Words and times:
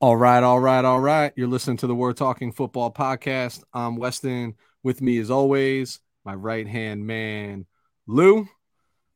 All 0.00 0.16
right, 0.16 0.44
all 0.44 0.60
right, 0.60 0.84
all 0.84 1.00
right. 1.00 1.32
You're 1.34 1.48
listening 1.48 1.78
to 1.78 1.88
the 1.88 1.94
We're 1.94 2.12
Talking 2.12 2.52
Football 2.52 2.92
podcast. 2.92 3.64
I'm 3.72 3.96
Weston. 3.96 4.54
With 4.84 5.02
me, 5.02 5.18
as 5.18 5.28
always, 5.28 5.98
my 6.24 6.34
right 6.34 6.68
hand 6.68 7.04
man, 7.04 7.66
Lou. 8.06 8.46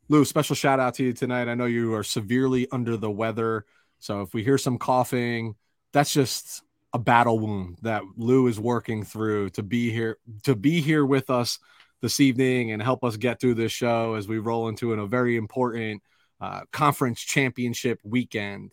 Lou, 0.09 0.25
special 0.25 0.57
shout 0.57 0.81
out 0.81 0.95
to 0.95 1.05
you 1.05 1.13
tonight. 1.13 1.47
I 1.47 1.55
know 1.55 1.67
you 1.67 1.95
are 1.95 2.03
severely 2.03 2.67
under 2.73 2.97
the 2.97 3.13
weather. 3.13 3.65
So 4.01 4.23
if 4.23 4.35
we 4.35 4.43
hear 4.43 4.59
some 4.59 4.77
coughing, 4.77 5.55
that's 5.93 6.13
just 6.13 6.65
a 6.93 6.99
battle 6.99 7.39
wound 7.39 7.79
that 7.83 8.03
Lou 8.17 8.49
is 8.49 8.59
working 8.59 9.05
through 9.05 9.51
to 9.51 9.63
be 9.63 9.93
here 9.93 10.19
to 10.43 10.57
be 10.57 10.81
here 10.81 11.07
with 11.07 11.31
us 11.31 11.61
this 12.01 12.19
evening 12.19 12.73
and 12.73 12.83
help 12.83 13.05
us 13.05 13.17
get 13.17 13.41
through 13.41 13.55
this 13.55 13.71
show 13.71 14.15
as 14.15 14.27
we 14.27 14.41
roll 14.41 14.67
into 14.67 14.93
a 14.93 15.07
very 15.07 15.37
important 15.37 16.03
uh, 16.41 16.63
conference 16.73 17.21
championship 17.21 18.01
weekend. 18.03 18.73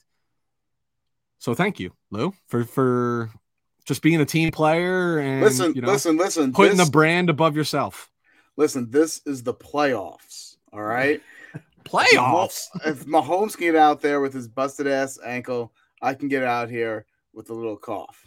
So 1.40 1.54
thank 1.54 1.80
you, 1.80 1.94
Lou, 2.12 2.34
for 2.48 2.66
for 2.66 3.32
just 3.86 4.02
being 4.02 4.22
a 4.22 4.26
team 4.26 4.52
player 4.52 5.20
and 5.20 5.42
listen, 5.42 5.74
you 5.74 5.82
know, 5.82 5.88
listen, 5.88 6.18
listen, 6.18 6.54
putting 6.54 6.78
this, 6.78 6.88
the 6.88 6.92
brand 6.92 7.30
above 7.30 7.56
yourself. 7.56 8.12
Listen, 8.58 8.92
this 8.92 9.22
is 9.26 9.42
the 9.44 9.54
playoffs. 9.54 10.58
All 10.74 10.82
right, 10.82 11.22
playoffs. 11.86 12.68
If 12.86 13.06
Mahomes 13.06 13.58
can 13.58 13.68
get 13.68 13.76
out 13.78 14.02
there 14.02 14.20
with 14.20 14.34
his 14.34 14.50
busted 14.50 14.86
ass 14.86 15.18
ankle, 15.26 15.74
I 16.02 16.14
can 16.14 16.28
get 16.28 16.44
out 16.44 16.70
here 16.70 17.06
with 17.34 17.50
a 17.50 17.54
little 17.54 17.78
cough. 17.78 18.26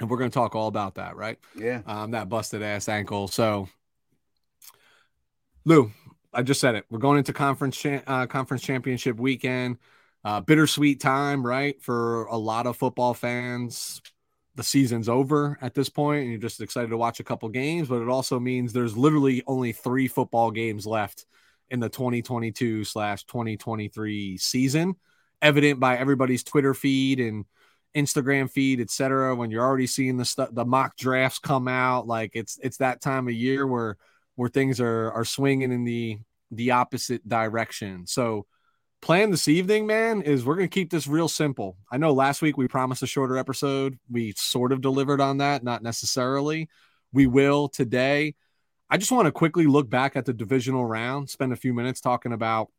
And 0.00 0.10
we're 0.10 0.16
going 0.16 0.30
to 0.30 0.34
talk 0.34 0.56
all 0.56 0.66
about 0.66 0.96
that, 0.96 1.14
right? 1.14 1.38
Yeah. 1.54 1.82
Um, 1.86 2.12
that 2.12 2.28
busted 2.28 2.62
ass 2.62 2.88
ankle. 2.88 3.28
So, 3.28 3.68
Lou, 5.64 5.92
I 6.32 6.42
just 6.42 6.60
said 6.60 6.74
it. 6.74 6.86
We're 6.90 6.98
going 6.98 7.18
into 7.18 7.34
conference 7.34 7.76
cha- 7.76 8.02
uh, 8.06 8.26
conference 8.26 8.62
championship 8.62 9.18
weekend. 9.18 9.76
Uh, 10.22 10.40
bittersweet 10.40 11.00
time, 11.00 11.44
right? 11.44 11.80
For 11.82 12.24
a 12.24 12.36
lot 12.36 12.66
of 12.66 12.76
football 12.76 13.14
fans, 13.14 14.02
the 14.54 14.62
season's 14.62 15.08
over 15.08 15.56
at 15.62 15.74
this 15.74 15.88
point, 15.88 16.22
and 16.22 16.30
you're 16.30 16.40
just 16.40 16.60
excited 16.60 16.90
to 16.90 16.96
watch 16.96 17.20
a 17.20 17.24
couple 17.24 17.48
games. 17.48 17.88
But 17.88 18.02
it 18.02 18.08
also 18.08 18.38
means 18.38 18.72
there's 18.72 18.96
literally 18.96 19.42
only 19.46 19.72
three 19.72 20.08
football 20.08 20.50
games 20.50 20.86
left 20.86 21.24
in 21.70 21.80
the 21.80 21.88
2022 21.88 22.84
slash 22.84 23.24
2023 23.24 24.36
season, 24.36 24.96
evident 25.40 25.80
by 25.80 25.96
everybody's 25.96 26.42
Twitter 26.42 26.74
feed 26.74 27.20
and 27.20 27.46
Instagram 27.96 28.50
feed, 28.50 28.80
etc. 28.80 29.34
When 29.34 29.50
you're 29.50 29.64
already 29.64 29.86
seeing 29.86 30.16
the 30.16 30.24
stuff, 30.24 30.50
the 30.52 30.64
mock 30.64 30.96
drafts 30.96 31.38
come 31.38 31.68
out, 31.68 32.06
like 32.06 32.32
it's 32.34 32.58
it's 32.62 32.76
that 32.78 33.00
time 33.00 33.26
of 33.28 33.34
year 33.34 33.66
where 33.66 33.96
where 34.34 34.48
things 34.48 34.80
are 34.80 35.10
are 35.12 35.24
swinging 35.24 35.72
in 35.72 35.84
the 35.84 36.18
the 36.50 36.72
opposite 36.72 37.26
direction. 37.26 38.06
So 38.06 38.46
plan 39.00 39.30
this 39.30 39.48
evening, 39.48 39.86
man, 39.86 40.22
is 40.22 40.44
we're 40.44 40.56
going 40.56 40.68
to 40.68 40.74
keep 40.74 40.90
this 40.90 41.06
real 41.06 41.28
simple. 41.28 41.76
I 41.90 41.96
know 41.96 42.12
last 42.12 42.42
week 42.42 42.56
we 42.56 42.68
promised 42.68 43.02
a 43.02 43.06
shorter 43.06 43.38
episode. 43.38 43.98
We 44.10 44.34
sort 44.36 44.72
of 44.72 44.80
delivered 44.80 45.20
on 45.20 45.38
that, 45.38 45.62
not 45.62 45.82
necessarily. 45.82 46.68
We 47.12 47.26
will 47.26 47.68
today. 47.68 48.34
I 48.90 48.98
just 48.98 49.12
want 49.12 49.26
to 49.26 49.32
quickly 49.32 49.66
look 49.66 49.88
back 49.88 50.16
at 50.16 50.26
the 50.26 50.32
divisional 50.32 50.84
round, 50.84 51.30
spend 51.30 51.52
a 51.52 51.56
few 51.56 51.72
minutes 51.72 52.00
talking 52.00 52.32
about 52.32 52.70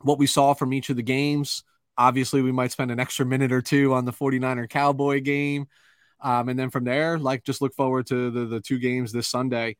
what 0.00 0.18
we 0.18 0.26
saw 0.26 0.54
from 0.54 0.72
each 0.72 0.90
of 0.90 0.96
the 0.96 1.02
games. 1.02 1.62
Obviously, 1.96 2.42
we 2.42 2.52
might 2.52 2.72
spend 2.72 2.90
an 2.90 3.00
extra 3.00 3.24
minute 3.24 3.52
or 3.52 3.62
two 3.62 3.94
on 3.94 4.04
the 4.04 4.12
49er 4.12 4.68
Cowboy 4.68 5.20
game. 5.20 5.66
Um, 6.20 6.48
and 6.48 6.58
then 6.58 6.70
from 6.70 6.84
there, 6.84 7.18
like 7.18 7.44
just 7.44 7.62
look 7.62 7.74
forward 7.74 8.06
to 8.08 8.30
the, 8.30 8.46
the 8.46 8.60
two 8.60 8.78
games 8.78 9.12
this 9.12 9.28
Sunday 9.28 9.76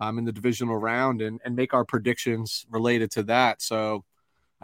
um, 0.00 0.18
in 0.18 0.24
the 0.24 0.32
divisional 0.32 0.76
round 0.76 1.22
and, 1.22 1.40
and 1.44 1.56
make 1.56 1.74
our 1.74 1.84
predictions 1.84 2.66
related 2.70 3.10
to 3.12 3.22
that. 3.24 3.62
So, 3.62 4.04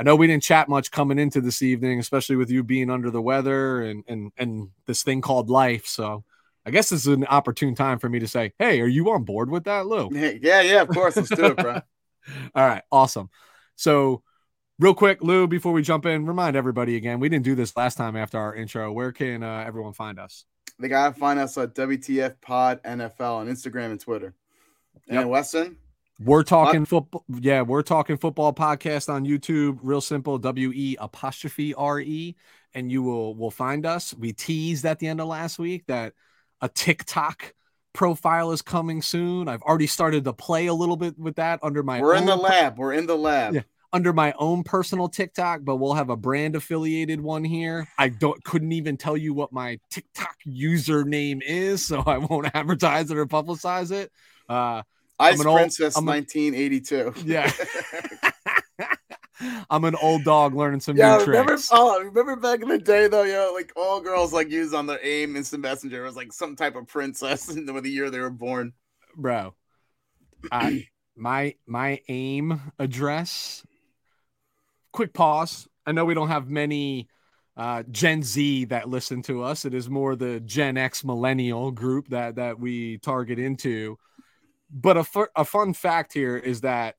I 0.03 0.05
know 0.05 0.17
we 0.17 0.27
didn't 0.27 0.43
chat 0.43 0.69
much 0.69 0.91
coming 0.91 1.17
into 1.17 1.41
this 1.41 1.63
evening, 1.63 2.01
especially 2.01 2.35
with 2.35 2.51
you 2.51 2.65
being 2.65 2.91
under 2.91 3.09
the 3.09 3.23
weather 3.23 3.83
and 3.83 4.03
and 4.09 4.33
and 4.37 4.71
this 4.85 5.05
thing 5.05 5.21
called 5.21 5.49
life. 5.49 5.87
So 5.87 6.25
I 6.67 6.73
guess 6.73 6.91
this 6.91 7.03
is 7.03 7.15
an 7.15 7.25
opportune 7.27 7.77
time 7.77 8.01
for 8.01 8.09
me 8.09 8.19
to 8.19 8.27
say, 8.27 8.53
hey, 8.59 8.81
are 8.81 8.89
you 8.89 9.13
on 9.13 9.23
board 9.23 9.49
with 9.49 9.63
that, 9.65 9.87
Lou? 9.87 10.09
Yeah, 10.43 10.61
yeah, 10.63 10.81
of 10.83 10.89
course. 10.89 11.15
Let's 11.15 11.29
do 11.29 11.45
it, 11.45 11.57
bro. 11.57 11.75
All 12.57 12.67
right, 12.67 12.83
awesome. 12.91 13.31
So 13.77 14.25
real 14.81 14.93
quick, 14.93 15.23
Lou, 15.23 15.47
before 15.47 15.71
we 15.71 15.83
jump 15.83 16.05
in, 16.05 16.27
remind 16.27 16.57
everybody 16.57 16.97
again, 16.97 17.21
we 17.21 17.29
didn't 17.29 17.45
do 17.45 17.55
this 17.55 17.77
last 17.77 17.95
time 17.95 18.17
after 18.17 18.41
our 18.41 18.57
intro. 18.57 18.91
Where 18.91 19.13
can 19.13 19.45
uh, 19.45 19.63
everyone 19.65 19.93
find 19.93 20.19
us? 20.19 20.47
They 20.81 20.89
gotta 20.89 21.15
find 21.15 21.39
us 21.39 21.57
at 21.59 21.77
WTF 21.77 22.41
Pod 22.41 22.83
NFL 22.83 23.35
on 23.35 23.47
Instagram 23.47 23.93
and 23.93 24.01
Twitter. 24.01 24.35
And 25.07 25.21
yep. 25.21 25.29
Weston, 25.29 25.77
we're 26.25 26.43
talking 26.43 26.85
football. 26.85 27.25
Yeah, 27.29 27.63
we're 27.63 27.83
talking 27.83 28.17
football 28.17 28.53
podcast 28.53 29.13
on 29.13 29.25
YouTube. 29.25 29.79
Real 29.83 30.01
simple. 30.01 30.39
W 30.39 30.73
E 30.75 30.97
apostrophe 31.01 31.75
R 31.75 32.01
E, 32.01 32.37
and 32.75 32.91
you 32.91 33.03
will 33.03 33.35
will 33.35 33.51
find 33.51 33.87
us. 33.87 34.15
We 34.15 34.33
teased 34.33 34.85
at 34.85 34.99
the 34.99 35.09
end 35.09 35.21
of 35.21 35.29
last 35.29 35.59
week 35.59 35.87
that 35.87 36.15
a 36.61 36.69
TikTok 36.69 37.55
profile 37.93 38.53
is 38.53 38.63
coming 38.63 39.03
soon. 39.03 39.49
I've 39.49 39.63
already 39.63 39.87
started 39.87 40.25
to 40.25 40.33
play 40.33 40.67
a 40.67 40.75
little 40.75 40.97
bit 40.97 41.19
with 41.19 41.37
that 41.37 41.61
under 41.63 41.83
my. 41.83 42.01
We're 42.01 42.17
in 42.17 42.27
the 42.27 42.37
lab. 42.37 42.79
We're 42.79 42.93
in 42.93 43.07
the 43.07 43.17
lab. 43.17 43.55
Yeah, 43.55 43.63
under 43.93 44.13
my 44.13 44.35
own 44.39 44.65
personal 44.65 45.09
TikTok, 45.09 45.61
but 45.65 45.77
we'll 45.77 45.95
have 45.95 46.11
a 46.11 46.17
brand 46.17 46.57
affiliated 46.57 47.21
one 47.21 47.45
here. 47.45 47.87
I 47.99 48.09
don't 48.09 48.43
couldn't 48.45 48.73
even 48.73 48.97
tell 48.97 49.17
you 49.17 49.35
what 49.35 49.53
my 49.53 49.79
TikTok 49.91 50.37
username 50.47 51.43
is, 51.45 51.85
so 51.87 52.01
I 52.01 52.19
won't 52.19 52.49
advertise 52.55 53.11
it 53.11 53.19
or 53.19 53.27
publicize 53.27 53.91
it. 53.91 54.11
Uh, 54.49 54.83
Ice 55.23 55.41
I'm 55.41 55.53
Princess 55.55 55.97
old, 55.97 56.07
1982. 56.07 57.15
Yeah. 57.25 57.51
I'm 59.71 59.85
an 59.85 59.95
old 60.03 60.25
dog 60.25 60.55
learning 60.55 60.81
some 60.81 60.97
yeah, 60.97 61.17
new 61.17 61.25
remember, 61.25 61.53
tricks. 61.53 61.69
Oh, 61.73 62.03
remember 62.03 62.37
back 62.37 62.61
in 62.61 62.69
the 62.69 62.79
day 62.79 63.09
though, 63.09 63.23
yo, 63.23 63.53
like 63.55 63.73
all 63.77 64.01
girls 64.01 64.33
like 64.33 64.51
used 64.51 64.75
on 64.75 64.87
their 64.87 64.99
AIM 65.03 65.37
instant 65.37 65.63
messenger 65.63 66.03
was 66.03 66.17
like 66.17 66.33
some 66.33 66.57
type 66.57 66.77
of 66.77 66.87
princess 66.87 67.49
in 67.57 67.67
the, 67.67 67.81
the 67.81 67.91
year 67.91 68.11
they 68.11 68.21
were 68.21 68.31
born. 68.31 68.73
Bro, 69.17 69.55
I, 70.51 70.87
my 71.17 71.55
my 71.67 72.01
AIM 72.09 72.61
address. 72.79 73.65
Quick 74.93 75.13
pause. 75.13 75.69
I 75.87 75.93
know 75.93 76.05
we 76.05 76.15
don't 76.15 76.29
have 76.29 76.49
many 76.49 77.09
uh, 77.57 77.83
Gen 77.91 78.23
Z 78.23 78.67
that 78.67 78.89
listen 78.89 79.23
to 79.23 79.43
us. 79.43 79.65
It 79.65 79.75
is 79.75 79.89
more 79.89 80.17
the 80.17 80.41
Gen 80.41 80.77
X 80.77 81.05
millennial 81.05 81.71
group 81.71 82.09
that 82.09 82.37
that 82.37 82.59
we 82.59 82.99
target 82.99 83.39
into. 83.39 83.99
But 84.73 84.97
a, 84.97 85.29
a 85.37 85.45
fun 85.45 85.75
fact 85.75 86.13
here 86.13 86.37
is 86.37 86.63
that 86.63 86.97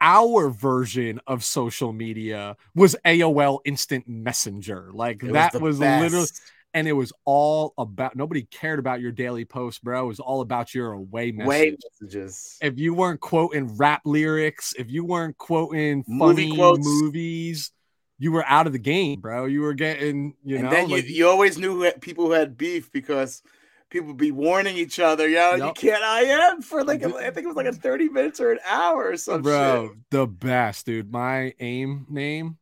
our 0.00 0.48
version 0.48 1.20
of 1.26 1.44
social 1.44 1.92
media 1.92 2.56
was 2.74 2.96
AOL 3.04 3.60
Instant 3.64 4.08
Messenger. 4.08 4.90
Like 4.92 5.22
it 5.22 5.32
that 5.34 5.54
was, 5.54 5.78
was 5.78 5.80
literally, 5.80 6.26
and 6.72 6.88
it 6.88 6.92
was 6.92 7.12
all 7.24 7.74
about 7.76 8.16
nobody 8.16 8.42
cared 8.42 8.78
about 8.78 9.00
your 9.00 9.12
daily 9.12 9.44
post, 9.44 9.84
bro. 9.84 10.04
It 10.04 10.08
was 10.08 10.20
all 10.20 10.40
about 10.40 10.74
your 10.74 10.92
away 10.92 11.32
message. 11.32 11.78
messages. 12.00 12.58
If 12.62 12.78
you 12.78 12.94
weren't 12.94 13.20
quoting 13.20 13.76
rap 13.76 14.02
lyrics, 14.04 14.74
if 14.78 14.90
you 14.90 15.04
weren't 15.04 15.36
quoting 15.36 16.04
funny 16.04 16.56
Movie 16.56 16.82
movies, 16.82 17.72
you 18.18 18.32
were 18.32 18.44
out 18.46 18.66
of 18.66 18.72
the 18.72 18.78
game, 18.78 19.20
bro. 19.20 19.46
You 19.46 19.62
were 19.62 19.74
getting, 19.74 20.34
you 20.44 20.56
and 20.56 20.64
know, 20.64 20.70
then 20.70 20.88
like, 20.88 21.08
you, 21.08 21.14
you 21.14 21.28
always 21.28 21.58
knew 21.58 21.82
who 21.82 21.90
people 22.00 22.26
who 22.26 22.32
had 22.32 22.56
beef 22.56 22.90
because 22.92 23.42
people 23.90 24.14
be 24.14 24.30
warning 24.30 24.76
each 24.76 24.98
other, 24.98 25.28
yo, 25.28 25.56
yep. 25.56 25.58
you 25.58 25.72
can't 25.74 26.02
I 26.02 26.20
am 26.22 26.62
for 26.62 26.84
like 26.84 27.02
I 27.04 27.30
think 27.30 27.44
it 27.44 27.46
was 27.46 27.56
like 27.56 27.66
a 27.66 27.72
30 27.72 28.08
minutes 28.08 28.40
or 28.40 28.52
an 28.52 28.60
hour 28.64 29.08
or 29.08 29.16
something. 29.16 29.42
Bro, 29.42 29.88
shit. 29.88 29.98
the 30.10 30.26
best, 30.26 30.86
dude. 30.86 31.12
My 31.12 31.52
aim 31.60 32.06
name 32.08 32.56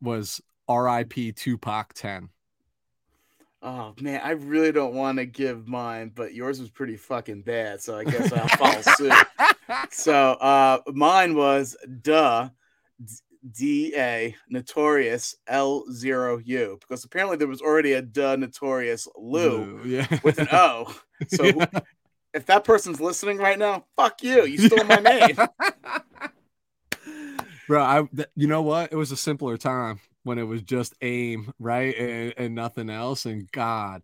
was 0.00 0.40
RIP 0.68 1.34
Tupac 1.34 1.94
10. 1.94 2.28
Oh 3.62 3.94
man, 4.00 4.20
I 4.22 4.32
really 4.32 4.70
don't 4.70 4.94
want 4.94 5.18
to 5.18 5.26
give 5.26 5.66
mine, 5.66 6.12
but 6.14 6.34
yours 6.34 6.60
was 6.60 6.70
pretty 6.70 6.96
fucking 6.96 7.42
bad, 7.42 7.80
so 7.80 7.96
I 7.96 8.04
guess 8.04 8.32
I'll 8.32 8.48
follow 8.48 8.82
suit. 8.82 9.12
So 9.90 10.14
uh 10.14 10.78
mine 10.92 11.34
was 11.34 11.76
duh 12.00 12.50
DA 13.52 14.34
Notorious 14.48 15.36
L0U 15.48 16.80
because 16.80 17.04
apparently 17.04 17.36
there 17.36 17.48
was 17.48 17.60
already 17.60 17.92
a 17.92 18.02
duh 18.02 18.36
Notorious 18.36 19.08
Lou, 19.16 19.80
Lou 19.82 19.82
yeah. 19.84 20.18
with 20.22 20.38
an 20.38 20.48
O. 20.52 20.94
So 21.28 21.44
yeah. 21.44 21.66
if 22.34 22.46
that 22.46 22.64
person's 22.64 23.00
listening 23.00 23.38
right 23.38 23.58
now, 23.58 23.84
fuck 23.96 24.22
you. 24.22 24.44
You 24.44 24.58
stole 24.58 24.84
my 24.84 24.96
name. 24.96 25.36
Bro, 27.68 27.82
I 27.82 28.08
you 28.34 28.46
know 28.46 28.62
what? 28.62 28.92
It 28.92 28.96
was 28.96 29.12
a 29.12 29.16
simpler 29.16 29.56
time 29.56 30.00
when 30.22 30.38
it 30.38 30.44
was 30.44 30.62
just 30.62 30.94
aim, 31.02 31.52
right? 31.58 31.96
And, 31.96 32.34
and 32.36 32.54
nothing 32.54 32.90
else. 32.90 33.26
And 33.26 33.50
God, 33.52 34.02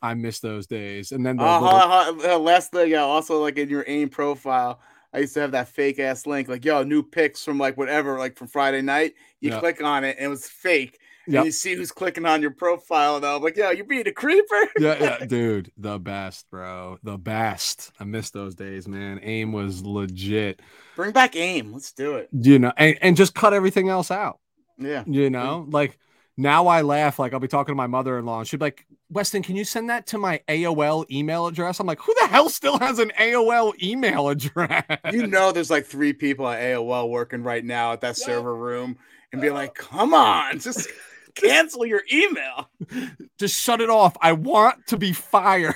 I 0.00 0.14
miss 0.14 0.38
those 0.38 0.66
days. 0.66 1.12
And 1.12 1.24
then 1.24 1.36
the 1.36 1.44
uh, 1.44 1.60
little... 1.60 2.30
uh, 2.30 2.38
last 2.38 2.70
thing, 2.70 2.90
yeah, 2.90 3.00
also 3.00 3.40
like 3.40 3.58
in 3.58 3.68
your 3.68 3.84
aim 3.86 4.08
profile, 4.08 4.80
I 5.14 5.18
used 5.20 5.34
to 5.34 5.40
have 5.40 5.52
that 5.52 5.68
fake 5.68 6.00
ass 6.00 6.26
link, 6.26 6.48
like, 6.48 6.64
yo, 6.64 6.82
new 6.82 7.02
pics 7.02 7.44
from 7.44 7.56
like 7.56 7.76
whatever, 7.76 8.18
like 8.18 8.36
from 8.36 8.48
Friday 8.48 8.82
night. 8.82 9.14
You 9.40 9.50
yep. 9.50 9.60
click 9.60 9.82
on 9.82 10.02
it 10.02 10.16
and 10.18 10.26
it 10.26 10.28
was 10.28 10.48
fake. 10.48 10.98
Yep. 11.26 11.36
And 11.36 11.46
you 11.46 11.52
see 11.52 11.74
who's 11.74 11.92
clicking 11.92 12.26
on 12.26 12.42
your 12.42 12.50
profile. 12.50 13.16
And 13.16 13.24
I'm 13.24 13.40
like, 13.40 13.56
yo, 13.56 13.70
you're 13.70 13.86
being 13.86 14.06
a 14.08 14.12
creeper? 14.12 14.68
yeah, 14.78 14.96
yeah, 15.00 15.24
dude, 15.26 15.70
the 15.76 15.98
best, 15.98 16.50
bro. 16.50 16.98
The 17.04 17.16
best. 17.16 17.92
I 18.00 18.04
miss 18.04 18.30
those 18.30 18.56
days, 18.56 18.88
man. 18.88 19.20
AIM 19.22 19.52
was 19.52 19.84
legit. 19.84 20.60
Bring 20.96 21.12
back 21.12 21.36
AIM. 21.36 21.72
Let's 21.72 21.92
do 21.92 22.16
it. 22.16 22.28
You 22.32 22.58
know, 22.58 22.72
and, 22.76 22.98
and 23.00 23.16
just 23.16 23.34
cut 23.34 23.54
everything 23.54 23.88
else 23.88 24.10
out. 24.10 24.40
Yeah. 24.78 25.04
You 25.06 25.30
know, 25.30 25.66
like 25.70 25.96
now 26.36 26.66
I 26.66 26.82
laugh. 26.82 27.20
Like 27.20 27.32
I'll 27.32 27.40
be 27.40 27.48
talking 27.48 27.72
to 27.72 27.76
my 27.76 27.86
mother 27.86 28.18
in 28.18 28.26
law, 28.26 28.40
and 28.40 28.48
she'd 28.48 28.58
be 28.58 28.66
like, 28.66 28.86
Weston, 29.14 29.44
can 29.44 29.54
you 29.54 29.64
send 29.64 29.88
that 29.90 30.08
to 30.08 30.18
my 30.18 30.40
AOL 30.48 31.08
email 31.08 31.46
address? 31.46 31.78
I'm 31.78 31.86
like, 31.86 32.00
who 32.00 32.12
the 32.20 32.26
hell 32.26 32.50
still 32.50 32.80
has 32.80 32.98
an 32.98 33.12
AOL 33.16 33.80
email 33.80 34.28
address? 34.28 34.84
You 35.12 35.28
know, 35.28 35.52
there's 35.52 35.70
like 35.70 35.86
three 35.86 36.12
people 36.12 36.48
at 36.48 36.60
AOL 36.60 37.08
working 37.08 37.44
right 37.44 37.64
now 37.64 37.92
at 37.92 38.00
that 38.00 38.18
yeah. 38.18 38.26
server 38.26 38.56
room 38.56 38.98
and 39.32 39.40
be 39.40 39.50
like, 39.50 39.74
come 39.74 40.14
on, 40.14 40.58
just 40.58 40.88
cancel 41.36 41.86
your 41.86 42.02
email. 42.12 42.68
Just 43.38 43.60
shut 43.60 43.80
it 43.80 43.90
off. 43.90 44.16
I 44.20 44.32
want 44.32 44.86
to 44.86 44.96
be 44.96 45.12
fired. 45.12 45.74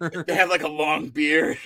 they 0.26 0.34
have 0.34 0.48
like 0.48 0.62
a 0.62 0.68
long 0.68 1.08
beard. 1.08 1.58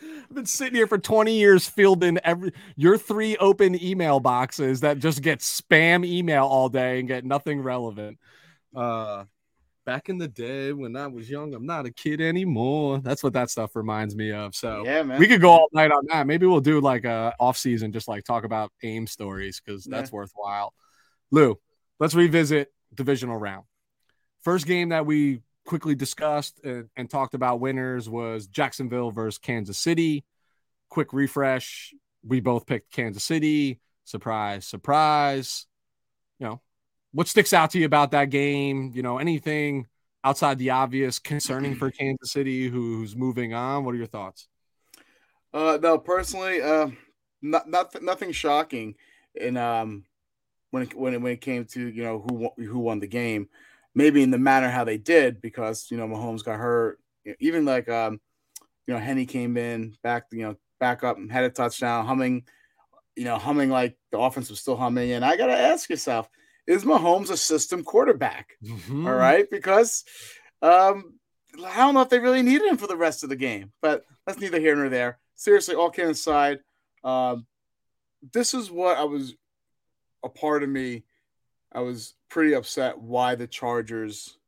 I've 0.00 0.32
been 0.32 0.46
sitting 0.46 0.76
here 0.76 0.86
for 0.86 0.98
20 0.98 1.36
years 1.36 1.68
fielding 1.68 2.18
every 2.18 2.52
your 2.76 2.96
three 2.96 3.36
open 3.38 3.82
email 3.82 4.20
boxes 4.20 4.80
that 4.80 5.00
just 5.00 5.22
get 5.22 5.40
spam 5.40 6.06
email 6.06 6.44
all 6.44 6.68
day 6.68 7.00
and 7.00 7.08
get 7.08 7.24
nothing 7.24 7.60
relevant. 7.60 8.18
Uh 8.76 9.24
back 9.86 10.08
in 10.08 10.18
the 10.18 10.28
day 10.28 10.72
when 10.72 10.96
I 10.96 11.06
was 11.06 11.30
young, 11.30 11.54
I'm 11.54 11.64
not 11.64 11.86
a 11.86 11.92
kid 11.92 12.20
anymore. 12.20 12.98
That's 12.98 13.22
what 13.22 13.32
that 13.34 13.48
stuff 13.48 13.76
reminds 13.76 14.14
me 14.16 14.32
of. 14.32 14.54
So 14.54 14.82
yeah, 14.84 15.04
man. 15.04 15.18
we 15.18 15.28
could 15.28 15.40
go 15.40 15.50
all 15.50 15.68
night 15.72 15.92
on 15.92 16.04
that. 16.08 16.26
Maybe 16.26 16.44
we'll 16.44 16.60
do 16.60 16.80
like 16.80 17.04
a 17.04 17.32
off 17.40 17.56
season, 17.56 17.92
just 17.92 18.08
like 18.08 18.24
talk 18.24 18.44
about 18.44 18.72
aim 18.82 19.06
stories 19.06 19.62
because 19.64 19.84
that's 19.84 20.10
yeah. 20.10 20.16
worthwhile. 20.16 20.74
Lou, 21.30 21.58
let's 22.00 22.14
revisit 22.14 22.72
divisional 22.92 23.38
round. 23.38 23.64
First 24.42 24.66
game 24.66 24.90
that 24.90 25.06
we 25.06 25.40
quickly 25.64 25.94
discussed 25.94 26.60
and, 26.62 26.88
and, 26.96 27.10
talked 27.10 27.34
about 27.34 27.58
winners 27.58 28.08
was 28.08 28.46
Jacksonville 28.46 29.10
versus 29.10 29.38
Kansas 29.38 29.78
City. 29.78 30.24
Quick 30.88 31.12
refresh. 31.12 31.92
We 32.24 32.38
both 32.38 32.66
picked 32.66 32.92
Kansas 32.92 33.24
City. 33.24 33.80
Surprise, 34.04 34.64
surprise. 34.66 35.66
What 37.16 37.28
sticks 37.28 37.54
out 37.54 37.70
to 37.70 37.78
you 37.78 37.86
about 37.86 38.10
that 38.10 38.28
game? 38.28 38.92
You 38.94 39.02
know, 39.02 39.16
anything 39.16 39.86
outside 40.22 40.58
the 40.58 40.68
obvious 40.70 41.18
concerning 41.18 41.74
for 41.74 41.90
Kansas 41.98 42.30
City 42.30 42.68
who's 42.68 43.16
moving 43.16 43.54
on? 43.54 43.84
What 43.86 43.94
are 43.94 43.98
your 43.98 44.06
thoughts? 44.06 44.48
Uh, 45.54 45.78
no, 45.80 45.96
personally, 45.96 46.60
uh, 46.60 46.88
not, 47.40 47.70
not 47.70 48.02
nothing 48.02 48.32
shocking 48.32 48.96
And 49.40 49.56
um 49.56 50.04
when 50.72 50.82
it, 50.82 50.94
when 50.94 51.14
it, 51.14 51.22
when 51.22 51.32
it 51.32 51.40
came 51.40 51.64
to 51.64 51.88
you 51.88 52.02
know 52.02 52.18
who 52.28 52.50
who 52.62 52.78
won 52.80 53.00
the 53.00 53.06
game 53.06 53.48
maybe 53.94 54.22
in 54.22 54.30
the 54.30 54.38
manner 54.38 54.68
how 54.68 54.84
they 54.84 54.98
did 54.98 55.40
because 55.40 55.88
you 55.90 55.96
know 55.96 56.06
Mahomes 56.06 56.44
got 56.44 56.58
hurt. 56.58 57.00
Even 57.40 57.64
like 57.64 57.88
um, 57.88 58.20
you 58.86 58.92
know 58.92 59.00
Henne 59.00 59.24
came 59.26 59.56
in 59.56 59.96
back, 60.02 60.24
you 60.30 60.42
know, 60.42 60.56
back 60.78 61.02
up 61.02 61.16
and 61.16 61.32
had 61.32 61.44
a 61.44 61.50
touchdown, 61.50 62.04
humming, 62.04 62.44
you 63.16 63.24
know, 63.24 63.38
humming 63.38 63.70
like 63.70 63.96
the 64.12 64.18
offense 64.18 64.50
was 64.50 64.60
still 64.60 64.76
humming. 64.76 65.12
And 65.12 65.24
I 65.24 65.36
gotta 65.36 65.56
ask 65.58 65.88
yourself, 65.88 66.28
is 66.66 66.84
Mahomes 66.84 67.30
a 67.30 67.36
system 67.36 67.84
quarterback? 67.84 68.56
Mm-hmm. 68.64 69.06
All 69.06 69.14
right, 69.14 69.48
because 69.50 70.04
um, 70.62 71.14
I 71.64 71.76
don't 71.76 71.94
know 71.94 72.02
if 72.02 72.08
they 72.08 72.18
really 72.18 72.42
needed 72.42 72.66
him 72.66 72.76
for 72.76 72.86
the 72.86 72.96
rest 72.96 73.22
of 73.22 73.28
the 73.28 73.36
game, 73.36 73.72
but 73.80 74.04
that's 74.26 74.40
neither 74.40 74.60
here 74.60 74.76
nor 74.76 74.88
there. 74.88 75.18
Seriously, 75.34 75.74
all 75.74 75.90
kidding 75.90 76.10
aside, 76.10 76.60
um, 77.04 77.46
this 78.32 78.54
is 78.54 78.70
what 78.70 78.98
I 78.98 79.04
was 79.04 79.34
a 80.24 80.28
part 80.28 80.62
of 80.62 80.68
me 80.68 81.04
I 81.76 81.80
was 81.80 82.14
pretty 82.30 82.54
upset 82.54 82.98
why 82.98 83.34
the 83.34 83.46
Chargers 83.46 84.38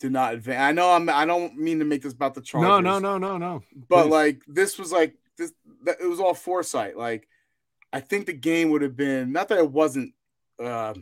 did 0.00 0.10
not 0.10 0.34
advance. 0.34 0.60
I 0.60 0.72
know 0.72 0.90
I'm 0.90 1.08
I 1.08 1.24
don't 1.24 1.56
mean 1.56 1.78
to 1.78 1.84
make 1.84 2.02
this 2.02 2.12
about 2.12 2.34
the 2.34 2.40
Chargers. 2.40 2.68
No, 2.68 2.80
no, 2.80 2.98
no, 2.98 3.16
no, 3.16 3.38
no. 3.38 3.62
But 3.88 4.04
Please. 4.04 4.10
like 4.10 4.42
this 4.48 4.76
was 4.76 4.90
like 4.90 5.14
this 5.38 5.52
that, 5.84 5.98
it 6.00 6.06
was 6.06 6.18
all 6.18 6.34
foresight. 6.34 6.96
Like 6.96 7.28
I 7.92 8.00
think 8.00 8.26
the 8.26 8.32
game 8.32 8.70
would 8.70 8.82
have 8.82 8.96
been 8.96 9.30
not 9.30 9.48
that 9.48 9.58
it 9.58 9.70
wasn't 9.70 10.14
uh, 10.62 10.94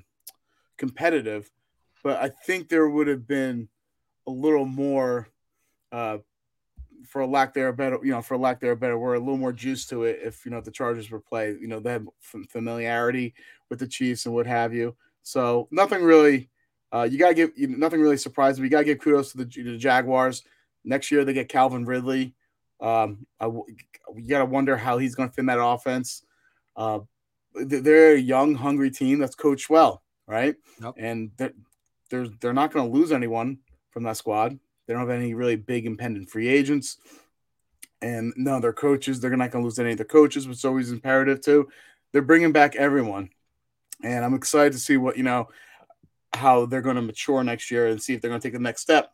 competitive, 0.79 1.51
but 2.03 2.21
I 2.21 2.29
think 2.29 2.69
there 2.69 2.89
would 2.89 3.07
have 3.07 3.27
been 3.27 3.69
a 4.27 4.31
little 4.31 4.67
more 4.67 5.29
uh, 5.93 6.19
for 7.07 7.21
a 7.21 7.27
lack 7.27 7.53
there 7.53 7.69
a 7.69 7.73
better 7.73 7.99
you 8.03 8.11
know 8.11 8.23
for 8.23 8.35
a 8.35 8.39
lack 8.39 8.61
there 8.61 8.73
a 8.73 8.77
better 8.77 8.99
word 8.99 9.17
a 9.17 9.19
little 9.19 9.37
more 9.37 9.53
juice 9.53 9.85
to 9.87 10.05
it 10.05 10.21
if 10.23 10.45
you 10.47 10.51
know 10.51 10.61
the 10.61 10.71
Chargers 10.71 11.11
were 11.11 11.21
play 11.21 11.55
you 11.61 11.69
know 11.69 11.79
they 11.79 11.93
had 11.93 12.07
familiarity 12.49 13.35
with 13.69 13.79
the 13.79 13.87
Chiefs 13.87 14.25
and 14.25 14.35
what 14.35 14.47
have 14.47 14.73
you 14.73 14.97
so 15.25 15.69
nothing 15.73 16.05
really. 16.05 16.51
Uh, 16.93 17.09
you 17.11 17.19
gotta 17.19 17.35
give 17.35 17.51
you 17.57 17.67
nothing 17.67 18.01
really 18.01 18.17
surprising. 18.17 18.63
We 18.63 18.69
gotta 18.69 18.85
give 18.85 19.01
kudos 19.01 19.33
to 19.33 19.39
the, 19.39 19.47
to 19.47 19.65
the 19.65 19.77
Jaguars. 19.77 20.45
Next 20.85 21.11
year 21.11 21.25
they 21.25 21.33
get 21.33 21.49
Calvin 21.49 21.85
Ridley. 21.85 22.35
Um, 22.81 23.27
I, 23.41 23.47
you 23.47 24.29
gotta 24.29 24.45
wonder 24.45 24.77
how 24.77 24.99
he's 24.99 25.17
gonna 25.17 25.31
fit 25.31 25.41
in 25.41 25.47
that 25.47 25.61
offense. 25.61 26.23
Uh, 26.77 27.01
they're 27.55 28.15
a 28.15 28.19
young, 28.19 28.55
hungry 28.55 28.91
team 28.91 29.19
that's 29.19 29.35
coached 29.35 29.71
well, 29.71 30.03
right? 30.27 30.57
Yep. 30.83 30.95
And 30.97 31.31
they're, 31.37 31.53
they're 32.11 32.29
they're 32.41 32.53
not 32.53 32.73
gonna 32.73 32.89
lose 32.89 33.13
anyone 33.13 33.59
from 33.91 34.03
that 34.05 34.17
squad. 34.17 34.59
They 34.87 34.93
don't 34.93 35.09
have 35.09 35.11
any 35.11 35.35
really 35.35 35.57
big 35.57 35.87
impending 35.87 36.27
free 36.27 36.49
agents. 36.49 36.99
And 38.03 38.35
no, 38.37 38.61
their 38.61 38.75
coaches, 38.75 39.19
they're 39.21 39.35
not 39.35 39.51
going 39.51 39.63
to 39.63 39.67
lose 39.67 39.79
any 39.79 39.93
of 39.93 39.97
their 39.97 40.05
coaches, 40.05 40.47
which 40.47 40.59
is 40.59 40.65
always 40.67 40.93
imperative 40.93 41.41
too. 41.41 41.71
They're 42.13 42.21
bringing 42.21 42.53
back 42.53 42.77
everyone 42.77 43.31
and 44.03 44.25
I'm 44.25 44.35
excited 44.35 44.73
to 44.73 44.79
see 44.79 44.97
what 44.97 45.17
you 45.17 45.23
know 45.23 45.49
how 46.33 46.67
they're 46.67 46.83
going 46.83 46.97
to 46.97 47.03
mature 47.03 47.45
next 47.45 47.71
year 47.71 47.87
and 47.87 48.03
see 48.03 48.15
if 48.15 48.21
they're 48.21 48.31
going 48.31 48.41
to 48.41 48.47
take 48.47 48.55
the 48.55 48.59
next 48.59 48.83
step. 48.83 49.13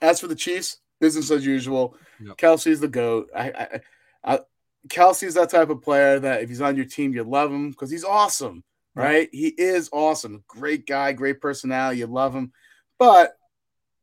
As 0.00 0.20
for 0.20 0.28
the 0.28 0.34
Chiefs, 0.34 0.78
business 1.00 1.30
as 1.30 1.44
usual. 1.44 1.96
Yep. 2.24 2.36
Kelce's 2.36 2.80
the 2.80 2.88
goat. 2.88 3.30
I, 3.34 3.50
I, 3.50 3.80
I, 4.24 4.40
Kelce's 4.88 5.34
that 5.34 5.50
type 5.50 5.70
of 5.70 5.82
player 5.82 6.18
that 6.20 6.42
if 6.42 6.48
he's 6.48 6.60
on 6.60 6.76
your 6.76 6.84
team, 6.84 7.12
you 7.12 7.24
love 7.24 7.50
him 7.50 7.70
because 7.70 7.90
he's 7.90 8.04
awesome, 8.04 8.64
right? 8.94 9.28
He 9.32 9.48
is 9.48 9.88
awesome. 9.92 10.44
Great 10.46 10.86
guy, 10.86 11.12
great 11.12 11.40
personality. 11.40 11.98
You 11.98 12.06
love 12.06 12.34
him, 12.34 12.52
but 12.98 13.36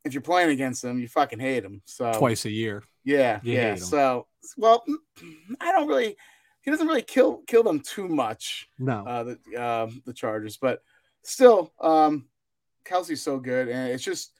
if 0.03 0.13
you're 0.13 0.21
playing 0.21 0.49
against 0.49 0.83
him, 0.83 0.99
you 0.99 1.07
fucking 1.07 1.39
hate 1.39 1.63
him. 1.63 1.81
So 1.85 2.11
twice 2.13 2.45
a 2.45 2.51
year. 2.51 2.83
Yeah, 3.03 3.39
you 3.43 3.53
yeah. 3.53 3.75
So 3.75 4.27
well, 4.57 4.83
I 5.61 5.71
don't 5.71 5.87
really 5.87 6.15
he 6.63 6.71
doesn't 6.71 6.87
really 6.87 7.01
kill 7.01 7.43
kill 7.45 7.63
them 7.63 7.81
too 7.81 8.07
much. 8.07 8.69
No, 8.79 9.05
uh, 9.05 9.23
the 9.23 9.59
uh, 9.59 9.89
the 10.05 10.13
Chargers, 10.13 10.57
but 10.57 10.81
still, 11.23 11.73
um, 11.79 12.25
Kelce's 12.85 13.21
so 13.21 13.39
good, 13.39 13.67
and 13.67 13.91
it's 13.91 14.03
just 14.03 14.31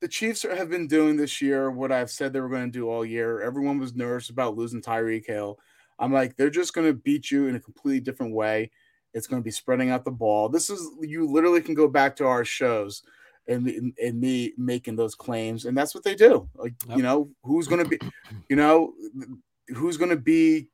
the 0.00 0.08
Chiefs 0.08 0.42
have 0.42 0.70
been 0.70 0.86
doing 0.86 1.16
this 1.16 1.40
year 1.40 1.70
what 1.70 1.92
I've 1.92 2.10
said 2.10 2.32
they 2.32 2.40
were 2.40 2.48
going 2.48 2.70
to 2.70 2.78
do 2.78 2.88
all 2.88 3.04
year. 3.04 3.40
Everyone 3.42 3.78
was 3.78 3.94
nervous 3.94 4.30
about 4.30 4.56
losing 4.56 4.82
Tyreek 4.82 5.26
Hill. 5.26 5.58
I'm 5.98 6.12
like, 6.12 6.36
they're 6.36 6.50
just 6.50 6.74
going 6.74 6.86
to 6.86 6.92
beat 6.92 7.30
you 7.30 7.46
in 7.46 7.56
a 7.56 7.60
completely 7.60 8.00
different 8.00 8.34
way. 8.34 8.70
It's 9.14 9.26
going 9.26 9.40
to 9.40 9.44
be 9.44 9.50
spreading 9.50 9.90
out 9.90 10.04
the 10.04 10.10
ball. 10.10 10.48
This 10.48 10.68
is 10.68 10.90
you 11.00 11.26
literally 11.26 11.62
can 11.62 11.74
go 11.74 11.88
back 11.88 12.16
to 12.16 12.26
our 12.26 12.44
shows 12.44 13.02
and 13.48 13.94
and 14.02 14.20
me 14.20 14.52
making 14.58 14.96
those 14.96 15.14
claims, 15.14 15.64
and 15.64 15.76
that's 15.76 15.94
what 15.94 16.04
they 16.04 16.14
do. 16.14 16.48
Like 16.54 16.74
yep. 16.86 16.98
you 16.98 17.02
know, 17.02 17.30
who's 17.42 17.66
going 17.66 17.82
to 17.82 17.88
be, 17.88 17.98
you 18.50 18.56
know, 18.56 18.92
who's 19.68 19.96
going 19.96 20.10
to 20.10 20.16
be 20.16 20.68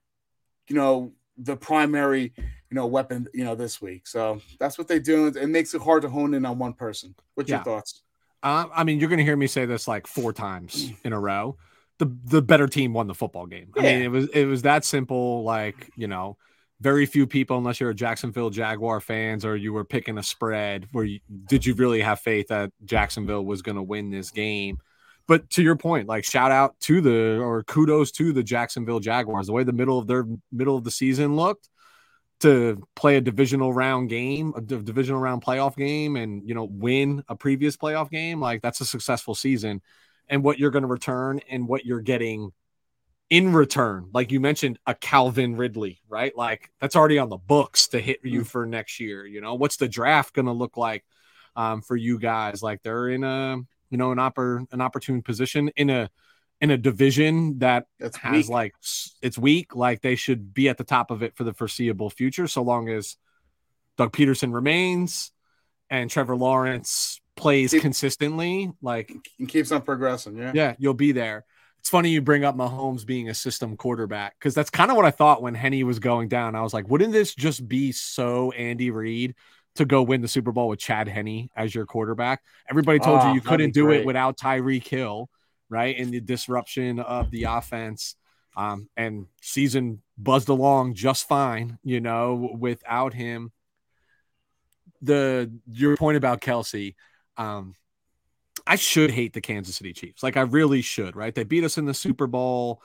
you 0.69 0.77
know, 0.77 1.13
the 1.37 1.57
primary, 1.57 2.33
you 2.37 2.75
know, 2.75 2.87
weapon, 2.87 3.27
you 3.35 3.45
know, 3.45 3.55
this 3.55 3.81
week. 3.81 4.07
So 4.07 4.41
that's 4.59 4.79
what 4.79 4.89
they 4.89 4.99
do. 4.99 5.27
It 5.27 5.49
makes 5.49 5.75
it 5.75 5.83
hard 5.83 6.03
to 6.03 6.09
hone 6.09 6.35
in 6.35 6.47
on 6.47 6.59
one 6.59 6.73
person. 6.73 7.15
What's 7.35 7.51
yeah. 7.51 7.57
your 7.57 7.65
thoughts? 7.65 8.03
Uh, 8.43 8.67
I 8.75 8.85
mean, 8.85 8.99
you're 8.99 9.09
going 9.09 9.19
to 9.19 9.25
hear 9.25 9.37
me 9.37 9.47
say 9.47 9.67
this 9.67 9.87
like 9.87 10.07
four 10.07 10.33
times 10.33 10.93
in 11.05 11.13
a 11.13 11.21
row. 11.21 11.57
The 11.99 12.17
the 12.25 12.43
better 12.43 12.67
team 12.67 12.95
won 12.95 13.07
the 13.07 13.15
football 13.15 13.47
game. 13.47 13.73
Yeah. 13.77 13.83
I 13.83 13.85
mean, 13.85 14.03
it 14.03 14.11
was 14.11 14.29
it 14.31 14.45
was 14.47 14.63
that 14.63 14.85
simple. 14.85 15.45
Like 15.45 15.91
you 15.97 16.09
know, 16.09 16.37
very 16.81 17.07
few 17.07 17.27
people, 17.27 17.59
unless 17.59 17.81
you're 17.81 17.91
a 17.91 17.95
Jacksonville 17.95 18.51
Jaguar 18.51 19.01
fans 19.01 19.45
or 19.45 19.57
you 19.57 19.73
were 19.73 19.85
picking 19.85 20.19
a 20.19 20.23
spread, 20.23 20.89
where 20.91 21.05
you, 21.05 21.21
did 21.47 21.65
you 21.65 21.75
really 21.75 22.01
have 22.01 22.19
faith 22.19 22.49
that 22.49 22.73
Jacksonville 22.85 23.45
was 23.45 23.63
going 23.63 23.77
to 23.77 23.83
win 23.83 24.11
this 24.11 24.33
game? 24.33 24.79
But 25.29 25.49
to 25.51 25.63
your 25.63 25.77
point, 25.77 26.09
like 26.09 26.25
shout 26.25 26.51
out 26.51 26.79
to 26.81 27.01
the 27.01 27.39
or 27.39 27.63
kudos 27.63 28.11
to 28.13 28.33
the 28.33 28.43
Jacksonville 28.43 28.99
Jaguars, 28.99 29.47
the 29.47 29.53
way 29.53 29.63
the 29.63 29.73
middle 29.73 29.99
of 29.99 30.09
their 30.09 30.27
middle 30.51 30.77
of 30.77 30.83
the 30.83 30.91
season 30.91 31.37
looked 31.37 31.69
to 32.43 32.87
play 32.95 33.17
a 33.17 33.21
divisional 33.21 33.73
round 33.73 34.09
game, 34.09 34.53
a 34.57 34.61
divisional 34.61 35.21
round 35.21 35.43
playoff 35.43 35.77
game, 35.77 36.17
and 36.17 36.49
you 36.49 36.55
know 36.55 36.65
win 36.65 37.23
a 37.29 37.37
previous 37.37 37.77
playoff 37.77 38.11
game. 38.11 38.41
Like 38.41 38.63
that's 38.63 38.81
a 38.81 38.87
successful 38.87 39.35
season, 39.35 39.81
and 40.29 40.45
what 40.45 40.59
you're 40.59 40.71
going 40.71 40.83
to 40.83 40.89
return 40.89 41.41
and 41.49 41.67
what 41.67 41.85
you're 41.85 42.01
getting 42.01 42.53
in 43.31 43.53
return, 43.53 44.11
like 44.13 44.31
you 44.31 44.41
mentioned, 44.41 44.79
a 44.87 44.95
Calvin 44.95 45.57
Ridley, 45.57 46.03
right? 46.09 46.37
Like 46.37 46.71
that's 46.81 46.97
already 46.97 47.19
on 47.19 47.31
the 47.31 47.39
books 47.39 47.89
to 47.89 48.01
hit 48.01 48.21
you 48.23 48.43
mm. 48.43 48.47
for 48.47 48.67
next 48.67 49.01
year. 49.01 49.25
You 49.25 49.41
know, 49.41 49.55
what's 49.55 49.79
the 49.79 49.89
draft 49.89 50.35
going 50.35 50.47
to 50.47 50.53
look 50.53 50.77
like 50.77 51.03
um, 51.57 51.81
for 51.81 51.97
you 51.97 52.19
guys? 52.19 52.63
Like 52.63 52.83
they're 52.83 53.09
in 53.09 53.25
a 53.25 53.57
you 53.93 53.99
know, 53.99 54.11
an 54.11 54.19
oppor- 54.19 54.67
an 54.73 54.81
opportune 54.81 55.21
position 55.21 55.71
in 55.77 55.91
a 55.91 56.11
in 56.63 56.71
a 56.71 56.79
division 56.79 57.59
that 57.59 57.87
That's 57.99 58.17
has 58.19 58.47
weak. 58.47 58.49
like 58.49 58.75
it's 59.21 59.37
weak. 59.37 59.75
Like 59.75 60.01
they 60.01 60.15
should 60.15 60.55
be 60.55 60.69
at 60.69 60.79
the 60.79 60.85
top 60.85 61.11
of 61.11 61.23
it 61.23 61.37
for 61.37 61.43
the 61.43 61.53
foreseeable 61.53 62.09
future, 62.09 62.47
so 62.47 62.63
long 62.63 62.89
as 62.89 63.17
Doug 63.99 64.13
Pederson 64.13 64.55
remains 64.55 65.33
and 65.91 66.09
Trevor 66.09 66.37
Lawrence 66.37 67.21
plays 67.37 67.73
Keep, 67.73 67.83
consistently. 67.83 68.71
Like 68.81 69.13
and 69.41 69.49
keeps 69.49 69.73
on 69.73 69.83
progressing. 69.83 70.37
Yeah, 70.39 70.53
yeah, 70.55 70.75
you'll 70.79 70.95
be 70.95 71.11
there. 71.11 71.45
it's 71.81 71.91
funny 71.91 72.11
you 72.11 72.23
bring 72.23 72.45
up 72.45 72.57
Mahomes 72.57 73.05
being 73.05 73.29
a 73.29 73.35
system 73.35 73.77
quarterback 73.77 74.39
because 74.39 74.55
that's 74.55 74.71
kind 74.71 74.93
of 74.93 74.97
what 74.97 75.05
I 75.05 75.11
thought 75.11 75.43
when 75.43 75.55
Henne 75.55 75.85
was 75.85 75.99
going 75.99 76.29
down. 76.29 76.55
I 76.55 76.63
was 76.63 76.73
like, 76.73 76.89
wouldn't 76.89 77.13
this 77.13 77.35
just 77.35 77.67
be 77.67 77.91
so 77.91 78.53
Andy 78.53 78.93
Reid 78.93 79.35
to 79.75 79.85
go 79.85 80.03
win 80.03 80.21
the 80.21 80.29
Super 80.29 80.53
Bowl 80.53 80.69
with 80.69 80.79
Chad 80.79 81.09
Henne 81.09 81.49
as 81.57 81.75
your 81.75 81.87
quarterback? 81.87 82.41
Everybody 82.71 83.01
told 83.01 83.19
oh, 83.19 83.25
you 83.25 83.31
ah, 83.31 83.35
you 83.35 83.41
couldn't 83.41 83.75
do 83.75 83.91
it 83.91 84.07
without 84.07 84.39
Tyreek 84.39 84.87
Hill, 84.87 85.29
right? 85.73 85.99
And 85.99 86.13
the 86.13 86.21
disruption 86.21 87.01
of 87.01 87.31
the 87.31 87.45
offense. 87.45 88.17
Um, 88.55 88.91
and 88.99 89.27
season 89.41 90.03
buzzed 90.19 90.51
along 90.51 90.95
just 90.95 91.27
fine, 91.27 91.79
you 91.83 92.01
know, 92.01 92.55
without 92.59 93.15
him. 93.15 93.51
The 95.01 95.51
your 95.67 95.97
point 95.97 96.19
about 96.19 96.43
Kelce, 96.43 96.95
um, 97.37 97.75
I 98.67 98.77
should 98.77 99.11
hate 99.11 99.33
the 99.33 99.41
Kansas 99.41 99.77
City 99.77 99.93
Chiefs. 99.93 100.23
Like 100.23 100.37
I 100.37 100.43
really 100.43 100.83
should, 100.83 101.17
right? 101.17 101.35
They 101.35 101.45
beat 101.45 101.65
us 101.65 101.79
in 101.79 101.87
the 101.87 101.95
Super 101.95 102.27
Bowl, 102.27 102.83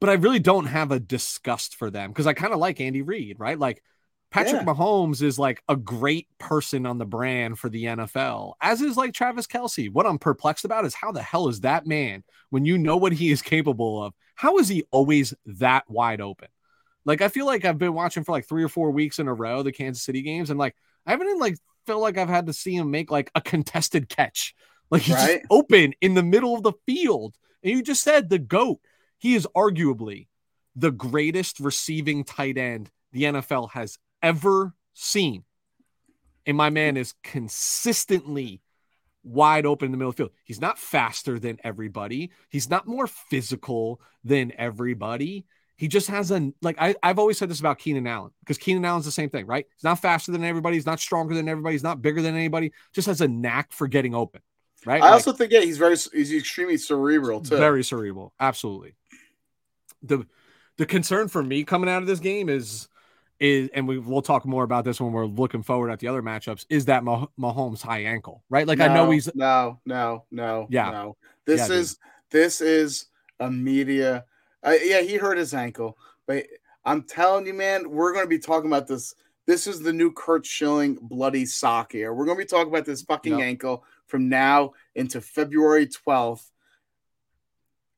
but 0.00 0.08
I 0.08 0.14
really 0.14 0.38
don't 0.38 0.66
have 0.66 0.90
a 0.90 0.98
disgust 0.98 1.76
for 1.76 1.90
them 1.90 2.10
because 2.10 2.26
I 2.26 2.32
kind 2.32 2.52
of 2.52 2.58
like 2.58 2.80
Andy 2.80 3.02
Reid, 3.02 3.38
right? 3.38 3.58
Like 3.58 3.82
Patrick 4.30 4.62
yeah. 4.62 4.64
Mahomes 4.64 5.22
is 5.22 5.38
like 5.38 5.62
a 5.68 5.76
great 5.76 6.28
person 6.38 6.86
on 6.86 6.98
the 6.98 7.04
brand 7.04 7.58
for 7.58 7.68
the 7.68 7.84
NFL, 7.84 8.54
as 8.60 8.80
is 8.80 8.96
like 8.96 9.12
Travis 9.12 9.46
Kelce. 9.46 9.92
What 9.92 10.06
I'm 10.06 10.18
perplexed 10.18 10.64
about 10.64 10.84
is 10.84 10.94
how 10.94 11.10
the 11.10 11.22
hell 11.22 11.48
is 11.48 11.60
that 11.60 11.86
man, 11.86 12.22
when 12.50 12.64
you 12.64 12.78
know 12.78 12.96
what 12.96 13.12
he 13.12 13.30
is 13.30 13.42
capable 13.42 14.02
of, 14.02 14.14
how 14.36 14.58
is 14.58 14.68
he 14.68 14.84
always 14.90 15.34
that 15.46 15.88
wide 15.90 16.20
open? 16.20 16.48
Like 17.04 17.22
I 17.22 17.28
feel 17.28 17.46
like 17.46 17.64
I've 17.64 17.78
been 17.78 17.94
watching 17.94 18.24
for 18.24 18.32
like 18.32 18.46
three 18.46 18.62
or 18.62 18.68
four 18.68 18.90
weeks 18.90 19.18
in 19.18 19.26
a 19.26 19.34
row 19.34 19.62
the 19.62 19.72
Kansas 19.72 20.04
City 20.04 20.22
games, 20.22 20.50
and 20.50 20.58
like 20.58 20.76
I 21.06 21.10
haven't 21.12 21.38
like 21.40 21.56
felt 21.86 22.02
like 22.02 22.18
I've 22.18 22.28
had 22.28 22.46
to 22.46 22.52
see 22.52 22.76
him 22.76 22.90
make 22.90 23.10
like 23.10 23.30
a 23.34 23.40
contested 23.40 24.08
catch 24.08 24.54
like 24.90 25.02
he's 25.02 25.14
right? 25.14 25.42
open 25.50 25.94
in 26.00 26.14
the 26.14 26.22
middle 26.22 26.54
of 26.54 26.62
the 26.62 26.72
field. 26.86 27.36
And 27.62 27.72
you 27.72 27.82
just 27.82 28.02
said 28.02 28.28
the 28.28 28.38
GOAT. 28.38 28.80
He 29.18 29.34
is 29.34 29.46
arguably 29.54 30.28
the 30.74 30.90
greatest 30.90 31.60
receiving 31.60 32.24
tight 32.24 32.58
end 32.58 32.90
the 33.12 33.24
NFL 33.24 33.70
has 33.72 33.98
ever 34.22 34.74
seen. 34.94 35.44
And 36.46 36.56
my 36.56 36.70
man 36.70 36.96
is 36.96 37.14
consistently 37.22 38.60
wide 39.22 39.66
open 39.66 39.86
in 39.86 39.92
the 39.92 39.98
middle 39.98 40.10
of 40.10 40.16
the 40.16 40.22
field. 40.24 40.32
He's 40.44 40.60
not 40.60 40.78
faster 40.78 41.38
than 41.38 41.58
everybody. 41.62 42.30
He's 42.48 42.70
not 42.70 42.86
more 42.86 43.06
physical 43.06 44.00
than 44.24 44.52
everybody. 44.56 45.46
He 45.76 45.88
just 45.88 46.08
has 46.08 46.30
a 46.30 46.52
like 46.60 46.76
I, 46.78 46.94
I've 47.02 47.18
always 47.18 47.38
said 47.38 47.48
this 47.48 47.60
about 47.60 47.78
Keenan 47.78 48.06
Allen 48.06 48.32
because 48.40 48.58
Keenan 48.58 48.84
Allen's 48.84 49.06
the 49.06 49.12
same 49.12 49.30
thing, 49.30 49.46
right? 49.46 49.66
He's 49.74 49.84
not 49.84 50.00
faster 50.00 50.32
than 50.32 50.44
everybody, 50.44 50.76
he's 50.76 50.86
not 50.86 51.00
stronger 51.00 51.34
than 51.34 51.48
everybody, 51.48 51.74
he's 51.74 51.82
not 51.82 52.02
bigger 52.02 52.20
than 52.20 52.34
anybody, 52.34 52.72
just 52.92 53.06
has 53.06 53.20
a 53.20 53.28
knack 53.28 53.72
for 53.72 53.86
getting 53.86 54.14
open 54.14 54.42
right? 54.86 55.02
I 55.02 55.06
like, 55.06 55.12
also 55.12 55.32
think 55.32 55.52
yeah, 55.52 55.60
he's 55.60 55.78
very 55.78 55.96
he's 56.12 56.32
extremely 56.32 56.76
cerebral 56.76 57.40
too. 57.40 57.56
Very 57.56 57.84
cerebral, 57.84 58.32
absolutely. 58.40 58.94
The 60.02 60.26
the 60.78 60.86
concern 60.86 61.28
for 61.28 61.42
me 61.42 61.64
coming 61.64 61.90
out 61.90 62.02
of 62.02 62.08
this 62.08 62.20
game 62.20 62.48
is 62.48 62.88
is 63.40 63.70
and 63.72 63.88
we 63.88 63.98
we'll 63.98 64.22
talk 64.22 64.44
more 64.44 64.62
about 64.62 64.84
this 64.84 65.00
when 65.00 65.12
we're 65.12 65.26
looking 65.26 65.62
forward 65.62 65.90
at 65.90 65.98
the 65.98 66.06
other 66.06 66.22
matchups 66.22 66.66
is 66.68 66.84
that 66.84 67.02
Mah- 67.02 67.26
Mahomes 67.38 67.80
high 67.80 68.04
ankle, 68.04 68.44
right? 68.50 68.66
Like 68.66 68.78
no, 68.78 68.84
I 68.84 68.94
know 68.94 69.10
he's 69.10 69.34
no, 69.34 69.80
no, 69.86 70.24
no, 70.30 70.66
yeah, 70.70 70.90
no. 70.90 71.16
This 71.46 71.68
yeah, 71.68 71.76
is 71.76 71.94
dude. 71.94 72.00
this 72.30 72.60
is 72.60 73.06
a 73.40 73.50
media. 73.50 74.26
Uh, 74.62 74.74
yeah, 74.82 75.00
he 75.00 75.16
hurt 75.16 75.38
his 75.38 75.54
ankle, 75.54 75.96
but 76.26 76.44
I'm 76.84 77.02
telling 77.02 77.46
you, 77.46 77.54
man, 77.54 77.90
we're 77.90 78.12
going 78.12 78.24
to 78.24 78.28
be 78.28 78.38
talking 78.38 78.70
about 78.70 78.86
this. 78.86 79.14
This 79.46 79.66
is 79.66 79.80
the 79.80 79.92
new 79.92 80.12
Curt 80.12 80.44
Schilling 80.44 80.98
bloody 81.00 81.46
sock 81.46 81.92
here. 81.92 82.12
We're 82.12 82.26
going 82.26 82.36
to 82.36 82.44
be 82.44 82.48
talking 82.48 82.68
about 82.68 82.84
this 82.84 83.02
fucking 83.02 83.38
yep. 83.38 83.40
ankle 83.40 83.84
from 84.06 84.28
now 84.28 84.72
into 84.94 85.20
February 85.20 85.86
12th. 85.86 86.50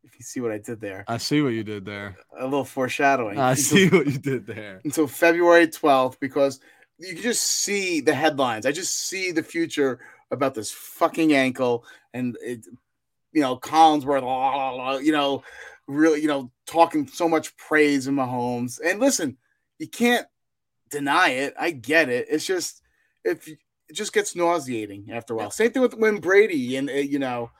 If 0.04 0.18
you 0.18 0.24
see 0.24 0.40
what 0.40 0.52
I 0.52 0.58
did 0.58 0.80
there, 0.80 1.04
I 1.06 1.18
see 1.18 1.42
what 1.42 1.52
you 1.52 1.62
did 1.62 1.84
there. 1.84 2.16
A 2.38 2.44
little 2.44 2.64
foreshadowing. 2.64 3.38
I 3.38 3.50
until, 3.50 3.64
see 3.64 3.88
what 3.88 4.06
you 4.06 4.18
did 4.18 4.46
there. 4.46 4.80
Until 4.84 5.06
February 5.06 5.68
12th, 5.68 6.18
because 6.18 6.60
you 6.98 7.14
can 7.14 7.22
just 7.22 7.42
see 7.42 8.00
the 8.00 8.14
headlines. 8.14 8.66
I 8.66 8.72
just 8.72 8.94
see 9.06 9.32
the 9.32 9.42
future 9.42 10.00
about 10.30 10.54
this 10.54 10.72
fucking 10.72 11.32
ankle 11.32 11.84
and 12.14 12.36
it, 12.42 12.66
you 13.32 13.40
know, 13.40 13.56
Collinsworth, 13.56 15.04
you 15.04 15.12
know, 15.12 15.42
really, 15.86 16.20
you 16.20 16.28
know, 16.28 16.50
talking 16.66 17.06
so 17.06 17.28
much 17.28 17.56
praise 17.56 18.06
in 18.06 18.14
Mahomes. 18.14 18.80
And 18.84 19.00
listen, 19.00 19.36
you 19.78 19.88
can't 19.88 20.26
deny 20.90 21.30
it. 21.30 21.54
I 21.58 21.70
get 21.70 22.08
it. 22.08 22.26
It's 22.30 22.46
just 22.46 22.82
if 23.24 23.48
it 23.48 23.58
just 23.92 24.12
gets 24.12 24.36
nauseating 24.36 25.08
after 25.12 25.34
a 25.34 25.36
while. 25.36 25.50
Same 25.50 25.70
thing 25.70 25.82
with 25.82 25.94
when 25.94 26.18
Brady 26.20 26.76
and 26.76 26.88
uh, 26.88 26.94
you 26.94 27.18
know 27.18 27.50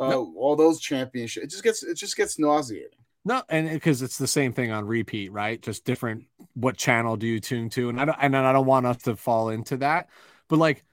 uh, 0.00 0.08
no. 0.08 0.34
all 0.36 0.56
those 0.56 0.80
championships. 0.80 1.44
It 1.44 1.50
just 1.50 1.62
gets 1.62 1.82
it 1.82 1.94
just 1.94 2.16
gets 2.16 2.38
nauseating. 2.38 2.88
No, 3.24 3.42
and 3.50 3.68
because 3.68 4.00
it's 4.00 4.16
the 4.16 4.26
same 4.26 4.52
thing 4.52 4.70
on 4.70 4.86
repeat, 4.86 5.30
right? 5.30 5.60
Just 5.60 5.84
different. 5.84 6.24
What 6.54 6.76
channel 6.78 7.16
do 7.16 7.26
you 7.26 7.38
tune 7.38 7.68
to? 7.70 7.90
And 7.90 8.00
I 8.00 8.06
don't, 8.06 8.16
and 8.18 8.36
I 8.36 8.52
don't 8.52 8.66
want 8.66 8.86
us 8.86 9.02
to 9.02 9.14
fall 9.14 9.50
into 9.50 9.76
that, 9.78 10.08
but 10.48 10.58
like, 10.58 10.84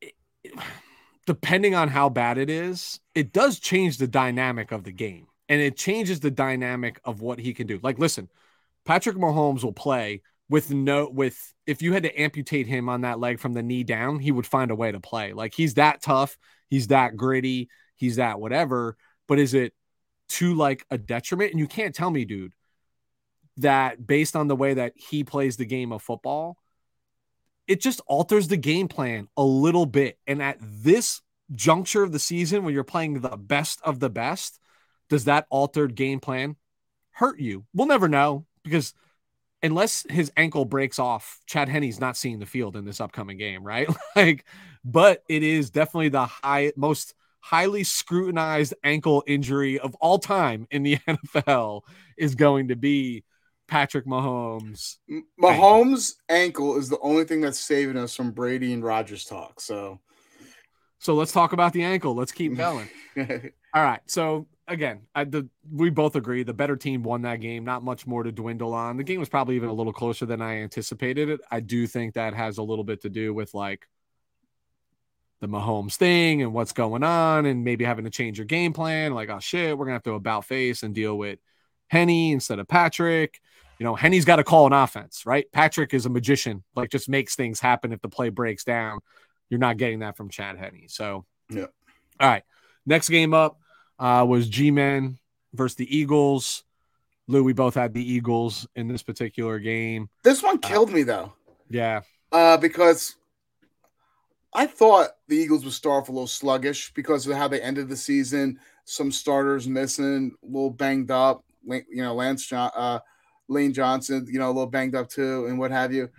it, 0.00 0.14
depending 1.26 1.74
on 1.74 1.88
how 1.88 2.08
bad 2.08 2.38
it 2.38 2.48
is, 2.48 3.00
it 3.14 3.32
does 3.32 3.60
change 3.60 3.98
the 3.98 4.08
dynamic 4.08 4.72
of 4.72 4.82
the 4.84 4.92
game, 4.92 5.26
and 5.48 5.60
it 5.60 5.76
changes 5.76 6.20
the 6.20 6.30
dynamic 6.30 6.98
of 7.04 7.20
what 7.20 7.38
he 7.38 7.52
can 7.52 7.66
do. 7.66 7.78
Like, 7.82 7.98
listen, 7.98 8.30
Patrick 8.86 9.16
Mahomes 9.16 9.62
will 9.62 9.72
play 9.72 10.22
with 10.52 10.70
no 10.70 11.08
with 11.08 11.54
if 11.66 11.80
you 11.80 11.94
had 11.94 12.02
to 12.02 12.20
amputate 12.20 12.66
him 12.66 12.90
on 12.90 13.00
that 13.00 13.18
leg 13.18 13.40
from 13.40 13.54
the 13.54 13.62
knee 13.62 13.84
down, 13.84 14.18
he 14.18 14.30
would 14.30 14.46
find 14.46 14.70
a 14.70 14.74
way 14.74 14.92
to 14.92 15.00
play. 15.00 15.32
Like 15.32 15.54
he's 15.54 15.74
that 15.74 16.02
tough, 16.02 16.36
he's 16.68 16.88
that 16.88 17.16
gritty, 17.16 17.70
he's 17.96 18.16
that 18.16 18.38
whatever. 18.38 18.98
But 19.26 19.38
is 19.38 19.54
it 19.54 19.72
to 20.28 20.52
like 20.52 20.84
a 20.90 20.98
detriment? 20.98 21.52
And 21.52 21.58
you 21.58 21.66
can't 21.66 21.94
tell 21.94 22.10
me, 22.10 22.26
dude, 22.26 22.52
that 23.56 24.06
based 24.06 24.36
on 24.36 24.46
the 24.46 24.54
way 24.54 24.74
that 24.74 24.92
he 24.94 25.24
plays 25.24 25.56
the 25.56 25.64
game 25.64 25.90
of 25.90 26.02
football, 26.02 26.58
it 27.66 27.80
just 27.80 28.02
alters 28.06 28.48
the 28.48 28.58
game 28.58 28.88
plan 28.88 29.28
a 29.38 29.42
little 29.42 29.86
bit. 29.86 30.18
And 30.26 30.42
at 30.42 30.58
this 30.60 31.22
juncture 31.52 32.02
of 32.02 32.12
the 32.12 32.18
season 32.18 32.62
when 32.62 32.74
you're 32.74 32.84
playing 32.84 33.22
the 33.22 33.38
best 33.38 33.80
of 33.84 34.00
the 34.00 34.10
best, 34.10 34.60
does 35.08 35.24
that 35.24 35.46
altered 35.48 35.94
game 35.94 36.20
plan 36.20 36.56
hurt 37.12 37.40
you? 37.40 37.64
We'll 37.72 37.86
never 37.86 38.06
know 38.06 38.44
because 38.62 38.92
unless 39.62 40.04
his 40.10 40.32
ankle 40.36 40.64
breaks 40.64 40.98
off, 40.98 41.40
Chad 41.46 41.68
Henne's 41.68 42.00
not 42.00 42.16
seeing 42.16 42.38
the 42.38 42.46
field 42.46 42.76
in 42.76 42.84
this 42.84 43.00
upcoming 43.00 43.38
game, 43.38 43.64
right? 43.64 43.88
like, 44.16 44.44
but 44.84 45.22
it 45.28 45.42
is 45.42 45.70
definitely 45.70 46.08
the 46.08 46.26
high 46.26 46.72
most 46.76 47.14
highly 47.40 47.82
scrutinized 47.84 48.72
ankle 48.84 49.24
injury 49.26 49.78
of 49.78 49.94
all 49.96 50.18
time 50.18 50.66
in 50.70 50.82
the 50.82 50.96
NFL 51.08 51.82
is 52.16 52.34
going 52.34 52.68
to 52.68 52.76
be 52.76 53.24
Patrick 53.66 54.06
Mahomes. 54.06 54.96
Mahomes' 55.40 56.14
ankle. 56.28 56.70
ankle 56.70 56.78
is 56.78 56.88
the 56.88 57.00
only 57.00 57.24
thing 57.24 57.40
that's 57.40 57.58
saving 57.58 57.96
us 57.96 58.14
from 58.14 58.30
Brady 58.30 58.72
and 58.72 58.84
Rodgers 58.84 59.24
talk. 59.24 59.60
So, 59.60 60.00
so 60.98 61.14
let's 61.14 61.32
talk 61.32 61.52
about 61.52 61.72
the 61.72 61.82
ankle. 61.82 62.14
Let's 62.14 62.32
keep 62.32 62.56
going. 62.56 62.88
all 63.18 63.82
right. 63.82 64.00
So 64.06 64.46
again, 64.72 65.02
I, 65.14 65.24
the, 65.24 65.48
we 65.70 65.90
both 65.90 66.16
agree 66.16 66.42
the 66.42 66.54
better 66.54 66.76
team 66.76 67.02
won 67.02 67.22
that 67.22 67.40
game. 67.40 67.64
Not 67.64 67.84
much 67.84 68.06
more 68.06 68.22
to 68.22 68.32
dwindle 68.32 68.74
on. 68.74 68.96
The 68.96 69.04
game 69.04 69.20
was 69.20 69.28
probably 69.28 69.56
even 69.56 69.68
a 69.68 69.72
little 69.72 69.92
closer 69.92 70.26
than 70.26 70.42
I 70.42 70.56
anticipated 70.62 71.28
it. 71.28 71.40
I 71.50 71.60
do 71.60 71.86
think 71.86 72.14
that 72.14 72.34
has 72.34 72.58
a 72.58 72.62
little 72.62 72.84
bit 72.84 73.02
to 73.02 73.08
do 73.08 73.32
with 73.32 73.54
like 73.54 73.86
the 75.40 75.48
Mahomes 75.48 75.96
thing 75.96 76.42
and 76.42 76.52
what's 76.52 76.72
going 76.72 77.02
on, 77.02 77.46
and 77.46 77.64
maybe 77.64 77.84
having 77.84 78.04
to 78.04 78.10
change 78.10 78.38
your 78.38 78.46
game 78.46 78.72
plan. 78.72 79.12
Like, 79.12 79.28
oh 79.28 79.40
shit, 79.40 79.76
we're 79.76 79.84
gonna 79.84 79.96
have 79.96 80.02
to 80.04 80.14
about 80.14 80.44
face 80.44 80.82
and 80.82 80.94
deal 80.94 81.16
with 81.18 81.38
Henne 81.88 82.32
instead 82.32 82.58
of 82.58 82.68
Patrick. 82.68 83.40
You 83.78 83.84
know, 83.84 83.96
Henne's 83.96 84.24
got 84.24 84.36
to 84.36 84.44
call 84.44 84.66
an 84.66 84.72
offense, 84.72 85.26
right? 85.26 85.50
Patrick 85.50 85.92
is 85.92 86.06
a 86.06 86.10
magician, 86.10 86.62
like 86.76 86.90
just 86.90 87.08
makes 87.08 87.34
things 87.34 87.58
happen 87.58 87.92
if 87.92 88.00
the 88.00 88.08
play 88.08 88.28
breaks 88.28 88.62
down. 88.62 89.00
You're 89.50 89.58
not 89.58 89.76
getting 89.76 89.98
that 90.00 90.16
from 90.16 90.28
Chad 90.28 90.56
Henne. 90.56 90.84
So, 90.86 91.24
yeah. 91.50 91.66
All 92.20 92.28
right. 92.28 92.44
Next 92.86 93.08
game 93.08 93.34
up 93.34 93.58
uh, 94.02 94.24
was 94.24 94.48
G 94.48 94.70
Men 94.72 95.18
versus 95.54 95.76
the 95.76 95.96
Eagles. 95.96 96.64
Lou, 97.28 97.44
we 97.44 97.52
both 97.52 97.74
had 97.74 97.94
the 97.94 98.12
Eagles 98.12 98.66
in 98.74 98.88
this 98.88 99.02
particular 99.02 99.60
game. 99.60 100.10
This 100.24 100.42
one 100.42 100.58
killed 100.58 100.90
uh, 100.90 100.92
me 100.92 101.02
though. 101.04 101.32
Yeah. 101.70 102.00
Uh, 102.32 102.56
because 102.56 103.14
I 104.52 104.66
thought 104.66 105.10
the 105.28 105.36
Eagles 105.36 105.64
would 105.64 105.72
start 105.72 106.02
off 106.02 106.08
a 106.08 106.12
little 106.12 106.26
sluggish 106.26 106.92
because 106.94 107.26
of 107.26 107.36
how 107.36 107.46
they 107.46 107.60
ended 107.60 107.88
the 107.88 107.96
season. 107.96 108.58
Some 108.84 109.12
starters 109.12 109.68
missing, 109.68 110.32
a 110.42 110.46
little 110.46 110.70
banged 110.70 111.12
up. 111.12 111.44
You 111.64 111.84
know, 112.02 112.14
Lance 112.14 112.44
John, 112.44 112.72
uh, 112.74 112.98
Lane 113.46 113.72
Johnson, 113.72 114.26
you 114.28 114.40
know, 114.40 114.46
a 114.46 114.52
little 114.52 114.66
banged 114.66 114.96
up 114.96 115.08
too, 115.08 115.46
and 115.46 115.60
what 115.60 115.70
have 115.70 115.92
you. 115.92 116.10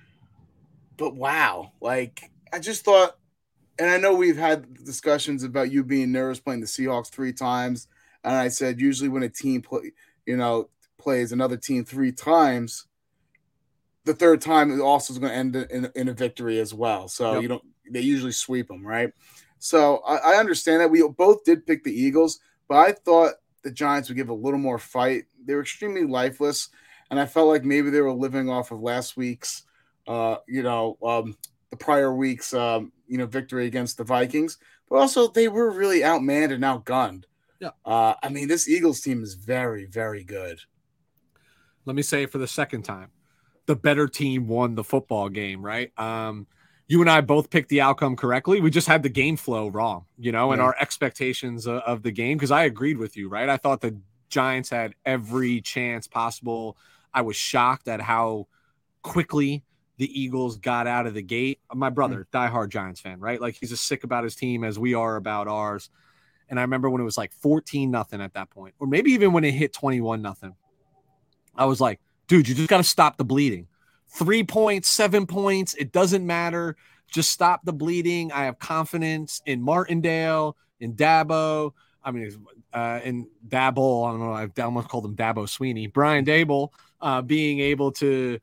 But 0.96 1.16
wow, 1.16 1.74
like 1.82 2.32
I 2.54 2.60
just 2.60 2.86
thought 2.86 3.18
and 3.80 3.89
I 3.89 3.98
know 3.98 4.13
we've 4.13 4.38
had 4.38 4.84
discussions 4.84 5.44
about 5.44 5.72
you 5.72 5.84
being 5.84 6.12
nervous 6.12 6.39
playing 6.39 6.62
the 6.62 6.68
Seahawks 6.68 7.10
three 7.10 7.34
times, 7.34 7.88
and 8.24 8.36
I 8.36 8.48
said 8.48 8.80
usually 8.80 9.10
when 9.10 9.24
a 9.24 9.30
team 9.30 9.62
play, 9.62 9.92
you 10.25 10.38
know, 10.38 10.70
plays 10.98 11.32
another 11.32 11.58
team 11.58 11.84
three 11.84 12.12
times, 12.12 12.86
the 14.06 14.13
third 14.13 14.42
time 14.42 14.72
it 14.72 14.82
also 14.82 15.13
is 15.13 15.20
going 15.20 15.32
to 15.32 15.38
end 15.38 15.56
in, 15.56 15.92
in, 15.96 16.10
a 16.10 16.13
victory 16.13 16.60
as 16.60 16.74
well. 16.74 17.08
So 17.08 17.34
yep. 17.34 17.42
you 17.42 17.48
don't 17.48 17.63
they 17.89 18.01
usually 18.01 18.32
sweep 18.32 18.68
them, 18.68 18.86
right? 18.86 19.12
So 19.60 19.98
I, 20.06 20.34
I 20.34 20.39
understand 20.39 20.82
that 20.82 20.92
we 20.92 21.08
both 21.08 21.44
did 21.44 21.65
pick 21.65 21.84
the 21.84 21.94
Eagles, 21.94 22.39
but 22.68 22.75
I 22.75 22.92
thought 22.92 23.34
the 23.63 23.72
Giants 23.72 24.10
would 24.10 24.18
give 24.18 24.30
a 24.30 24.34
little 24.34 24.60
more 24.60 24.77
fight. 24.77 25.25
They 25.46 25.56
were 25.56 25.62
extremely 25.62 26.06
lifeless, 26.06 26.70
and 27.10 27.20
I 27.20 27.25
felt 27.25 27.48
like 27.48 27.63
maybe 27.63 27.89
they 27.89 28.01
were 28.01 28.13
living 28.13 28.50
off 28.50 28.72
of 28.72 28.82
last 28.82 29.18
week's, 29.18 29.63
uh, 30.08 30.38
you 30.48 30.63
know, 30.63 30.98
um, 31.03 31.38
the 31.74 31.84
prior 31.84 32.13
week's, 32.13 32.53
um, 32.53 32.92
you 33.08 33.18
know, 33.18 33.25
victory 33.25 33.65
against 33.65 33.98
the 33.98 34.03
Vikings. 34.03 34.60
But 34.88 34.98
also, 34.98 35.27
they 35.27 35.48
were 35.48 35.72
really 35.72 36.01
outmanned 36.01 36.53
and 36.53 36.63
outgunned. 36.63 37.24
Yeah. 37.60 37.72
Uh, 37.84 38.13
I 38.22 38.30
mean, 38.30 38.48
this 38.48 38.70
Eagles 38.70 39.01
team 39.01 39.24
is 39.24 39.34
very, 39.34 39.86
very 39.86 40.24
good. 40.24 40.60
Let 41.86 41.96
me 41.96 42.03
say 42.03 42.24
it 42.24 42.32
for 42.32 42.38
the 42.38 42.48
second 42.48 42.84
time: 42.84 43.10
the 43.65 43.75
better 43.75 44.08
team 44.08 44.48
won 44.48 44.75
the 44.75 44.84
football 44.84 45.30
game, 45.30 45.65
right? 45.65 45.92
Um, 45.98 46.46
you 46.88 47.01
and 47.01 47.10
I 47.10 47.22
both 47.22 47.50
picked 47.50 47.70
the 47.70 47.82
outcome 47.82 48.15
correctly. 48.15 48.62
We 48.62 48.70
just 48.70 48.88
had 48.88 49.01
the 49.01 49.10
game 49.10 49.36
flow 49.36 49.70
wrong, 49.70 50.06
you 50.20 50.32
know, 50.32 50.51
and 50.51 50.62
our 50.62 50.75
expectations 50.80 51.65
of, 51.65 51.82
of 51.82 52.03
the 52.03 52.12
game. 52.12 52.38
Because 52.38 52.51
I 52.51 52.65
agreed 52.65 53.00
with 53.00 53.18
you, 53.18 53.30
right? 53.30 53.50
I 53.50 53.58
thought 53.58 53.82
the 53.82 53.98
Giants 54.30 54.70
had 54.70 54.94
every 55.06 55.60
chance 55.62 56.06
possible. 56.06 56.77
I 57.12 57.24
was 57.24 57.36
shocked 57.36 57.88
at 57.88 58.00
how 58.00 58.48
quickly 59.01 59.63
the 59.98 60.22
Eagles 60.22 60.58
got 60.58 60.88
out 60.88 61.08
of 61.08 61.14
the 61.14 61.22
gate. 61.22 61.60
My 61.74 61.90
brother, 61.90 62.28
mm-hmm. 62.32 62.56
diehard 62.56 62.70
Giants 62.70 63.02
fan, 63.02 63.20
right? 63.20 63.40
Like 63.40 63.56
he's 63.60 63.72
as 63.72 63.82
sick 63.82 64.04
about 64.04 64.24
his 64.24 64.36
team 64.36 64.64
as 64.64 64.80
we 64.80 64.94
are 64.94 65.16
about 65.16 65.48
ours. 65.48 65.90
And 66.50 66.60
I 66.60 66.64
remember 66.64 66.90
when 66.90 67.02
it 67.02 67.06
was 67.06 67.18
like 67.18 67.32
14 67.34 67.90
nothing 67.90 68.22
at 68.22 68.34
that 68.34 68.50
point, 68.50 68.76
or 68.80 68.88
maybe 68.88 69.12
even 69.12 69.34
when 69.34 69.44
it 69.44 69.54
hit 69.54 69.74
21 69.74 70.22
nothing. 70.22 70.56
I 71.56 71.66
was 71.66 71.80
like, 71.80 72.00
dude, 72.28 72.48
you 72.48 72.56
just 72.56 72.70
got 72.70 72.78
to 72.78 72.84
stop 72.84 73.18
the 73.18 73.24
bleeding 73.24 73.68
three 74.14 74.44
points, 74.44 74.90
seven 74.90 75.26
points, 75.26 75.74
it 75.74 75.92
doesn't 75.92 76.26
matter. 76.26 76.76
Just 77.08 77.32
stop 77.32 77.62
the 77.64 77.74
bleeding. 77.74 78.32
I 78.32 78.46
have 78.46 78.60
confidence 78.60 79.42
in 79.46 79.62
Martindale, 79.62 80.56
in 80.80 80.94
Dabo. 80.94 81.74
I 82.04 82.12
mean, 82.12 82.32
uh, 82.74 83.00
in 83.04 83.28
Dabo, 83.48 84.08
I 84.08 84.12
don't 84.12 84.20
know. 84.20 84.34
I've 84.34 84.58
almost 84.60 84.88
called 84.88 85.06
him 85.06 85.16
Dabo 85.16 85.46
Swinney, 85.46 85.92
Brian 85.92 86.26
Daboll, 86.26 86.70
uh, 87.02 87.22
being 87.22 87.60
able 87.60 87.92
to 87.94 88.40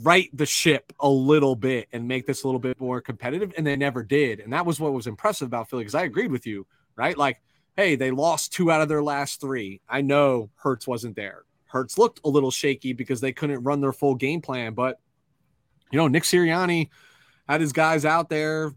right 0.00 0.30
the 0.32 0.46
ship 0.46 0.92
a 1.00 1.08
little 1.08 1.54
bit 1.54 1.88
and 1.92 2.08
make 2.08 2.26
this 2.26 2.44
a 2.44 2.46
little 2.46 2.60
bit 2.60 2.80
more 2.80 3.00
competitive, 3.00 3.52
and 3.56 3.66
they 3.66 3.76
never 3.76 4.02
did. 4.02 4.40
And 4.40 4.52
that 4.52 4.64
was 4.64 4.80
what 4.80 4.92
was 4.92 5.06
impressive 5.06 5.46
about 5.46 5.68
Philly 5.68 5.82
because 5.82 5.94
I 5.94 6.04
agreed 6.04 6.32
with 6.32 6.46
you, 6.46 6.66
right? 6.96 7.16
Like, 7.16 7.40
hey, 7.76 7.96
they 7.96 8.10
lost 8.10 8.52
two 8.52 8.70
out 8.70 8.80
of 8.80 8.88
their 8.88 9.02
last 9.02 9.40
three. 9.40 9.80
I 9.88 10.00
know 10.00 10.50
Hurts 10.56 10.86
wasn't 10.86 11.16
there. 11.16 11.44
Hurts 11.66 11.98
looked 11.98 12.20
a 12.24 12.28
little 12.28 12.50
shaky 12.50 12.92
because 12.92 13.20
they 13.20 13.32
couldn't 13.32 13.62
run 13.64 13.80
their 13.80 13.92
full 13.92 14.14
game 14.14 14.40
plan. 14.42 14.74
But, 14.74 14.98
you 15.90 15.98
know, 15.98 16.08
Nick 16.08 16.24
Sirianni 16.24 16.90
had 17.48 17.60
his 17.60 17.72
guys 17.72 18.04
out 18.04 18.28
there. 18.28 18.72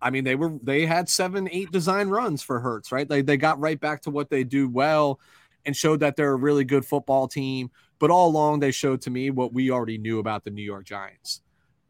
I 0.00 0.10
mean, 0.10 0.24
they 0.24 0.34
were 0.34 0.58
they 0.62 0.86
had 0.86 1.08
seven, 1.08 1.48
eight 1.50 1.72
design 1.72 2.08
runs 2.08 2.42
for 2.42 2.60
Hurts 2.60 2.92
right? 2.92 3.08
They 3.08 3.22
they 3.22 3.36
got 3.36 3.58
right 3.58 3.80
back 3.80 4.02
to 4.02 4.10
what 4.10 4.28
they 4.28 4.44
do 4.44 4.68
well 4.68 5.20
and 5.64 5.76
showed 5.76 6.00
that 6.00 6.16
they're 6.16 6.32
a 6.32 6.36
really 6.36 6.64
good 6.64 6.84
football 6.84 7.26
team. 7.28 7.70
But 7.98 8.10
all 8.10 8.28
along, 8.28 8.60
they 8.60 8.70
showed 8.70 9.00
to 9.02 9.10
me 9.10 9.30
what 9.30 9.52
we 9.52 9.70
already 9.70 9.98
knew 9.98 10.18
about 10.18 10.44
the 10.44 10.50
New 10.50 10.62
York 10.62 10.84
Giants. 10.84 11.40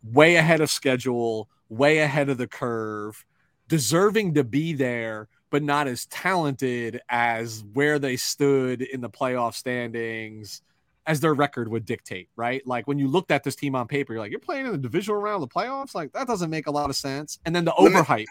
Way 0.03 0.37
ahead 0.37 0.61
of 0.61 0.71
schedule, 0.71 1.49
way 1.69 1.99
ahead 1.99 2.29
of 2.29 2.39
the 2.39 2.47
curve, 2.47 3.25
deserving 3.69 4.35
to 4.35 4.45
be 4.45 4.73
there 4.73 5.29
but 5.51 5.63
not 5.63 5.87
as 5.89 6.07
talented 6.07 7.01
as 7.09 7.65
where 7.73 7.99
they 7.99 8.17
stood 8.17 8.83
in 8.83 9.01
the 9.01 9.11
playoff 9.11 9.55
standings 9.55 10.63
as 11.07 11.21
their 11.21 11.35
record 11.35 11.69
would 11.69 11.87
dictate, 11.87 12.29
right? 12.35 12.67
Like 12.67 12.87
when 12.89 12.99
you 12.99 13.07
looked 13.07 13.31
at 13.31 13.45
this 13.45 13.55
team 13.55 13.77
on 13.77 13.87
paper, 13.87 14.13
you're 14.13 14.21
like, 14.21 14.31
you're 14.31 14.41
playing 14.41 14.67
in 14.67 14.73
the 14.73 14.79
divisional 14.79 15.21
round 15.21 15.43
of 15.43 15.49
the 15.49 15.55
playoffs? 15.55 15.95
Like 15.95 16.13
that 16.13 16.27
doesn't 16.27 16.51
make 16.51 16.67
a 16.67 16.71
lot 16.71 16.91
of 16.91 16.97
sense. 16.97 17.39
And 17.47 17.55
then 17.55 17.65
the 17.65 17.73
overhype. 17.73 18.27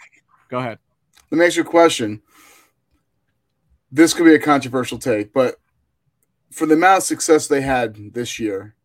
Go 0.49 0.59
ahead. 0.59 0.77
Let 1.31 1.39
me 1.39 1.45
ask 1.45 1.55
you 1.55 1.63
a 1.63 1.65
question. 1.65 2.21
This 3.91 4.13
could 4.13 4.25
be 4.25 4.35
a 4.35 4.39
controversial 4.39 4.99
take, 4.99 5.31
but 5.33 5.55
for 6.55 6.65
the 6.65 6.73
amount 6.73 6.99
of 6.99 7.03
success 7.03 7.47
they 7.47 7.59
had 7.59 8.13
this 8.13 8.39
year, 8.39 8.75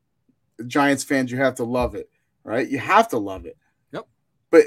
Giants 0.67 1.05
fans, 1.05 1.31
you 1.31 1.39
have 1.39 1.55
to 1.55 1.65
love 1.65 1.95
it, 1.95 2.11
right? 2.43 2.69
You 2.69 2.79
have 2.79 3.09
to 3.11 3.19
love 3.19 3.47
it. 3.47 3.57
Yep. 3.93 4.09
But 4.51 4.65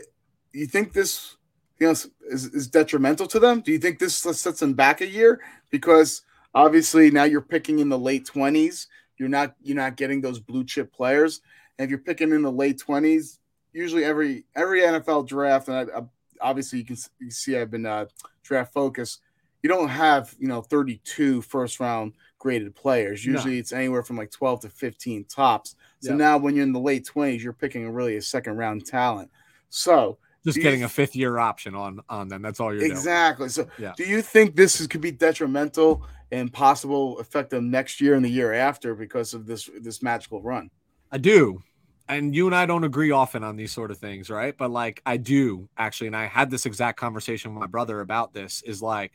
you 0.54 0.66
think 0.66 0.94
this 0.94 1.36
you 1.80 1.88
know 1.88 1.92
is, 1.92 2.46
is 2.46 2.68
detrimental 2.68 3.28
to 3.28 3.40
them? 3.40 3.60
Do 3.60 3.74
you 3.74 3.78
think 3.78 4.00
this 4.00 4.16
sets 4.16 4.60
them 4.60 4.74
back 4.74 5.02
a 5.02 5.08
year 5.08 5.42
because 5.70 6.22
obviously 6.56 7.12
now 7.12 7.26
you're 7.26 7.42
picking 7.42 7.80
in 7.80 7.90
the 7.90 8.00
late 8.00 8.26
twenties? 8.26 8.88
You're 9.18 9.30
not 9.30 9.54
you're 9.62 9.76
not 9.76 9.98
getting 9.98 10.22
those 10.22 10.40
blue 10.40 10.64
chip 10.64 10.94
players, 10.94 11.42
and 11.78 11.84
if 11.84 11.90
you're 11.90 12.00
picking 12.00 12.32
in 12.32 12.42
the 12.42 12.52
late 12.52 12.80
twenties, 12.80 13.40
usually 13.74 14.06
every 14.06 14.46
every 14.56 14.80
NFL 14.80 15.28
draft, 15.28 15.68
and 15.68 15.92
I, 15.92 16.00
I, 16.00 16.02
obviously 16.40 16.80
you 16.80 16.86
can, 16.86 16.98
you 17.20 17.32
see 17.32 17.58
I've 17.58 17.70
been 17.70 17.86
uh, 17.86 18.06
draft 18.44 18.72
focused. 18.72 19.20
You 19.62 19.68
don't 19.68 19.90
have 19.90 20.34
you 20.40 20.48
know 20.48 20.62
32 20.62 21.42
first 21.42 21.82
round 21.82 22.14
graded 22.44 22.76
players. 22.76 23.26
Usually 23.26 23.54
no. 23.54 23.60
it's 23.60 23.72
anywhere 23.72 24.04
from 24.04 24.18
like 24.18 24.30
12 24.30 24.62
to 24.62 24.70
15 24.70 25.24
tops. 25.26 25.76
So 26.02 26.10
yep. 26.10 26.18
now 26.18 26.38
when 26.38 26.56
you're 26.56 26.66
in 26.66 26.74
the 26.74 26.80
late 26.80 27.10
20s, 27.12 27.42
you're 27.42 27.54
picking 27.54 27.90
really 27.90 28.18
a 28.18 28.22
second 28.22 28.58
round 28.58 28.86
talent. 28.86 29.32
So 29.70 30.18
just 30.44 30.60
getting 30.60 30.84
a 30.84 30.90
fifth 30.90 31.16
year 31.16 31.38
option 31.38 31.74
on 31.74 32.02
on 32.10 32.28
them. 32.28 32.42
That's 32.42 32.60
all 32.60 32.74
you're 32.74 32.84
exactly. 32.84 33.48
Doing. 33.48 33.50
So, 33.50 33.68
yeah. 33.80 33.94
do 33.96 34.04
you 34.04 34.22
think 34.22 34.58
this 34.58 34.82
is, 34.82 34.88
could 34.88 35.00
be 35.00 35.12
detrimental 35.12 36.06
and 36.34 36.52
possible 36.52 37.18
affect 37.20 37.50
them 37.50 37.72
next 37.72 38.02
year 38.02 38.16
and 38.16 38.26
the 38.26 38.30
year 38.30 38.52
after 38.52 38.94
because 38.94 39.34
of 39.34 39.46
this 39.46 39.70
this 39.80 40.04
magical 40.04 40.42
run? 40.42 40.70
I 41.14 41.18
do, 41.18 41.64
and 42.10 42.36
you 42.36 42.46
and 42.46 42.54
I 42.54 42.66
don't 42.66 42.84
agree 42.84 43.12
often 43.12 43.42
on 43.46 43.56
these 43.56 43.72
sort 43.72 43.90
of 43.90 44.00
things, 44.00 44.30
right? 44.30 44.56
But 44.58 44.70
like 44.70 45.02
I 45.06 45.16
do 45.16 45.70
actually, 45.78 46.08
and 46.08 46.18
I 46.18 46.26
had 46.26 46.52
this 46.52 46.66
exact 46.66 47.00
conversation 47.00 47.54
with 47.54 47.62
my 47.62 47.68
brother 47.68 48.02
about 48.02 48.34
this. 48.34 48.62
Is 48.64 48.82
like, 48.82 49.14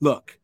look, 0.00 0.38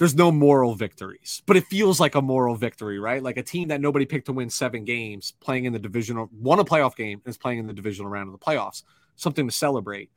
there's 0.00 0.16
no 0.16 0.32
moral 0.32 0.74
victories, 0.74 1.42
but 1.46 1.56
it 1.56 1.64
feels 1.66 2.00
like 2.00 2.14
a 2.14 2.22
moral 2.22 2.56
victory, 2.56 2.98
right? 2.98 3.22
Like 3.22 3.36
a 3.36 3.42
team 3.42 3.68
that 3.68 3.82
nobody 3.82 4.06
picked 4.06 4.26
to 4.26 4.32
win 4.32 4.48
seven 4.50 4.84
games, 4.84 5.34
playing 5.40 5.66
in 5.66 5.74
the 5.74 5.78
divisional, 5.78 6.28
won 6.32 6.58
a 6.58 6.64
playoff 6.64 6.96
game, 6.96 7.20
is 7.26 7.36
playing 7.36 7.58
in 7.58 7.66
the 7.66 7.74
divisional 7.74 8.10
round 8.10 8.26
of 8.26 8.32
the 8.32 8.44
playoffs 8.44 8.82
something 9.20 9.46
to 9.46 9.52
celebrate. 9.52 10.10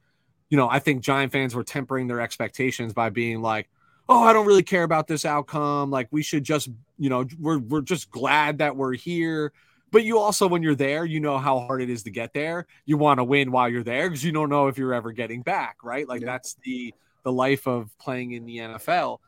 You 0.50 0.58
know, 0.58 0.70
I 0.70 0.80
think 0.80 1.02
Giant 1.02 1.32
fans 1.32 1.54
were 1.54 1.64
tempering 1.64 2.08
their 2.08 2.22
expectations 2.22 2.94
by 2.94 3.10
being 3.10 3.42
like, 3.42 3.70
"Oh, 4.08 4.24
I 4.24 4.34
don't 4.34 4.46
really 4.46 4.64
care 4.64 4.84
about 4.84 5.08
this 5.08 5.26
outcome. 5.26 5.92
Like 5.92 6.08
we 6.12 6.24
should 6.24 6.44
just, 6.44 6.70
you 6.98 7.10
know, 7.10 7.26
we're 7.40 7.60
we're 7.60 7.82
just 7.82 8.10
glad 8.10 8.60
that 8.60 8.76
we're 8.76 8.94
here." 8.94 9.52
But 9.92 10.04
you 10.04 10.18
also, 10.18 10.48
when 10.48 10.64
you're 10.64 10.76
there, 10.76 11.06
you 11.06 11.20
know 11.20 11.38
how 11.38 11.60
hard 11.60 11.82
it 11.82 11.90
is 11.90 12.04
to 12.04 12.12
get 12.12 12.34
there. 12.34 12.66
You 12.86 12.98
want 12.98 13.20
to 13.20 13.24
win 13.24 13.52
while 13.52 13.70
you're 13.70 13.84
there 13.84 14.10
because 14.10 14.24
you 14.24 14.32
don't 14.32 14.50
know 14.50 14.68
if 14.68 14.78
you're 14.78 14.94
ever 14.94 15.12
getting 15.12 15.42
back, 15.42 15.78
right? 15.84 16.08
Like 16.08 16.22
yeah. 16.22 16.28
that's 16.28 16.56
the 16.64 16.94
the 17.24 17.32
life 17.32 17.68
of 17.68 17.90
playing 18.00 18.32
in 18.32 18.46
the 18.46 18.58
NFL. 18.58 19.20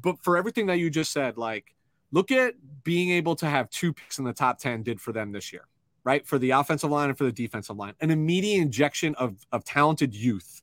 But 0.00 0.22
for 0.22 0.36
everything 0.36 0.66
that 0.66 0.78
you 0.78 0.90
just 0.90 1.12
said, 1.12 1.36
like 1.36 1.74
look 2.10 2.30
at 2.30 2.54
being 2.84 3.10
able 3.10 3.36
to 3.36 3.46
have 3.46 3.70
two 3.70 3.92
picks 3.92 4.18
in 4.18 4.24
the 4.24 4.32
top 4.32 4.58
10 4.58 4.82
did 4.82 5.00
for 5.00 5.12
them 5.12 5.32
this 5.32 5.52
year 5.52 5.66
right? 6.04 6.26
For 6.26 6.38
the 6.38 6.50
offensive 6.50 6.90
line 6.90 7.08
and 7.08 7.18
for 7.18 7.24
the 7.24 7.32
defensive 7.32 7.76
line, 7.76 7.94
an 8.00 8.10
immediate 8.10 8.60
injection 8.60 9.14
of, 9.16 9.46
of 9.52 9.64
talented 9.64 10.14
youth 10.14 10.62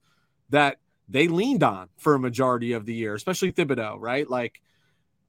that 0.50 0.80
they 1.08 1.28
leaned 1.28 1.64
on 1.64 1.90
for 1.98 2.14
a 2.14 2.20
majority 2.20 2.74
of 2.74 2.86
the 2.86 2.94
year, 2.94 3.16
especially 3.16 3.52
Thibodeaux, 3.52 3.98
right? 4.00 4.30
Like 4.30 4.62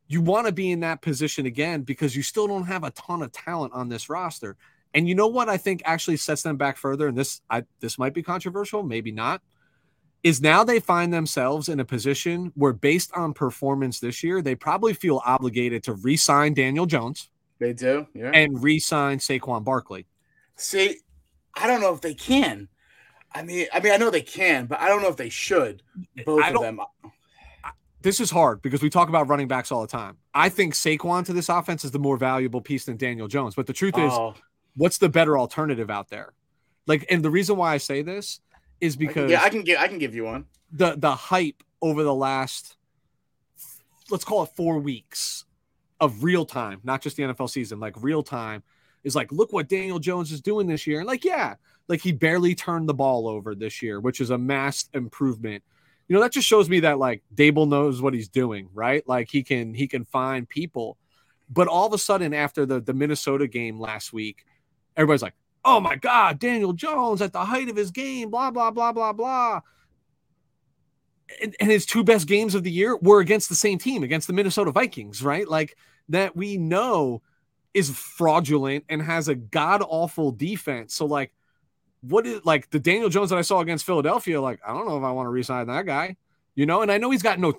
you 0.08 0.20
want 0.20 0.46
to 0.46 0.52
be 0.52 0.70
in 0.70 0.80
that 0.80 1.02
position 1.02 1.46
again 1.46 1.82
because 1.82 2.16
you 2.16 2.22
still 2.22 2.48
don't 2.48 2.64
have 2.64 2.84
a 2.84 2.90
ton 2.90 3.22
of 3.22 3.32
talent 3.32 3.72
on 3.72 3.88
this 3.88 4.08
roster. 4.08 4.56
And 4.92 5.08
you 5.08 5.14
know 5.14 5.28
what 5.28 5.48
I 5.48 5.56
think 5.56 5.82
actually 5.84 6.16
sets 6.16 6.42
them 6.42 6.56
back 6.56 6.76
further, 6.76 7.06
and 7.06 7.16
this 7.16 7.40
I 7.48 7.62
this 7.78 7.96
might 7.96 8.12
be 8.12 8.24
controversial, 8.24 8.82
maybe 8.82 9.12
not, 9.12 9.40
is 10.22 10.40
now 10.40 10.64
they 10.64 10.80
find 10.80 11.12
themselves 11.12 11.68
in 11.68 11.80
a 11.80 11.84
position 11.84 12.52
where 12.54 12.72
based 12.72 13.10
on 13.14 13.32
performance 13.32 14.00
this 14.00 14.22
year, 14.22 14.42
they 14.42 14.54
probably 14.54 14.92
feel 14.92 15.22
obligated 15.24 15.82
to 15.84 15.94
re-sign 15.94 16.54
Daniel 16.54 16.86
Jones 16.86 17.30
they 17.60 17.74
do, 17.74 18.06
yeah. 18.14 18.30
And 18.32 18.60
re-sign 18.60 19.18
Saquon 19.18 19.62
Barkley. 19.62 20.06
See, 20.56 20.96
I 21.54 21.66
don't 21.66 21.80
know 21.80 21.94
if 21.94 22.00
they 22.00 22.14
can. 22.14 22.68
I 23.32 23.42
mean, 23.42 23.66
I 23.72 23.80
mean, 23.80 23.92
I 23.92 23.98
know 23.98 24.10
they 24.10 24.22
can, 24.22 24.66
but 24.66 24.80
I 24.80 24.88
don't 24.88 25.02
know 25.02 25.08
if 25.08 25.16
they 25.16 25.28
should. 25.28 25.82
Both 26.24 26.44
of 26.46 26.62
them. 26.62 26.80
This 28.02 28.18
is 28.18 28.30
hard 28.30 28.62
because 28.62 28.82
we 28.82 28.88
talk 28.88 29.10
about 29.10 29.28
running 29.28 29.46
backs 29.46 29.70
all 29.70 29.82
the 29.82 29.86
time. 29.86 30.16
I 30.32 30.48
think 30.48 30.72
Saquon 30.72 31.24
to 31.26 31.34
this 31.34 31.50
offense 31.50 31.84
is 31.84 31.90
the 31.90 31.98
more 31.98 32.16
valuable 32.16 32.62
piece 32.62 32.86
than 32.86 32.96
Daniel 32.96 33.28
Jones. 33.28 33.54
But 33.54 33.66
the 33.66 33.74
truth 33.74 33.98
is, 33.98 34.10
oh. 34.10 34.34
what's 34.74 34.96
the 34.96 35.10
better 35.10 35.38
alternative 35.38 35.90
out 35.90 36.08
there? 36.08 36.32
Like, 36.86 37.04
and 37.10 37.22
the 37.22 37.30
reason 37.30 37.56
why 37.56 37.74
I 37.74 37.76
say 37.76 38.00
this 38.00 38.40
is 38.80 38.96
because 38.96 39.30
yeah, 39.30 39.42
I 39.42 39.50
can 39.50 39.62
give 39.62 39.78
I 39.78 39.88
can 39.88 39.98
give 39.98 40.14
you 40.14 40.24
one. 40.24 40.46
The 40.72 40.94
the 40.96 41.14
hype 41.14 41.62
over 41.82 42.02
the 42.02 42.14
last 42.14 42.76
let's 44.10 44.24
call 44.24 44.42
it 44.42 44.50
four 44.56 44.78
weeks 44.78 45.44
of 46.00 46.24
real 46.24 46.44
time, 46.44 46.80
not 46.82 47.02
just 47.02 47.16
the 47.16 47.22
NFL 47.22 47.50
season, 47.50 47.78
like 47.78 47.94
real 48.02 48.22
time, 48.22 48.62
is 49.04 49.14
like, 49.14 49.30
look 49.32 49.52
what 49.52 49.68
Daniel 49.68 49.98
Jones 49.98 50.32
is 50.32 50.40
doing 50.40 50.66
this 50.66 50.86
year. 50.86 50.98
And 50.98 51.06
like, 51.06 51.24
yeah, 51.24 51.54
like 51.88 52.00
he 52.00 52.12
barely 52.12 52.54
turned 52.54 52.88
the 52.88 52.94
ball 52.94 53.28
over 53.28 53.54
this 53.54 53.82
year, 53.82 54.00
which 54.00 54.20
is 54.20 54.30
a 54.30 54.38
mass 54.38 54.88
improvement. 54.94 55.62
You 56.08 56.16
know, 56.16 56.22
that 56.22 56.32
just 56.32 56.48
shows 56.48 56.68
me 56.68 56.80
that 56.80 56.98
like 56.98 57.22
Daboll 57.34 57.68
knows 57.68 58.02
what 58.02 58.14
he's 58.14 58.28
doing, 58.28 58.68
right? 58.74 59.06
Like 59.08 59.30
he 59.30 59.42
can 59.42 59.74
he 59.74 59.86
can 59.86 60.04
find 60.04 60.48
people. 60.48 60.96
But 61.48 61.68
all 61.68 61.86
of 61.86 61.92
a 61.92 61.98
sudden, 61.98 62.32
after 62.32 62.64
the, 62.64 62.80
the 62.80 62.94
Minnesota 62.94 63.48
game 63.48 63.80
last 63.80 64.12
week, 64.12 64.44
everybody's 64.96 65.22
like, 65.22 65.34
oh 65.64 65.80
my 65.80 65.96
God, 65.96 66.38
Daniel 66.38 66.72
Jones 66.72 67.22
at 67.22 67.32
the 67.32 67.44
height 67.44 67.68
of 67.68 67.76
his 67.76 67.90
game, 67.90 68.30
blah, 68.30 68.50
blah, 68.50 68.70
blah, 68.70 68.92
blah, 68.92 69.12
blah. 69.12 69.60
and, 71.42 71.54
and 71.60 71.70
his 71.70 71.86
two 71.86 72.04
best 72.04 72.26
games 72.26 72.54
of 72.54 72.62
the 72.62 72.70
year 72.70 72.96
were 72.96 73.20
against 73.20 73.48
the 73.48 73.54
same 73.54 73.78
team, 73.78 74.02
against 74.02 74.26
the 74.26 74.32
Minnesota 74.32 74.70
Vikings, 74.72 75.22
right? 75.22 75.48
Like 75.48 75.76
that 76.08 76.36
we 76.36 76.56
know 76.56 77.22
is 77.74 77.90
fraudulent 77.90 78.84
and 78.88 79.00
has 79.02 79.28
a 79.28 79.34
god 79.34 79.82
awful 79.86 80.32
defense. 80.32 80.94
So 80.94 81.06
like, 81.06 81.32
what 82.02 82.26
is 82.26 82.40
like 82.44 82.70
the 82.70 82.80
Daniel 82.80 83.08
Jones 83.08 83.30
that 83.30 83.38
I 83.38 83.42
saw 83.42 83.60
against 83.60 83.84
Philadelphia? 83.84 84.40
Like, 84.40 84.60
I 84.66 84.72
don't 84.72 84.88
know 84.88 84.96
if 84.96 85.04
I 85.04 85.12
want 85.12 85.26
to 85.26 85.30
resign 85.30 85.66
that 85.68 85.86
guy, 85.86 86.16
you 86.54 86.66
know. 86.66 86.82
And 86.82 86.90
I 86.90 86.98
know 86.98 87.10
he's 87.10 87.22
got 87.22 87.38
no, 87.38 87.54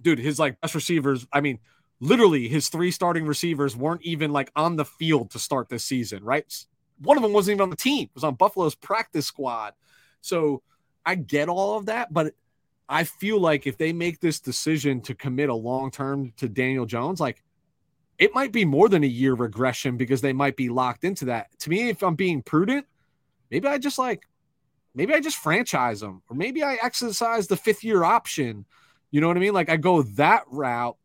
dude. 0.00 0.18
His 0.18 0.38
like 0.38 0.60
best 0.60 0.74
receivers. 0.74 1.26
I 1.32 1.40
mean, 1.40 1.58
literally, 1.98 2.48
his 2.48 2.68
three 2.68 2.90
starting 2.92 3.26
receivers 3.26 3.76
weren't 3.76 4.02
even 4.02 4.32
like 4.32 4.50
on 4.54 4.76
the 4.76 4.84
field 4.84 5.32
to 5.32 5.38
start 5.38 5.68
this 5.68 5.84
season, 5.84 6.22
right? 6.24 6.46
One 7.00 7.16
of 7.16 7.22
them 7.22 7.32
wasn't 7.32 7.56
even 7.56 7.62
on 7.62 7.70
the 7.70 7.76
team. 7.76 8.04
It 8.04 8.14
was 8.14 8.24
on 8.24 8.34
Buffalo's 8.34 8.74
practice 8.74 9.26
squad. 9.26 9.74
So 10.20 10.62
I 11.04 11.14
get 11.14 11.48
all 11.48 11.78
of 11.78 11.86
that, 11.86 12.12
but 12.12 12.34
I 12.88 13.04
feel 13.04 13.40
like 13.40 13.66
if 13.66 13.78
they 13.78 13.92
make 13.92 14.20
this 14.20 14.40
decision 14.40 15.00
to 15.02 15.14
commit 15.14 15.48
a 15.48 15.54
long 15.54 15.90
term 15.90 16.32
to 16.36 16.48
Daniel 16.48 16.86
Jones, 16.86 17.20
like 17.20 17.42
it 18.18 18.34
might 18.34 18.52
be 18.52 18.64
more 18.64 18.88
than 18.88 19.02
a 19.02 19.08
year 19.08 19.34
regression 19.34 19.96
because 19.96 20.20
they 20.20 20.32
might 20.32 20.56
be 20.56 20.68
locked 20.68 21.04
into 21.04 21.24
that. 21.26 21.46
To 21.60 21.70
me, 21.70 21.88
if 21.88 22.02
I'm 22.02 22.16
being 22.16 22.42
prudent, 22.42 22.86
maybe 23.50 23.66
I 23.66 23.78
just 23.78 23.98
like, 23.98 24.26
maybe 24.94 25.14
I 25.14 25.20
just 25.20 25.38
franchise 25.38 26.00
them, 26.00 26.22
or 26.28 26.36
maybe 26.36 26.62
I 26.62 26.78
exercise 26.82 27.46
the 27.46 27.56
fifth 27.56 27.82
year 27.82 28.04
option. 28.04 28.66
You 29.10 29.20
know 29.20 29.28
what 29.28 29.36
I 29.36 29.40
mean? 29.40 29.54
Like 29.54 29.70
I 29.70 29.76
go 29.76 30.02
that 30.02 30.44
route 30.48 30.96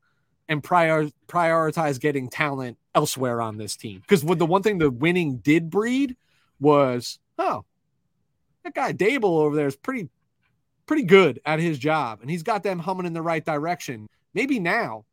and 0.50 0.62
prior 0.62 1.08
prioritize 1.28 2.00
getting 2.00 2.30
talent 2.30 2.78
elsewhere 2.96 3.42
on 3.42 3.58
this 3.58 3.76
team. 3.76 4.00
Because 4.00 4.22
the 4.22 4.46
one 4.46 4.64
thing 4.64 4.80
the 4.80 4.90
winning 4.90 5.38
did 5.38 5.70
breed 5.70 6.16
was, 6.60 7.20
oh, 7.38 7.66
that 8.64 8.74
guy 8.74 8.94
Daboll 8.94 9.42
over 9.42 9.56
there 9.56 9.68
is 9.68 9.76
pretty 9.76 10.10
pretty 10.88 11.04
good 11.04 11.40
at 11.46 11.60
his 11.60 11.78
job, 11.80 12.20
and 12.22 12.30
he's 12.30 12.44
got 12.44 12.64
them 12.64 12.80
humming 12.80 13.06
in 13.06 13.14
the 13.14 13.22
right 13.22 13.44
direction. 13.44 14.08
Maybe 14.34 14.60
now 14.60 15.06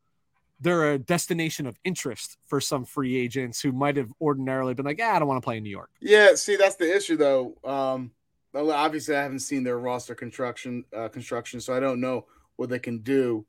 they're 0.59 0.93
a 0.93 0.99
destination 0.99 1.65
of 1.65 1.77
interest 1.83 2.37
for 2.45 2.61
some 2.61 2.85
free 2.85 3.17
agents 3.17 3.59
who 3.59 3.71
might 3.71 3.97
have 3.97 4.11
ordinarily 4.21 4.73
been 4.73 4.85
like, 4.85 4.99
"Yeah, 4.99 5.15
I 5.15 5.19
don't 5.19 5.27
want 5.27 5.41
to 5.41 5.45
play 5.45 5.57
in 5.57 5.63
New 5.63 5.69
York." 5.69 5.89
Yeah, 5.99 6.35
see, 6.35 6.55
that's 6.55 6.75
the 6.75 6.95
issue 6.95 7.17
though. 7.17 7.55
Um, 7.63 8.11
obviously, 8.55 9.15
I 9.15 9.23
haven't 9.23 9.39
seen 9.39 9.63
their 9.63 9.77
roster 9.77 10.15
construction 10.15 10.85
uh, 10.95 11.09
construction, 11.09 11.59
so 11.59 11.75
I 11.75 11.79
don't 11.79 11.99
know 11.99 12.27
what 12.55 12.69
they 12.69 12.79
can 12.79 12.99
do. 12.99 13.45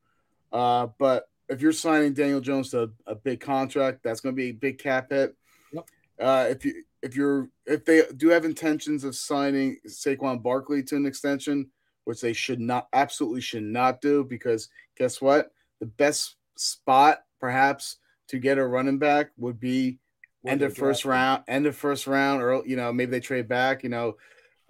Uh, 0.52 0.88
but 0.98 1.28
if 1.48 1.60
you're 1.60 1.72
signing 1.72 2.14
Daniel 2.14 2.40
Jones 2.40 2.70
to 2.70 2.84
a, 2.84 3.12
a 3.12 3.14
big 3.14 3.40
contract, 3.40 4.00
that's 4.02 4.20
going 4.20 4.34
to 4.34 4.36
be 4.36 4.50
a 4.50 4.52
big 4.52 4.78
cap 4.78 5.10
hit. 5.10 5.34
Yep. 5.72 5.88
Uh, 6.20 6.46
if 6.48 6.64
you 6.64 6.84
if 7.02 7.16
you're 7.16 7.48
if 7.66 7.84
they 7.84 8.02
do 8.16 8.28
have 8.28 8.44
intentions 8.44 9.04
of 9.04 9.14
signing 9.14 9.78
Saquon 9.86 10.42
Barkley 10.42 10.82
to 10.84 10.96
an 10.96 11.06
extension, 11.06 11.70
which 12.04 12.20
they 12.20 12.32
should 12.32 12.60
not 12.60 12.88
absolutely 12.92 13.40
should 13.40 13.62
not 13.62 14.00
do, 14.00 14.24
because 14.24 14.68
guess 14.96 15.20
what? 15.20 15.50
The 15.80 15.86
best 15.86 16.36
spot 16.56 17.24
perhaps 17.40 17.98
to 18.28 18.38
get 18.38 18.58
a 18.58 18.66
running 18.66 18.98
back 18.98 19.30
would 19.36 19.60
be 19.60 19.98
when 20.42 20.52
end 20.52 20.62
of 20.62 20.76
first 20.76 21.04
round, 21.04 21.42
end 21.48 21.66
of 21.66 21.76
first 21.76 22.06
round, 22.06 22.42
or 22.42 22.62
you 22.64 22.76
know 22.76 22.92
maybe 22.92 23.10
they 23.10 23.20
trade 23.20 23.48
back. 23.48 23.82
You 23.82 23.90
know, 23.90 24.16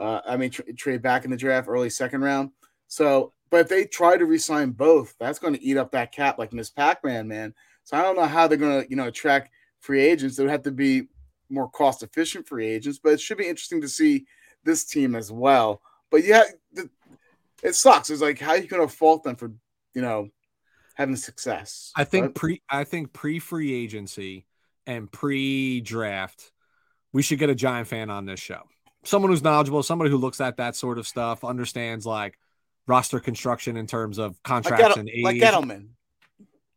uh, 0.00 0.20
I 0.26 0.36
mean 0.36 0.50
tra- 0.50 0.72
trade 0.72 1.02
back 1.02 1.24
in 1.24 1.30
the 1.30 1.36
draft, 1.36 1.68
early 1.68 1.90
second 1.90 2.22
round. 2.22 2.50
So, 2.88 3.32
but 3.54 3.60
if 3.60 3.68
they 3.68 3.84
try 3.84 4.16
to 4.16 4.26
resign 4.26 4.72
both, 4.72 5.14
that's 5.20 5.38
going 5.38 5.54
to 5.54 5.62
eat 5.62 5.76
up 5.76 5.92
that 5.92 6.10
cap 6.10 6.40
like 6.40 6.52
Miss 6.52 6.70
Pac-Man, 6.70 7.28
man. 7.28 7.54
So 7.84 7.96
I 7.96 8.02
don't 8.02 8.16
know 8.16 8.26
how 8.26 8.48
they're 8.48 8.58
going 8.58 8.82
to 8.82 8.90
you 8.90 8.96
know 8.96 9.06
attract 9.06 9.52
free 9.78 10.02
agents. 10.02 10.34
They 10.34 10.42
would 10.42 10.50
have 10.50 10.64
to 10.64 10.72
be 10.72 11.04
more 11.48 11.70
cost 11.70 12.02
efficient 12.02 12.48
free 12.48 12.66
agents, 12.66 12.98
but 12.98 13.12
it 13.12 13.20
should 13.20 13.38
be 13.38 13.46
interesting 13.46 13.80
to 13.82 13.88
see 13.88 14.26
this 14.64 14.84
team 14.84 15.14
as 15.14 15.30
well. 15.30 15.82
But 16.10 16.24
yeah, 16.24 16.42
it 17.62 17.76
sucks. 17.76 18.10
It's 18.10 18.20
like 18.20 18.40
how 18.40 18.50
are 18.50 18.56
you 18.56 18.66
going 18.66 18.84
to 18.84 18.92
fault 18.92 19.22
them 19.22 19.36
for 19.36 19.52
you 19.94 20.02
know 20.02 20.30
having 20.94 21.14
success. 21.14 21.92
I 21.94 22.02
think 22.02 22.24
but... 22.24 22.34
pre 22.34 22.62
I 22.68 22.82
think 22.82 23.12
pre 23.12 23.38
free 23.38 23.72
agency 23.72 24.46
and 24.84 25.08
pre 25.12 25.80
draft, 25.80 26.50
we 27.12 27.22
should 27.22 27.38
get 27.38 27.50
a 27.50 27.54
giant 27.54 27.86
fan 27.86 28.10
on 28.10 28.26
this 28.26 28.40
show. 28.40 28.62
Someone 29.04 29.30
who's 29.30 29.44
knowledgeable, 29.44 29.84
somebody 29.84 30.10
who 30.10 30.16
looks 30.16 30.40
at 30.40 30.56
that 30.56 30.74
sort 30.74 30.98
of 30.98 31.06
stuff, 31.06 31.44
understands 31.44 32.04
like 32.04 32.36
roster 32.86 33.20
construction 33.20 33.76
in 33.76 33.86
terms 33.86 34.18
of 34.18 34.42
contracts 34.42 34.82
like 34.82 34.96
and 34.96 35.08
age. 35.08 35.24
Like 35.24 35.36
Gettleman. 35.36 35.88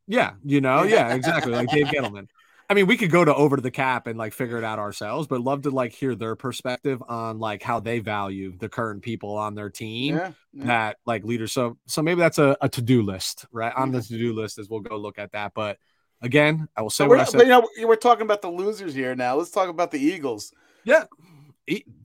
Yeah, 0.08 0.34
you 0.44 0.62
know, 0.62 0.84
yeah, 0.84 1.14
exactly. 1.14 1.54
Like 1.54 1.70
Dave 1.70 1.88
Gettleman. 1.88 2.28
I 2.70 2.74
mean, 2.74 2.86
we 2.86 2.98
could 2.98 3.12
go 3.12 3.24
to 3.24 3.34
over 3.34 3.56
to 3.56 3.62
the 3.62 3.72
cap 3.72 4.08
and 4.08 4.18
like 4.18 4.34
figure 4.34 4.58
it 4.58 4.64
out 4.64 4.78
ourselves, 4.78 5.28
but 5.28 5.40
love 5.40 5.62
to 5.62 5.70
like 5.70 5.94
hear 5.94 6.16
their 6.16 6.36
perspective 6.36 7.02
on 7.08 7.40
like 7.40 7.64
how 7.64 7.80
they 7.80 8.00
value 8.00 8.58
the 8.58 8.68
current 8.68 9.04
people 9.04 9.38
on 9.38 9.56
their 9.56 9.70
team 9.70 10.16
yeah, 10.16 10.32
yeah. 10.52 10.66
that 10.66 10.98
like 11.06 11.24
leaders. 11.24 11.54
So, 11.54 11.78
so 11.86 12.02
maybe 12.02 12.20
that's 12.20 12.40
a, 12.40 12.58
a 12.60 12.68
to 12.70 12.82
do 12.82 13.04
list, 13.04 13.46
right? 13.54 13.74
On 13.74 13.92
the 13.92 14.02
to 14.02 14.18
do 14.18 14.34
list 14.34 14.60
as 14.60 14.70
we'll 14.70 14.82
go 14.82 14.98
look 14.98 15.18
at 15.18 15.32
that. 15.32 15.54
But 15.56 15.78
again, 16.22 16.68
I 16.76 16.82
will 16.82 16.90
say 16.90 17.08
what 17.08 17.22
I 17.22 17.24
said. 17.24 17.42
you 17.42 17.48
know, 17.48 17.66
we're 17.84 17.96
talking 17.96 18.24
about 18.24 18.42
the 18.42 18.52
losers 18.52 18.94
here 18.94 19.16
now. 19.16 19.38
Let's 19.38 19.52
talk 19.52 19.70
about 19.70 19.92
the 19.92 20.00
Eagles. 20.00 20.52
Yeah, 20.84 21.06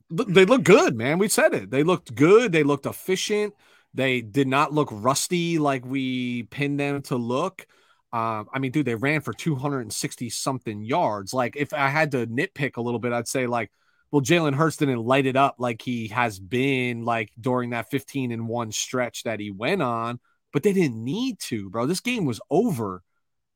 they 0.09 0.45
look 0.45 0.63
good, 0.63 0.95
man. 0.95 1.19
We 1.19 1.27
said 1.27 1.53
it. 1.53 1.71
They 1.71 1.83
looked 1.83 2.15
good. 2.15 2.51
They 2.53 2.63
looked 2.63 2.85
efficient. 2.85 3.53
They 3.93 4.21
did 4.21 4.47
not 4.47 4.73
look 4.73 4.89
rusty 4.91 5.59
like 5.59 5.85
we 5.85 6.43
pinned 6.43 6.79
them 6.79 7.01
to 7.03 7.15
look. 7.15 7.65
Um, 8.11 8.47
I 8.53 8.59
mean, 8.59 8.71
dude, 8.71 8.85
they 8.85 8.95
ran 8.95 9.21
for 9.21 9.33
260 9.33 10.29
something 10.29 10.83
yards. 10.83 11.33
Like, 11.33 11.55
if 11.55 11.73
I 11.73 11.89
had 11.89 12.11
to 12.11 12.27
nitpick 12.27 12.77
a 12.77 12.81
little 12.81 12.99
bit, 12.99 13.11
I'd 13.13 13.27
say, 13.27 13.47
like, 13.47 13.71
well, 14.11 14.21
Jalen 14.21 14.53
Hurts 14.53 14.77
didn't 14.77 14.99
light 15.03 15.25
it 15.25 15.35
up 15.35 15.55
like 15.57 15.81
he 15.81 16.09
has 16.09 16.39
been 16.39 17.03
like 17.03 17.31
during 17.39 17.71
that 17.71 17.89
15 17.89 18.31
and 18.31 18.47
one 18.47 18.71
stretch 18.71 19.23
that 19.23 19.39
he 19.39 19.49
went 19.49 19.81
on, 19.81 20.19
but 20.51 20.61
they 20.61 20.73
didn't 20.73 21.03
need 21.03 21.39
to, 21.39 21.71
bro. 21.71 21.87
This 21.87 21.99
game 22.01 22.25
was 22.25 22.39
over 22.51 23.01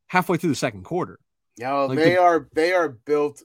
halfway 0.07 0.37
through 0.37 0.49
the 0.49 0.55
second 0.55 0.83
quarter. 0.83 1.19
Yeah, 1.57 1.73
like 1.73 1.97
they 1.97 2.11
the- 2.15 2.21
are 2.21 2.47
they 2.53 2.73
are 2.73 2.89
built 2.89 3.43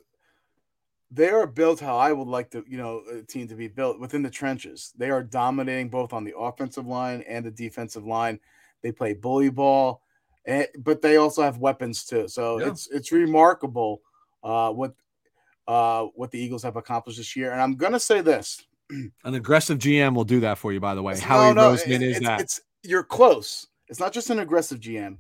they 1.13 1.29
are 1.29 1.47
built 1.47 1.79
how 1.81 1.97
I 1.97 2.13
would 2.13 2.29
like 2.29 2.51
to, 2.53 2.65
you 2.67 2.79
know, 2.79 3.03
a 3.13 3.23
team 3.23 3.47
to 3.49 3.55
be 3.55 3.69
built 3.69 4.01
within 4.01 4.23
the 4.23 4.31
trenches. 4.31 4.93
They 4.97 5.11
are 5.11 5.23
dominating 5.23 5.91
both 5.91 6.13
on 6.13 6.25
the 6.25 6.37
offensive 6.37 6.87
line 6.87 7.23
and 7.29 7.45
the 7.45 7.51
defensive 7.51 8.07
line. 8.07 8.41
They 8.83 8.93
play 8.93 9.13
bully 9.13 9.51
ball 9.51 10.03
and, 10.45 10.67
but 10.79 11.03
they 11.03 11.17
also 11.17 11.43
have 11.43 11.59
weapons 11.59 12.05
too. 12.05 12.29
So 12.29 12.61
yeah. 12.61 12.69
it's 12.69 12.89
it's 12.89 13.13
remarkable 13.13 14.03
uh, 14.43 14.71
what 14.71 14.95
uh, 15.69 16.07
what 16.15 16.31
the 16.31 16.39
Eagles 16.39 16.63
have 16.63 16.77
accomplished 16.77 17.19
this 17.19 17.37
year. 17.37 17.53
And 17.53 17.61
I'm 17.61 17.77
gonna 17.77 18.01
say 18.01 18.21
this: 18.21 18.65
an 18.91 19.35
aggressive 19.35 19.79
GM 19.79 20.15
will 20.15 20.25
do 20.25 20.41
that 20.41 20.59
for 20.59 20.73
you. 20.73 20.81
By 20.81 20.95
the 20.95 21.03
way, 21.03 21.19
Howie 21.19 21.55
no, 21.55 21.71
no, 21.71 21.77
Roseman 21.77 21.97
it, 21.97 22.03
is 22.03 22.17
it's, 22.19 22.27
that. 22.27 22.41
It's 22.41 22.61
you're 22.83 23.05
close. 23.05 23.67
It's 23.89 24.01
not 24.01 24.13
just 24.13 24.31
an 24.31 24.41
aggressive 24.41 24.81
GM. 24.81 25.19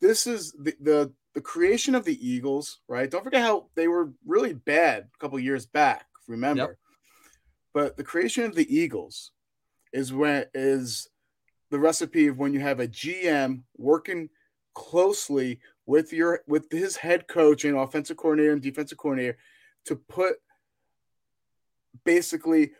This 0.00 0.26
is 0.26 0.52
the, 0.52 0.74
the 0.80 1.12
the 1.34 1.40
creation 1.40 1.94
of 1.94 2.04
the 2.04 2.26
Eagles, 2.26 2.80
right? 2.88 3.10
Don't 3.10 3.24
forget 3.24 3.42
how 3.42 3.66
they 3.74 3.88
were 3.88 4.12
really 4.24 4.54
bad 4.54 5.08
a 5.14 5.18
couple 5.18 5.38
years 5.38 5.66
back. 5.66 6.06
Remember, 6.28 6.62
yep. 6.62 6.76
but 7.74 7.96
the 7.96 8.04
creation 8.04 8.44
of 8.44 8.54
the 8.54 8.74
Eagles 8.74 9.32
is 9.92 10.12
when 10.12 10.46
is 10.54 11.08
the 11.70 11.78
recipe 11.78 12.28
of 12.28 12.38
when 12.38 12.54
you 12.54 12.60
have 12.60 12.80
a 12.80 12.88
GM 12.88 13.62
working 13.76 14.30
closely 14.74 15.60
with 15.86 16.12
your 16.12 16.40
with 16.46 16.70
his 16.70 16.96
head 16.96 17.28
coach 17.28 17.64
and 17.64 17.76
offensive 17.76 18.16
coordinator 18.16 18.52
and 18.52 18.62
defensive 18.62 18.98
coordinator 18.98 19.36
to 19.84 19.96
put 19.96 20.36
basically 22.04 22.72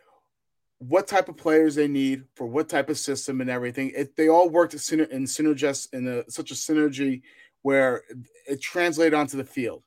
what 0.79 1.07
type 1.07 1.29
of 1.29 1.37
players 1.37 1.75
they 1.75 1.87
need 1.87 2.23
for 2.35 2.47
what 2.47 2.67
type 2.67 2.89
of 2.89 2.97
system 2.97 3.41
and 3.41 3.49
everything. 3.49 3.91
It, 3.95 4.15
they 4.15 4.27
all 4.27 4.49
worked 4.49 4.73
in 4.73 4.79
synergist 4.79 5.93
in 5.93 6.07
a, 6.07 6.29
such 6.29 6.51
a 6.51 6.55
synergy 6.55 7.21
where 7.65 8.03
it 8.47 8.61
translated 8.61 9.15
onto 9.15 9.37
the 9.37 9.43
field. 9.43 9.81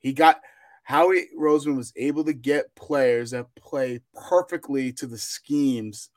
He 0.00 0.12
got 0.12 0.38
Howie 0.82 1.28
Roseman 1.34 1.78
was 1.78 1.94
able 1.96 2.24
to 2.24 2.34
get 2.34 2.74
players 2.76 3.30
that 3.30 3.46
play 3.56 4.00
perfectly 4.28 4.92
to 4.92 5.06
the 5.06 5.16
schemes 5.16 6.10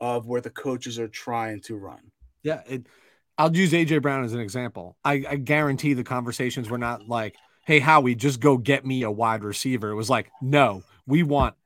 of 0.00 0.26
where 0.26 0.40
the 0.40 0.48
coaches 0.48 0.98
are 0.98 1.06
trying 1.06 1.60
to 1.64 1.76
run. 1.76 2.12
Yeah, 2.42 2.62
it 2.66 2.86
I'll 3.36 3.54
use 3.54 3.72
AJ 3.72 4.00
Brown 4.00 4.24
as 4.24 4.32
an 4.32 4.40
example. 4.40 4.96
I, 5.04 5.22
I 5.28 5.36
guarantee 5.36 5.92
the 5.92 6.02
conversations 6.02 6.70
were 6.70 6.78
not 6.78 7.06
like, 7.06 7.34
"Hey, 7.66 7.78
Howie, 7.78 8.14
just 8.14 8.40
go 8.40 8.56
get 8.56 8.86
me 8.86 9.02
a 9.02 9.10
wide 9.10 9.44
receiver." 9.44 9.90
It 9.90 9.96
was 9.96 10.08
like, 10.08 10.30
"No, 10.40 10.82
we 11.06 11.22
want 11.24 11.56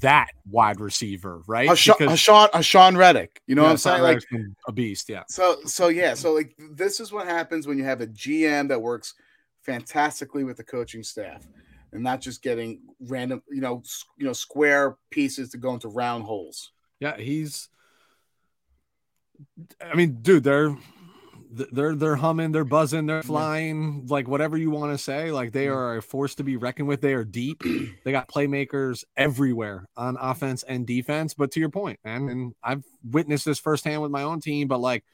that 0.00 0.28
wide 0.50 0.80
receiver, 0.80 1.42
right?" 1.46 1.68
Hashan, 1.68 1.96
Hashan, 1.96 2.50
Haason 2.50 2.96
Reddick. 2.96 3.40
You 3.46 3.54
know 3.54 3.62
yeah, 3.62 3.68
what 3.68 3.72
I'm 3.72 3.76
saying? 3.78 4.02
Like 4.02 4.22
a 4.66 4.72
beast, 4.72 5.08
yeah. 5.08 5.22
So, 5.28 5.58
so 5.64 5.88
yeah, 5.88 6.14
so 6.14 6.32
like 6.32 6.54
this 6.72 7.00
is 7.00 7.12
what 7.12 7.26
happens 7.26 7.66
when 7.66 7.78
you 7.78 7.84
have 7.84 8.00
a 8.00 8.06
GM 8.06 8.68
that 8.68 8.80
works 8.80 9.14
fantastically 9.62 10.44
with 10.44 10.56
the 10.56 10.64
coaching 10.64 11.02
staff, 11.02 11.46
and 11.92 12.02
not 12.02 12.20
just 12.20 12.42
getting 12.42 12.80
random, 13.00 13.42
you 13.50 13.60
know, 13.60 13.82
you 14.18 14.26
know, 14.26 14.32
square 14.32 14.96
pieces 15.10 15.50
to 15.50 15.58
go 15.58 15.74
into 15.74 15.88
round 15.88 16.24
holes. 16.24 16.72
Yeah, 17.00 17.16
he's. 17.16 17.68
I 19.80 19.94
mean, 19.94 20.18
dude, 20.22 20.44
they're 20.44 20.76
they're 21.54 21.94
they're 21.94 22.16
humming, 22.16 22.52
they're 22.52 22.64
buzzing, 22.64 23.06
they're 23.06 23.22
flying, 23.22 24.06
like 24.08 24.28
whatever 24.28 24.56
you 24.56 24.70
want 24.70 24.92
to 24.92 24.98
say. 24.98 25.30
Like 25.30 25.52
they 25.52 25.68
are 25.68 25.96
a 25.96 26.02
force 26.02 26.34
to 26.36 26.44
be 26.44 26.56
reckoned 26.56 26.88
with. 26.88 27.00
They 27.00 27.14
are 27.14 27.24
deep. 27.24 27.62
they 28.04 28.12
got 28.12 28.28
playmakers 28.28 29.04
everywhere 29.16 29.86
on 29.96 30.16
offense 30.20 30.62
and 30.62 30.86
defense. 30.86 31.34
But 31.34 31.52
to 31.52 31.60
your 31.60 31.68
point, 31.68 32.00
man, 32.04 32.28
and 32.28 32.54
I've 32.62 32.84
witnessed 33.08 33.44
this 33.44 33.58
firsthand 33.58 34.02
with 34.02 34.10
my 34.10 34.22
own 34.22 34.40
team, 34.40 34.68
but 34.68 34.78
like 34.78 35.04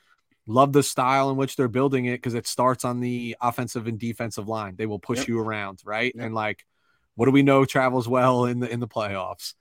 love 0.46 0.72
the 0.72 0.83
style 0.83 1.31
in 1.31 1.37
which 1.37 1.57
they're 1.57 1.68
building 1.68 2.07
it 2.07 2.16
because 2.16 2.35
it 2.35 2.46
starts 2.46 2.85
on 2.85 3.00
the 3.00 3.37
offensive 3.40 3.87
and 3.87 3.98
defensive 3.98 4.48
line. 4.48 4.76
They 4.76 4.87
will 4.87 4.98
push 4.98 5.18
yep. 5.18 5.29
you 5.29 5.40
around, 5.40 5.81
right? 5.85 6.12
Yep. 6.14 6.24
And 6.24 6.35
like, 6.35 6.64
what 7.14 7.26
do 7.26 7.33
we 7.33 7.42
know 7.42 7.64
travels 7.64 8.09
well 8.09 8.46
in 8.46 8.61
the 8.61 8.70
in 8.70 8.81
the 8.81 8.88
playoffs? 8.88 9.55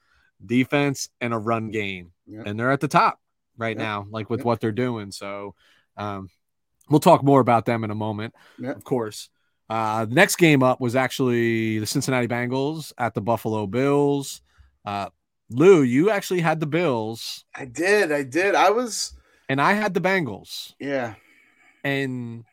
Defense 0.46 1.10
and 1.20 1.34
a 1.34 1.38
run 1.38 1.70
game, 1.72 2.12
yep. 2.26 2.44
and 2.46 2.60
they're 2.60 2.72
at 2.72 2.80
the 2.80 2.88
top 2.88 3.20
right 3.58 3.78
now, 3.78 4.08
like 4.10 4.30
with 4.30 4.46
what 4.46 4.60
they're 4.62 4.72
doing. 4.72 5.12
So. 5.12 5.56
Um, 5.98 6.30
We'll 6.90 7.00
talk 7.00 7.24
more 7.24 7.40
about 7.40 7.66
them 7.66 7.84
in 7.84 7.92
a 7.92 7.96
moment, 7.96 8.34
of 8.64 8.84
course. 8.84 9.30
Uh, 9.70 10.06
the 10.06 10.16
next 10.16 10.38
game 10.38 10.64
up 10.64 10.82
was 10.82 10.96
actually 10.96 11.78
the 11.78 11.86
Cincinnati 11.86 12.28
Bengals 12.28 12.92
at 12.98 13.14
the 13.14 13.22
Buffalo 13.22 13.68
Bills. 13.68 14.42
Uh, 14.84 15.10
Lou, 15.52 15.84
you 15.84 16.10
actually 16.10 16.42
had 16.42 16.60
the 16.60 16.66
Bills. 16.66 17.46
I 17.54 17.66
did. 17.66 18.12
I 18.12 18.24
did. 18.24 18.56
I 18.56 18.72
was. 18.72 19.14
And 19.48 19.62
I 19.62 19.74
had 19.74 19.94
the 19.94 20.02
Bengals. 20.02 20.74
Yeah. 20.80 21.14
And 21.84 22.46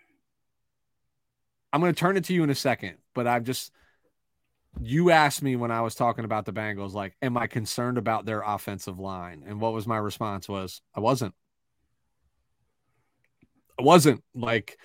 I'm 1.73 1.81
going 1.81 1.95
to 1.95 1.99
turn 1.99 2.17
it 2.17 2.25
to 2.25 2.35
you 2.35 2.43
in 2.45 2.51
a 2.51 2.55
second, 2.55 2.99
but 3.15 3.27
I've 3.27 3.45
just. 3.45 3.73
You 4.79 5.11
asked 5.11 5.43
me 5.43 5.57
when 5.57 5.71
I 5.71 5.81
was 5.81 5.95
talking 5.95 6.27
about 6.27 6.45
the 6.45 6.53
Bengals, 6.53 6.93
like, 6.93 7.17
am 7.23 7.39
I 7.39 7.47
concerned 7.47 7.97
about 7.97 8.27
their 8.27 8.43
offensive 8.43 8.99
line? 8.99 9.43
And 9.47 9.59
what 9.59 9.73
was 9.73 9.87
my 9.87 9.97
response 9.97 10.51
was, 10.51 10.83
I 10.95 11.01
wasn't. 11.01 11.35
It 13.79 13.85
wasn't 13.85 14.23
like 14.35 14.79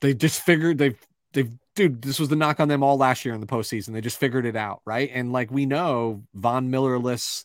they 0.00 0.14
just 0.14 0.42
figured 0.42 0.78
they've 0.78 0.98
they've 1.32 1.50
dude, 1.74 2.02
this 2.02 2.18
was 2.18 2.28
the 2.28 2.36
knock 2.36 2.60
on 2.60 2.68
them 2.68 2.82
all 2.82 2.96
last 2.96 3.24
year 3.24 3.34
in 3.34 3.40
the 3.40 3.46
postseason. 3.46 3.92
They 3.92 4.00
just 4.00 4.18
figured 4.18 4.46
it 4.46 4.56
out, 4.56 4.80
right? 4.84 5.10
And 5.12 5.32
like 5.32 5.50
we 5.50 5.66
know, 5.66 6.24
Von 6.34 6.70
Millerless 6.70 7.44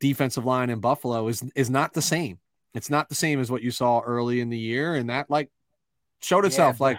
defensive 0.00 0.44
line 0.44 0.70
in 0.70 0.80
Buffalo 0.80 1.28
is 1.28 1.42
is 1.54 1.70
not 1.70 1.92
the 1.92 2.02
same. 2.02 2.38
It's 2.74 2.90
not 2.90 3.08
the 3.08 3.14
same 3.14 3.40
as 3.40 3.50
what 3.50 3.62
you 3.62 3.70
saw 3.70 4.00
early 4.00 4.40
in 4.40 4.50
the 4.50 4.58
year, 4.58 4.94
and 4.94 5.10
that 5.10 5.30
like 5.30 5.50
showed 6.20 6.44
itself. 6.44 6.76
Yeah, 6.78 6.86
like 6.86 6.98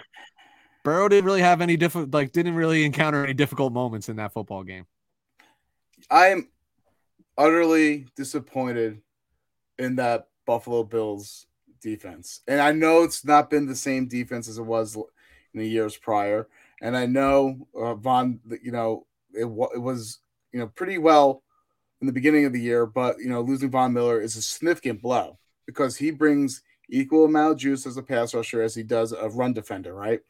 Burrow 0.82 1.08
didn't 1.08 1.24
really 1.24 1.42
have 1.42 1.60
any 1.60 1.76
different, 1.76 2.12
like 2.12 2.32
didn't 2.32 2.54
really 2.54 2.84
encounter 2.84 3.24
any 3.24 3.34
difficult 3.34 3.72
moments 3.72 4.08
in 4.08 4.16
that 4.16 4.32
football 4.32 4.62
game. 4.62 4.86
I'm 6.10 6.48
utterly 7.36 8.06
disappointed 8.16 9.02
in 9.78 9.96
that 9.96 10.28
Buffalo 10.46 10.84
Bills 10.84 11.46
defense. 11.80 12.40
And 12.46 12.60
I 12.60 12.72
know 12.72 13.02
it's 13.02 13.24
not 13.24 13.50
been 13.50 13.66
the 13.66 13.76
same 13.76 14.06
defense 14.06 14.48
as 14.48 14.58
it 14.58 14.62
was 14.62 14.96
in 14.96 15.60
the 15.60 15.68
years 15.68 15.96
prior. 15.96 16.48
And 16.80 16.96
I 16.96 17.06
know 17.06 17.66
uh, 17.76 17.94
Von, 17.94 18.40
you 18.62 18.72
know, 18.72 19.06
it, 19.32 19.44
it 19.44 19.78
was, 19.82 20.18
you 20.52 20.60
know, 20.60 20.66
pretty 20.68 20.98
well 20.98 21.42
in 22.00 22.06
the 22.06 22.12
beginning 22.12 22.44
of 22.44 22.52
the 22.52 22.60
year, 22.60 22.86
but, 22.86 23.18
you 23.18 23.28
know, 23.28 23.42
losing 23.42 23.70
Von 23.70 23.92
Miller 23.92 24.20
is 24.20 24.36
a 24.36 24.42
significant 24.42 25.02
blow 25.02 25.38
because 25.66 25.96
he 25.96 26.10
brings 26.10 26.62
equal 26.88 27.24
amount 27.24 27.52
of 27.52 27.58
juice 27.58 27.86
as 27.86 27.96
a 27.96 28.02
pass 28.02 28.34
rusher 28.34 28.62
as 28.62 28.74
he 28.74 28.82
does 28.82 29.12
a 29.12 29.28
run 29.28 29.52
defender, 29.52 29.94
right? 29.94 30.20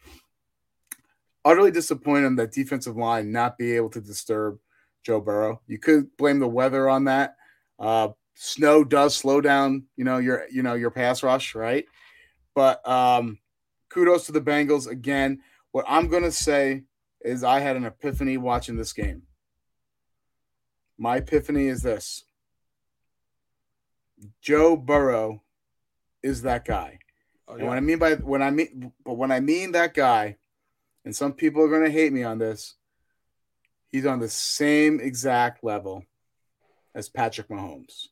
Utterly 1.45 1.71
disappointed 1.71 2.37
that 2.37 2.53
defensive 2.53 2.97
line 2.97 3.33
not 3.33 3.57
be 3.57 3.73
able 3.73 3.91
to 3.91 4.01
disturb 4.01 4.59
Joe 5.03 5.21
Burrow. 5.21 5.63
You 5.67 5.79
could 5.79 6.15
blame 6.17 6.39
the 6.39 6.49
weather 6.49 6.89
on 6.89 7.05
that. 7.05 7.37
Uh, 7.79 8.09
snow 8.43 8.83
does 8.83 9.15
slow 9.15 9.43
down, 9.43 9.85
you 9.97 10.05
know, 10.05 10.17
your 10.17 10.47
you 10.51 10.63
know 10.63 10.73
your 10.73 10.91
pass 10.91 11.23
rush, 11.23 11.55
right? 11.55 11.85
But 12.55 12.87
um, 12.89 13.39
kudos 13.91 14.27
to 14.27 14.33
the 14.33 14.41
Bengals 14.41 14.87
again. 14.87 15.41
What 15.73 15.85
I'm 15.87 16.09
gonna 16.09 16.33
say 16.33 16.85
is 17.21 17.45
I 17.45 17.61
had 17.61 17.77
an 17.77 17.85
epiphany 17.85 18.39
watching 18.39 18.77
this 18.77 18.95
game. 18.95 19.25
My 20.97 21.19
epiphany 21.19 21.67
is 21.67 21.83
this: 21.83 22.25
Joe 24.41 24.75
Burrow 24.75 25.43
is 26.23 26.41
that 26.43 26.65
guy. 26.65 26.99
Oh, 27.47 27.57
yeah. 27.57 27.61
And 27.61 27.69
what 27.69 27.77
I 27.77 27.81
mean 27.81 27.99
by 27.99 28.15
when 28.15 28.43
I 28.43 28.51
mean, 28.51 28.93
but 29.05 29.19
when 29.19 29.31
I 29.31 29.41
mean 29.41 29.73
that 29.73 29.93
guy, 29.93 30.39
and 31.05 31.15
some 31.15 31.35
people 31.35 31.63
are 31.63 31.69
gonna 31.69 31.91
hate 31.91 32.13
me 32.13 32.23
on 32.23 32.39
this, 32.39 32.77
he's 33.89 34.07
on 34.07 34.19
the 34.19 34.31
same 34.31 34.99
exact 34.99 35.63
level 35.63 36.05
as 36.95 37.11
Patrick 37.11 37.49
Mahomes. 37.49 38.09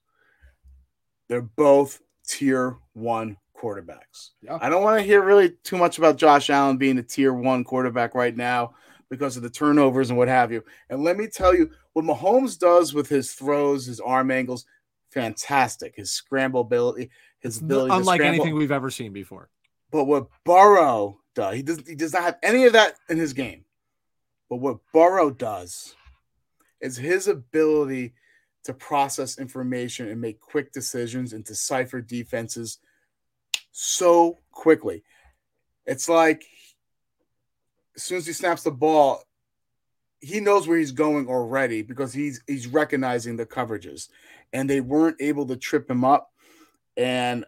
They're 1.29 1.43
both 1.43 2.01
tier 2.27 2.77
one 2.95 3.37
quarterbacks. 3.57 4.31
Yeah. 4.43 4.59
I 4.61 4.69
don't 4.69 4.83
want 4.83 4.99
to 4.99 5.07
hear 5.07 5.23
really 5.23 5.51
too 5.65 5.77
much 5.77 5.99
about 5.99 6.17
Josh 6.17 6.51
Allen 6.51 6.77
being 6.77 6.99
a 6.99 7.03
tier 7.03 7.33
one 7.33 7.65
quarterback 7.65 8.15
right 8.15 8.37
now 8.37 8.75
because 9.11 9.37
of 9.37 9.43
the 9.43 9.51
turnovers 9.51 10.11
and 10.11 10.19
what 10.19 10.29
have 10.29 10.53
you. 10.53 10.63
And 10.91 11.03
let 11.03 11.17
me 11.17 11.27
tell 11.27 11.55
you, 11.55 11.71
what 11.93 12.05
Mahomes 12.05 12.59
does 12.59 12.95
with 12.95 13.09
his 13.09 13.33
throws, 13.33 13.87
his 13.87 14.01
arm 14.01 14.31
angles, 14.31 14.65
fantastic. 15.11 15.95
His 15.97 16.11
scramble 16.11 16.61
ability, 16.61 17.11
his 17.41 17.61
ability, 17.61 17.95
unlike 17.95 18.21
anything 18.21 18.55
we've 18.55 18.73
ever 18.73 18.91
seen 18.91 19.13
before. 19.13 19.49
But 19.91 20.05
what 20.05 20.29
Burrow 20.45 21.21
does, 21.35 21.55
he 21.57 21.63
does 21.63 21.83
he 21.87 21.95
does 21.95 22.13
not 22.13 22.23
have 22.23 22.39
any 22.43 22.65
of 22.65 22.75
that 22.75 22.97
in 23.09 23.17
his 23.17 23.33
game. 23.33 23.65
But 24.51 24.57
what 24.57 24.79
Burrow 24.93 25.31
does 25.31 25.95
is 26.81 26.97
his 26.97 27.29
ability 27.29 28.15
to 28.69 28.75
process 28.75 29.39
information 29.39 30.09
and 30.09 30.21
make 30.21 30.39
quick 30.41 30.73
decisions 30.73 31.33
and 31.33 31.43
decipher 31.43 32.03
defenses 32.03 32.81
so 33.73 34.41
quickly. 34.53 35.03
It's 35.87 36.07
like 36.07 36.45
as 37.97 38.03
soon 38.03 38.19
as 38.19 38.27
he 38.27 38.35
snaps 38.35 38.65
the 38.65 38.71
ball, 38.71 39.23
he 40.21 40.41
knows 40.41 40.69
where 40.69 40.77
he's 40.77 40.93
going 40.93 41.29
already 41.29 41.81
because 41.81 42.13
he's 42.13 42.43
he's 42.47 42.67
recognizing 42.67 43.37
the 43.37 43.47
coverages, 43.47 44.11
and 44.53 44.69
they 44.69 44.83
weren't 44.83 45.17
able 45.19 45.47
to 45.47 45.57
trip 45.57 45.91
him 45.91 46.05
up. 46.05 46.31
And 46.95 47.47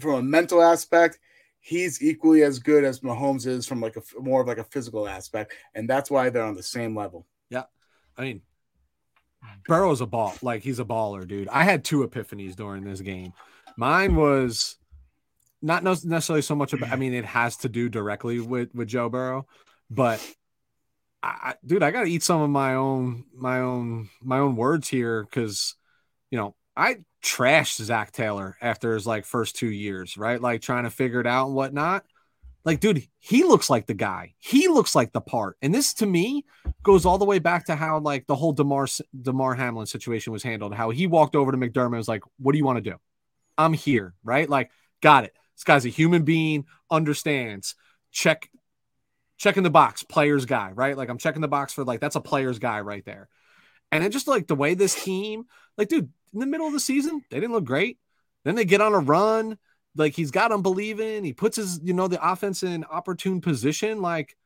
from 0.00 0.14
a 0.14 0.22
mental 0.22 0.60
aspect, 0.60 1.20
he's 1.60 2.02
equally 2.02 2.42
as 2.42 2.58
good 2.58 2.82
as 2.82 3.00
Mahomes 3.00 3.46
is 3.46 3.68
from 3.68 3.80
like 3.80 3.94
a 3.94 4.02
more 4.20 4.40
of 4.40 4.48
like 4.48 4.58
a 4.58 4.64
physical 4.64 5.06
aspect, 5.06 5.52
and 5.76 5.88
that's 5.88 6.10
why 6.10 6.28
they're 6.28 6.42
on 6.42 6.56
the 6.56 6.62
same 6.64 6.96
level. 6.96 7.24
Yeah, 7.50 7.64
I 8.16 8.22
mean, 8.22 8.42
Burrow's 9.66 10.00
a 10.00 10.06
ball, 10.06 10.34
like 10.42 10.62
he's 10.62 10.78
a 10.78 10.84
baller, 10.84 11.26
dude. 11.26 11.48
I 11.48 11.64
had 11.64 11.84
two 11.84 12.06
epiphanies 12.06 12.56
during 12.56 12.84
this 12.84 13.00
game. 13.00 13.32
Mine 13.76 14.16
was 14.16 14.76
not 15.60 15.84
necessarily 15.84 16.42
so 16.42 16.54
much 16.54 16.72
about. 16.72 16.90
I 16.90 16.96
mean, 16.96 17.14
it 17.14 17.24
has 17.24 17.56
to 17.58 17.68
do 17.68 17.88
directly 17.88 18.40
with 18.40 18.74
with 18.74 18.88
Joe 18.88 19.08
Burrow, 19.08 19.46
but 19.90 20.20
I, 21.22 21.54
dude, 21.64 21.82
I 21.82 21.92
got 21.92 22.02
to 22.02 22.10
eat 22.10 22.22
some 22.22 22.40
of 22.40 22.50
my 22.50 22.74
own 22.74 23.24
my 23.34 23.60
own 23.60 24.08
my 24.20 24.38
own 24.38 24.56
words 24.56 24.88
here 24.88 25.22
because 25.22 25.76
you 26.30 26.38
know 26.38 26.56
I 26.76 26.98
trashed 27.22 27.80
Zac 27.82 28.12
Taylor 28.12 28.56
after 28.60 28.94
his 28.94 29.06
like 29.06 29.24
first 29.24 29.56
two 29.56 29.70
years, 29.70 30.16
right? 30.16 30.40
Like 30.40 30.62
trying 30.62 30.84
to 30.84 30.90
figure 30.90 31.20
it 31.20 31.26
out 31.26 31.46
and 31.46 31.54
whatnot. 31.54 32.04
Like, 32.64 32.80
dude, 32.80 33.08
he 33.18 33.42
looks 33.42 33.68
like 33.68 33.86
the 33.86 33.94
guy. 33.94 34.34
He 34.38 34.68
looks 34.68 34.94
like 34.94 35.12
the 35.12 35.20
part. 35.20 35.56
And 35.62 35.74
this 35.74 35.94
to 35.94 36.06
me 36.06 36.44
goes 36.82 37.04
all 37.04 37.18
the 37.18 37.24
way 37.24 37.40
back 37.40 37.66
to 37.66 37.74
how 37.74 37.98
like 37.98 38.26
the 38.26 38.36
whole 38.36 38.52
Demar 38.52 38.86
Damar 39.20 39.54
Hamlin 39.54 39.86
situation 39.86 40.32
was 40.32 40.42
handled. 40.42 40.74
How 40.74 40.90
he 40.90 41.06
walked 41.06 41.34
over 41.34 41.50
to 41.50 41.58
McDermott 41.58 41.86
and 41.86 41.96
was 41.96 42.08
like, 42.08 42.22
"What 42.38 42.52
do 42.52 42.58
you 42.58 42.64
want 42.64 42.82
to 42.82 42.90
do? 42.90 42.96
I'm 43.58 43.72
here, 43.72 44.14
right? 44.22 44.48
Like, 44.48 44.70
got 45.00 45.24
it. 45.24 45.34
This 45.56 45.64
guy's 45.64 45.84
a 45.84 45.90
human 45.90 46.22
being, 46.24 46.66
understands. 46.90 47.74
Check, 48.12 48.48
checking 49.38 49.62
the 49.64 49.70
box, 49.70 50.02
player's 50.04 50.46
guy, 50.46 50.70
right? 50.72 50.96
Like, 50.96 51.08
I'm 51.08 51.18
checking 51.18 51.42
the 51.42 51.48
box 51.48 51.72
for 51.72 51.84
like 51.84 52.00
that's 52.00 52.16
a 52.16 52.20
player's 52.20 52.58
guy 52.58 52.80
right 52.80 53.04
there. 53.04 53.28
And 53.90 54.04
it 54.04 54.10
just 54.10 54.28
like 54.28 54.46
the 54.46 54.54
way 54.54 54.74
this 54.74 55.04
team, 55.04 55.44
like, 55.76 55.88
dude, 55.88 56.10
in 56.32 56.40
the 56.40 56.46
middle 56.46 56.66
of 56.66 56.72
the 56.72 56.80
season, 56.80 57.22
they 57.30 57.40
didn't 57.40 57.52
look 57.52 57.64
great. 57.64 57.98
Then 58.44 58.54
they 58.54 58.64
get 58.64 58.80
on 58.80 58.94
a 58.94 58.98
run 58.98 59.58
like 59.96 60.14
he's 60.14 60.30
got 60.30 60.50
them 60.50 60.62
believing. 60.62 61.24
He 61.24 61.32
puts 61.32 61.56
his, 61.56 61.80
you 61.82 61.92
know, 61.92 62.08
the 62.08 62.24
offense 62.24 62.62
in 62.62 62.84
opportune 62.84 63.40
position. 63.40 64.00
Like 64.00 64.36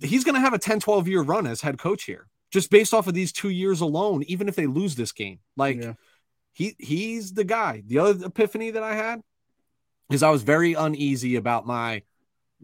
he's 0.00 0.24
going 0.24 0.34
to 0.34 0.40
have 0.40 0.54
a 0.54 0.58
10, 0.58 0.80
12 0.80 1.08
year 1.08 1.22
run 1.22 1.46
as 1.46 1.60
head 1.60 1.78
coach 1.78 2.04
here, 2.04 2.28
just 2.50 2.70
based 2.70 2.92
off 2.92 3.06
of 3.06 3.14
these 3.14 3.32
two 3.32 3.50
years 3.50 3.80
alone, 3.80 4.22
even 4.26 4.48
if 4.48 4.56
they 4.56 4.66
lose 4.66 4.94
this 4.94 5.12
game. 5.12 5.38
Like 5.56 5.82
yeah. 5.82 5.94
he 6.52 6.76
he's 6.78 7.32
the 7.32 7.44
guy. 7.44 7.82
The 7.86 7.98
other 7.98 8.26
epiphany 8.26 8.72
that 8.72 8.82
I 8.82 8.94
had 8.94 9.22
is 10.10 10.22
I 10.22 10.30
was 10.30 10.42
very 10.42 10.74
uneasy 10.74 11.36
about 11.36 11.66
my 11.66 12.02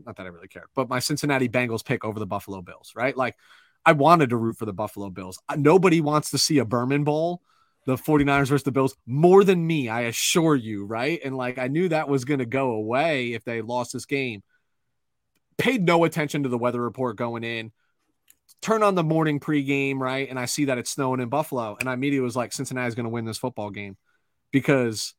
not 0.04 0.16
that 0.16 0.26
I 0.26 0.30
really 0.30 0.48
care, 0.48 0.68
but 0.74 0.88
my 0.88 0.98
Cincinnati 1.00 1.48
Bengals 1.48 1.84
pick 1.84 2.04
over 2.04 2.18
the 2.18 2.26
Buffalo 2.26 2.62
Bills, 2.62 2.92
right? 2.96 3.16
Like 3.16 3.36
I 3.84 3.92
wanted 3.92 4.30
to 4.30 4.36
root 4.36 4.56
for 4.56 4.64
the 4.64 4.72
Buffalo 4.72 5.10
Bills. 5.10 5.38
Nobody 5.56 6.00
wants 6.00 6.30
to 6.30 6.38
see 6.38 6.58
a 6.58 6.64
Berman 6.64 7.04
Bowl 7.04 7.42
the 7.86 7.96
49ers 7.96 8.48
versus 8.48 8.62
the 8.62 8.72
Bills 8.72 8.96
more 9.06 9.44
than 9.44 9.66
me, 9.66 9.88
I 9.88 10.02
assure 10.02 10.54
you, 10.54 10.84
right? 10.84 11.20
And 11.24 11.36
like 11.36 11.58
I 11.58 11.68
knew 11.68 11.88
that 11.88 12.08
was 12.08 12.24
going 12.24 12.38
to 12.38 12.46
go 12.46 12.70
away 12.72 13.32
if 13.32 13.44
they 13.44 13.60
lost 13.60 13.92
this 13.92 14.06
game. 14.06 14.42
Paid 15.58 15.84
no 15.84 16.04
attention 16.04 16.44
to 16.44 16.48
the 16.48 16.58
weather 16.58 16.80
report 16.80 17.16
going 17.16 17.44
in. 17.44 17.72
Turn 18.60 18.82
on 18.82 18.94
the 18.94 19.02
morning 19.02 19.40
pregame, 19.40 19.98
right? 19.98 20.28
And 20.28 20.38
I 20.38 20.44
see 20.44 20.66
that 20.66 20.78
it's 20.78 20.90
snowing 20.90 21.20
in 21.20 21.28
Buffalo. 21.28 21.76
And 21.78 21.88
I 21.88 21.94
immediately 21.94 22.24
was 22.24 22.36
like, 22.36 22.52
Cincinnati's 22.52 22.94
going 22.94 23.04
to 23.04 23.10
win 23.10 23.24
this 23.24 23.38
football 23.38 23.70
game 23.70 23.96
because 24.52 25.14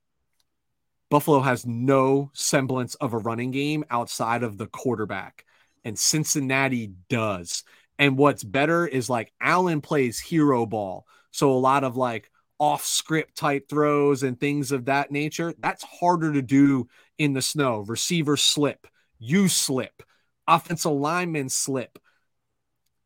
Buffalo 1.13 1.41
has 1.41 1.63
no 1.63 2.31
semblance 2.33 2.95
of 2.95 3.13
a 3.13 3.19
running 3.19 3.51
game 3.51 3.85
outside 3.91 4.41
of 4.41 4.57
the 4.57 4.65
quarterback, 4.65 5.45
and 5.83 5.97
Cincinnati 5.99 6.91
does. 7.07 7.63
And 7.99 8.17
what's 8.17 8.43
better 8.43 8.87
is 8.87 9.11
like 9.11 9.31
Allen 9.39 9.81
plays 9.81 10.19
hero 10.19 10.65
ball. 10.65 11.05
So 11.29 11.51
a 11.51 11.53
lot 11.53 11.83
of 11.83 11.95
like 11.95 12.31
off 12.59 12.85
script 12.85 13.35
type 13.35 13.67
throws 13.69 14.23
and 14.23 14.39
things 14.39 14.71
of 14.71 14.85
that 14.85 15.11
nature, 15.11 15.53
that's 15.59 15.83
harder 15.83 16.33
to 16.33 16.41
do 16.41 16.87
in 17.17 17.33
the 17.33 17.41
snow. 17.41 17.79
Receivers 17.79 18.41
slip, 18.41 18.87
you 19.19 19.47
slip, 19.47 20.03
offensive 20.47 20.91
linemen 20.91 21.49
slip. 21.49 21.99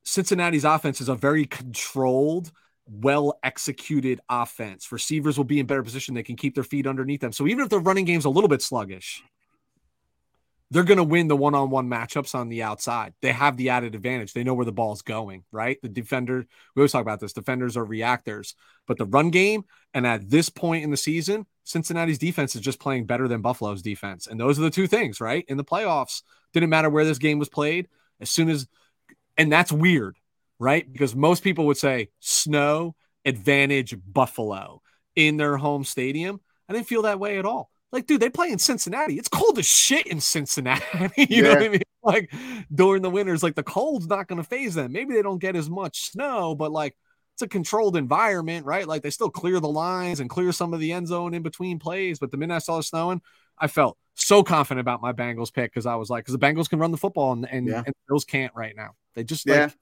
Cincinnati's 0.03 0.65
offense 0.65 1.01
is 1.01 1.09
a 1.09 1.15
very 1.15 1.45
controlled, 1.45 2.51
well 2.85 3.37
executed 3.43 4.21
offense. 4.29 4.91
Receivers 4.91 5.37
will 5.37 5.45
be 5.45 5.59
in 5.59 5.65
better 5.65 5.83
position. 5.83 6.15
They 6.15 6.23
can 6.23 6.37
keep 6.37 6.55
their 6.55 6.63
feet 6.63 6.87
underneath 6.87 7.21
them. 7.21 7.33
So 7.33 7.47
even 7.47 7.63
if 7.63 7.69
the 7.69 7.79
running 7.79 8.05
game's 8.05 8.25
a 8.25 8.29
little 8.29 8.47
bit 8.47 8.61
sluggish, 8.61 9.21
they're 10.69 10.83
going 10.83 10.97
to 10.97 11.03
win 11.03 11.27
the 11.27 11.35
one 11.35 11.55
on 11.55 11.69
one 11.69 11.87
matchups 11.87 12.35
on 12.35 12.49
the 12.49 12.63
outside. 12.63 13.13
They 13.21 13.31
have 13.31 13.55
the 13.55 13.69
added 13.69 13.95
advantage. 13.95 14.33
They 14.33 14.43
know 14.43 14.53
where 14.53 14.65
the 14.65 14.71
ball's 14.71 15.01
going, 15.01 15.43
right? 15.51 15.77
The 15.81 15.87
defender, 15.89 16.45
we 16.75 16.81
always 16.81 16.91
talk 16.91 17.01
about 17.01 17.19
this 17.19 17.33
defenders 17.33 17.77
are 17.77 17.85
reactors, 17.85 18.53
but 18.85 18.97
the 18.97 19.05
run 19.05 19.29
game, 19.29 19.63
and 19.93 20.05
at 20.05 20.29
this 20.29 20.49
point 20.49 20.83
in 20.83 20.91
the 20.91 20.97
season, 20.97 21.45
Cincinnati's 21.63 22.17
defense 22.17 22.55
is 22.55 22.61
just 22.61 22.79
playing 22.79 23.05
better 23.05 23.27
than 23.27 23.41
Buffalo's 23.41 23.81
defense. 23.81 24.27
And 24.27 24.39
those 24.39 24.59
are 24.59 24.63
the 24.63 24.69
two 24.69 24.87
things, 24.87 25.21
right? 25.21 25.45
In 25.47 25.57
the 25.57 25.63
playoffs, 25.63 26.21
didn't 26.53 26.69
matter 26.69 26.89
where 26.89 27.05
this 27.05 27.17
game 27.17 27.39
was 27.39 27.49
played. 27.49 27.87
As 28.19 28.29
soon 28.29 28.49
as, 28.49 28.67
and 29.37 29.51
that's 29.51 29.71
weird, 29.71 30.17
right? 30.59 30.91
Because 30.91 31.15
most 31.15 31.43
people 31.43 31.65
would 31.67 31.77
say 31.77 32.09
snow 32.19 32.95
advantage 33.25 33.95
Buffalo 34.05 34.81
in 35.15 35.37
their 35.37 35.57
home 35.57 35.83
stadium. 35.83 36.41
I 36.67 36.73
didn't 36.73 36.87
feel 36.87 37.03
that 37.03 37.19
way 37.19 37.37
at 37.37 37.45
all. 37.45 37.71
Like, 37.91 38.05
dude, 38.05 38.21
they 38.21 38.29
play 38.29 38.51
in 38.51 38.59
Cincinnati. 38.59 39.17
It's 39.17 39.29
cold 39.29 39.57
as 39.57 39.65
shit 39.65 40.07
in 40.07 40.19
Cincinnati. 40.19 40.83
you 41.17 41.25
yeah. 41.29 41.41
know 41.41 41.49
what 41.49 41.63
I 41.63 41.69
mean? 41.69 41.81
Like 42.03 42.33
during 42.73 43.01
the 43.01 43.09
winters, 43.09 43.43
like 43.43 43.55
the 43.55 43.63
cold's 43.63 44.07
not 44.07 44.27
going 44.27 44.41
to 44.41 44.47
phase 44.47 44.75
them. 44.75 44.91
Maybe 44.91 45.13
they 45.13 45.21
don't 45.21 45.39
get 45.39 45.55
as 45.55 45.69
much 45.69 46.11
snow, 46.11 46.55
but 46.55 46.71
like 46.71 46.95
it's 47.35 47.41
a 47.43 47.47
controlled 47.47 47.95
environment, 47.95 48.65
right? 48.65 48.87
Like 48.87 49.03
they 49.03 49.09
still 49.09 49.29
clear 49.29 49.59
the 49.59 49.69
lines 49.69 50.19
and 50.19 50.29
clear 50.29 50.51
some 50.51 50.73
of 50.73 50.79
the 50.79 50.91
end 50.91 51.07
zone 51.07 51.33
in 51.33 51.43
between 51.43 51.79
plays. 51.79 52.19
But 52.19 52.31
the 52.31 52.37
minute 52.37 52.55
I 52.55 52.59
saw 52.59 52.79
it 52.79 52.83
snowing, 52.83 53.21
I 53.57 53.67
felt 53.67 53.97
so 54.15 54.43
confident 54.43 54.81
about 54.81 55.01
my 55.01 55.13
Bengals 55.13 55.53
pick 55.53 55.71
because 55.71 55.85
I 55.85 55.95
was 55.95 56.09
like, 56.09 56.25
because 56.25 56.37
the 56.37 56.45
Bengals 56.45 56.69
can 56.69 56.79
run 56.79 56.91
the 56.91 56.97
football 56.97 57.33
and, 57.33 57.47
and, 57.49 57.67
yeah. 57.67 57.77
and 57.77 57.87
the 57.87 57.93
Bills 58.09 58.25
can't 58.25 58.53
right 58.55 58.75
now. 58.75 58.95
They 59.15 59.23
just 59.23 59.45
yeah. 59.45 59.65
like 59.65 59.73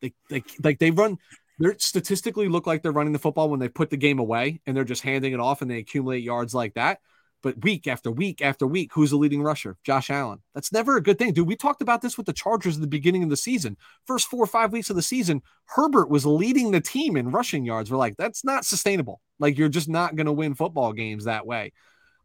they, 0.00 0.12
they 0.30 0.44
like 0.62 0.78
they 0.78 0.90
run 0.90 1.18
they 1.58 1.74
statistically 1.78 2.48
look 2.48 2.66
like 2.66 2.82
they're 2.82 2.92
running 2.92 3.12
the 3.12 3.18
football 3.18 3.48
when 3.48 3.60
they 3.60 3.68
put 3.68 3.90
the 3.90 3.96
game 3.96 4.18
away 4.18 4.60
and 4.66 4.76
they're 4.76 4.84
just 4.84 5.02
handing 5.02 5.32
it 5.32 5.40
off 5.40 5.62
and 5.62 5.70
they 5.70 5.78
accumulate 5.78 6.22
yards 6.22 6.54
like 6.54 6.74
that. 6.74 7.00
But 7.42 7.62
week 7.62 7.86
after 7.86 8.10
week 8.10 8.42
after 8.42 8.66
week, 8.66 8.90
who's 8.92 9.10
the 9.10 9.16
leading 9.16 9.42
rusher? 9.42 9.76
Josh 9.84 10.10
Allen. 10.10 10.40
That's 10.54 10.72
never 10.72 10.96
a 10.96 11.02
good 11.02 11.18
thing, 11.18 11.32
dude. 11.32 11.46
We 11.46 11.54
talked 11.54 11.82
about 11.82 12.02
this 12.02 12.16
with 12.16 12.26
the 12.26 12.32
Chargers 12.32 12.76
at 12.76 12.80
the 12.80 12.86
beginning 12.86 13.22
of 13.22 13.30
the 13.30 13.36
season. 13.36 13.76
First 14.06 14.28
four 14.28 14.42
or 14.42 14.48
five 14.48 14.72
weeks 14.72 14.90
of 14.90 14.96
the 14.96 15.02
season, 15.02 15.42
Herbert 15.66 16.10
was 16.10 16.26
leading 16.26 16.70
the 16.70 16.80
team 16.80 17.16
in 17.16 17.30
rushing 17.30 17.64
yards. 17.64 17.90
We're 17.90 17.98
like, 17.98 18.16
that's 18.16 18.44
not 18.44 18.64
sustainable. 18.64 19.20
Like, 19.38 19.58
you're 19.58 19.68
just 19.68 19.88
not 19.88 20.16
going 20.16 20.26
to 20.26 20.32
win 20.32 20.54
football 20.54 20.92
games 20.92 21.24
that 21.24 21.46
way. 21.46 21.72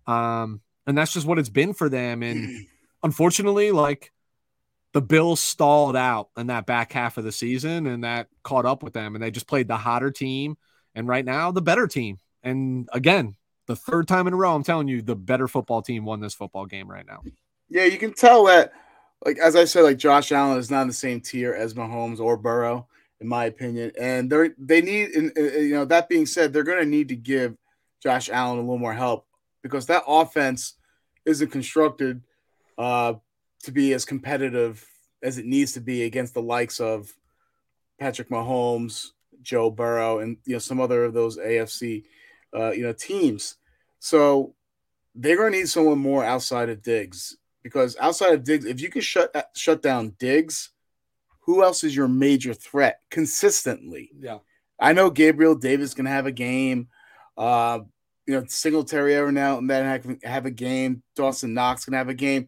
Um, 0.08 0.62
and 0.88 0.97
that's 0.97 1.13
just 1.13 1.28
what 1.28 1.39
it's 1.39 1.50
been 1.50 1.74
for 1.74 1.89
them. 1.89 2.24
And 2.24 2.65
unfortunately, 3.04 3.71
like, 3.71 4.12
the 4.93 5.02
Bills 5.02 5.39
stalled 5.39 5.95
out 5.95 6.30
in 6.36 6.47
that 6.47 6.65
back 6.65 6.91
half 6.91 7.17
of 7.17 7.24
the 7.24 7.32
season, 7.32 7.88
and 7.88 8.04
that 8.04 8.28
caught 8.43 8.65
up 8.65 8.84
with 8.84 8.93
them, 8.93 9.15
and 9.15 9.24
they 9.24 9.32
just 9.32 9.47
played 9.47 9.67
the 9.67 9.78
hotter 9.78 10.12
team, 10.12 10.58
and 10.95 11.08
right 11.08 11.24
now 11.24 11.52
the 11.52 11.62
better 11.62 11.88
team. 11.88 12.17
And 12.43 12.89
again, 12.91 13.36
the 13.71 13.75
third 13.77 14.05
time 14.05 14.27
in 14.27 14.34
a 14.34 14.36
row, 14.36 14.53
I'm 14.53 14.63
telling 14.63 14.89
you, 14.89 15.01
the 15.01 15.15
better 15.15 15.47
football 15.47 15.81
team 15.81 16.03
won 16.03 16.19
this 16.19 16.34
football 16.34 16.65
game 16.65 16.91
right 16.91 17.05
now. 17.07 17.23
Yeah, 17.69 17.86
you 17.86 17.97
can 17.97 18.12
tell 18.12 18.45
that, 18.45 18.73
like 19.25 19.38
as 19.38 19.55
I 19.55 19.63
said, 19.63 19.84
like 19.84 19.97
Josh 19.97 20.34
Allen 20.34 20.57
is 20.57 20.69
not 20.69 20.81
in 20.81 20.88
the 20.88 20.93
same 20.93 21.21
tier 21.21 21.53
as 21.53 21.73
Mahomes 21.73 22.19
or 22.19 22.36
Burrow, 22.36 22.88
in 23.21 23.27
my 23.29 23.45
opinion. 23.45 23.93
And 23.97 24.29
they're 24.29 24.53
they 24.57 24.81
need, 24.81 25.12
and, 25.12 25.31
you 25.38 25.73
know, 25.73 25.86
that 25.86 26.10
being 26.10 26.25
said, 26.25 26.51
they're 26.51 26.63
going 26.63 26.84
to 26.84 26.86
need 26.86 27.07
to 27.10 27.15
give 27.15 27.55
Josh 28.03 28.29
Allen 28.29 28.57
a 28.57 28.62
little 28.62 28.77
more 28.77 28.93
help 28.93 29.25
because 29.63 29.86
that 29.86 30.03
offense 30.05 30.73
isn't 31.25 31.51
constructed 31.51 32.21
uh, 32.77 33.13
to 33.63 33.71
be 33.71 33.93
as 33.93 34.03
competitive 34.03 34.86
as 35.23 35.38
it 35.38 35.45
needs 35.45 35.73
to 35.73 35.79
be 35.79 36.03
against 36.03 36.34
the 36.34 36.41
likes 36.41 36.81
of 36.81 37.13
Patrick 37.99 38.29
Mahomes, 38.29 39.12
Joe 39.41 39.69
Burrow, 39.69 40.19
and 40.19 40.36
you 40.45 40.53
know 40.53 40.60
some 40.60 40.81
other 40.81 41.05
of 41.05 41.13
those 41.13 41.38
AFC 41.38 42.03
uh, 42.55 42.71
you 42.71 42.84
know, 42.84 42.93
teams. 42.93 43.57
So 44.02 44.56
they're 45.14 45.38
going 45.38 45.52
to 45.52 45.60
need 45.60 45.70
someone 45.70 46.00
more 46.00 46.26
outside 46.26 46.70
of 46.70 46.82
Diggs 46.82 47.38
because 47.62 47.96
outside 48.00 48.34
of 48.34 48.44
Diggs, 48.44 48.66
if 48.66 48.82
you 48.82 48.90
can 48.90 49.02
shut 49.02 49.34
uh, 49.36 49.44
shut 49.56 49.84
down 49.84 50.16
Diggs, 50.18 50.72
who 51.42 51.64
else 51.64 51.84
is 51.84 51.96
your 51.96 52.08
major 52.08 52.56
threat 52.56 53.00
consistently? 53.12 54.10
Yeah, 54.20 54.40
I 54.80 54.94
know 54.94 55.12
Gabriel 55.12 55.54
Davis 55.54 55.94
can 55.94 56.08
have 56.08 56.26
a 56.26 56.32
game. 56.32 56.88
Uh, 57.38 57.82
you 58.26 58.34
know, 58.34 58.44
Singletary 58.48 59.14
every 59.14 59.34
now 59.34 59.60
and 59.60 59.70
then 59.70 59.86
have, 59.86 60.24
have 60.24 60.46
a 60.48 60.52
game. 60.52 61.04
Dawson 61.16 61.54
Knox 61.54 61.86
can 61.86 61.94
have 61.94 62.10
a 62.10 62.16
game, 62.16 62.48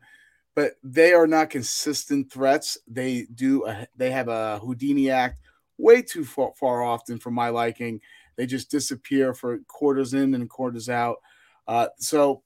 but 0.56 0.74
they 0.84 1.14
are 1.14 1.28
not 1.28 1.52
consistent 1.52 2.32
threats. 2.32 2.80
They 2.88 3.28
do. 3.36 3.68
A, 3.68 3.88
they 3.96 4.10
have 4.10 4.28
a 4.28 4.58
Houdini 4.58 5.12
act 5.12 5.40
way 5.78 6.02
too 6.02 6.26
far, 6.26 6.52
far 6.60 6.82
often 6.82 7.20
for 7.20 7.30
my 7.30 7.50
liking. 7.50 8.02
They 8.38 8.48
just 8.48 8.72
disappear 8.72 9.36
for 9.36 9.60
quarters 9.68 10.16
in 10.16 10.34
and 10.34 10.50
quarters 10.50 10.90
out. 10.90 11.18
Uh, 11.68 11.88
so 11.98 12.44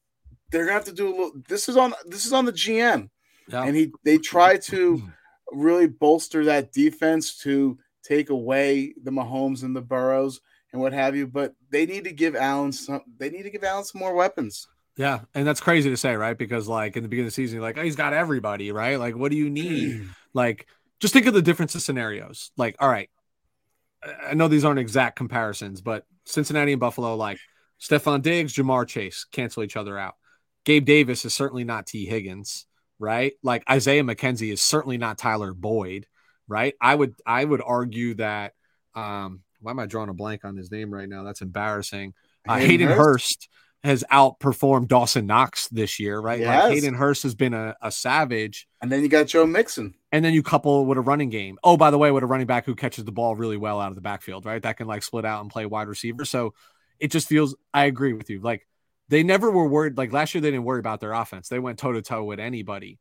they're 0.52 0.66
gonna 0.66 0.74
have 0.74 0.86
to 0.86 0.94
do 0.94 1.08
a 1.08 1.10
little. 1.10 1.32
This 1.48 1.70
is 1.70 1.78
on 1.78 1.94
this 2.06 2.26
is 2.26 2.34
on 2.34 2.46
the 2.46 2.54
GM, 2.54 3.10
yeah. 3.48 3.64
and 3.64 3.76
he 3.76 3.92
they 4.04 4.18
try 4.18 4.58
to 4.58 5.02
really 5.52 5.88
bolster 5.88 6.46
that 6.46 6.72
defense 6.72 7.38
to 7.40 7.78
take 8.04 8.30
away 8.30 8.94
the 9.04 9.12
Mahomes 9.12 9.64
and 9.64 9.76
the 9.76 9.82
Burrows 9.82 10.40
and 10.72 10.82
what 10.82 10.94
have 10.94 11.16
you. 11.16 11.28
But 11.28 11.54
they 11.70 11.86
need 11.86 12.06
to 12.06 12.12
give 12.12 12.36
Allen 12.36 12.72
some. 12.72 13.02
They 13.18 13.30
need 13.30 13.44
to 13.44 13.50
give 13.50 13.64
Allen 13.64 13.86
some 13.86 14.00
more 14.00 14.14
weapons. 14.14 14.68
Yeah, 14.98 15.22
and 15.36 15.46
that's 15.46 15.62
crazy 15.62 15.90
to 15.90 15.98
say, 15.98 16.16
right? 16.16 16.38
Because 16.38 16.68
like 16.68 16.98
in 16.98 17.04
the 17.04 17.10
beginning 17.10 17.28
of 17.28 17.34
the 17.34 17.36
season, 17.36 17.62
like 17.62 17.78
oh, 17.78 17.84
he's 17.84 17.96
got 17.96 18.14
everybody, 18.14 18.72
right? 18.72 18.98
Like, 18.98 19.16
what 19.16 19.32
do 19.32 19.38
you 19.38 19.50
need? 19.50 20.08
like, 20.34 20.68
just 21.00 21.14
think 21.14 21.28
of 21.28 21.34
the 21.34 21.42
difference 21.42 21.76
of 21.76 21.82
scenarios. 21.82 22.52
Like, 22.58 22.76
all 22.80 22.90
right, 22.90 23.10
I 24.26 24.34
know 24.34 24.48
these 24.48 24.66
aren't 24.66 24.80
exact 24.80 25.16
comparisons, 25.16 25.82
but 25.82 26.06
Cincinnati 26.26 26.74
and 26.74 26.80
Buffalo, 26.80 27.16
like 27.16 27.40
Stefon 27.80 28.22
Diggs, 28.22 28.54
Ja'Marr 28.54 28.88
Chase 28.88 29.26
cancel 29.32 29.64
each 29.64 29.78
other 29.78 29.98
out. 29.98 30.16
Gabe 30.66 30.86
Davis 30.86 31.26
is 31.26 31.34
certainly 31.34 31.64
not 31.64 31.86
Tee 31.86 32.06
Higgins, 32.06 32.66
right? 33.00 33.34
Like 33.44 33.64
Isaiah 33.70 34.04
McKenzie 34.04 34.52
is 34.52 34.62
certainly 34.62 34.98
not 34.98 35.18
Tyler 35.18 35.54
Boyd, 35.54 36.08
right? 36.48 36.74
I 36.82 36.94
would 36.94 37.16
I 37.26 37.44
would 37.44 37.62
argue 37.66 38.16
that 38.16 38.54
um 38.96 39.42
why 39.62 39.72
am 39.72 39.80
I 39.80 39.86
drawing 39.86 40.10
a 40.10 40.14
blank 40.14 40.46
on 40.46 40.56
his 40.56 40.72
name 40.72 40.94
right 40.94 41.10
now? 41.10 41.24
That's 41.24 41.42
embarrassing. 41.42 42.14
Uh, 42.48 42.56
Hayden, 42.56 42.70
Hayden 42.70 42.88
Hurst? 42.90 42.98
Hurst 42.98 43.50
has 43.84 44.04
outperformed 44.12 44.88
Dawson 44.88 45.26
Knox 45.26 45.68
this 45.70 46.00
year, 46.00 46.20
right? 46.20 46.40
Yes. 46.40 46.66
Like 46.66 46.74
Hayden 46.74 46.94
Hurst 46.94 47.24
has 47.24 47.36
been 47.36 47.54
a, 47.54 47.76
a 47.82 47.92
savage. 47.92 48.68
And 48.82 48.92
then 48.92 49.02
you 49.02 49.10
got 49.10 49.28
Joe 49.28 49.46
Mixon. 49.46 49.94
And 50.12 50.26
then 50.26 50.34
you 50.34 50.44
couple 50.44 50.86
with 50.86 50.98
a 50.98 51.02
running 51.02 51.30
game. 51.30 51.58
Oh, 51.64 51.78
by 51.78 51.92
the 51.92 51.98
way, 51.98 52.12
with 52.12 52.24
a 52.24 52.28
running 52.28 52.48
back 52.48 52.66
who 52.66 52.76
catches 52.76 53.06
the 53.06 53.12
ball 53.12 53.36
really 53.36 53.58
well 53.58 53.80
out 53.80 53.90
of 53.90 53.96
the 53.96 54.02
backfield, 54.02 54.46
right? 54.46 54.62
That 54.62 54.78
can 54.78 54.88
like 54.88 55.04
split 55.04 55.26
out 55.26 55.42
and 55.42 55.52
play 55.52 55.66
wide 55.66 55.88
receiver. 55.88 56.26
So 56.26 56.54
it 57.00 57.12
just 57.12 57.28
feels, 57.28 57.56
I 57.74 57.86
agree 57.86 58.14
with 58.14 58.30
you. 58.30 58.42
Like 58.42 58.68
they 59.10 59.24
never 59.24 59.50
were 59.52 59.68
worried. 59.68 59.98
Like 59.98 60.12
last 60.12 60.34
year, 60.34 60.42
they 60.42 60.52
didn't 60.52 60.66
worry 60.66 60.80
about 60.80 61.00
their 61.00 61.14
offense. 61.14 61.50
They 61.50 61.60
went 61.60 61.80
toe 61.80 61.94
to 61.94 62.02
toe 62.02 62.24
with 62.24 62.40
anybody, 62.40 63.00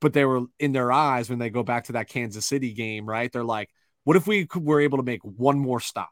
but 0.00 0.12
they 0.12 0.24
were 0.24 0.42
in 0.58 0.72
their 0.72 0.92
eyes 0.92 1.28
when 1.28 1.38
they 1.38 1.50
go 1.50 1.62
back 1.62 1.84
to 1.84 1.92
that 1.92 2.08
Kansas 2.08 2.46
City 2.46 2.72
game, 2.72 3.06
right? 3.06 3.32
They're 3.32 3.44
like, 3.44 3.70
what 4.04 4.16
if 4.16 4.26
we 4.26 4.48
were 4.54 4.80
able 4.80 4.98
to 4.98 5.04
make 5.04 5.22
one 5.22 5.58
more 5.58 5.80
stop? 5.80 6.10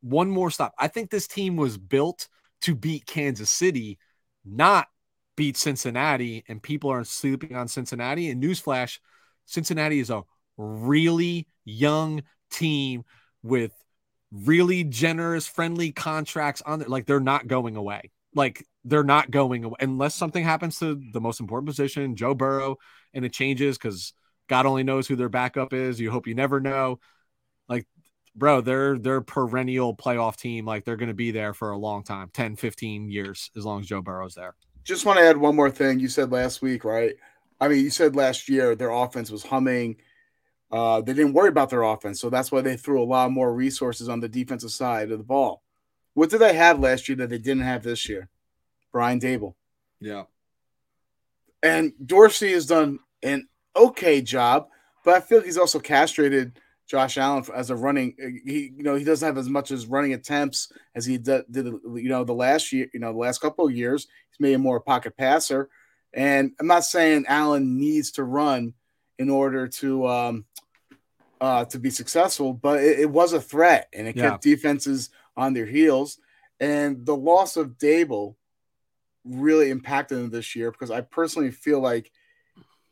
One 0.00 0.30
more 0.30 0.50
stop. 0.50 0.74
I 0.78 0.88
think 0.88 1.10
this 1.10 1.26
team 1.26 1.56
was 1.56 1.78
built 1.78 2.28
to 2.62 2.74
beat 2.74 3.06
Kansas 3.06 3.50
City, 3.50 3.98
not 4.44 4.88
beat 5.36 5.56
Cincinnati. 5.56 6.44
And 6.48 6.62
people 6.62 6.90
are 6.90 7.04
sleeping 7.04 7.54
on 7.54 7.68
Cincinnati. 7.68 8.30
And 8.30 8.42
newsflash, 8.42 8.98
Cincinnati 9.44 10.00
is 10.00 10.10
a 10.10 10.22
really 10.56 11.46
young 11.64 12.22
team 12.50 13.04
with 13.42 13.72
really 14.44 14.84
generous, 14.84 15.46
friendly 15.46 15.92
contracts 15.92 16.62
on 16.62 16.78
there. 16.78 16.88
Like 16.88 17.06
they're 17.06 17.20
not 17.20 17.46
going 17.46 17.76
away. 17.76 18.10
Like 18.34 18.66
they're 18.84 19.04
not 19.04 19.30
going 19.30 19.64
away 19.64 19.76
unless 19.80 20.14
something 20.14 20.44
happens 20.44 20.78
to 20.78 21.00
the 21.12 21.20
most 21.20 21.40
important 21.40 21.68
position, 21.68 22.16
Joe 22.16 22.34
Burrow, 22.34 22.76
and 23.14 23.24
it 23.24 23.32
changes 23.32 23.78
because 23.78 24.12
God 24.48 24.66
only 24.66 24.84
knows 24.84 25.06
who 25.06 25.16
their 25.16 25.28
backup 25.28 25.72
is. 25.72 26.00
You 26.00 26.10
hope 26.10 26.26
you 26.26 26.34
never 26.34 26.60
know. 26.60 27.00
Like 27.68 27.86
bro, 28.36 28.60
they're 28.60 28.98
they're 28.98 29.22
perennial 29.22 29.96
playoff 29.96 30.36
team. 30.36 30.66
Like 30.66 30.84
they're 30.84 30.96
to 30.96 31.14
be 31.14 31.30
there 31.30 31.54
for 31.54 31.70
a 31.70 31.78
long 31.78 32.04
time 32.04 32.30
10, 32.32 32.56
15 32.56 33.10
years, 33.10 33.50
as 33.56 33.64
long 33.64 33.80
as 33.80 33.86
Joe 33.86 34.02
Burrow's 34.02 34.34
there. 34.34 34.54
Just 34.84 35.04
want 35.04 35.18
to 35.18 35.24
add 35.24 35.36
one 35.36 35.56
more 35.56 35.70
thing. 35.70 35.98
You 35.98 36.08
said 36.08 36.30
last 36.30 36.62
week, 36.62 36.84
right? 36.84 37.14
I 37.60 37.68
mean, 37.68 37.82
you 37.82 37.90
said 37.90 38.14
last 38.14 38.48
year 38.48 38.76
their 38.76 38.90
offense 38.90 39.30
was 39.30 39.42
humming. 39.42 39.96
Uh, 40.70 41.00
they 41.00 41.12
didn't 41.12 41.32
worry 41.32 41.48
about 41.48 41.70
their 41.70 41.82
offense, 41.82 42.20
so 42.20 42.28
that's 42.28 42.50
why 42.50 42.60
they 42.60 42.76
threw 42.76 43.02
a 43.02 43.04
lot 43.04 43.30
more 43.30 43.54
resources 43.54 44.08
on 44.08 44.20
the 44.20 44.28
defensive 44.28 44.72
side 44.72 45.10
of 45.10 45.18
the 45.18 45.24
ball. 45.24 45.62
What 46.14 46.30
did 46.30 46.38
they 46.38 46.54
have 46.54 46.80
last 46.80 47.08
year 47.08 47.16
that 47.18 47.28
they 47.28 47.38
didn't 47.38 47.62
have 47.62 47.82
this 47.82 48.08
year? 48.08 48.28
Brian 48.90 49.20
Daboll. 49.20 49.54
Yeah. 50.00 50.24
And 51.62 51.92
Dorsey 52.04 52.52
has 52.52 52.66
done 52.66 52.98
an 53.22 53.48
okay 53.74 54.22
job, 54.22 54.68
but 55.04 55.14
I 55.14 55.20
feel 55.20 55.38
like 55.38 55.46
he's 55.46 55.58
also 55.58 55.78
castrated 55.78 56.58
Josh 56.86 57.18
Allen 57.18 57.44
as 57.54 57.70
a 57.70 57.76
running. 57.76 58.14
He, 58.44 58.72
you 58.76 58.82
know, 58.82 58.94
he 58.94 59.04
doesn't 59.04 59.26
have 59.26 59.38
as 59.38 59.48
much 59.48 59.70
as 59.70 59.86
running 59.86 60.14
attempts 60.14 60.72
as 60.94 61.04
he 61.04 61.18
did, 61.18 61.44
did 61.50 61.66
you 61.66 62.08
know, 62.08 62.24
the 62.24 62.32
last 62.32 62.72
year, 62.72 62.88
you 62.94 63.00
know, 63.00 63.12
the 63.12 63.18
last 63.18 63.40
couple 63.40 63.66
of 63.66 63.72
years. 63.72 64.06
He's 64.30 64.40
made 64.40 64.54
a 64.54 64.58
more 64.58 64.80
pocket 64.80 65.16
passer. 65.16 65.68
And 66.12 66.52
I'm 66.60 66.66
not 66.66 66.84
saying 66.84 67.26
Allen 67.28 67.78
needs 67.78 68.12
to 68.12 68.24
run 68.24 68.74
in 69.18 69.30
order 69.30 69.66
to 69.66 70.06
um, 70.06 70.44
uh, 71.40 71.64
to 71.66 71.78
be 71.78 71.90
successful, 71.90 72.52
but 72.52 72.82
it, 72.82 73.00
it 73.00 73.10
was 73.10 73.32
a 73.32 73.40
threat 73.40 73.88
and 73.92 74.06
it 74.06 74.16
yeah. 74.16 74.30
kept 74.30 74.42
defenses 74.42 75.10
on 75.36 75.52
their 75.52 75.66
heels. 75.66 76.18
And 76.60 77.04
the 77.04 77.16
loss 77.16 77.56
of 77.56 77.78
Daboll 77.78 78.36
really 79.24 79.70
impacted 79.70 80.18
them 80.18 80.30
this 80.30 80.56
year 80.56 80.70
because 80.70 80.90
I 80.90 81.02
personally 81.02 81.50
feel 81.50 81.80
like 81.80 82.10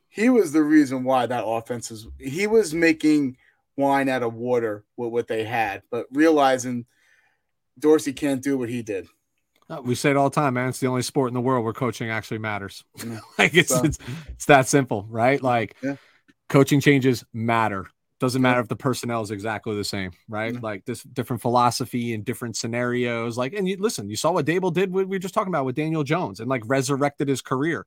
he 0.08 0.28
was 0.28 0.52
the 0.52 0.62
reason 0.62 1.04
why 1.04 1.26
that 1.26 1.44
offense 1.44 1.90
is. 1.90 2.06
He 2.18 2.46
was 2.46 2.74
making 2.74 3.36
wine 3.76 4.08
out 4.08 4.22
of 4.22 4.34
water 4.34 4.84
with 4.96 5.10
what 5.10 5.26
they 5.26 5.44
had, 5.44 5.82
but 5.90 6.06
realizing 6.12 6.86
Dorsey 7.78 8.12
can't 8.12 8.42
do 8.42 8.58
what 8.58 8.68
he 8.68 8.82
did. 8.82 9.08
Uh, 9.68 9.80
we 9.82 9.94
say 9.94 10.10
it 10.10 10.16
all 10.16 10.28
the 10.28 10.34
time, 10.34 10.54
man. 10.54 10.68
It's 10.68 10.78
the 10.78 10.86
only 10.86 11.02
sport 11.02 11.28
in 11.28 11.34
the 11.34 11.40
world 11.40 11.64
where 11.64 11.72
coaching 11.72 12.10
actually 12.10 12.38
matters. 12.38 12.84
like 13.38 13.54
it's, 13.54 13.70
so, 13.70 13.82
it's 13.82 13.98
it's 14.28 14.44
that 14.44 14.68
simple, 14.68 15.06
right? 15.08 15.42
Like 15.42 15.76
yeah. 15.82 15.96
Coaching 16.48 16.80
changes 16.80 17.24
matter. 17.32 17.86
Doesn't 18.20 18.40
matter 18.40 18.60
if 18.60 18.68
the 18.68 18.76
personnel 18.76 19.22
is 19.22 19.30
exactly 19.30 19.74
the 19.76 19.84
same, 19.84 20.12
right? 20.28 20.54
Mm-hmm. 20.54 20.64
Like 20.64 20.84
this 20.84 21.02
different 21.02 21.42
philosophy 21.42 22.14
and 22.14 22.24
different 22.24 22.56
scenarios. 22.56 23.36
Like, 23.36 23.52
and 23.54 23.68
you 23.68 23.76
listen, 23.78 24.08
you 24.08 24.16
saw 24.16 24.30
what 24.30 24.46
Daboll 24.46 24.72
did. 24.72 24.92
What 24.92 25.08
we 25.08 25.16
were 25.16 25.20
just 25.20 25.34
talking 25.34 25.50
about 25.50 25.64
with 25.64 25.74
Daniel 25.74 26.04
Jones 26.04 26.40
and 26.40 26.48
like 26.48 26.62
resurrected 26.66 27.28
his 27.28 27.42
career. 27.42 27.84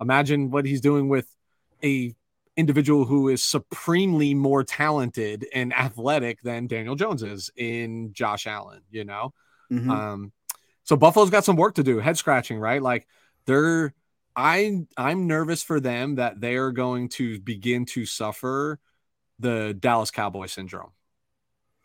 Imagine 0.00 0.50
what 0.50 0.64
he's 0.64 0.80
doing 0.80 1.08
with 1.08 1.26
a 1.82 2.14
individual 2.56 3.04
who 3.04 3.28
is 3.28 3.42
supremely 3.42 4.32
more 4.32 4.62
talented 4.62 5.46
and 5.52 5.74
athletic 5.74 6.40
than 6.42 6.68
Daniel 6.68 6.94
Jones 6.94 7.22
is 7.22 7.50
in 7.56 8.12
Josh 8.12 8.46
Allen. 8.46 8.82
You 8.90 9.04
know, 9.04 9.34
mm-hmm. 9.72 9.90
um, 9.90 10.32
so 10.84 10.96
Buffalo's 10.96 11.30
got 11.30 11.44
some 11.44 11.56
work 11.56 11.74
to 11.74 11.82
do. 11.82 11.98
Head 11.98 12.16
scratching, 12.16 12.58
right? 12.58 12.80
Like 12.80 13.06
they're. 13.46 13.92
I 14.36 14.86
I'm 14.96 15.26
nervous 15.26 15.62
for 15.62 15.80
them 15.80 16.16
that 16.16 16.40
they 16.40 16.56
are 16.56 16.72
going 16.72 17.08
to 17.10 17.40
begin 17.40 17.84
to 17.86 18.06
suffer 18.06 18.80
the 19.38 19.76
Dallas 19.78 20.10
Cowboy 20.10 20.46
syndrome, 20.46 20.90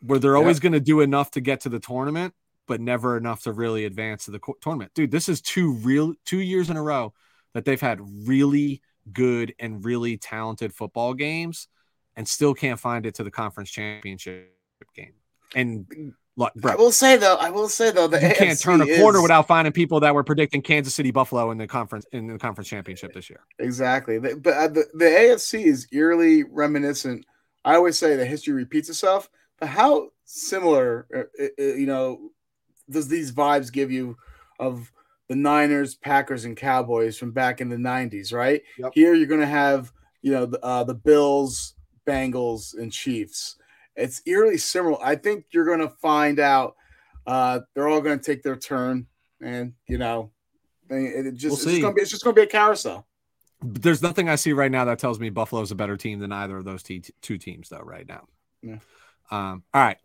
where 0.00 0.18
they're 0.18 0.36
always 0.36 0.60
going 0.60 0.72
to 0.72 0.80
do 0.80 1.00
enough 1.00 1.32
to 1.32 1.40
get 1.40 1.60
to 1.62 1.68
the 1.68 1.80
tournament, 1.80 2.34
but 2.66 2.80
never 2.80 3.16
enough 3.16 3.42
to 3.42 3.52
really 3.52 3.84
advance 3.84 4.24
to 4.24 4.30
the 4.30 4.38
co- 4.38 4.56
tournament. 4.60 4.92
Dude, 4.94 5.10
this 5.10 5.28
is 5.28 5.40
two 5.40 5.74
real 5.74 6.14
two 6.24 6.40
years 6.40 6.70
in 6.70 6.76
a 6.76 6.82
row 6.82 7.12
that 7.54 7.64
they've 7.64 7.80
had 7.80 8.00
really 8.26 8.82
good 9.12 9.54
and 9.58 9.84
really 9.84 10.16
talented 10.16 10.74
football 10.74 11.14
games 11.14 11.68
and 12.16 12.26
still 12.28 12.54
can't 12.54 12.78
find 12.78 13.06
it 13.06 13.14
to 13.16 13.24
the 13.24 13.30
conference 13.30 13.70
championship 13.70 14.52
game. 14.94 15.14
And 15.54 15.86
mm. 15.86 16.12
Look, 16.40 16.54
bro, 16.54 16.72
I 16.72 16.74
will 16.74 16.92
say 16.92 17.16
though, 17.16 17.36
I 17.36 17.50
will 17.50 17.68
say 17.68 17.92
though, 17.92 18.08
that 18.08 18.20
you 18.20 18.28
AFC 18.28 18.36
can't 18.36 18.60
turn 18.60 18.80
a 18.80 18.86
is... 18.86 18.98
corner 18.98 19.22
without 19.22 19.46
finding 19.46 19.72
people 19.72 20.00
that 20.00 20.14
were 20.14 20.24
predicting 20.24 20.62
Kansas 20.62 20.94
City 20.94 21.12
Buffalo 21.12 21.52
in 21.52 21.58
the 21.58 21.68
conference 21.68 22.06
in 22.12 22.26
the 22.26 22.38
conference 22.38 22.68
championship 22.68 23.12
this 23.12 23.30
year. 23.30 23.40
Exactly, 23.58 24.18
but 24.18 24.32
uh, 24.46 24.66
the, 24.66 24.86
the 24.94 25.04
AFC 25.04 25.64
is 25.64 25.86
eerily 25.92 26.42
reminiscent 26.42 27.24
I 27.64 27.74
always 27.74 27.98
say 27.98 28.16
that 28.16 28.26
history 28.26 28.54
repeats 28.54 28.88
itself, 28.88 29.28
but 29.58 29.68
how 29.68 30.10
similar, 30.24 31.06
uh, 31.14 31.44
uh, 31.58 31.62
you 31.62 31.86
know, 31.86 32.30
does 32.88 33.08
these 33.08 33.32
vibes 33.32 33.72
give 33.72 33.90
you 33.90 34.16
of 34.58 34.90
the 35.28 35.36
Niners, 35.36 35.94
Packers, 35.94 36.44
and 36.44 36.56
Cowboys 36.56 37.18
from 37.18 37.32
back 37.32 37.60
in 37.60 37.68
the 37.68 37.76
'90s? 37.76 38.32
Right 38.32 38.62
yep. 38.78 38.92
here, 38.94 39.14
you're 39.14 39.26
going 39.26 39.40
to 39.40 39.46
have 39.46 39.92
you 40.22 40.32
know 40.32 40.46
the, 40.46 40.64
uh, 40.64 40.84
the 40.84 40.94
Bills, 40.94 41.74
Bengals, 42.06 42.76
and 42.76 42.92
Chiefs. 42.92 43.56
It's 43.96 44.22
eerily 44.26 44.58
similar. 44.58 44.98
I 45.02 45.16
think 45.16 45.46
you're 45.50 45.66
going 45.66 45.80
to 45.80 45.90
find 46.00 46.38
out 46.38 46.76
uh, 47.26 47.60
they're 47.74 47.88
all 47.88 48.00
going 48.00 48.18
to 48.18 48.24
take 48.24 48.42
their 48.42 48.56
turn, 48.56 49.06
and 49.42 49.74
you 49.86 49.98
know, 49.98 50.30
it 50.88 51.34
just 51.34 51.66
we'll 51.66 51.94
it's 51.96 52.10
just 52.10 52.24
going 52.24 52.34
to 52.34 52.40
be 52.40 52.44
a 52.44 52.50
carousel 52.50 53.06
there's 53.62 54.02
nothing 54.02 54.28
I 54.28 54.36
see 54.36 54.52
right 54.52 54.70
now 54.70 54.86
that 54.86 54.98
tells 54.98 55.20
me 55.20 55.30
Buffalo's 55.30 55.70
a 55.70 55.74
better 55.74 55.96
team 55.96 56.18
than 56.18 56.32
either 56.32 56.56
of 56.56 56.64
those 56.64 56.82
t- 56.82 57.02
two 57.20 57.38
teams, 57.38 57.68
though. 57.68 57.80
Right 57.80 58.08
now. 58.08 58.26
Yeah. 58.62 58.78
Um, 59.30 59.62
all 59.72 59.82
right. 59.82 59.98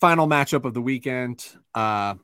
Final 0.00 0.28
matchup 0.28 0.64
of 0.64 0.74
the 0.74 0.82
weekend. 0.82 1.44
Uh, 1.74 2.14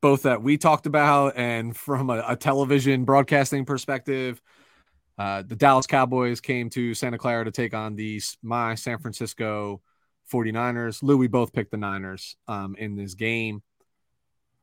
both 0.00 0.22
that 0.22 0.42
we 0.42 0.56
talked 0.56 0.86
about, 0.86 1.36
and 1.36 1.76
from 1.76 2.10
a, 2.10 2.24
a 2.28 2.36
television 2.36 3.04
broadcasting 3.04 3.64
perspective, 3.64 4.40
uh, 5.18 5.42
the 5.42 5.56
Dallas 5.56 5.86
Cowboys 5.86 6.40
came 6.40 6.70
to 6.70 6.94
Santa 6.94 7.18
Clara 7.18 7.44
to 7.44 7.50
take 7.50 7.74
on 7.74 7.96
the 7.96 8.20
my 8.42 8.74
San 8.74 8.98
Francisco 8.98 9.82
49ers. 10.32 11.02
Lou, 11.02 11.16
we 11.16 11.26
both 11.26 11.52
picked 11.52 11.70
the 11.70 11.76
Niners 11.76 12.36
um, 12.46 12.76
in 12.78 12.96
this 12.96 13.14
game 13.14 13.62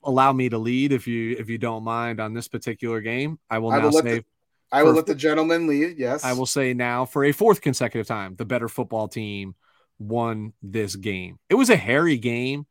allow 0.06 0.32
me 0.32 0.50
to 0.50 0.58
lead 0.58 0.92
if 0.92 1.08
you 1.08 1.36
if 1.38 1.50
you 1.50 1.58
don't 1.58 1.84
mind 1.84 2.20
on 2.20 2.34
this 2.34 2.48
particular 2.48 3.02
game. 3.02 3.40
I 3.50 3.58
will 3.58 3.72
I 3.72 3.80
now 3.80 3.86
will 3.86 3.92
say 3.92 4.24
I 4.72 4.84
will 4.84 4.94
let 4.94 5.06
the 5.06 5.16
gentleman 5.16 5.68
lead. 5.68 5.98
Yes. 5.98 6.24
I 6.24 6.34
will 6.34 6.46
say 6.46 6.74
now 6.74 7.06
for 7.06 7.24
a 7.24 7.32
fourth 7.32 7.62
consecutive 7.62 8.08
time, 8.08 8.36
the 8.36 8.46
better 8.46 8.68
football 8.68 9.08
team 9.08 9.56
won 10.00 10.54
this 10.62 10.96
game. 10.96 11.40
It 11.50 11.56
was 11.56 11.70
a 11.70 11.76
hairy 11.76 12.18
game. 12.18 12.66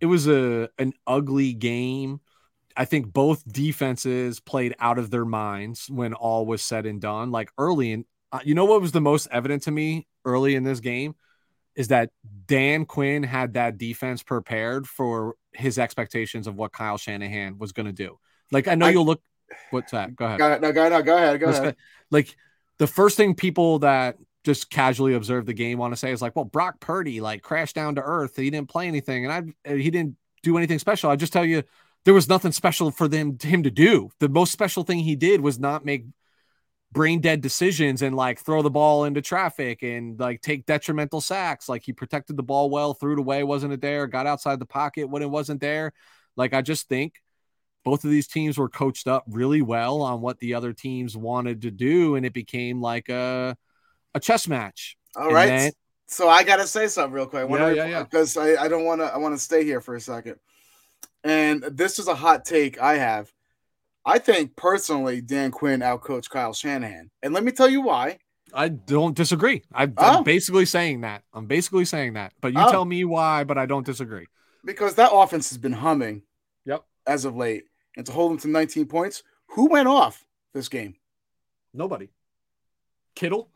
It 0.00 0.06
was 0.06 0.28
a 0.28 0.68
an 0.78 0.92
ugly 1.06 1.54
game. 1.54 2.20
I 2.76 2.84
think 2.84 3.12
both 3.12 3.42
defenses 3.50 4.40
played 4.40 4.74
out 4.78 4.98
of 4.98 5.10
their 5.10 5.24
minds 5.24 5.88
when 5.90 6.14
all 6.14 6.46
was 6.46 6.62
said 6.62 6.86
and 6.86 7.00
done. 7.00 7.30
Like 7.30 7.50
early 7.58 7.92
in, 7.92 8.04
uh, 8.32 8.40
you 8.44 8.54
know 8.54 8.64
what 8.64 8.80
was 8.80 8.92
the 8.92 9.00
most 9.00 9.28
evident 9.30 9.62
to 9.64 9.70
me 9.70 10.06
early 10.24 10.54
in 10.54 10.64
this 10.64 10.80
game 10.80 11.14
is 11.74 11.88
that 11.88 12.10
Dan 12.46 12.84
Quinn 12.84 13.22
had 13.22 13.54
that 13.54 13.78
defense 13.78 14.22
prepared 14.22 14.86
for 14.86 15.34
his 15.52 15.78
expectations 15.78 16.46
of 16.46 16.56
what 16.56 16.72
Kyle 16.72 16.98
Shanahan 16.98 17.58
was 17.58 17.72
going 17.72 17.86
to 17.86 17.92
do. 17.92 18.18
Like 18.50 18.68
I 18.68 18.74
know 18.74 18.86
I, 18.86 18.90
you'll 18.90 19.06
look 19.06 19.20
What's 19.70 19.92
that? 19.92 20.14
Go 20.16 20.24
ahead. 20.24 20.38
Go 20.38 20.46
ahead. 20.46 20.60
No, 20.60 20.72
go, 20.72 20.88
no, 20.88 21.02
go 21.02 21.16
ahead. 21.16 21.40
Go 21.40 21.48
ahead. 21.48 21.76
Like 22.10 22.36
the 22.78 22.86
first 22.86 23.16
thing 23.16 23.34
people 23.34 23.80
that 23.80 24.16
just 24.44 24.70
casually 24.70 25.14
observe 25.14 25.46
the 25.46 25.52
game 25.52 25.78
want 25.78 25.92
to 25.92 25.96
say 25.96 26.12
is 26.12 26.22
like, 26.22 26.36
well, 26.36 26.44
Brock 26.44 26.80
Purdy 26.80 27.20
like 27.20 27.42
crashed 27.42 27.74
down 27.74 27.96
to 27.96 28.02
earth. 28.02 28.36
He 28.36 28.50
didn't 28.50 28.68
play 28.68 28.86
anything, 28.86 29.26
and 29.26 29.54
I 29.66 29.74
he 29.74 29.90
didn't 29.90 30.16
do 30.42 30.56
anything 30.56 30.78
special. 30.78 31.10
I 31.10 31.16
just 31.16 31.32
tell 31.32 31.44
you, 31.44 31.62
there 32.06 32.14
was 32.14 32.28
nothing 32.28 32.52
special 32.52 32.92
for 32.92 33.08
them 33.08 33.36
him 33.42 33.64
to 33.64 33.70
do. 33.70 34.10
The 34.20 34.28
most 34.28 34.52
special 34.52 34.84
thing 34.84 35.00
he 35.00 35.16
did 35.16 35.40
was 35.40 35.58
not 35.58 35.84
make 35.84 36.06
brain 36.92 37.20
dead 37.20 37.40
decisions 37.40 38.00
and 38.00 38.14
like 38.14 38.38
throw 38.38 38.62
the 38.62 38.70
ball 38.70 39.04
into 39.04 39.20
traffic 39.20 39.82
and 39.82 40.18
like 40.18 40.40
take 40.40 40.66
detrimental 40.66 41.20
sacks. 41.20 41.68
Like 41.68 41.82
he 41.84 41.92
protected 41.92 42.36
the 42.36 42.44
ball 42.44 42.70
well, 42.70 42.94
threw 42.94 43.14
it 43.14 43.18
away, 43.18 43.42
wasn't 43.42 43.72
it 43.72 43.80
there? 43.80 44.06
Got 44.06 44.28
outside 44.28 44.60
the 44.60 44.66
pocket 44.66 45.10
when 45.10 45.20
it 45.20 45.28
wasn't 45.28 45.60
there. 45.60 45.92
Like 46.36 46.54
I 46.54 46.62
just 46.62 46.88
think 46.88 47.14
both 47.84 48.04
of 48.04 48.10
these 48.10 48.28
teams 48.28 48.56
were 48.56 48.68
coached 48.68 49.08
up 49.08 49.24
really 49.26 49.60
well 49.60 50.00
on 50.00 50.20
what 50.20 50.38
the 50.38 50.54
other 50.54 50.72
teams 50.72 51.16
wanted 51.16 51.62
to 51.62 51.72
do, 51.72 52.14
and 52.14 52.24
it 52.24 52.32
became 52.32 52.80
like 52.80 53.08
a 53.08 53.56
a 54.14 54.20
chess 54.20 54.46
match. 54.46 54.96
All 55.16 55.26
and 55.26 55.34
right. 55.34 55.46
Then, 55.46 55.72
so 56.06 56.28
I 56.28 56.44
gotta 56.44 56.68
say 56.68 56.86
something 56.86 57.12
real 57.12 57.26
quick. 57.26 57.50
Yeah, 57.50 57.70
yeah, 57.70 57.86
yeah. 57.86 58.02
Because 58.04 58.36
I, 58.36 58.62
I 58.62 58.68
don't 58.68 58.84
want 58.84 59.00
to. 59.00 59.06
I 59.06 59.16
want 59.16 59.34
to 59.34 59.42
stay 59.42 59.64
here 59.64 59.80
for 59.80 59.96
a 59.96 60.00
second. 60.00 60.36
And 61.26 61.62
this 61.64 61.98
is 61.98 62.06
a 62.06 62.14
hot 62.14 62.44
take 62.44 62.80
I 62.80 62.98
have. 62.98 63.32
I 64.04 64.18
think 64.20 64.54
personally, 64.54 65.20
Dan 65.20 65.50
Quinn 65.50 65.80
outcoached 65.80 66.30
Kyle 66.30 66.52
Shanahan, 66.52 67.10
and 67.20 67.34
let 67.34 67.42
me 67.42 67.50
tell 67.50 67.68
you 67.68 67.80
why. 67.80 68.18
I 68.54 68.68
don't 68.68 69.16
disagree. 69.16 69.64
I, 69.72 69.82
am 69.84 69.94
oh. 69.98 70.22
basically 70.22 70.66
saying 70.66 71.00
that. 71.00 71.24
I'm 71.34 71.46
basically 71.46 71.84
saying 71.84 72.12
that. 72.12 72.32
But 72.40 72.52
you 72.52 72.60
oh. 72.60 72.70
tell 72.70 72.84
me 72.84 73.04
why. 73.04 73.42
But 73.42 73.58
I 73.58 73.66
don't 73.66 73.84
disagree. 73.84 74.26
Because 74.64 74.94
that 74.94 75.10
offense 75.12 75.48
has 75.50 75.58
been 75.58 75.72
humming. 75.72 76.22
Yep. 76.64 76.84
As 77.08 77.24
of 77.24 77.34
late, 77.34 77.64
and 77.96 78.06
to 78.06 78.12
hold 78.12 78.30
them 78.30 78.38
to 78.38 78.48
19 78.48 78.86
points. 78.86 79.24
Who 79.50 79.68
went 79.68 79.88
off 79.88 80.24
this 80.54 80.68
game? 80.68 80.94
Nobody. 81.74 82.08
Kittle? 83.16 83.48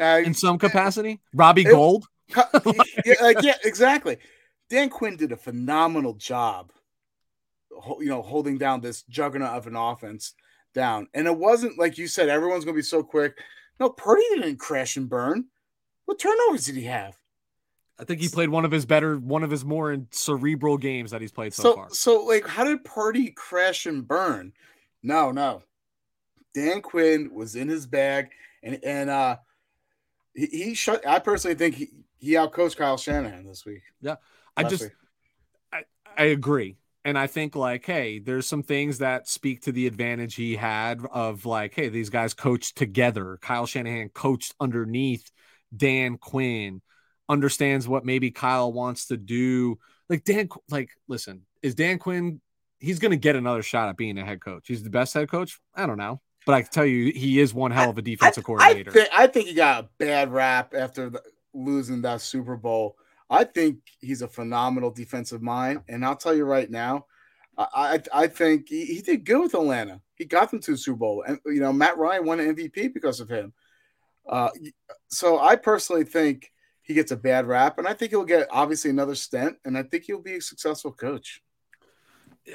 Uh, 0.00 0.20
in 0.24 0.34
some 0.34 0.58
capacity? 0.58 1.20
Robbie 1.34 1.62
it, 1.62 1.70
Gould? 1.70 2.06
yeah, 2.36 3.14
uh, 3.20 3.34
yeah, 3.42 3.56
exactly. 3.64 4.18
Dan 4.74 4.90
Quinn 4.90 5.16
did 5.16 5.30
a 5.30 5.36
phenomenal 5.36 6.14
job, 6.14 6.72
you 8.00 8.06
know, 8.06 8.22
holding 8.22 8.58
down 8.58 8.80
this 8.80 9.04
juggernaut 9.04 9.56
of 9.56 9.68
an 9.68 9.76
offense 9.76 10.34
down. 10.74 11.06
And 11.14 11.28
it 11.28 11.38
wasn't 11.38 11.78
like 11.78 11.96
you 11.96 12.08
said, 12.08 12.28
everyone's 12.28 12.64
going 12.64 12.74
to 12.74 12.78
be 12.78 12.82
so 12.82 13.00
quick. 13.04 13.38
No, 13.78 13.90
Purdy 13.90 14.24
didn't 14.34 14.56
crash 14.56 14.96
and 14.96 15.08
burn. 15.08 15.44
What 16.06 16.18
turnovers 16.18 16.66
did 16.66 16.74
he 16.74 16.86
have? 16.86 17.16
I 18.00 18.04
think 18.04 18.20
he 18.20 18.28
played 18.28 18.48
one 18.48 18.64
of 18.64 18.72
his 18.72 18.84
better, 18.84 19.16
one 19.16 19.44
of 19.44 19.50
his 19.52 19.64
more 19.64 19.96
cerebral 20.10 20.76
games 20.76 21.12
that 21.12 21.20
he's 21.20 21.30
played 21.30 21.54
so, 21.54 21.62
so 21.62 21.74
far. 21.76 21.88
So, 21.90 22.24
like, 22.24 22.44
how 22.44 22.64
did 22.64 22.82
Purdy 22.82 23.30
crash 23.30 23.86
and 23.86 24.06
burn? 24.06 24.54
No, 25.04 25.30
no. 25.30 25.62
Dan 26.52 26.82
Quinn 26.82 27.30
was 27.32 27.54
in 27.54 27.68
his 27.68 27.86
bag, 27.86 28.30
and 28.60 28.80
and 28.82 29.08
uh, 29.08 29.36
he, 30.34 30.46
he 30.46 30.74
shut. 30.74 31.06
I 31.06 31.20
personally 31.20 31.54
think 31.54 31.76
he 31.76 31.90
he 32.18 32.32
outcoached 32.32 32.76
Kyle 32.76 32.96
Shanahan 32.96 33.46
this 33.46 33.64
week. 33.64 33.82
Yeah, 34.00 34.16
I 34.56 34.64
just, 34.64 34.90
I 35.72 35.82
I 36.16 36.24
agree. 36.24 36.76
And 37.04 37.18
I 37.18 37.26
think 37.26 37.54
like, 37.54 37.84
hey, 37.84 38.18
there's 38.18 38.46
some 38.46 38.62
things 38.62 38.98
that 38.98 39.28
speak 39.28 39.62
to 39.62 39.72
the 39.72 39.86
advantage 39.86 40.36
he 40.36 40.56
had 40.56 41.02
of 41.12 41.44
like, 41.44 41.74
hey, 41.74 41.90
these 41.90 42.08
guys 42.08 42.32
coached 42.32 42.76
together. 42.76 43.38
Kyle 43.42 43.66
Shanahan 43.66 44.08
coached 44.08 44.54
underneath 44.58 45.30
Dan 45.76 46.16
Quinn, 46.16 46.80
understands 47.28 47.86
what 47.86 48.06
maybe 48.06 48.30
Kyle 48.30 48.72
wants 48.72 49.08
to 49.08 49.18
do. 49.18 49.78
Like 50.08 50.24
Dan, 50.24 50.48
like, 50.70 50.90
listen, 51.06 51.42
is 51.62 51.74
Dan 51.74 51.98
Quinn? 51.98 52.40
He's 52.78 52.98
going 52.98 53.10
to 53.10 53.18
get 53.18 53.36
another 53.36 53.62
shot 53.62 53.88
at 53.88 53.96
being 53.96 54.16
a 54.16 54.24
head 54.24 54.40
coach. 54.40 54.64
He's 54.66 54.82
the 54.82 54.90
best 54.90 55.12
head 55.12 55.30
coach. 55.30 55.60
I 55.74 55.86
don't 55.86 55.98
know, 55.98 56.22
but 56.46 56.54
I 56.54 56.62
can 56.62 56.70
tell 56.70 56.86
you, 56.86 57.12
he 57.12 57.38
is 57.38 57.52
one 57.52 57.70
hell 57.70 57.90
of 57.90 57.98
a 57.98 58.02
defensive 58.02 58.44
I, 58.44 58.46
coordinator. 58.46 58.90
I, 58.90 58.94
th- 58.94 59.08
I 59.14 59.26
think 59.26 59.48
he 59.48 59.54
got 59.54 59.84
a 59.84 59.88
bad 59.98 60.32
rap 60.32 60.74
after 60.74 61.10
the, 61.10 61.22
losing 61.52 62.02
that 62.02 62.22
Super 62.22 62.56
Bowl. 62.56 62.96
I 63.34 63.44
think 63.44 63.78
he's 64.00 64.22
a 64.22 64.28
phenomenal 64.28 64.90
defensive 64.90 65.42
mind, 65.42 65.82
and 65.88 66.04
I'll 66.04 66.16
tell 66.16 66.34
you 66.34 66.44
right 66.44 66.70
now, 66.70 67.06
I 67.58 68.00
I, 68.12 68.22
I 68.24 68.26
think 68.28 68.68
he, 68.68 68.84
he, 68.84 69.02
did 69.02 69.24
good 69.24 69.40
with 69.40 69.54
Atlanta. 69.54 70.00
He 70.16 70.24
got 70.24 70.50
them 70.50 70.60
to 70.60 70.72
the 70.72 70.76
Super 70.76 70.98
Bowl, 70.98 71.24
and 71.26 71.38
you 71.46 71.60
know 71.60 71.72
Matt 71.72 71.98
Ryan 71.98 72.24
won 72.24 72.40
an 72.40 72.54
MVP 72.54 72.94
because 72.94 73.20
of 73.20 73.28
him. 73.28 73.52
Uh, 74.28 74.50
so 75.08 75.38
I 75.38 75.56
personally 75.56 76.04
think 76.04 76.50
he 76.82 76.94
gets 76.94 77.10
a 77.12 77.16
bad 77.16 77.46
rap, 77.46 77.78
and 77.78 77.88
I 77.88 77.94
think 77.94 78.12
he'll 78.12 78.24
get 78.24 78.46
obviously 78.50 78.90
another 78.90 79.14
stint, 79.14 79.56
and 79.64 79.76
I 79.76 79.82
think 79.82 80.04
he'll 80.04 80.22
be 80.22 80.36
a 80.36 80.40
successful 80.40 80.92
coach. 80.92 81.42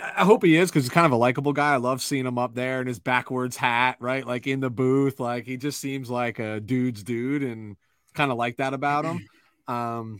I 0.02 0.24
hope 0.24 0.44
he 0.44 0.56
is 0.56 0.70
because 0.70 0.84
he's 0.84 0.92
kind 0.92 1.08
of 1.08 1.12
a 1.12 1.18
likable 1.18 1.52
guy. 1.52 1.74
I 1.74 1.78
love 1.78 2.02
seeing 2.02 2.28
him 2.28 2.38
up 2.38 2.54
there 2.54 2.80
in 2.80 2.88
his 2.88 3.00
backwards 3.00 3.58
hat, 3.58 3.98
right? 4.00 4.26
Like 4.26 4.46
in 4.46 4.60
the 4.60 4.70
booth. 4.70 5.20
Like 5.20 5.46
he 5.46 5.58
just 5.58 5.80
seems 5.80 6.12
like 6.12 6.38
a 6.38 6.60
dude's 6.60 7.02
dude 7.02 7.42
and 7.42 7.76
kind 8.14 8.32
of 8.32 8.38
like 8.38 8.58
that 8.58 8.74
about 8.74 9.06
him. 9.06 9.26
Um, 9.68 10.20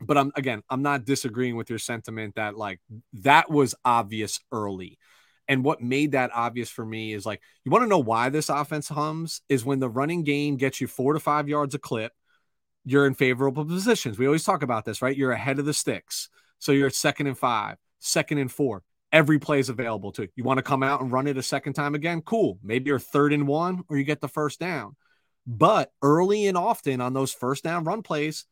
but 0.00 0.16
I'm 0.16 0.32
again, 0.36 0.62
I'm 0.70 0.82
not 0.82 1.04
disagreeing 1.04 1.56
with 1.56 1.70
your 1.70 1.78
sentiment 1.78 2.36
that 2.36 2.56
like 2.56 2.80
that 3.14 3.50
was 3.50 3.74
obvious 3.84 4.40
early. 4.52 4.98
And 5.48 5.64
what 5.64 5.82
made 5.82 6.12
that 6.12 6.30
obvious 6.32 6.70
for 6.70 6.86
me 6.86 7.12
is 7.12 7.26
like, 7.26 7.40
you 7.64 7.72
want 7.72 7.82
to 7.82 7.88
know 7.88 7.98
why 7.98 8.28
this 8.28 8.48
offense 8.48 8.88
hums 8.88 9.42
is 9.48 9.64
when 9.64 9.80
the 9.80 9.88
running 9.88 10.22
game 10.22 10.56
gets 10.56 10.80
you 10.80 10.86
four 10.86 11.12
to 11.12 11.18
five 11.18 11.48
yards 11.48 11.74
a 11.74 11.78
clip, 11.78 12.12
you're 12.84 13.06
in 13.06 13.14
favorable 13.14 13.64
positions. 13.64 14.16
We 14.16 14.26
always 14.26 14.44
talk 14.44 14.62
about 14.62 14.84
this, 14.84 15.02
right? 15.02 15.16
You're 15.16 15.32
ahead 15.32 15.58
of 15.58 15.64
the 15.64 15.74
sticks. 15.74 16.28
So 16.60 16.70
you're 16.70 16.90
second 16.90 17.26
and 17.26 17.36
five, 17.36 17.78
second 17.98 18.38
and 18.38 18.50
four. 18.50 18.84
Every 19.12 19.40
play 19.40 19.58
is 19.58 19.68
available 19.68 20.12
to 20.12 20.22
you. 20.22 20.28
You 20.36 20.44
want 20.44 20.58
to 20.58 20.62
come 20.62 20.84
out 20.84 21.00
and 21.00 21.10
run 21.10 21.26
it 21.26 21.36
a 21.36 21.42
second 21.42 21.72
time 21.72 21.96
again? 21.96 22.22
Cool. 22.22 22.58
Maybe 22.62 22.88
you're 22.88 23.00
third 23.00 23.32
and 23.32 23.48
one 23.48 23.82
or 23.88 23.96
you 23.96 24.04
get 24.04 24.20
the 24.20 24.28
first 24.28 24.60
down. 24.60 24.94
But 25.46 25.90
early 26.00 26.46
and 26.46 26.56
often 26.56 27.00
on 27.00 27.12
those 27.12 27.32
first 27.32 27.64
down 27.64 27.82
run 27.82 28.02
plays, 28.02 28.44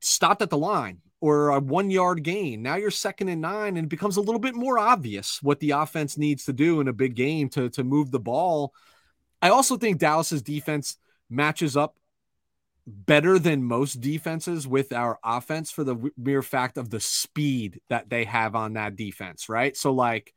stopped 0.00 0.42
at 0.42 0.50
the 0.50 0.58
line 0.58 1.00
or 1.20 1.50
a 1.50 1.60
one 1.60 1.90
yard 1.90 2.22
gain. 2.22 2.62
Now 2.62 2.76
you're 2.76 2.90
second 2.90 3.28
and 3.28 3.40
nine, 3.40 3.76
and 3.76 3.86
it 3.86 3.90
becomes 3.90 4.16
a 4.16 4.22
little 4.22 4.40
bit 4.40 4.54
more 4.54 4.78
obvious 4.78 5.42
what 5.42 5.60
the 5.60 5.72
offense 5.72 6.16
needs 6.16 6.44
to 6.46 6.52
do 6.52 6.80
in 6.80 6.88
a 6.88 6.92
big 6.92 7.14
game 7.14 7.48
to, 7.50 7.68
to 7.70 7.84
move 7.84 8.10
the 8.10 8.20
ball. 8.20 8.74
I 9.42 9.50
also 9.50 9.76
think 9.76 9.98
Dallas's 9.98 10.42
defense 10.42 10.96
matches 11.28 11.76
up 11.76 11.96
better 12.86 13.38
than 13.38 13.62
most 13.62 14.00
defenses 14.00 14.66
with 14.66 14.92
our 14.92 15.18
offense 15.22 15.70
for 15.70 15.84
the 15.84 16.10
mere 16.16 16.42
fact 16.42 16.76
of 16.76 16.90
the 16.90 17.00
speed 17.00 17.80
that 17.88 18.08
they 18.08 18.24
have 18.24 18.54
on 18.54 18.72
that 18.74 18.96
defense, 18.96 19.48
right? 19.48 19.76
So, 19.76 19.92
like, 19.92 20.32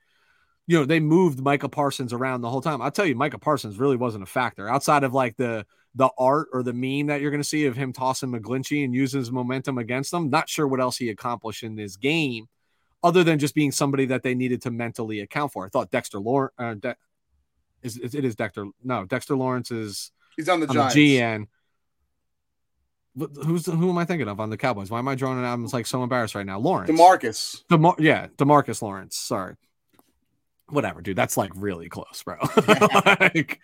you 0.68 0.78
know, 0.78 0.86
they 0.86 1.00
moved 1.00 1.42
Micah 1.42 1.70
Parsons 1.70 2.14
around 2.14 2.42
the 2.42 2.50
whole 2.50 2.62
time. 2.62 2.82
I'll 2.82 2.92
tell 2.92 3.06
you, 3.06 3.16
Micah 3.16 3.40
Parsons 3.40 3.80
really 3.80 3.98
wasn't 3.98 4.24
a 4.24 4.28
factor 4.28 4.70
outside 4.70 5.04
of 5.04 5.14
like 5.14 5.36
the 5.36 5.66
the 5.96 6.10
art 6.18 6.48
or 6.52 6.64
the 6.64 6.74
meme 6.74 7.08
that 7.08 7.22
you're 7.22 7.32
going 7.32 7.42
to 7.42 7.48
see 7.48 7.66
of 7.66 7.76
him 7.76 7.94
tossing 7.94 8.32
McGlinchey 8.32 8.84
and 8.84 8.94
using 8.94 9.20
his 9.20 9.32
momentum 9.32 9.78
against 9.78 10.12
them. 10.12 10.30
Not 10.30 10.50
sure 10.50 10.68
what 10.68 10.80
else 10.80 10.98
he 10.98 11.10
accomplished 11.10 11.64
in 11.64 11.76
this 11.76 11.98
game, 11.98 12.48
other 13.04 13.24
than 13.24 13.40
just 13.40 13.54
being 13.54 13.72
somebody 13.72 14.06
that 14.08 14.24
they 14.24 14.34
needed 14.34 14.62
to 14.64 14.72
mentally 14.72 15.20
account 15.20 15.52
for. 15.52 15.66
I 15.66 15.70
thought 15.70 15.92
Dexter 15.92 16.20
Lawrence 16.20 16.54
uh, 16.58 16.74
De- 16.76 16.96
is 17.84 17.98
it 17.98 18.26
is 18.26 18.36
Dexter. 18.36 18.68
No, 18.84 19.06
Dexter 19.06 19.36
Lawrence 19.36 19.70
is 19.72 20.12
he's 20.36 20.50
on 20.50 20.62
the, 20.62 20.68
on 20.68 20.74
Giants. 20.74 20.96
the 20.96 21.18
GN. 21.18 21.48
Who's 23.16 23.68
who 23.68 23.90
am 23.90 23.98
I 24.00 24.06
thinking 24.06 24.28
of 24.28 24.40
on 24.40 24.50
the 24.50 24.58
Cowboys? 24.58 24.90
Why 24.90 24.98
am 24.98 25.08
I 25.08 25.14
drawing 25.14 25.38
it 25.38 25.46
out? 25.46 25.54
I'm 25.54 25.66
like 25.68 25.86
so 25.86 26.02
embarrassed 26.02 26.34
right 26.34 26.46
now. 26.46 26.58
Lawrence, 26.58 26.90
Demarcus, 26.90 27.64
Demar- 27.70 27.96
yeah, 28.00 28.28
Demarcus 28.38 28.82
Lawrence. 28.82 29.16
Sorry, 29.16 29.54
whatever, 30.70 31.02
dude. 31.02 31.16
That's 31.16 31.38
like 31.38 31.52
really 31.56 31.90
close, 31.90 32.24
bro. 32.24 32.38
like, 33.20 33.60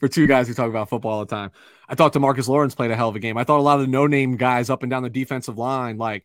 for 0.00 0.08
two 0.08 0.26
guys 0.26 0.48
who 0.48 0.54
talk 0.54 0.68
about 0.68 0.88
football 0.88 1.12
all 1.12 1.24
the 1.24 1.34
time, 1.34 1.50
I 1.88 1.94
thought 1.94 2.12
Demarcus 2.12 2.48
Lawrence 2.48 2.74
played 2.74 2.90
a 2.90 2.96
hell 2.96 3.08
of 3.08 3.16
a 3.16 3.20
game. 3.20 3.36
I 3.36 3.44
thought 3.44 3.58
a 3.58 3.62
lot 3.62 3.80
of 3.80 3.86
the 3.86 3.90
no-name 3.90 4.36
guys 4.36 4.70
up 4.70 4.82
and 4.82 4.90
down 4.90 5.02
the 5.02 5.10
defensive 5.10 5.58
line 5.58 5.98
like 5.98 6.24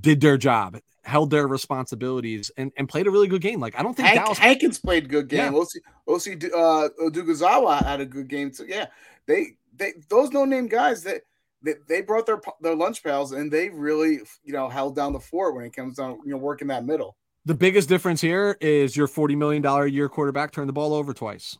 did 0.00 0.20
their 0.20 0.36
job, 0.36 0.78
held 1.02 1.30
their 1.30 1.46
responsibilities, 1.46 2.50
and, 2.56 2.72
and 2.76 2.88
played 2.88 3.06
a 3.06 3.10
really 3.10 3.28
good 3.28 3.42
game. 3.42 3.60
Like 3.60 3.78
I 3.78 3.82
don't 3.82 3.94
think 3.94 4.08
Hank, 4.08 4.20
Dallas 4.20 4.38
Hankins 4.38 4.78
played 4.78 5.08
good 5.08 5.28
game. 5.28 5.52
Yeah. 5.52 5.64
Osi 6.08 6.44
uh, 6.44 6.88
Odighizuwa 7.02 7.84
had 7.84 8.00
a 8.00 8.06
good 8.06 8.28
game 8.28 8.50
too. 8.50 8.66
Yeah, 8.66 8.86
they 9.26 9.56
they 9.76 9.94
those 10.08 10.30
no-name 10.30 10.66
guys 10.66 11.02
that. 11.04 11.22
They, 11.60 11.74
they 11.88 12.02
brought 12.02 12.24
their 12.24 12.40
their 12.60 12.76
lunch 12.76 13.02
pails 13.02 13.32
and 13.32 13.50
they 13.50 13.68
really 13.68 14.20
you 14.44 14.52
know 14.52 14.68
held 14.68 14.94
down 14.94 15.12
the 15.12 15.18
fort 15.18 15.56
when 15.56 15.64
it 15.64 15.74
comes 15.74 15.96
down 15.96 16.20
you 16.24 16.30
know 16.30 16.36
working 16.36 16.68
that 16.68 16.84
middle. 16.84 17.16
The 17.48 17.54
biggest 17.54 17.88
difference 17.88 18.20
here 18.20 18.58
is 18.60 18.94
your 18.94 19.08
$40 19.08 19.34
million 19.34 19.64
a 19.64 19.86
year 19.86 20.10
quarterback 20.10 20.52
turned 20.52 20.68
the 20.68 20.74
ball 20.74 20.92
over 20.92 21.14
twice. 21.14 21.56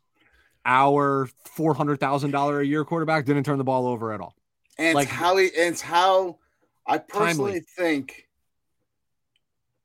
Our 0.66 1.30
$400,000 1.56 2.60
a 2.60 2.66
year 2.66 2.84
quarterback 2.84 3.24
didn't 3.24 3.44
turn 3.44 3.56
the 3.56 3.64
ball 3.64 3.86
over 3.86 4.12
at 4.12 4.20
all. 4.20 4.34
And 4.76 4.94
Like- 4.94 5.08
it's 5.08 5.16
how 5.16 5.38
he, 5.38 5.46
and 5.46 5.72
it's 5.72 5.80
how 5.80 6.40
I 6.86 6.98
personally 6.98 7.52
Timely. 7.52 7.66
think 7.78 8.28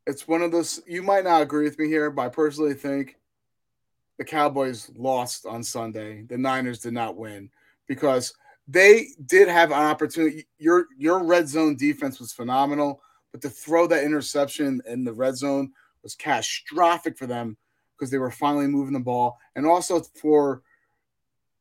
it's 0.05 0.27
one 0.27 0.41
of 0.41 0.51
those. 0.51 0.81
You 0.85 1.03
might 1.03 1.23
not 1.23 1.41
agree 1.41 1.63
with 1.63 1.79
me 1.79 1.87
here, 1.87 2.11
but 2.11 2.23
I 2.23 2.29
personally 2.29 2.73
think 2.73 3.15
the 4.17 4.25
Cowboys 4.25 4.91
lost 4.97 5.45
on 5.45 5.63
Sunday. 5.63 6.23
The 6.23 6.37
Niners 6.37 6.79
did 6.79 6.91
not 6.91 7.15
win 7.15 7.49
because 7.87 8.33
they 8.67 9.07
did 9.25 9.47
have 9.47 9.71
an 9.71 9.79
opportunity. 9.79 10.47
Your 10.57 10.87
your 10.97 11.23
red 11.23 11.47
zone 11.47 11.77
defense 11.77 12.19
was 12.19 12.33
phenomenal, 12.33 13.01
but 13.31 13.41
to 13.43 13.49
throw 13.49 13.87
that 13.87 14.03
interception 14.03 14.81
in 14.85 15.05
the 15.05 15.13
red 15.13 15.37
zone 15.37 15.71
was 16.03 16.15
catastrophic 16.15 17.17
for 17.17 17.25
them 17.25 17.57
because 17.97 18.11
they 18.11 18.17
were 18.17 18.31
finally 18.31 18.67
moving 18.67 18.93
the 18.93 18.99
ball, 18.99 19.37
and 19.55 19.65
also 19.65 20.01
for 20.21 20.61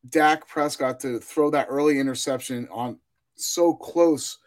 Dak 0.09 0.49
Prescott 0.49 1.01
to 1.01 1.21
throw 1.21 1.51
that 1.51 1.69
early 1.71 1.99
interception 1.99 2.69
on 2.71 2.99
so 3.37 3.75
close, 3.75 4.39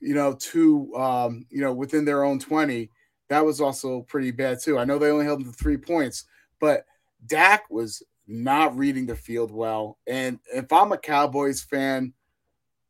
you 0.00 0.14
know, 0.14 0.34
to 0.34 0.94
um, 0.96 1.46
you 1.50 1.60
know 1.60 1.72
within 1.72 2.04
their 2.04 2.24
own 2.24 2.38
twenty. 2.38 2.90
That 3.28 3.44
was 3.44 3.60
also 3.60 4.02
pretty 4.02 4.30
bad 4.30 4.60
too. 4.62 4.78
I 4.78 4.84
know 4.84 4.98
they 4.98 5.10
only 5.10 5.24
held 5.24 5.40
them 5.40 5.52
to 5.52 5.58
three 5.58 5.76
points, 5.76 6.24
but 6.60 6.84
Dak 7.26 7.68
was 7.70 8.02
not 8.26 8.76
reading 8.76 9.06
the 9.06 9.16
field 9.16 9.50
well. 9.50 9.98
And 10.06 10.38
if 10.54 10.72
I'm 10.72 10.92
a 10.92 10.98
Cowboys 10.98 11.62
fan, 11.62 12.12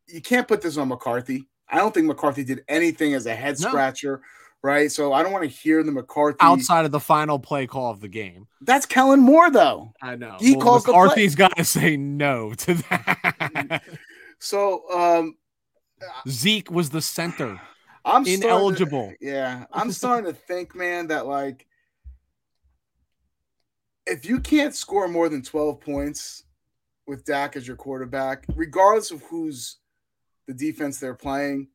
you 0.06 0.20
can't 0.20 0.48
put 0.48 0.62
this 0.62 0.76
on 0.76 0.88
McCarthy. 0.88 1.48
I 1.68 1.78
don't 1.78 1.92
think 1.92 2.06
McCarthy 2.06 2.44
did 2.44 2.64
anything 2.68 3.14
as 3.14 3.26
a 3.26 3.34
head 3.34 3.58
No. 3.60 3.70
Right? 4.66 4.90
So 4.92 5.12
I 5.12 5.22
don't 5.22 5.32
want 5.32 5.44
to 5.44 5.48
hear 5.50 5.82
the 5.82 5.92
McCarthy. 5.92 6.38
Outside 6.40 6.84
of 6.84 6.90
the 6.90 7.00
final 7.00 7.38
play 7.38 7.66
call 7.66 7.90
of 7.92 8.00
the 8.00 8.08
game. 8.08 8.48
That's 8.60 8.84
Kellen 8.84 9.20
Moore, 9.20 9.50
though. 9.50 9.94
I 10.02 10.16
know. 10.16 10.36
He 10.40 10.56
calls 10.56 10.84
the 10.84 10.92
play. 10.92 11.00
McCarthy's 11.02 11.34
got 11.36 11.56
to 11.56 11.64
say 11.64 11.96
no 11.96 12.52
to 12.54 12.74
that. 12.74 13.82
So 14.38 14.82
um, 14.92 15.36
Zeke 16.28 16.70
was 16.70 16.90
the 16.90 17.00
center. 17.00 17.58
I'm 18.04 18.22
starting 18.22 18.42
to- 18.42 18.46
Ineligible. 18.48 19.14
yeah, 19.18 19.64
I'm 19.72 19.90
starting 19.90 20.30
to 20.30 20.38
think, 20.38 20.74
man, 20.74 21.06
that 21.06 21.26
like 21.26 21.66
if 24.06 24.26
you 24.26 24.40
can't 24.40 24.74
score 24.74 25.08
more 25.08 25.30
than 25.30 25.42
12 25.42 25.80
points 25.80 26.44
with 27.06 27.24
Dak 27.24 27.56
as 27.56 27.66
your 27.66 27.76
quarterback, 27.76 28.44
regardless 28.54 29.10
of 29.10 29.22
who's 29.22 29.78
the 30.46 30.52
defense 30.54 31.00
they're 31.00 31.14
playing, 31.14 31.68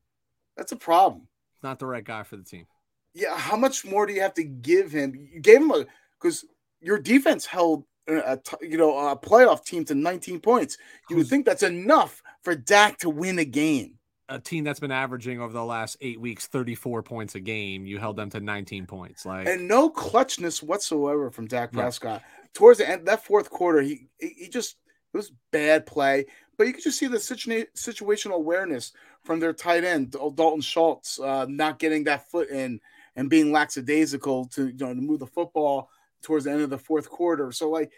that's 0.56 0.70
a 0.70 0.76
problem. 0.76 1.26
Not 1.64 1.80
the 1.80 1.86
right 1.86 2.04
guy 2.04 2.22
for 2.22 2.36
the 2.36 2.44
team. 2.44 2.66
Yeah, 3.14 3.36
how 3.36 3.56
much 3.56 3.84
more 3.84 4.06
do 4.06 4.12
you 4.12 4.22
have 4.22 4.34
to 4.34 4.44
give 4.44 4.92
him? 4.92 5.14
You 5.14 5.40
gave 5.40 5.58
him 5.58 5.70
a 5.70 5.86
because 6.20 6.44
your 6.80 6.98
defense 6.98 7.46
held 7.46 7.84
a, 8.08 8.38
you 8.60 8.76
know 8.76 8.96
a 9.08 9.16
playoff 9.16 9.64
team 9.64 9.84
to 9.86 9.94
19 9.94 10.40
points. 10.40 10.78
You 11.08 11.16
would 11.16 11.26
think 11.26 11.46
that's 11.46 11.62
enough 11.62 12.22
for 12.42 12.54
Dak 12.54 12.98
to 12.98 13.10
win 13.10 13.38
a 13.38 13.44
game. 13.44 13.98
A 14.28 14.38
team 14.38 14.64
that's 14.64 14.80
been 14.80 14.92
averaging 14.92 15.40
over 15.40 15.52
the 15.52 15.64
last 15.64 15.96
eight 16.00 16.20
weeks 16.20 16.46
34 16.46 17.02
points 17.02 17.34
a 17.34 17.40
game. 17.40 17.84
You 17.84 17.98
held 17.98 18.16
them 18.16 18.30
to 18.30 18.40
19 18.40 18.86
points. 18.86 19.26
Like 19.26 19.46
and 19.46 19.68
no 19.68 19.90
clutchness 19.90 20.62
whatsoever 20.62 21.30
from 21.30 21.46
Dak 21.46 21.70
Yeah. 21.72 21.82
Prescott. 21.82 22.22
Towards 22.54 22.78
the 22.78 22.88
end, 22.88 23.06
that 23.08 23.24
fourth 23.24 23.50
quarter, 23.50 23.82
he 23.82 24.08
he 24.18 24.28
he 24.38 24.48
just 24.48 24.76
it 25.12 25.16
was 25.16 25.32
bad 25.50 25.84
play, 25.84 26.24
but 26.56 26.66
you 26.66 26.72
could 26.72 26.82
just 26.84 26.98
see 26.98 27.06
the 27.06 27.18
situa- 27.18 27.66
situational 27.76 28.34
awareness 28.34 28.92
from 29.24 29.38
their 29.40 29.52
tight 29.52 29.84
end 29.84 30.12
Dalton 30.12 30.60
Schultz 30.62 31.20
uh, 31.20 31.46
not 31.48 31.78
getting 31.78 32.04
that 32.04 32.30
foot 32.30 32.48
in 32.48 32.80
and 33.16 33.28
being 33.28 33.52
lackadaisical 33.52 34.46
to 34.46 34.68
you 34.68 34.76
know 34.78 34.94
to 34.94 35.00
move 35.00 35.20
the 35.20 35.26
football 35.26 35.90
towards 36.22 36.44
the 36.44 36.52
end 36.52 36.62
of 36.62 36.70
the 36.70 36.78
fourth 36.78 37.08
quarter. 37.08 37.52
So 37.52 37.68
like, 37.70 37.92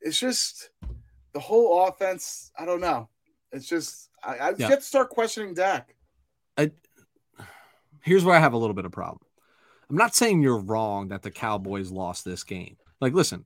it's 0.00 0.18
just 0.18 0.70
the 1.32 1.40
whole 1.40 1.86
offense. 1.86 2.52
I 2.58 2.64
don't 2.64 2.80
know. 2.80 3.08
It's 3.52 3.66
just 3.66 4.10
I, 4.22 4.36
I 4.36 4.48
Yeah. 4.50 4.68
get 4.68 4.80
to 4.80 4.84
start 4.84 5.10
questioning 5.10 5.54
Dak. 5.54 5.94
I, 6.58 6.70
here's 8.02 8.24
where 8.24 8.36
I 8.36 8.40
have 8.40 8.52
a 8.52 8.58
little 8.58 8.74
bit 8.74 8.84
of 8.84 8.92
problem. 8.92 9.20
I'm 9.88 9.96
not 9.96 10.14
saying 10.14 10.42
you're 10.42 10.58
wrong 10.60 11.08
that 11.08 11.22
the 11.22 11.30
Cowboys 11.30 11.90
lost 11.90 12.24
this 12.24 12.44
game. 12.44 12.76
Like, 13.00 13.12
listen, 13.12 13.44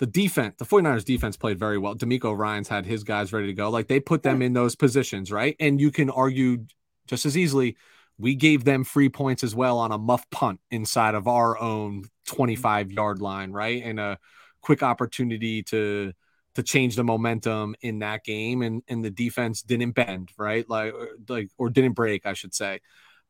the 0.00 0.06
defense, 0.06 0.56
the 0.58 0.64
49ers 0.66 1.04
defense 1.04 1.36
played 1.36 1.58
very 1.58 1.78
well. 1.78 1.94
DeMeco 1.94 2.36
Ryans 2.36 2.68
had 2.68 2.84
his 2.84 3.04
guys 3.04 3.32
ready 3.32 3.46
to 3.46 3.54
go. 3.54 3.70
Like 3.70 3.88
they 3.88 4.00
put 4.00 4.22
them 4.22 4.42
in 4.42 4.52
those 4.52 4.74
positions, 4.76 5.32
right? 5.32 5.56
And 5.58 5.80
you 5.80 5.90
can 5.90 6.10
argue 6.10 6.66
just 7.06 7.24
as 7.26 7.38
easily, 7.38 7.76
we 8.18 8.34
gave 8.34 8.64
them 8.64 8.84
free 8.84 9.08
points 9.08 9.44
as 9.44 9.54
well 9.54 9.78
on 9.78 9.92
a 9.92 9.98
muff 9.98 10.28
punt 10.30 10.60
inside 10.70 11.14
of 11.14 11.28
our 11.28 11.58
own 11.58 12.04
25 12.26 12.90
yard 12.90 13.20
line, 13.20 13.52
right? 13.52 13.82
And 13.84 14.00
a 14.00 14.18
quick 14.60 14.82
opportunity 14.82 15.62
to 15.64 16.12
to 16.54 16.62
change 16.62 16.96
the 16.96 17.04
momentum 17.04 17.76
in 17.80 18.00
that 18.00 18.24
game 18.24 18.62
and 18.62 18.82
and 18.88 19.04
the 19.04 19.10
defense 19.10 19.62
didn't 19.62 19.92
bend, 19.92 20.32
right? 20.36 20.68
Like 20.68 20.92
like 21.28 21.50
or 21.58 21.70
didn't 21.70 21.92
break, 21.92 22.26
I 22.26 22.32
should 22.32 22.54
say. 22.54 22.80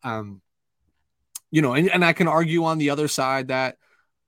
Um 0.03 0.41
you 1.51 1.63
know, 1.63 1.75
and, 1.75 1.91
and 1.91 2.05
I 2.05 2.13
can 2.13 2.29
argue 2.29 2.65
on 2.65 2.79
the 2.79 2.91
other 2.91 3.09
side 3.09 3.49
that 3.49 3.77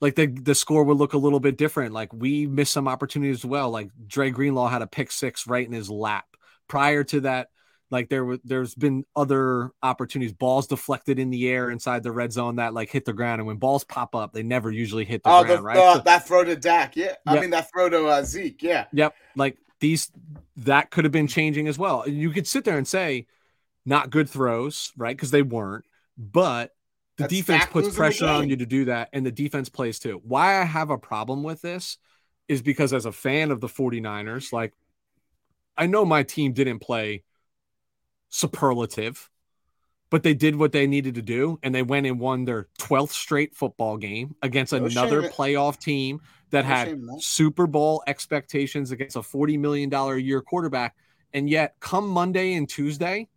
like 0.00 0.14
the 0.14 0.26
the 0.26 0.54
score 0.54 0.84
would 0.84 0.96
look 0.96 1.12
a 1.14 1.18
little 1.18 1.40
bit 1.40 1.56
different. 1.56 1.92
Like 1.92 2.12
we 2.12 2.46
missed 2.46 2.72
some 2.72 2.88
opportunities 2.88 3.40
as 3.40 3.44
well. 3.44 3.70
Like 3.70 3.90
Dre 4.06 4.30
Greenlaw 4.30 4.68
had 4.68 4.82
a 4.82 4.86
pick 4.86 5.10
six 5.10 5.46
right 5.46 5.66
in 5.66 5.72
his 5.72 5.90
lap. 5.90 6.26
Prior 6.68 7.04
to 7.04 7.20
that, 7.22 7.48
like 7.90 8.08
there 8.08 8.24
was 8.24 8.38
there's 8.44 8.74
been 8.74 9.04
other 9.16 9.72
opportunities, 9.82 10.32
balls 10.32 10.66
deflected 10.66 11.18
in 11.18 11.30
the 11.30 11.48
air 11.48 11.70
inside 11.70 12.02
the 12.02 12.12
red 12.12 12.32
zone 12.32 12.56
that 12.56 12.72
like 12.72 12.90
hit 12.90 13.04
the 13.04 13.12
ground. 13.12 13.40
And 13.40 13.46
when 13.46 13.56
balls 13.56 13.84
pop 13.84 14.14
up, 14.14 14.32
they 14.32 14.42
never 14.42 14.70
usually 14.70 15.04
hit 15.04 15.22
the 15.22 15.30
oh, 15.30 15.44
ground, 15.44 15.58
the, 15.58 15.62
right? 15.62 15.76
The, 15.76 15.94
So- 15.94 16.02
that 16.02 16.26
throw 16.26 16.44
to 16.44 16.56
Dak, 16.56 16.96
yeah. 16.96 17.14
I 17.26 17.40
mean 17.40 17.50
that 17.50 17.70
throw 17.70 17.88
to 17.88 18.06
uh, 18.06 18.22
Zeke, 18.22 18.62
yeah. 18.62 18.86
Yep. 18.92 19.14
Like 19.36 19.58
these, 19.80 20.10
that 20.58 20.90
could 20.90 21.04
have 21.04 21.12
been 21.12 21.26
changing 21.26 21.66
as 21.66 21.78
well. 21.78 22.08
You 22.08 22.30
could 22.30 22.46
sit 22.46 22.64
there 22.64 22.78
and 22.78 22.86
say, 22.86 23.26
not 23.84 24.10
good 24.10 24.28
throws, 24.28 24.92
right? 24.96 25.16
Because 25.16 25.30
they 25.30 25.42
weren't, 25.42 25.84
but 26.16 26.74
the 27.16 27.24
That's 27.24 27.34
defense 27.34 27.66
puts 27.66 27.94
pressure 27.94 28.26
on 28.26 28.48
you 28.48 28.56
to 28.56 28.66
do 28.66 28.84
that, 28.86 29.08
and 29.12 29.26
the 29.26 29.32
defense 29.32 29.68
plays 29.68 29.98
too. 29.98 30.20
Why 30.24 30.60
I 30.60 30.64
have 30.64 30.90
a 30.90 30.98
problem 30.98 31.42
with 31.42 31.60
this 31.60 31.98
is 32.46 32.62
because 32.62 32.92
as 32.92 33.04
a 33.06 33.12
fan 33.12 33.50
of 33.50 33.60
the 33.60 33.68
49ers, 33.68 34.52
like 34.52 34.74
I 35.76 35.86
know 35.86 36.04
my 36.04 36.22
team 36.22 36.52
didn't 36.52 36.80
play 36.80 37.24
superlative, 38.30 39.28
but 40.08 40.22
they 40.22 40.34
did 40.34 40.56
what 40.56 40.72
they 40.72 40.86
needed 40.86 41.14
to 41.16 41.22
do, 41.22 41.58
and 41.62 41.74
they 41.74 41.82
went 41.82 42.06
and 42.06 42.18
won 42.18 42.44
their 42.44 42.68
12th 42.80 43.10
straight 43.10 43.54
football 43.54 43.96
game 43.96 44.34
against 44.42 44.72
No 44.72 44.84
another 44.84 45.22
shame. 45.22 45.30
playoff 45.30 45.78
team 45.78 46.20
that 46.50 46.64
No 46.64 46.68
had 46.68 46.88
shame. 46.88 47.08
Super 47.20 47.66
Bowl 47.66 48.02
expectations 48.06 48.90
against 48.90 49.16
a 49.16 49.20
$40 49.20 49.58
million 49.58 49.92
a 49.92 50.16
year 50.16 50.40
quarterback. 50.40 50.96
And 51.32 51.48
yet, 51.48 51.76
come 51.78 52.08
Monday 52.08 52.54
and 52.54 52.68
Tuesday, 52.68 53.28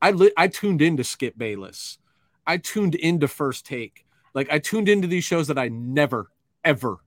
I 0.00 0.12
li- 0.12 0.32
I 0.36 0.46
tuned 0.48 0.80
into 0.80 1.02
Skip 1.04 1.36
Bayless. 1.36 1.98
I 2.46 2.56
tuned 2.56 2.94
into 2.94 3.26
First 3.28 3.66
Take. 3.66 4.06
Like 4.32 4.48
I 4.50 4.60
tuned 4.60 4.88
into 4.88 5.08
these 5.08 5.24
shows 5.24 5.48
that 5.48 5.58
I 5.58 5.68
never 5.68 6.30
ever 6.64 6.98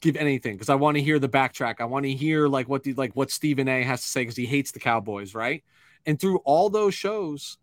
give 0.00 0.16
anything 0.16 0.54
because 0.54 0.68
I 0.68 0.74
want 0.74 0.96
to 0.96 1.02
hear 1.02 1.18
the 1.18 1.28
backtrack. 1.28 1.76
I 1.80 1.84
want 1.84 2.04
to 2.04 2.12
hear 2.12 2.48
like 2.48 2.68
what 2.68 2.82
the 2.82 2.94
like 2.94 3.14
what 3.14 3.30
Stephen 3.30 3.68
A 3.68 3.82
has 3.82 4.02
to 4.02 4.08
say 4.08 4.22
because 4.22 4.36
he 4.36 4.46
hates 4.46 4.72
the 4.72 4.80
Cowboys, 4.80 5.34
right? 5.34 5.64
And 6.04 6.20
through 6.20 6.38
all 6.38 6.70
those 6.70 6.94
shows, 6.94 7.58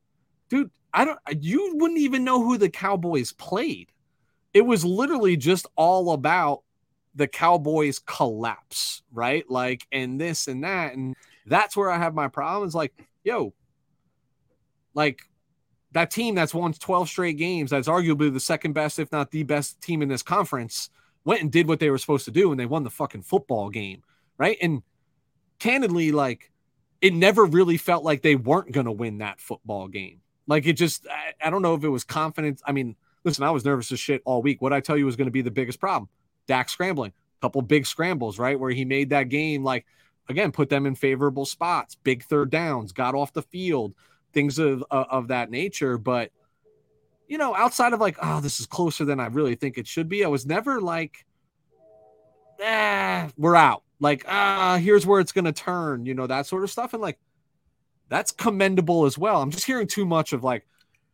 dude, 0.49 0.71
I 0.93 1.05
don't 1.05 1.19
you 1.39 1.75
wouldn't 1.75 1.99
even 1.99 2.23
know 2.23 2.43
who 2.43 2.57
the 2.57 2.69
Cowboys 2.69 3.31
played. 3.31 3.91
It 4.53 4.61
was 4.61 4.85
literally 4.85 5.37
just 5.37 5.67
all 5.75 6.13
about 6.13 6.63
the 7.15 7.27
Cowboys 7.27 7.99
collapse, 7.99 9.03
right? 9.11 9.49
Like 9.49 9.85
and 9.91 10.19
this 10.19 10.47
and 10.47 10.63
that. 10.63 10.93
And 10.93 11.15
that's 11.45 11.77
where 11.77 11.89
I 11.89 11.97
have 11.97 12.13
my 12.13 12.27
problems 12.27 12.73
like, 12.73 12.93
yo, 13.23 13.53
like 14.93 15.21
that 15.91 16.11
team 16.11 16.35
that's 16.35 16.53
won 16.53 16.73
12 16.73 17.07
straight 17.07 17.37
games, 17.37 17.71
that's 17.71 17.87
arguably 17.87 18.33
the 18.33 18.39
second 18.39 18.73
best, 18.73 18.99
if 18.99 19.11
not 19.11 19.31
the 19.31 19.43
best 19.43 19.81
team 19.81 20.01
in 20.01 20.09
this 20.09 20.23
conference, 20.23 20.89
went 21.25 21.41
and 21.41 21.51
did 21.51 21.67
what 21.67 21.79
they 21.79 21.89
were 21.89 21.97
supposed 21.97 22.25
to 22.25 22.31
do 22.31 22.51
and 22.51 22.59
they 22.59 22.65
won 22.65 22.83
the 22.83 22.89
fucking 22.89 23.21
football 23.21 23.69
game. 23.69 24.03
Right. 24.37 24.57
And 24.61 24.83
candidly, 25.59 26.11
like 26.11 26.51
it 27.01 27.13
never 27.13 27.45
really 27.45 27.77
felt 27.77 28.03
like 28.03 28.21
they 28.21 28.35
weren't 28.35 28.71
going 28.71 28.85
to 28.85 28.91
win 28.91 29.17
that 29.19 29.41
football 29.41 29.87
game. 29.87 30.21
Like 30.47 30.65
it 30.65 30.73
just, 30.73 31.05
I, 31.07 31.47
I 31.47 31.49
don't 31.49 31.61
know 31.61 31.75
if 31.75 31.83
it 31.83 31.89
was 31.89 32.03
confidence. 32.03 32.61
I 32.65 32.71
mean, 32.71 32.95
listen, 33.23 33.43
I 33.43 33.51
was 33.51 33.65
nervous 33.65 33.91
as 33.91 33.99
shit 33.99 34.21
all 34.25 34.41
week. 34.41 34.61
What 34.61 34.73
I 34.73 34.79
tell 34.79 34.97
you 34.97 35.05
was 35.05 35.15
going 35.15 35.27
to 35.27 35.31
be 35.31 35.41
the 35.41 35.51
biggest 35.51 35.79
problem 35.79 36.09
Dak 36.47 36.69
scrambling, 36.69 37.11
a 37.11 37.41
couple 37.41 37.61
big 37.61 37.85
scrambles, 37.85 38.39
right? 38.39 38.59
Where 38.59 38.71
he 38.71 38.85
made 38.85 39.09
that 39.09 39.29
game, 39.29 39.63
like, 39.63 39.85
again, 40.29 40.51
put 40.51 40.69
them 40.69 40.85
in 40.85 40.95
favorable 40.95 41.45
spots, 41.45 41.95
big 41.95 42.23
third 42.23 42.49
downs, 42.49 42.91
got 42.91 43.15
off 43.15 43.33
the 43.33 43.41
field, 43.41 43.93
things 44.33 44.59
of, 44.59 44.83
of 44.89 45.27
that 45.27 45.51
nature. 45.51 45.97
But, 45.97 46.31
you 47.27 47.37
know, 47.37 47.55
outside 47.55 47.93
of 47.93 47.99
like, 47.99 48.17
oh, 48.21 48.41
this 48.41 48.59
is 48.59 48.65
closer 48.65 49.05
than 49.05 49.19
I 49.19 49.27
really 49.27 49.55
think 49.55 49.77
it 49.77 49.87
should 49.87 50.09
be, 50.09 50.23
I 50.23 50.27
was 50.27 50.45
never 50.45 50.81
like, 50.81 51.25
ah, 52.61 53.29
we're 53.37 53.55
out. 53.55 53.83
Like, 53.99 54.25
ah, 54.27 54.77
here's 54.81 55.05
where 55.05 55.19
it's 55.19 55.31
going 55.31 55.45
to 55.45 55.51
turn, 55.53 56.05
you 56.05 56.13
know, 56.13 56.27
that 56.27 56.45
sort 56.45 56.63
of 56.63 56.69
stuff. 56.71 56.93
And 56.93 57.01
like, 57.01 57.19
that's 58.09 58.31
commendable 58.31 59.05
as 59.05 59.17
well. 59.17 59.41
I'm 59.41 59.51
just 59.51 59.65
hearing 59.65 59.87
too 59.87 60.05
much 60.05 60.33
of 60.33 60.43
like, 60.43 60.65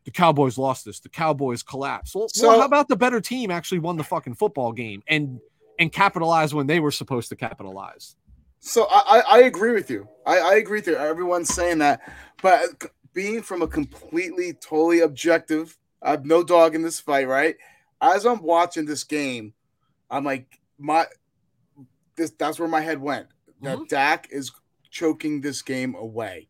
the 0.06 0.12
Cowboys 0.12 0.58
lost 0.58 0.86
this, 0.86 1.00
the 1.02 1.10
Cowboys 1.10 1.62
collapsed. 1.62 2.16
Well, 2.16 2.30
So- 2.30 2.48
well, 2.48 2.60
how 2.62 2.66
about 2.66 2.88
the 2.88 2.96
better 2.96 3.22
team 3.22 3.52
actually 3.52 3.80
won 3.80 3.98
the 3.98 4.04
fucking 4.04 4.36
football 4.36 4.72
game 4.72 5.04
and 5.08 5.40
and 5.78 5.92
capitalized 5.94 6.54
when 6.54 6.68
they 6.68 6.80
were 6.82 6.92
supposed 6.92 7.30
to 7.30 7.36
capitalize? 7.36 8.16
So 8.60 8.86
I, 8.90 9.04
I, 9.08 9.20
I 9.20 9.40
agree 9.44 9.72
with 9.74 9.90
you. 9.90 10.08
I, 10.26 10.40
I 10.40 10.54
agree 10.56 10.80
with 10.80 10.88
you. 10.88 10.96
Everyone's 10.98 11.54
saying 11.54 11.78
that, 11.78 12.02
but 12.42 12.62
being 13.14 13.42
from 13.42 13.62
a 13.62 13.68
completely, 13.68 14.54
totally 14.54 15.00
objective, 15.02 15.78
I 16.02 16.12
have 16.12 16.26
no 16.26 16.44
dog 16.44 16.76
in 16.76 16.82
this 16.82 17.00
fight, 17.00 17.28
right? 17.28 17.56
As 18.02 18.26
I'm 18.26 18.42
watching 18.42 18.86
this 18.86 19.04
game, 19.04 19.54
I'm 20.10 20.24
like, 20.24 20.60
my 20.78 21.06
this 22.16 22.32
that's 22.32 22.60
where 22.60 22.70
my 22.70 22.82
head 22.82 23.02
went. 23.02 23.28
That 23.62 23.80
Mhm. 23.80 23.88
Dak 23.90 24.28
is 24.32 24.52
choking 24.90 25.42
this 25.42 25.62
game 25.62 25.96
away, 25.96 26.48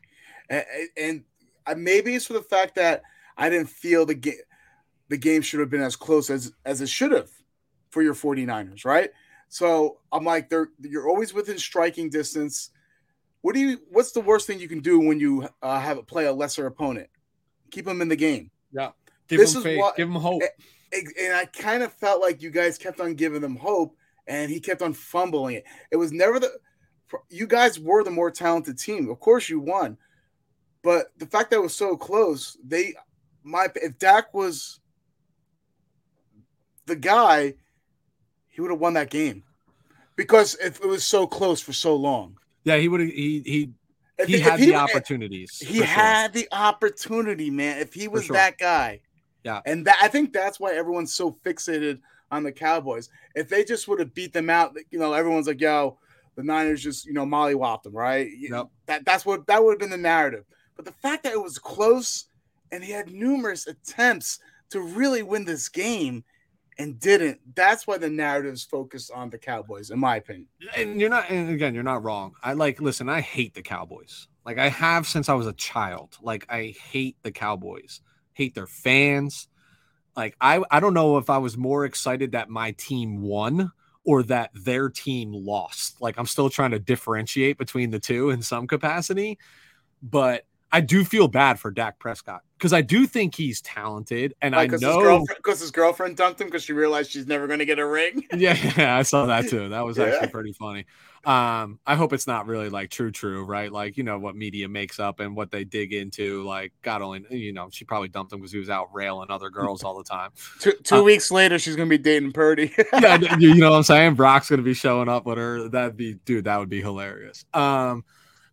and, 0.49 0.65
and 0.97 1.83
maybe 1.83 2.15
it's 2.15 2.27
for 2.27 2.33
the 2.33 2.41
fact 2.41 2.75
that 2.75 3.03
I 3.37 3.49
didn't 3.49 3.69
feel 3.69 4.05
the 4.05 4.15
game. 4.15 4.35
The 5.09 5.17
game 5.17 5.41
should 5.41 5.59
have 5.59 5.69
been 5.69 5.81
as 5.81 5.95
close 5.95 6.29
as 6.29 6.53
as 6.65 6.81
it 6.81 6.89
should 6.89 7.11
have 7.11 7.31
for 7.89 8.03
your 8.03 8.13
49ers, 8.13 8.85
right? 8.85 9.09
So 9.47 9.99
I'm 10.11 10.23
like, 10.23 10.49
they're 10.49 10.69
you're 10.79 11.09
always 11.09 11.33
within 11.33 11.57
striking 11.57 12.09
distance. 12.09 12.69
What 13.41 13.55
do 13.55 13.61
you? 13.61 13.81
What's 13.89 14.11
the 14.11 14.21
worst 14.21 14.45
thing 14.45 14.59
you 14.59 14.67
can 14.67 14.81
do 14.81 14.99
when 14.99 15.19
you 15.19 15.49
uh, 15.63 15.79
have 15.79 15.97
a 15.97 16.03
play 16.03 16.25
a 16.25 16.33
lesser 16.33 16.67
opponent? 16.67 17.09
Keep 17.71 17.85
them 17.85 18.01
in 18.01 18.07
the 18.09 18.15
game. 18.15 18.51
Yeah. 18.71 18.91
Give 19.29 19.39
This 19.39 19.53
them 19.53 19.59
is 19.59 19.63
faith, 19.63 19.79
what- 19.79 19.95
give 19.95 20.11
them 20.11 20.21
hope. 20.21 20.41
And 20.91 21.33
I 21.35 21.45
kind 21.45 21.83
of 21.83 21.93
felt 21.93 22.19
like 22.19 22.41
you 22.41 22.49
guys 22.49 22.79
kept 22.79 22.99
on 22.99 23.13
giving 23.13 23.41
them 23.41 23.55
hope, 23.55 23.95
and 24.25 24.49
he 24.51 24.59
kept 24.59 24.81
on 24.81 24.93
fumbling 24.93 25.57
it. 25.57 25.65
It 25.91 25.97
was 25.97 26.11
never 26.11 26.39
the. 26.39 26.51
You 27.29 27.47
guys 27.47 27.79
were 27.79 28.03
the 28.03 28.11
more 28.11 28.31
talented 28.31 28.77
team. 28.79 29.09
Of 29.09 29.19
course, 29.19 29.49
you 29.49 29.59
won, 29.59 29.97
but 30.83 31.11
the 31.17 31.27
fact 31.27 31.51
that 31.51 31.57
it 31.57 31.61
was 31.61 31.75
so 31.75 31.95
close, 31.95 32.57
they, 32.63 32.95
my 33.43 33.67
if 33.75 33.99
Dak 33.99 34.33
was 34.33 34.79
the 36.87 36.95
guy, 36.95 37.53
he 38.47 38.61
would 38.61 38.71
have 38.71 38.79
won 38.79 38.93
that 38.93 39.09
game 39.09 39.43
because 40.15 40.55
if 40.55 40.81
it 40.81 40.87
was 40.87 41.03
so 41.03 41.25
close 41.27 41.61
for 41.61 41.71
so 41.73 41.95
long. 41.95 42.37
Yeah, 42.63 42.77
he 42.77 42.87
would 42.87 42.99
have 42.99 43.09
he 43.09 43.41
he 43.45 43.71
If 44.17 44.27
he 44.27 44.39
had 44.39 44.59
the 44.59 44.73
eh, 44.73 44.77
opportunities. 44.77 45.57
He 45.59 45.77
sure. 45.77 45.85
had 45.85 46.33
the 46.33 46.47
opportunity, 46.51 47.49
man. 47.49 47.79
If 47.79 47.93
he 47.93 48.07
was 48.07 48.25
sure. 48.25 48.35
that 48.35 48.57
guy, 48.57 49.01
Yeah. 49.43 49.61
and 49.65 49.85
that 49.87 49.97
I 50.01 50.07
think 50.09 50.33
that's 50.33 50.59
why 50.59 50.73
everyone's 50.73 51.13
so 51.13 51.31
fixated 51.45 51.99
on 52.31 52.43
the 52.43 52.51
Cowboys. 52.51 53.09
If 53.35 53.49
they 53.49 53.63
just 53.63 53.87
would 53.87 53.99
have 53.99 54.13
beat 54.13 54.33
them 54.33 54.49
out, 54.49 54.75
you 54.91 54.99
know, 54.99 55.13
everyone's 55.13 55.47
like, 55.47 55.61
"Yo, 55.61 55.97
the 56.35 56.43
Niners 56.43 56.83
just 56.83 57.05
you 57.05 57.13
know 57.13 57.25
mollywopped 57.25 57.83
them," 57.83 57.93
right? 57.95 58.29
You- 58.29 58.49
Yep. 58.55 58.67
That 58.87 59.05
that's 59.05 59.25
what 59.25 59.47
that 59.47 59.63
would 59.63 59.71
have 59.73 59.79
been 59.79 59.89
the 59.89 59.97
narrative. 59.97 60.45
But 60.75 60.85
the 60.85 60.91
fact 60.91 61.23
that 61.23 61.33
it 61.33 61.41
was 61.41 61.57
close 61.57 62.25
and 62.71 62.83
he 62.83 62.91
had 62.91 63.09
numerous 63.11 63.65
attempts 63.67 64.39
to 64.69 64.81
really 64.81 65.23
win 65.23 65.43
this 65.45 65.67
game 65.69 66.23
and 66.77 66.97
didn't, 66.99 67.39
that's 67.55 67.85
why 67.87 67.97
the 67.97 68.09
narrative's 68.09 68.63
focused 68.63 69.11
on 69.11 69.29
the 69.29 69.37
Cowboys, 69.37 69.89
in 69.89 69.99
my 69.99 70.15
opinion. 70.17 70.47
and 70.77 71.01
you're 71.01 71.09
not 71.09 71.29
and 71.29 71.49
again 71.49 71.73
you're 71.73 71.83
not 71.83 72.03
wrong 72.03 72.33
i 72.43 72.53
like 72.53 72.79
listen 72.79 73.09
i 73.09 73.19
hate 73.19 73.53
the 73.53 73.61
cowboys 73.61 74.27
like 74.45 74.57
i 74.57 74.69
have 74.69 75.05
since 75.07 75.27
i 75.27 75.33
was 75.33 75.47
a 75.47 75.53
child 75.53 76.17
like 76.21 76.45
i 76.49 76.73
hate 76.91 77.17
the 77.23 77.31
cowboys 77.31 77.99
hate 78.39 78.55
their 78.55 78.67
fans. 78.67 79.47
Like 80.15 80.35
i 80.41 80.61
i 80.71 80.79
don't 80.79 80.93
know 80.93 81.17
if 81.17 81.29
i 81.29 81.37
was 81.37 81.55
more 81.55 81.85
excited 81.85 82.31
that 82.31 82.49
my 82.49 82.71
team 82.71 83.21
won 83.21 83.71
or 84.03 84.23
that 84.23 84.49
their 84.53 84.89
team 84.89 85.31
lost. 85.31 86.01
Like 86.01 86.17
i'm 86.17 86.25
still 86.25 86.49
trying 86.49 86.71
to 86.71 86.79
differentiate 86.79 87.57
between 87.57 87.91
the 87.91 87.99
two 87.99 88.31
in 88.31 88.41
some 88.41 88.65
capacity 88.67 89.37
but 90.01 90.45
I 90.71 90.81
do 90.81 91.03
feel 91.03 91.27
bad 91.27 91.59
for 91.59 91.71
Dak 91.71 91.97
Prescott 91.99 92.41
because 92.57 92.73
I 92.73 92.81
do 92.81 93.07
think 93.07 93.33
he's 93.33 93.59
talented, 93.61 94.35
and 94.41 94.53
Like, 94.53 94.69
I 94.69 94.71
'cause 94.73 94.81
know. 94.81 95.25
because 95.27 95.59
his, 95.61 95.71
girlfriend 95.71 96.15
dumped 96.17 96.39
him 96.41 96.47
because 96.47 96.63
she 96.63 96.73
realized 96.73 97.09
she's 97.11 97.25
never 97.25 97.47
going 97.47 97.59
to 97.59 97.65
get 97.65 97.79
a 97.79 97.85
ring. 97.87 98.23
Yeah, 98.35 98.55
yeah, 98.77 98.95
I 98.97 99.01
saw 99.01 99.25
that 99.27 99.47
too. 99.49 99.69
That 99.69 99.83
was 99.85 99.97
Yeah. 99.97 100.05
actually 100.05 100.27
pretty 100.29 100.53
funny. 100.53 100.85
Um, 101.25 101.79
I 101.85 101.95
hope 101.95 102.13
it's 102.13 102.27
not 102.27 102.45
really 102.47 102.69
like 102.69 102.91
true, 102.91 103.11
true, 103.11 103.43
right? 103.43 103.71
Like 103.71 103.97
you 103.97 104.03
know 104.03 104.19
what 104.19 104.35
media 104.35 104.69
makes 104.69 104.99
up 104.99 105.19
and 105.19 105.35
what 105.35 105.51
they 105.51 105.63
dig 105.65 105.91
into. 105.91 106.43
Like 106.43 106.71
God 106.81 107.01
only, 107.01 107.25
you 107.31 107.51
know, 107.51 107.69
she 107.71 107.83
probably 107.83 108.07
dumped 108.07 108.31
him 108.31 108.39
because 108.39 108.51
he 108.53 108.59
was 108.59 108.69
out 108.69 108.87
railing 108.93 109.29
other 109.31 109.49
girls 109.49 109.83
all 109.83 109.97
the 109.97 110.03
time. 110.03 110.29
Two, 110.61 110.71
two 110.83 110.95
Uh, 110.97 111.03
weeks 111.03 111.29
later, 111.31 111.57
she's 111.59 111.75
going 111.75 111.89
to 111.89 111.97
be 111.97 112.01
dating 112.01 112.31
Purdy. 112.31 112.73
yeah, 112.93 113.17
you 113.37 113.55
know 113.55 113.71
what 113.71 113.77
I'm 113.77 113.83
saying? 113.83 114.13
Brock's 114.15 114.49
gonna 114.49 114.61
be 114.61 114.73
showing 114.73 115.09
up 115.09 115.25
with 115.25 115.37
her. 115.39 115.67
That'd 115.67 115.97
be, 115.97 116.13
dude, 116.25 116.45
that 116.45 116.57
would 116.57 116.69
be 116.69 116.81
hilarious. 116.81 117.43
Um, 117.53 118.05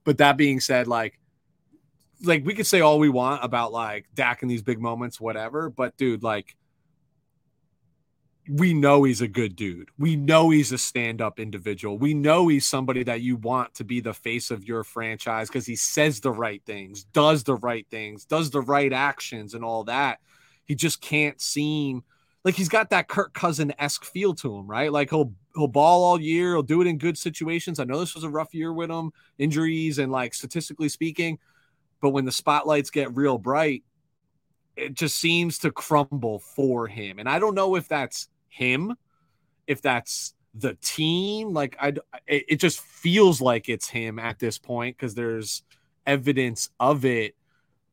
but 0.04 0.18
that 0.18 0.36
being 0.36 0.58
said, 0.60 0.88
like, 0.88 1.18
like 2.22 2.44
we 2.44 2.54
could 2.54 2.66
say 2.66 2.80
all 2.80 2.98
we 2.98 3.08
want 3.08 3.44
about 3.44 3.72
like 3.72 4.06
Dak 4.14 4.42
in 4.42 4.48
these 4.48 4.62
big 4.62 4.80
moments, 4.80 5.20
whatever. 5.20 5.70
But 5.70 5.96
dude, 5.96 6.22
like, 6.22 6.56
we 8.48 8.72
know 8.74 9.02
he's 9.02 9.22
a 9.22 9.28
good 9.28 9.56
dude. 9.56 9.88
We 9.98 10.14
know 10.14 10.50
he's 10.50 10.70
a 10.70 10.78
stand-up 10.78 11.40
individual. 11.40 11.98
We 11.98 12.14
know 12.14 12.46
he's 12.46 12.64
somebody 12.64 13.02
that 13.02 13.20
you 13.20 13.36
want 13.36 13.74
to 13.74 13.84
be 13.84 13.98
the 13.98 14.14
face 14.14 14.52
of 14.52 14.64
your 14.64 14.84
franchise 14.84 15.48
because 15.48 15.66
he 15.66 15.74
says 15.74 16.20
the 16.20 16.30
right 16.30 16.62
things, 16.64 17.04
does 17.04 17.42
the 17.42 17.56
right 17.56 17.84
things, 17.90 18.24
does 18.24 18.50
the 18.50 18.60
right 18.60 18.92
actions, 18.92 19.54
and 19.54 19.64
all 19.64 19.82
that. 19.84 20.20
He 20.64 20.76
just 20.76 21.00
can't 21.00 21.40
seem 21.40 22.04
like 22.44 22.54
he's 22.54 22.68
got 22.68 22.90
that 22.90 23.08
Kirk 23.08 23.34
Cousin 23.34 23.74
esque 23.80 24.04
feel 24.04 24.32
to 24.34 24.56
him, 24.56 24.68
right? 24.68 24.92
Like 24.92 25.10
he'll 25.10 25.32
he'll 25.56 25.66
ball 25.66 26.04
all 26.04 26.20
year, 26.20 26.52
he'll 26.52 26.62
do 26.62 26.80
it 26.80 26.86
in 26.86 26.98
good 26.98 27.18
situations. 27.18 27.80
I 27.80 27.84
know 27.84 27.98
this 27.98 28.14
was 28.14 28.22
a 28.22 28.30
rough 28.30 28.54
year 28.54 28.72
with 28.72 28.88
him, 28.88 29.10
injuries 29.38 29.98
and 29.98 30.12
like 30.12 30.32
statistically 30.32 30.88
speaking, 30.88 31.40
but 32.06 32.10
when 32.10 32.24
the 32.24 32.30
spotlights 32.30 32.90
get 32.90 33.16
real 33.16 33.36
bright, 33.36 33.82
it 34.76 34.94
just 34.94 35.16
seems 35.16 35.58
to 35.58 35.72
crumble 35.72 36.38
for 36.38 36.86
him. 36.86 37.18
And 37.18 37.28
I 37.28 37.40
don't 37.40 37.56
know 37.56 37.74
if 37.74 37.88
that's 37.88 38.28
him, 38.48 38.94
if 39.66 39.82
that's 39.82 40.32
the 40.54 40.74
team. 40.74 41.52
Like 41.52 41.76
I, 41.80 41.94
it 42.28 42.44
it 42.48 42.56
just 42.60 42.78
feels 42.78 43.40
like 43.40 43.68
it's 43.68 43.88
him 43.88 44.20
at 44.20 44.38
this 44.38 44.56
point 44.56 44.96
because 44.96 45.16
there's 45.16 45.64
evidence 46.06 46.70
of 46.78 47.04
it. 47.04 47.34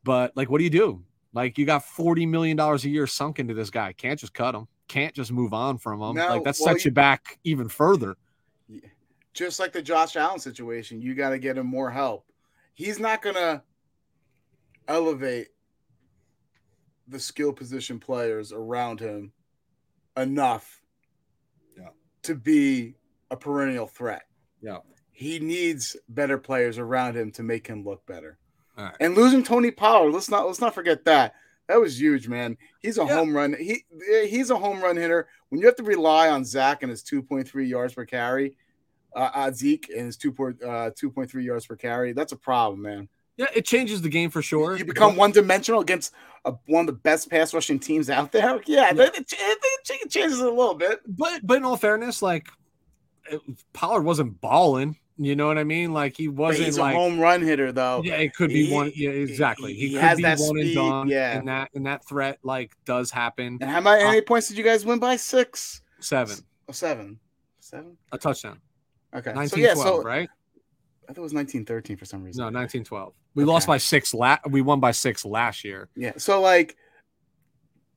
But 0.03 0.37
like, 0.37 0.51
what 0.51 0.59
do 0.59 0.63
you 0.63 0.69
do? 0.69 1.03
Like 1.33 1.57
you 1.57 1.65
got 1.65 1.83
forty 1.83 2.27
million 2.27 2.55
dollars 2.55 2.85
a 2.85 2.89
year 2.89 3.07
sunk 3.07 3.39
into 3.39 3.55
this 3.55 3.71
guy. 3.71 3.93
Can't 3.93 4.19
just 4.19 4.35
cut 4.35 4.53
him. 4.53 4.67
Can't 4.87 5.15
just 5.15 5.31
move 5.31 5.55
on 5.55 5.79
from 5.79 5.99
him. 5.99 6.17
No, 6.17 6.27
like 6.27 6.43
that 6.43 6.55
well, 6.59 6.67
sets 6.69 6.85
you- 6.85 6.89
you 6.89 6.93
back 6.93 7.39
even 7.43 7.67
further. 7.67 8.15
Just 9.33 9.59
like 9.59 9.73
the 9.73 9.81
Josh 9.81 10.15
Allen 10.15 10.37
situation, 10.37 11.01
you 11.01 11.15
got 11.15 11.31
to 11.31 11.39
get 11.39 11.57
him 11.57 11.65
more 11.65 11.89
help. 11.89 12.27
He's 12.75 12.99
not 12.99 13.23
going 13.23 13.33
to 13.33 13.63
elevate 14.87 15.49
the 17.07 17.19
skill 17.19 17.53
position 17.53 17.99
players 17.99 18.51
around 18.51 18.99
him 18.99 19.31
enough 20.15 20.81
Yeah. 21.77 21.89
to 22.23 22.35
be 22.35 22.95
a 23.29 23.35
perennial 23.37 23.87
threat. 23.87 24.23
Yeah. 24.61 24.79
He 25.11 25.39
needs 25.39 25.95
better 26.09 26.37
players 26.37 26.77
around 26.77 27.15
him 27.15 27.31
to 27.33 27.43
make 27.43 27.67
him 27.67 27.83
look 27.83 28.05
better. 28.05 28.37
Right. 28.77 28.95
And 28.99 29.15
losing 29.15 29.43
Tony 29.43 29.69
Pollard, 29.71 30.11
let's 30.11 30.29
not 30.29 30.47
let's 30.47 30.61
not 30.61 30.73
forget 30.73 31.05
that. 31.05 31.35
That 31.67 31.79
was 31.79 31.99
huge, 31.99 32.27
man. 32.27 32.57
He's 32.81 32.97
a 32.97 33.05
Yeah. 33.05 33.15
home 33.15 33.35
run. 33.35 33.53
He 33.53 33.85
he's 34.27 34.49
a 34.49 34.57
home 34.57 34.81
run 34.81 34.97
hitter. 34.97 35.27
When 35.49 35.59
you 35.61 35.67
have 35.67 35.75
to 35.77 35.83
rely 35.83 36.29
on 36.29 36.45
Zach 36.45 36.81
and 36.83 36.89
his 36.89 37.03
2.3 37.03 37.65
yards 37.67 37.93
per 37.93 38.05
carry, 38.05 38.57
uh, 39.15 39.29
uh 39.33 39.51
Zeke 39.51 39.89
and 39.89 40.05
his 40.07 40.17
2. 40.17 40.31
Uh, 40.65 40.89
2.3 40.91 41.43
yards 41.43 41.67
per 41.67 41.75
carry, 41.75 42.13
that's 42.13 42.31
a 42.31 42.37
problem, 42.37 42.81
man. 42.81 43.09
Yeah, 43.37 43.47
it 43.55 43.65
changes 43.65 44.01
the 44.01 44.09
game 44.09 44.29
for 44.29 44.41
sure. 44.41 44.77
You 44.77 44.85
become 44.85 45.15
one 45.15 45.31
dimensional 45.31 45.81
against 45.81 46.13
a, 46.45 46.53
one 46.67 46.81
of 46.81 46.87
the 46.87 46.93
best 46.93 47.29
pass 47.31 47.53
rushing 47.53 47.79
teams 47.79 48.09
out 48.09 48.31
there. 48.31 48.61
Yeah, 48.67 48.91
Yeah. 48.93 49.03
It, 49.05 49.15
it, 49.17 49.25
it 49.31 50.09
changes 50.11 50.39
it 50.39 50.45
a 50.45 50.49
little 50.49 50.75
bit. 50.75 50.99
but 51.07 51.41
but 51.45 51.57
in 51.57 51.63
all 51.63 51.77
fairness, 51.77 52.21
like 52.21 52.47
Pollard 53.73 54.01
wasn't 54.03 54.39
balling. 54.41 54.97
You 55.17 55.35
know 55.35 55.45
what 55.47 55.59
I 55.59 55.63
mean? 55.63 55.93
Like 55.93 56.17
he 56.17 56.27
wasn't 56.27 56.65
he's 56.65 56.77
like 56.79 56.95
a 56.95 56.97
home 56.97 57.19
run 57.19 57.41
hitter, 57.41 57.71
though. 57.71 58.01
yeah, 58.03 58.15
it 58.15 58.33
could 58.35 58.49
be 58.49 58.65
He- 58.65 58.73
one. 58.73 58.91
Yeah, 58.95 59.11
exactly. 59.11 59.73
He, 59.73 59.89
he 59.89 59.93
could 59.93 60.01
has 60.01 60.17
be 60.17 60.23
that 60.23 60.39
one 60.39 60.49
speed, 60.49 60.65
and 60.65 60.75
done. 60.75 61.07
yeah. 61.07 61.37
and 61.37 61.47
that 61.47 61.69
and 61.75 61.85
that 61.85 62.03
threat 62.05 62.39
like 62.43 62.73
does 62.85 63.11
happen. 63.11 63.59
And 63.61 63.69
how 63.69 63.79
many, 63.79 64.01
how 64.01 64.07
Uh, 64.07 64.11
many 64.11 64.21
points 64.21 64.47
did 64.47 64.57
you 64.57 64.63
guys 64.63 64.85
win 64.85 64.97
by? 64.99 65.15
Six, 65.15 65.81
Seven, 65.99 66.37
oh, 66.67 66.71
seven, 66.71 67.19
seven. 67.59 67.95
a 68.11 68.17
touchdown. 68.17 68.59
Okay, 69.15 69.29
so 69.29 69.35
Nineteen 69.35 69.63
yeah, 69.63 69.73
twelve, 69.75 70.01
so 70.01 70.03
right? 70.03 70.29
I 71.09 71.13
thought 71.13 71.19
it 71.19 71.21
was 71.21 71.33
nineteen 71.33 71.65
thirteen 71.65 71.97
for 71.97 72.05
some 72.05 72.23
reason. 72.23 72.43
No, 72.43 72.49
nineteen 72.49 72.83
twelve. 72.83 73.13
We 73.35 73.43
lost 73.43 73.67
by 73.67 73.77
six. 73.77 74.13
La- 74.13 74.37
we 74.49 74.61
won 74.61 74.79
by 74.79 74.91
six 74.91 75.25
last 75.25 75.63
year. 75.63 75.89
Yeah. 75.95 76.13
So 76.17 76.41
like 76.41 76.75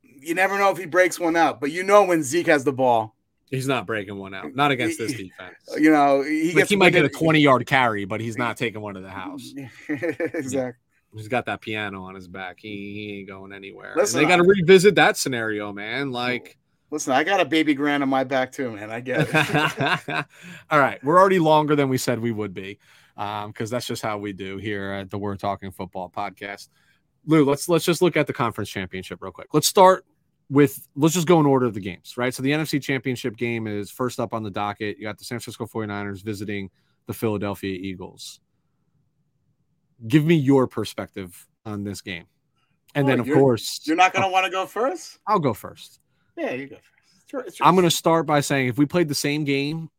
you 0.02 0.34
never 0.34 0.58
know 0.58 0.70
if 0.70 0.78
he 0.78 0.86
breaks 0.86 1.20
one 1.20 1.36
out, 1.36 1.60
but 1.60 1.70
you 1.70 1.82
know 1.82 2.04
when 2.04 2.22
Zeke 2.22 2.46
has 2.48 2.64
the 2.64 2.72
ball, 2.72 3.14
He's 3.50 3.68
not 3.68 3.86
breaking 3.86 4.16
one 4.16 4.34
out. 4.34 4.54
Not 4.56 4.72
against 4.72 4.98
this 4.98 5.12
defense. 5.16 5.54
you 5.78 5.90
know, 5.92 6.22
he 6.22 6.48
Like, 6.48 6.56
gets 6.56 6.70
he 6.70 6.76
might 6.76 6.90
get 6.90 7.04
a 7.04 7.08
20 7.08 7.38
yard 7.38 7.64
carry, 7.66 8.04
but 8.04 8.20
he's 8.20 8.36
not 8.36 8.56
taking 8.56 8.80
one 8.80 8.94
to 8.94 9.00
the 9.00 9.10
house. 9.10 9.54
exactly. 9.88 10.80
He's 11.14 11.28
got 11.28 11.46
that 11.46 11.60
piano 11.60 12.02
on 12.04 12.14
his 12.16 12.26
back. 12.28 12.56
He, 12.58 12.68
he 12.92 13.18
ain't 13.20 13.28
going 13.28 13.52
anywhere. 13.52 13.94
They 14.12 14.24
got 14.26 14.36
to 14.36 14.42
revisit 14.42 14.96
that 14.96 15.16
scenario, 15.16 15.72
man. 15.72 16.10
Like, 16.10 16.58
Listen, 16.90 17.12
I 17.12 17.24
got 17.24 17.40
a 17.40 17.44
baby 17.44 17.74
grand 17.74 18.02
on 18.02 18.08
my 18.08 18.24
back 18.24 18.52
too, 18.52 18.70
man. 18.70 18.90
I 18.90 19.00
get 19.00 19.28
it. 19.28 20.08
all 20.70 20.78
right, 20.78 21.02
we're 21.02 21.18
already 21.18 21.38
longer 21.38 21.74
than 21.74 21.88
we 21.88 21.98
said 21.98 22.18
we 22.20 22.30
would 22.32 22.54
be, 22.54 22.78
um, 23.16 23.50
because 23.50 23.70
that's 23.70 23.86
just 23.86 24.02
how 24.02 24.18
we 24.18 24.32
do 24.32 24.56
here 24.58 24.92
at 24.92 25.10
the 25.10 25.18
We're 25.18 25.36
Talking 25.36 25.72
Football 25.72 26.12
podcast. 26.14 26.68
Lou, 27.26 27.44
let's 27.44 27.68
let's 27.68 27.84
just 27.84 28.02
look 28.02 28.16
at 28.16 28.26
the 28.26 28.32
conference 28.32 28.70
championship 28.70 29.20
real 29.20 29.32
quick. 29.32 29.48
Let's 29.52 29.66
start 29.66 30.04
with 30.48 30.86
let's 30.94 31.14
just 31.14 31.26
go 31.26 31.40
in 31.40 31.46
order 31.46 31.66
of 31.66 31.74
the 31.74 31.80
games, 31.80 32.16
right? 32.16 32.32
So 32.32 32.42
the 32.42 32.52
NFC 32.52 32.80
championship 32.80 33.36
game 33.36 33.66
is 33.66 33.90
first 33.90 34.20
up 34.20 34.32
on 34.32 34.44
the 34.44 34.50
docket. 34.50 34.96
You 34.96 35.04
got 35.04 35.18
the 35.18 35.24
San 35.24 35.40
Francisco 35.40 35.66
49ers 35.66 36.22
visiting 36.22 36.70
the 37.06 37.14
Philadelphia 37.14 37.76
Eagles. 37.76 38.40
Give 40.06 40.24
me 40.24 40.36
your 40.36 40.66
perspective 40.66 41.48
on 41.64 41.82
this 41.82 42.00
game. 42.00 42.26
And 42.94 43.06
Oh, 43.06 43.08
then 43.08 43.20
of 43.20 43.26
course 43.26 43.80
You're 43.84 43.96
not 43.96 44.12
gonna 44.12 44.30
want 44.30 44.44
to 44.44 44.50
go 44.50 44.66
first? 44.66 45.18
I'll 45.26 45.40
go 45.40 45.52
first. 45.52 46.00
Yeah, 46.36 46.52
you 46.52 46.66
go 46.66 46.76
first. 47.28 47.48
It's 47.48 47.58
your- 47.60 47.66
I'm 47.68 47.74
going 47.74 47.84
to 47.88 47.90
start 47.90 48.26
by 48.26 48.40
saying 48.40 48.68
if 48.68 48.78
we 48.78 48.86
played 48.86 49.08
the 49.08 49.14
same 49.14 49.44
game 49.44 49.90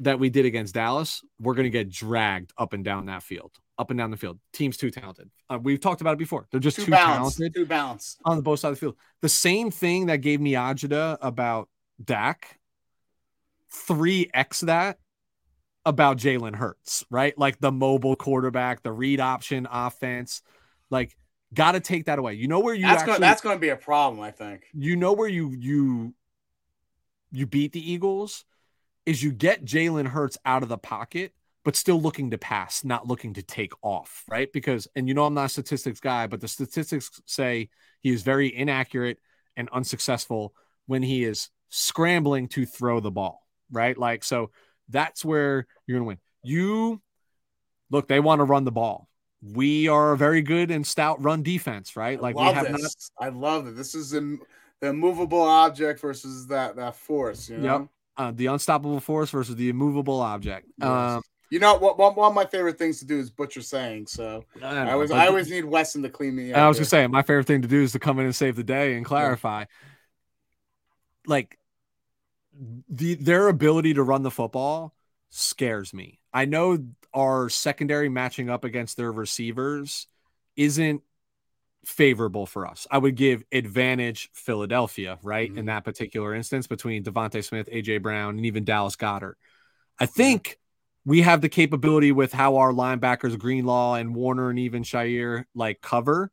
that 0.00 0.18
we 0.18 0.30
did 0.30 0.46
against 0.46 0.74
Dallas, 0.74 1.22
we're 1.38 1.54
going 1.54 1.64
to 1.64 1.70
get 1.70 1.90
dragged 1.90 2.52
up 2.56 2.72
and 2.72 2.82
down 2.84 3.06
that 3.06 3.22
field, 3.22 3.52
up 3.78 3.90
and 3.90 3.98
down 3.98 4.10
the 4.10 4.16
field. 4.16 4.38
Team's 4.52 4.76
too 4.78 4.90
talented. 4.90 5.30
Uh, 5.50 5.58
we've 5.62 5.80
talked 5.80 6.00
about 6.00 6.12
it 6.14 6.18
before. 6.18 6.46
They're 6.50 6.58
just 6.60 6.76
too 6.76 6.86
too, 6.86 6.90
balanced. 6.92 7.36
talented 7.38 7.54
Too 7.54 7.66
balanced. 7.66 8.18
on 8.24 8.36
the 8.36 8.42
both 8.42 8.60
sides 8.60 8.72
of 8.72 8.76
the 8.76 8.80
field. 8.80 8.96
The 9.20 9.28
same 9.28 9.70
thing 9.70 10.06
that 10.06 10.18
gave 10.22 10.40
me 10.40 10.52
agita 10.52 11.18
about 11.20 11.68
Dak, 12.02 12.58
3x 13.88 14.60
that 14.66 14.98
about 15.84 16.16
Jalen 16.18 16.56
Hurts, 16.56 17.04
right? 17.10 17.36
Like 17.38 17.58
the 17.60 17.72
mobile 17.72 18.16
quarterback, 18.16 18.82
the 18.82 18.92
read 18.92 19.20
option 19.20 19.66
offense. 19.70 20.42
Like, 20.90 21.16
got 21.54 21.72
to 21.72 21.80
take 21.80 22.06
that 22.06 22.18
away. 22.18 22.34
You 22.34 22.48
know 22.48 22.60
where 22.60 22.74
you 22.74 22.82
That's 22.82 23.02
actually 23.02 23.14
gonna 23.14 23.20
that's 23.20 23.40
gonna 23.40 23.58
be 23.58 23.70
a 23.70 23.76
problem, 23.76 24.20
I 24.20 24.30
think. 24.30 24.66
you 24.72 24.96
know 24.96 25.12
where 25.12 25.28
you 25.28 25.54
you 25.58 26.14
you 27.32 27.46
beat 27.46 27.72
the 27.72 27.92
Eagles 27.92 28.44
is 29.06 29.22
you 29.22 29.32
get 29.32 29.64
Jalen 29.64 30.06
Hurts 30.06 30.38
out 30.44 30.62
of 30.62 30.68
the 30.68 30.78
pocket, 30.78 31.32
but 31.64 31.76
still 31.76 32.00
looking 32.00 32.30
to 32.30 32.38
pass, 32.38 32.84
not 32.84 33.06
looking 33.06 33.34
to 33.34 33.42
take 33.42 33.72
off, 33.82 34.24
right? 34.28 34.52
Because 34.52 34.88
and 34.94 35.08
you 35.08 35.14
know 35.14 35.24
I'm 35.24 35.34
not 35.34 35.46
a 35.46 35.48
statistics 35.48 36.00
guy, 36.00 36.26
but 36.26 36.40
the 36.40 36.48
statistics 36.48 37.20
say 37.26 37.70
he 38.00 38.10
is 38.10 38.22
very 38.22 38.54
inaccurate 38.54 39.18
and 39.56 39.68
unsuccessful 39.72 40.54
when 40.86 41.02
he 41.02 41.24
is 41.24 41.50
scrambling 41.68 42.48
to 42.48 42.66
throw 42.66 43.00
the 43.00 43.10
ball, 43.10 43.46
right? 43.70 43.96
Like 43.96 44.24
so 44.24 44.50
that's 44.88 45.24
where 45.24 45.66
you're 45.86 45.98
gonna 45.98 46.06
win. 46.06 46.18
You 46.42 47.00
look, 47.90 48.08
they 48.08 48.20
want 48.20 48.40
to 48.40 48.44
run 48.44 48.64
the 48.64 48.72
ball. 48.72 49.08
We 49.42 49.88
are 49.88 50.12
a 50.12 50.16
very 50.16 50.42
good 50.42 50.70
and 50.70 50.86
stout 50.86 51.22
run 51.22 51.42
defense, 51.42 51.96
right? 51.96 52.20
Like 52.20 52.36
I 52.36 52.40
we 52.40 52.44
love 52.46 52.54
have 52.56 52.70
not 52.70 52.80
this. 52.80 53.10
I 53.18 53.28
love 53.30 53.66
it. 53.68 53.76
This 53.76 53.94
is 53.94 54.10
the 54.10 54.38
the 54.80 54.92
movable 54.92 55.42
object 55.42 56.00
versus 56.00 56.46
that 56.48 56.76
that 56.76 56.94
force. 56.96 57.48
You 57.48 57.58
know. 57.58 57.78
Yep. 57.80 57.88
uh, 58.18 58.32
the 58.34 58.46
unstoppable 58.46 59.00
force 59.00 59.30
versus 59.30 59.56
the 59.56 59.68
immovable 59.70 60.20
object. 60.20 60.66
Yes. 60.78 60.88
Um, 60.88 61.22
You 61.50 61.58
know 61.58 61.76
what? 61.78 61.98
One, 61.98 62.14
one 62.14 62.28
of 62.28 62.34
my 62.34 62.44
favorite 62.44 62.78
things 62.78 62.98
to 63.00 63.06
do 63.06 63.18
is 63.18 63.30
butcher 63.30 63.62
saying. 63.62 64.06
So 64.08 64.44
I, 64.62 64.66
I 64.66 64.84
know, 64.84 64.92
always 64.92 65.10
but- 65.10 65.18
I 65.18 65.26
always 65.28 65.50
need 65.50 65.64
Weston 65.64 66.02
to 66.02 66.10
clean 66.10 66.36
me 66.36 66.52
up. 66.52 66.58
I 66.58 66.68
was 66.68 66.76
there. 66.76 66.82
gonna 66.84 66.90
say 66.90 67.06
my 67.06 67.22
favorite 67.22 67.46
thing 67.46 67.62
to 67.62 67.68
do 67.68 67.82
is 67.82 67.92
to 67.92 67.98
come 67.98 68.18
in 68.18 68.26
and 68.26 68.34
save 68.36 68.56
the 68.56 68.64
day 68.64 68.94
and 68.96 69.04
clarify. 69.06 69.64
Like 71.26 71.58
the 72.88 73.14
their 73.14 73.48
ability 73.48 73.94
to 73.94 74.02
run 74.02 74.22
the 74.22 74.30
football 74.30 74.94
scares 75.30 75.94
me. 75.94 76.18
I 76.32 76.44
know 76.44 76.78
our 77.12 77.48
secondary 77.48 78.08
matching 78.08 78.48
up 78.50 78.64
against 78.64 78.96
their 78.96 79.10
receivers 79.12 80.06
isn't 80.56 81.02
favorable 81.84 82.46
for 82.46 82.66
us. 82.66 82.86
I 82.90 82.98
would 82.98 83.14
give 83.14 83.42
advantage 83.52 84.30
Philadelphia, 84.32 85.18
right? 85.22 85.48
In 85.48 85.64
Mhm. 85.64 85.66
that 85.66 85.84
particular 85.84 86.34
instance 86.34 86.66
between 86.66 87.02
DeVonta 87.02 87.42
Smith, 87.42 87.68
AJ 87.72 87.98
Brown, 87.98 88.36
and 88.36 88.46
even 88.46 88.64
Dallas 88.64 88.96
Goedert. 88.96 89.38
I 89.98 90.06
think 90.06 90.58
we 91.04 91.22
have 91.22 91.40
the 91.40 91.48
capability 91.48 92.12
with 92.12 92.32
how 92.32 92.56
our 92.56 92.72
linebackers 92.72 93.38
Greenlaw 93.38 93.94
and 93.94 94.14
Warner 94.14 94.50
and 94.50 94.58
even 94.58 94.82
Shire 94.82 95.46
like 95.54 95.80
cover. 95.80 96.30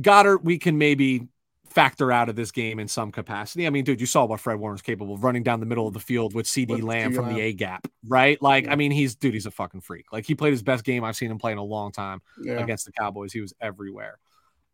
Goedert, 0.00 0.44
we 0.44 0.58
can 0.58 0.78
maybe 0.78 1.28
factor 1.70 2.12
out 2.12 2.28
of 2.28 2.36
this 2.36 2.50
game 2.50 2.78
in 2.78 2.88
some 2.88 3.12
capacity. 3.12 3.66
I 3.66 3.70
mean, 3.70 3.84
dude, 3.84 4.00
you 4.00 4.06
saw 4.06 4.24
what 4.24 4.40
Fred 4.40 4.58
Warner's 4.58 4.82
capable 4.82 5.14
of 5.14 5.24
running 5.24 5.42
down 5.42 5.60
the 5.60 5.66
middle 5.66 5.86
of 5.86 5.94
the 5.94 6.00
field 6.00 6.34
with 6.34 6.46
CeeDee 6.46 6.70
with 6.70 6.82
Lamb 6.82 7.12
from 7.12 7.32
the 7.32 7.40
A 7.40 7.52
gap, 7.52 7.86
right? 8.06 8.40
Like, 8.42 8.64
yeah. 8.64 8.72
I 8.72 8.76
mean, 8.76 8.90
he's 8.90 9.14
dude, 9.14 9.34
he's 9.34 9.46
a 9.46 9.50
fucking 9.50 9.80
freak. 9.80 10.12
Like, 10.12 10.26
he 10.26 10.34
played 10.34 10.52
his 10.52 10.62
best 10.62 10.84
game 10.84 11.04
I've 11.04 11.16
seen 11.16 11.30
him 11.30 11.38
play 11.38 11.52
in 11.52 11.58
a 11.58 11.64
long 11.64 11.92
time 11.92 12.20
yeah. 12.42 12.54
against 12.54 12.86
the 12.86 12.92
Cowboys. 12.92 13.32
He 13.32 13.40
was 13.40 13.54
everywhere. 13.60 14.18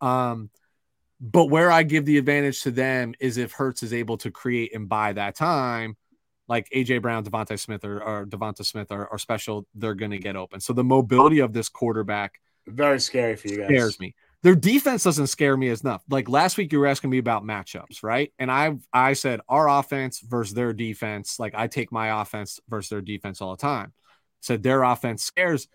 Um, 0.01 0.49
but 1.21 1.45
where 1.45 1.71
I 1.71 1.83
give 1.83 2.05
the 2.05 2.17
advantage 2.17 2.63
to 2.63 2.71
them 2.71 3.13
is 3.19 3.37
if 3.37 3.53
Hurts 3.53 3.83
is 3.83 3.93
able 3.93 4.17
to 4.17 4.31
create 4.31 4.75
and 4.75 4.89
buy 4.89 5.13
that 5.13 5.35
time, 5.35 5.95
like 6.47 6.69
AJ 6.75 7.01
Brown, 7.01 7.23
DeVonta 7.23 7.59
Smith, 7.59 7.85
or, 7.85 8.03
or 8.03 8.25
DeVonta 8.25 8.65
Smith 8.65 8.91
are, 8.91 9.07
are 9.09 9.17
special, 9.17 9.65
they're 9.73 9.95
going 9.95 10.11
to 10.11 10.19
get 10.19 10.35
open. 10.35 10.59
So 10.59 10.73
the 10.73 10.83
mobility 10.83 11.39
of 11.39 11.53
this 11.53 11.69
quarterback 11.69 12.39
very 12.67 12.99
scary 12.99 13.35
for 13.35 13.47
you 13.47 13.57
guys. 13.57 13.67
Scares 13.67 13.99
me. 13.99 14.15
Their 14.45 14.53
defense 14.53 15.03
doesn't 15.03 15.25
scare 15.25 15.57
me 15.57 15.69
enough. 15.69 16.03
Like 16.07 16.29
last 16.29 16.55
week, 16.55 16.71
you 16.71 16.79
were 16.79 16.85
asking 16.85 17.09
me 17.09 17.17
about 17.17 17.43
matchups, 17.43 18.03
right? 18.03 18.31
And 18.37 18.51
I 18.51 18.75
I 18.93 19.13
said 19.13 19.41
our 19.49 19.67
offense 19.67 20.19
versus 20.19 20.53
their 20.53 20.71
defense. 20.71 21.39
Like 21.39 21.55
I 21.55 21.65
take 21.65 21.91
my 21.91 22.21
offense 22.21 22.59
versus 22.69 22.89
their 22.89 23.01
defense 23.01 23.41
all 23.41 23.55
the 23.55 23.61
time. 23.61 23.91
Said 24.41 24.61
their 24.61 24.83
offense 24.83 25.23
scares 25.23 25.67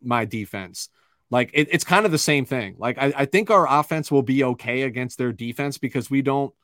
my 0.00 0.24
defense. 0.24 0.88
Like 1.32 1.50
it, 1.52 1.66
it's 1.72 1.82
kind 1.82 2.06
of 2.06 2.12
the 2.12 2.18
same 2.18 2.44
thing. 2.44 2.76
Like 2.78 2.96
I, 2.96 3.12
I 3.16 3.24
think 3.24 3.50
our 3.50 3.66
offense 3.68 4.08
will 4.08 4.22
be 4.22 4.44
okay 4.44 4.82
against 4.82 5.18
their 5.18 5.32
defense 5.32 5.76
because 5.76 6.08
we 6.08 6.22
don't 6.22 6.54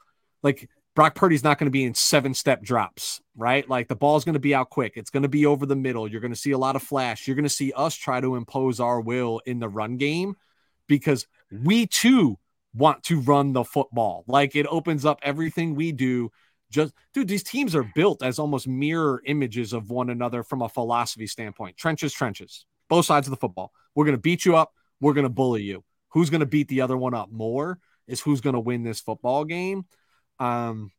like 0.45 0.70
Brock 0.95 1.16
Purdy's 1.16 1.43
not 1.43 1.59
going 1.59 1.66
to 1.66 1.72
be 1.72 1.83
in 1.83 1.95
seven 1.95 2.35
step 2.35 2.62
drops, 2.62 3.20
right? 3.37 3.68
Like 3.68 3.89
the 3.89 3.97
ball's 3.97 4.24
going 4.24 4.35
to 4.35 4.39
be 4.39 4.55
out 4.55 4.70
quick. 4.70 4.93
It's 4.95 5.11
going 5.11 5.24
to 5.24 5.29
be 5.29 5.45
over 5.45 5.66
the 5.66 5.74
middle. 5.74 6.07
You're 6.07 6.20
going 6.20 6.33
to 6.33 6.39
see 6.39 6.53
a 6.53 6.59
lot 6.59 6.77
of 6.77 6.85
flash. 6.85 7.27
You're 7.27 7.35
going 7.35 7.43
to 7.43 7.49
see 7.49 7.72
us 7.72 7.97
try 7.97 8.20
to 8.20 8.37
impose 8.37 8.79
our 8.79 9.01
will 9.01 9.41
in 9.45 9.59
the 9.59 9.68
run 9.68 9.97
game 9.97 10.37
because 10.87 11.26
we 11.51 11.87
too 11.87 12.39
want 12.74 13.03
to 13.05 13.20
run 13.20 13.53
the 13.53 13.64
football. 13.64 14.24
Like 14.26 14.55
it 14.55 14.66
opens 14.68 15.05
up 15.05 15.18
everything 15.22 15.74
we 15.74 15.93
do. 15.93 16.30
Just 16.70 16.93
dude, 17.14 17.28
these 17.28 17.43
teams 17.43 17.74
are 17.74 17.91
built 17.95 18.22
as 18.22 18.39
almost 18.39 18.66
mirror 18.66 19.22
images 19.26 19.72
of 19.72 19.91
one 19.91 20.11
another 20.11 20.43
from 20.43 20.62
a 20.62 20.68
philosophy 20.68 21.26
standpoint. 21.26 21.76
Trenches, 21.76 22.12
trenches, 22.12 22.66
both 22.89 23.07
sides 23.07 23.26
of 23.26 23.30
the 23.30 23.37
football. 23.37 23.72
We're 23.95 24.05
going 24.05 24.16
to 24.16 24.20
beat 24.20 24.45
you 24.45 24.57
up. 24.57 24.72
We're 25.01 25.14
going 25.14 25.24
to 25.24 25.30
bully 25.30 25.62
you. 25.62 25.84
Who's 26.11 26.30
going 26.30 26.41
to 26.41 26.47
beat 26.47 26.68
the 26.68 26.80
other 26.80 26.97
one 26.97 27.14
up 27.14 27.30
more 27.30 27.78
is 28.07 28.20
who's 28.20 28.41
going 28.41 28.55
to 28.55 28.61
win 28.61 28.82
this 28.82 29.01
football 29.01 29.45
game. 29.45 29.84
Um, 30.39 30.91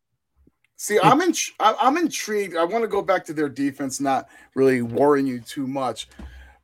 See, 0.80 1.00
I'm 1.02 1.22
in, 1.22 1.34
I'm 1.60 1.98
intrigued. 1.98 2.56
I 2.56 2.64
want 2.64 2.84
to 2.84 2.88
go 2.88 3.02
back 3.02 3.26
to 3.26 3.34
their 3.34 3.50
defense, 3.50 4.00
not 4.00 4.30
really 4.54 4.84
worrying 4.84 5.26
you 5.26 5.40
too 5.40 5.66
much, 5.66 6.08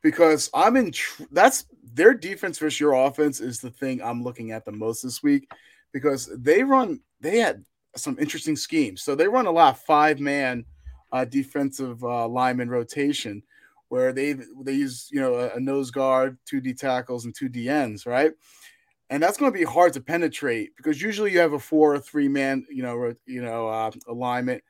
because 0.04 0.52
I'm 0.54 0.78
in. 0.78 0.94
That's 1.32 1.66
their 1.94 2.14
defense 2.14 2.58
versus 2.58 2.80
your 2.80 2.94
offense 2.94 3.40
is 3.40 3.60
the 3.60 3.70
thing 3.70 4.02
I'm 4.02 4.24
looking 4.24 4.52
at 4.52 4.66
the 4.66 4.72
most 4.72 5.04
this 5.04 5.22
week, 5.22 5.52
because 5.92 6.30
they 6.38 6.64
run. 6.64 7.00
They 7.22 7.38
had 7.38 7.64
some 7.96 8.18
interesting 8.20 8.56
schemes. 8.56 9.04
So 9.04 9.16
they 9.16 9.28
run 9.28 9.46
a 9.46 9.52
lot 9.52 9.76
of 9.76 9.82
five 9.82 10.20
man 10.20 10.66
uh, 11.12 11.26
defensive 11.26 12.04
uh, 12.04 12.28
lineman 12.28 12.70
rotation, 12.70 13.44
where 13.90 14.12
they 14.12 14.34
they 14.62 14.74
use 14.74 15.08
you 15.12 15.22
know 15.22 15.36
a, 15.36 15.50
a 15.52 15.60
nose 15.60 15.92
guard, 15.92 16.38
two 16.46 16.60
D 16.60 16.74
tackles, 16.74 17.26
and 17.26 17.36
two 17.36 17.50
D 17.50 17.70
ends, 17.70 18.06
right? 18.06 18.32
And 19.10 19.22
that's 19.22 19.38
going 19.38 19.52
to 19.52 19.58
be 19.58 19.66
hard 19.66 19.94
to 19.94 20.02
penetrate 20.02 20.76
because 20.76 21.00
usually 21.00 21.32
you 21.32 21.40
have 21.40 21.54
a 21.54 21.60
four 21.60 21.94
or 21.94 22.00
three 22.00 22.28
man, 22.28 22.66
you 22.72 22.82
know, 22.82 23.14
you 23.28 23.44
know, 23.44 23.68
uh, 23.68 23.92
alignment, 24.08 24.64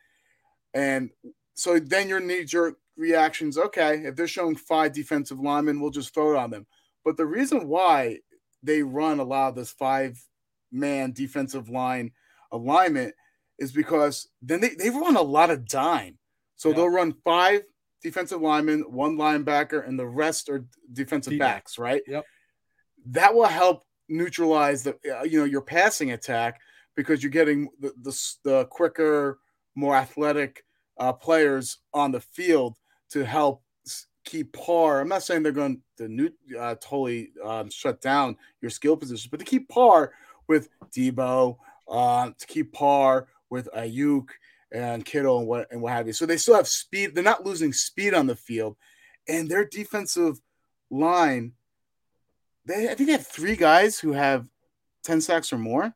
and 0.74 1.10
so 1.54 1.80
then 1.80 2.10
your 2.10 2.20
knee 2.20 2.44
jerk 2.44 2.76
reactions. 2.98 3.58
Okay, 3.58 4.00
if 4.04 4.16
they're 4.16 4.28
showing 4.28 4.56
five 4.56 4.92
defensive 4.92 5.40
linemen, 5.40 5.80
we'll 5.80 5.92
just 5.92 6.14
throw 6.14 6.34
it 6.34 6.38
on 6.38 6.50
them. 6.50 6.66
But 7.04 7.18
the 7.18 7.26
reason 7.26 7.68
why 7.68 8.20
they 8.62 8.82
run 8.82 9.20
a 9.20 9.24
lot 9.24 9.50
of 9.50 9.56
this 9.56 9.72
five 9.72 10.22
man 10.72 11.12
defensive 11.12 11.70
line 11.70 12.12
alignment 12.52 13.14
is 13.60 13.72
because 13.72 14.28
then 14.42 14.62
they, 14.62 14.70
they 14.70 14.90
run 14.90 15.16
a 15.16 15.22
lot 15.22 15.52
of 15.52 15.68
dime. 15.68 16.18
So 16.56 16.70
yeah. 16.70 16.76
they'll 16.76 16.90
run 16.90 17.14
five 17.24 17.62
defensive 18.02 18.42
linemen, 18.42 18.82
one 18.82 19.18
linebacker, 19.18 19.88
and 19.88 19.98
the 19.98 20.08
rest 20.08 20.50
are 20.50 20.66
defensive 20.92 21.38
backs, 21.40 21.78
right? 21.78 22.02
Yep. 22.08 22.26
That 23.08 23.34
will 23.34 23.46
help 23.46 23.84
neutralize 24.10 24.84
the 24.84 24.96
uh, 25.10 25.24
you 25.24 25.40
know 25.40 25.46
your 25.46 25.62
passing 25.62 26.12
attack 26.12 26.60
because 26.96 27.24
you're 27.24 27.32
getting 27.32 27.70
the 27.80 27.94
the, 28.02 28.36
the 28.44 28.66
quicker, 28.66 29.40
more 29.76 29.96
athletic 29.96 30.64
uh, 30.98 31.14
players 31.14 31.80
on 31.94 32.12
the 32.12 32.22
field 32.22 32.78
to 33.12 33.26
help 33.26 33.63
keep 34.24 34.54
par. 34.54 35.02
I'm 35.02 35.08
not 35.08 35.24
saying 35.24 35.44
they're 35.44 35.52
going 35.52 35.82
to 35.98 36.08
new, 36.08 36.30
uh, 36.58 36.76
totally 36.76 37.32
um, 37.44 37.70
shut 37.70 38.02
down 38.02 38.38
your 38.62 38.72
skill 38.72 38.98
positions, 38.98 39.28
but 39.28 39.40
to 39.40 39.46
keep 39.46 39.70
par 39.70 40.14
with 40.48 40.70
Deebo, 40.96 41.58
uh, 41.88 42.32
to 42.38 42.48
keep 42.48 42.74
par 42.74 43.28
with 43.50 43.70
Aiyuk 43.76 44.30
and 44.72 45.06
Kittle 45.06 45.40
and 45.40 45.48
what 45.48 45.72
and 45.72 45.82
what 45.82 45.94
have 45.94 46.08
you. 46.08 46.14
So 46.14 46.26
they 46.26 46.38
still 46.38 46.56
have 46.56 46.68
speed. 46.68 47.14
They're 47.14 47.24
not 47.24 47.46
losing 47.46 47.74
speed 47.74 48.14
on 48.14 48.28
the 48.28 48.36
field, 48.36 48.76
and 49.28 49.50
their 49.50 49.66
defensive 49.66 50.40
line. 50.90 51.54
They 52.66 52.90
I 52.90 52.96
think 52.96 53.08
they 53.08 53.14
have 53.14 53.28
three 53.28 53.56
guys 53.56 54.00
who 54.00 54.14
have 54.14 54.50
ten 55.04 55.22
sacks 55.22 55.54
or 55.54 55.58
more. 55.58 55.94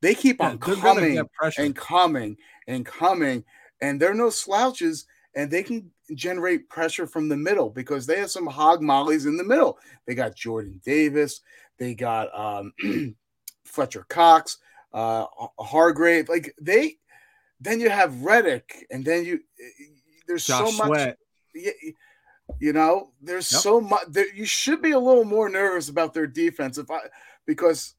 They 0.00 0.14
keep 0.14 0.38
yeah, 0.40 0.50
on 0.50 0.58
coming 0.58 1.18
and 1.58 1.76
coming 1.76 2.36
and 2.66 2.84
coming, 2.84 3.44
and 3.80 4.00
they're 4.00 4.14
no 4.14 4.30
slouches, 4.30 5.06
and 5.34 5.50
they 5.50 5.62
can 5.62 5.90
generate 6.14 6.68
pressure 6.68 7.06
from 7.06 7.28
the 7.28 7.36
middle 7.36 7.70
because 7.70 8.06
they 8.06 8.18
have 8.18 8.30
some 8.30 8.46
hog 8.46 8.82
mollies 8.82 9.26
in 9.26 9.36
the 9.36 9.44
middle. 9.44 9.78
They 10.06 10.14
got 10.14 10.36
Jordan 10.36 10.80
Davis, 10.84 11.40
they 11.78 11.94
got 11.94 12.28
um, 12.38 12.72
Fletcher 13.64 14.04
Cox, 14.08 14.58
uh, 14.92 15.26
Hargrave. 15.58 16.28
Like 16.28 16.54
they 16.60 16.96
then 17.60 17.80
you 17.80 17.90
have 17.90 18.22
Reddick, 18.22 18.86
and 18.90 19.04
then 19.04 19.24
you 19.24 19.40
there's 20.26 20.46
Josh 20.46 20.70
so 20.70 20.76
much. 20.76 20.86
Sweat. 20.88 21.18
You, 21.54 21.72
you 22.60 22.72
know, 22.72 23.12
there's 23.22 23.50
yep. 23.50 23.62
so 23.62 23.80
much. 23.80 24.04
There, 24.08 24.32
you 24.34 24.44
should 24.44 24.82
be 24.82 24.92
a 24.92 24.98
little 24.98 25.24
more 25.24 25.48
nervous 25.48 25.88
about 25.88 26.14
their 26.14 26.26
defense 26.26 26.78
if 26.78 26.90
I 26.90 27.00
because 27.46 27.94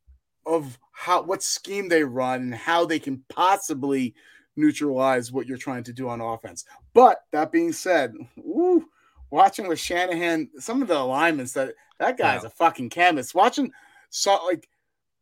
of 0.45 0.77
how 0.91 1.23
what 1.23 1.43
scheme 1.43 1.89
they 1.89 2.03
run 2.03 2.41
and 2.41 2.55
how 2.55 2.85
they 2.85 2.99
can 2.99 3.23
possibly 3.29 4.13
neutralize 4.55 5.31
what 5.31 5.47
you're 5.47 5.57
trying 5.57 5.83
to 5.83 5.93
do 5.93 6.09
on 6.09 6.21
offense. 6.21 6.65
But 6.93 7.23
that 7.31 7.51
being 7.51 7.73
said, 7.73 8.13
woo, 8.37 8.85
watching 9.29 9.67
with 9.67 9.79
Shanahan, 9.79 10.49
some 10.59 10.81
of 10.81 10.87
the 10.87 10.97
alignments 10.97 11.53
that 11.53 11.73
that 11.99 12.17
guy's 12.17 12.43
yeah. 12.43 12.47
a 12.47 12.51
fucking 12.51 12.89
canvas. 12.89 13.33
Watching 13.33 13.71
so 14.09 14.39
like 14.45 14.69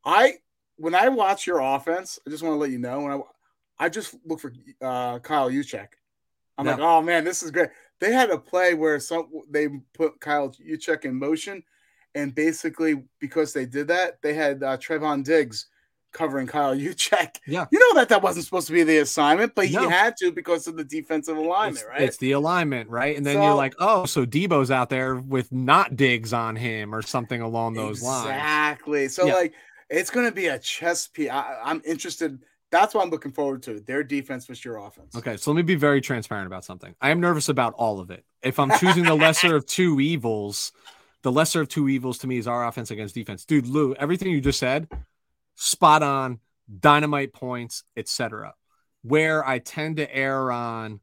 I 0.06 0.36
when 0.78 0.96
I 0.96 1.10
watch 1.10 1.48
your 1.48 1.60
offense, 1.60 2.20
I 2.26 2.30
just 2.30 2.44
want 2.44 2.54
to 2.54 2.60
let 2.60 2.72
you 2.72 2.80
know 2.80 3.02
when 3.02 3.12
I 3.12 3.86
I 3.86 3.90
just 3.90 4.16
look 4.26 4.40
for 4.40 4.54
uh, 4.82 5.20
Kyle 5.20 5.50
Juszczyk. 5.50 5.88
I'm 6.58 6.68
like, 6.68 6.80
oh 6.80 7.02
man, 7.02 7.24
this 7.24 7.42
is 7.42 7.52
great. 7.52 7.70
They 8.00 8.14
had 8.14 8.30
a 8.30 8.38
play 8.38 8.76
where 8.76 9.00
some 9.00 9.30
they 9.50 9.68
put 9.94 10.20
Kyle 10.20 10.50
Juszczyk 10.50 11.06
in 11.06 11.16
motion, 11.16 11.64
and 12.14 12.36
basically 12.36 13.04
because 13.20 13.54
they 13.54 13.66
did 13.66 13.88
that, 13.88 14.22
they 14.22 14.34
had 14.34 14.62
uh, 14.62 14.78
Trevon 14.78 15.24
Diggs 15.24 15.68
covering 16.14 16.48
Kyle 16.48 16.76
Juszczyk. 16.76 17.40
Yeah, 17.46 17.66
you 17.72 17.80
know 17.80 18.00
that 18.00 18.10
that 18.10 18.22
wasn't 18.22 18.46
supposed 18.46 18.68
to 18.68 18.74
be 18.74 18.84
the 18.84 19.00
assignment, 19.00 19.56
but 19.56 19.70
no. 19.70 19.82
he 19.82 19.90
had 19.90 20.16
to 20.18 20.32
because 20.32 20.68
of 20.68 20.78
the 20.78 20.84
defensive 20.84 21.38
alignment, 21.38 21.78
it's, 21.78 21.86
right? 21.86 22.02
It's 22.02 22.18
the 22.18 22.32
alignment, 22.32 22.90
right? 22.90 23.18
And 23.18 23.26
then 23.26 23.36
so, 23.36 23.44
you're 23.44 23.56
like, 23.56 23.76
oh, 23.80 24.06
so 24.06 24.26
Deebo's 24.26 24.72
out 24.72 24.90
there 24.90 25.16
with 25.16 25.52
not 25.52 25.96
Diggs 25.96 26.34
on 26.34 26.56
him 26.56 26.96
or 26.96 27.02
something 27.02 27.42
along 27.42 27.74
those 27.74 27.98
exactly. 27.98 28.32
lines. 28.32 28.38
Exactly. 28.38 29.08
So 29.10 29.26
yeah. 29.26 29.34
like, 29.34 29.54
it's 29.90 30.10
going 30.10 30.26
to 30.26 30.32
be 30.32 30.48
a 30.48 30.60
chess 30.60 31.08
piece. 31.08 31.30
I, 31.30 31.60
I'm 31.64 31.82
interested 31.86 32.40
that's 32.74 32.96
what 32.96 33.04
I'm 33.04 33.12
looking 33.12 33.32
forward 33.32 33.62
to. 33.64 33.80
Their 33.82 34.04
defense 34.04 34.48
versus 34.48 34.66
your 34.66 34.78
offense. 34.78 35.16
Okay, 35.16 35.38
so 35.38 35.52
let 35.52 35.58
me 35.58 35.62
be 35.62 35.76
very 35.76 36.02
transparent 36.02 36.48
about 36.48 36.66
something. 36.66 36.96
I 37.00 37.12
am 37.12 37.20
nervous 37.20 37.48
about 37.48 37.76
all 37.76 38.00
of 38.00 38.10
it. 38.10 38.26
If 38.42 38.58
I'm 38.60 38.72
choosing 38.80 39.04
the 39.04 39.16
lesser 39.16 39.56
of 39.56 39.68
two 39.68 40.00
evils, 40.02 40.74
the 41.22 41.32
lesser 41.32 41.62
of 41.62 41.70
two 41.70 41.88
evils 41.88 42.18
to 42.20 42.28
me 42.28 42.38
is 42.38 42.48
our 42.48 42.66
offense 42.68 42.90
against 42.90 43.14
defense. 43.14 43.46
Dude, 43.46 43.68
Lou, 43.68 43.94
everything 43.94 44.32
you 44.32 44.42
just 44.42 44.58
said, 44.58 44.88
spot 45.56 46.04
on, 46.04 46.40
dynamite 46.80 47.34
points, 47.34 47.84
etc. 47.98 48.54
Where 49.02 49.46
I 49.46 49.60
tend 49.60 49.98
to 49.98 50.16
err 50.16 50.52
on 50.52 51.00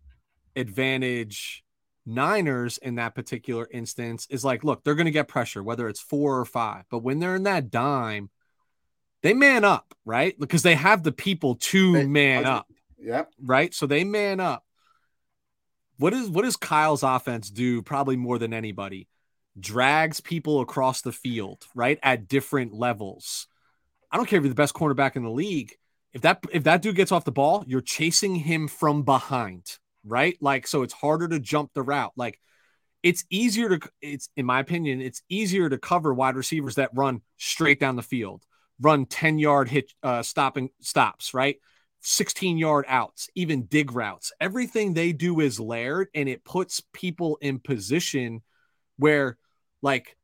advantage 0.56 1.64
Niners 2.06 2.78
in 2.78 2.96
that 2.96 3.14
particular 3.14 3.68
instance 3.70 4.26
is 4.30 4.44
like, 4.44 4.64
look, 4.64 4.82
they're 4.82 4.94
going 4.94 5.06
to 5.06 5.10
get 5.10 5.28
pressure, 5.28 5.62
whether 5.62 5.88
it's 5.88 6.00
four 6.00 6.38
or 6.38 6.44
five. 6.44 6.84
But 6.90 7.02
when 7.02 7.18
they're 7.18 7.36
in 7.36 7.44
that 7.44 7.70
dime, 7.70 8.30
they 9.22 9.34
man 9.34 9.64
up, 9.64 9.94
right? 10.04 10.38
Because 10.38 10.62
they 10.62 10.74
have 10.74 11.02
the 11.02 11.12
people 11.12 11.56
to 11.56 11.92
they, 11.92 12.06
man 12.06 12.46
up. 12.46 12.66
Yep. 12.98 13.30
Right. 13.42 13.74
So 13.74 13.86
they 13.86 14.04
man 14.04 14.40
up. 14.40 14.64
What 15.98 16.14
is 16.14 16.28
what 16.28 16.44
does 16.46 16.56
Kyle's 16.56 17.02
offense 17.02 17.50
do 17.50 17.82
probably 17.82 18.16
more 18.16 18.38
than 18.38 18.54
anybody? 18.54 19.06
Drags 19.58 20.20
people 20.20 20.60
across 20.60 21.02
the 21.02 21.12
field, 21.12 21.66
right? 21.74 21.98
At 22.02 22.28
different 22.28 22.72
levels. 22.72 23.46
I 24.10 24.16
don't 24.16 24.26
care 24.26 24.38
if 24.38 24.44
you're 24.44 24.50
the 24.50 24.54
best 24.54 24.74
cornerback 24.74 25.16
in 25.16 25.22
the 25.22 25.30
league. 25.30 25.74
If 26.12 26.22
that 26.22 26.42
if 26.52 26.64
that 26.64 26.82
dude 26.82 26.96
gets 26.96 27.12
off 27.12 27.24
the 27.24 27.32
ball, 27.32 27.64
you're 27.66 27.80
chasing 27.80 28.34
him 28.34 28.68
from 28.68 29.02
behind. 29.04 29.78
right? 30.04 30.36
Like, 30.40 30.66
so 30.66 30.82
it's 30.82 30.94
harder 30.94 31.28
to 31.28 31.38
jump 31.38 31.72
the 31.74 31.82
route. 31.82 32.12
Like, 32.16 32.38
it's 33.02 33.24
easier 33.30 33.78
to, 33.78 33.88
it's 34.02 34.28
in 34.36 34.46
my 34.46 34.60
opinion, 34.60 35.00
it's 35.00 35.22
easier 35.28 35.68
to 35.68 35.78
cover 35.78 36.12
wide 36.12 36.36
receivers 36.36 36.76
that 36.76 36.90
run 36.94 37.22
straight 37.38 37.80
down 37.80 37.96
the 37.96 38.02
field, 38.02 38.44
run 38.80 39.06
10 39.06 39.38
yard 39.38 39.68
hit, 39.68 39.92
uh, 40.02 40.22
stopping 40.22 40.70
stops, 40.80 41.34
right? 41.34 41.56
16 42.02 42.58
yard 42.58 42.84
outs, 42.88 43.28
even 43.34 43.64
dig 43.66 43.92
routes. 43.92 44.32
Everything 44.40 44.94
they 44.94 45.12
do 45.12 45.40
is 45.40 45.60
layered 45.60 46.08
and 46.14 46.28
it 46.28 46.44
puts 46.44 46.82
people 46.92 47.38
in 47.42 47.58
position 47.58 48.42
where, 48.96 49.36
like, 49.82 50.16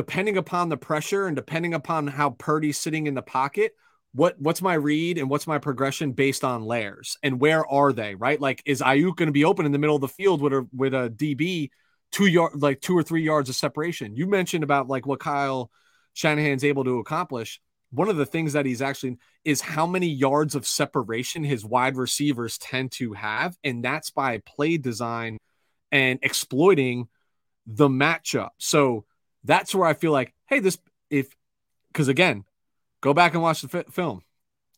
depending 0.00 0.38
upon 0.38 0.70
the 0.70 0.78
pressure 0.78 1.26
and 1.26 1.36
depending 1.36 1.74
upon 1.74 2.06
how 2.06 2.30
Purdy's 2.30 2.78
sitting 2.78 3.06
in 3.06 3.12
the 3.12 3.20
pocket, 3.20 3.72
what 4.14 4.34
what's 4.40 4.62
my 4.62 4.72
read 4.72 5.18
and 5.18 5.28
what's 5.28 5.46
my 5.46 5.58
progression 5.58 6.12
based 6.12 6.42
on 6.42 6.64
layers 6.64 7.18
and 7.22 7.38
where 7.38 7.66
are 7.66 7.92
they 7.92 8.14
right? 8.14 8.40
Like 8.40 8.62
is 8.64 8.80
Aiyuk 8.80 9.16
going 9.16 9.26
to 9.26 9.32
be 9.32 9.44
open 9.44 9.66
in 9.66 9.72
the 9.72 9.78
middle 9.78 9.96
of 9.96 10.00
the 10.00 10.08
field 10.08 10.40
with 10.40 10.54
a 10.54 10.66
with 10.74 10.94
a 10.94 11.12
DB 11.14 11.68
two 12.12 12.24
yard 12.24 12.52
like 12.54 12.80
two 12.80 12.96
or 12.96 13.02
three 13.02 13.22
yards 13.22 13.50
of 13.50 13.56
separation? 13.56 14.16
You 14.16 14.26
mentioned 14.26 14.64
about 14.64 14.88
like 14.88 15.06
what 15.06 15.20
Kyle 15.20 15.70
Shanahan's 16.14 16.64
able 16.64 16.84
to 16.84 16.98
accomplish. 16.98 17.60
One 17.90 18.08
of 18.08 18.16
the 18.16 18.24
things 18.24 18.54
that 18.54 18.64
he's 18.64 18.80
actually 18.80 19.18
is 19.44 19.60
how 19.60 19.86
many 19.86 20.08
yards 20.08 20.54
of 20.54 20.66
separation 20.66 21.44
his 21.44 21.62
wide 21.62 21.98
receivers 21.98 22.56
tend 22.56 22.92
to 22.92 23.12
have 23.12 23.54
and 23.62 23.84
that's 23.84 24.08
by 24.08 24.38
play 24.46 24.78
design 24.78 25.36
and 25.92 26.18
exploiting 26.22 27.08
the 27.66 27.88
matchup. 27.88 28.50
So 28.56 29.04
that's 29.44 29.74
where 29.74 29.86
I 29.86 29.94
feel 29.94 30.12
like 30.12 30.34
hey 30.46 30.60
this 30.60 30.78
if 31.10 31.34
because 31.92 32.08
again 32.08 32.44
Go 33.00 33.14
back 33.14 33.34
and 33.34 33.42
watch 33.42 33.62
the 33.62 33.68
fi- 33.68 33.90
film. 33.90 34.22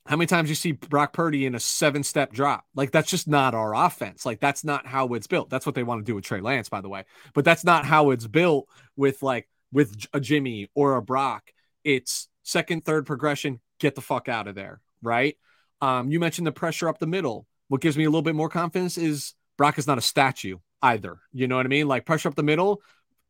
How 0.06 0.16
many 0.16 0.26
times 0.26 0.48
you 0.48 0.54
see 0.54 0.72
Brock 0.72 1.12
Purdy 1.12 1.46
in 1.46 1.54
a 1.54 1.60
seven 1.60 2.02
step 2.02 2.32
drop? 2.32 2.64
Like 2.74 2.90
that's 2.90 3.10
just 3.10 3.28
not 3.28 3.54
our 3.54 3.74
offense. 3.74 4.26
Like 4.26 4.40
that's 4.40 4.64
not 4.64 4.86
how 4.86 5.14
it's 5.14 5.26
built. 5.26 5.48
That's 5.48 5.64
what 5.64 5.74
they 5.74 5.84
want 5.84 6.00
to 6.00 6.04
do 6.04 6.14
with 6.14 6.24
Trey 6.24 6.40
Lance, 6.40 6.68
by 6.68 6.80
the 6.80 6.88
way. 6.88 7.04
But 7.34 7.44
that's 7.44 7.64
not 7.64 7.84
how 7.84 8.10
it's 8.10 8.26
built 8.26 8.68
with 8.96 9.22
like 9.22 9.48
with 9.72 10.06
a 10.12 10.20
Jimmy 10.20 10.70
or 10.74 10.96
a 10.96 11.02
Brock. 11.02 11.52
It's 11.84 12.28
second, 12.42 12.84
third 12.84 13.06
progression. 13.06 13.60
Get 13.78 13.94
the 13.94 14.00
fuck 14.00 14.28
out 14.28 14.48
of 14.48 14.54
there, 14.54 14.80
right? 15.02 15.36
Um, 15.80 16.10
you 16.10 16.18
mentioned 16.20 16.46
the 16.46 16.52
pressure 16.52 16.88
up 16.88 16.98
the 16.98 17.06
middle. 17.06 17.46
What 17.68 17.80
gives 17.80 17.96
me 17.96 18.04
a 18.04 18.08
little 18.08 18.22
bit 18.22 18.34
more 18.34 18.48
confidence 18.48 18.98
is 18.98 19.34
Brock 19.56 19.78
is 19.78 19.86
not 19.86 19.98
a 19.98 20.02
statue 20.02 20.58
either. 20.80 21.18
You 21.32 21.46
know 21.46 21.56
what 21.56 21.66
I 21.66 21.68
mean? 21.68 21.86
Like 21.86 22.06
pressure 22.06 22.28
up 22.28 22.34
the 22.34 22.42
middle 22.42 22.82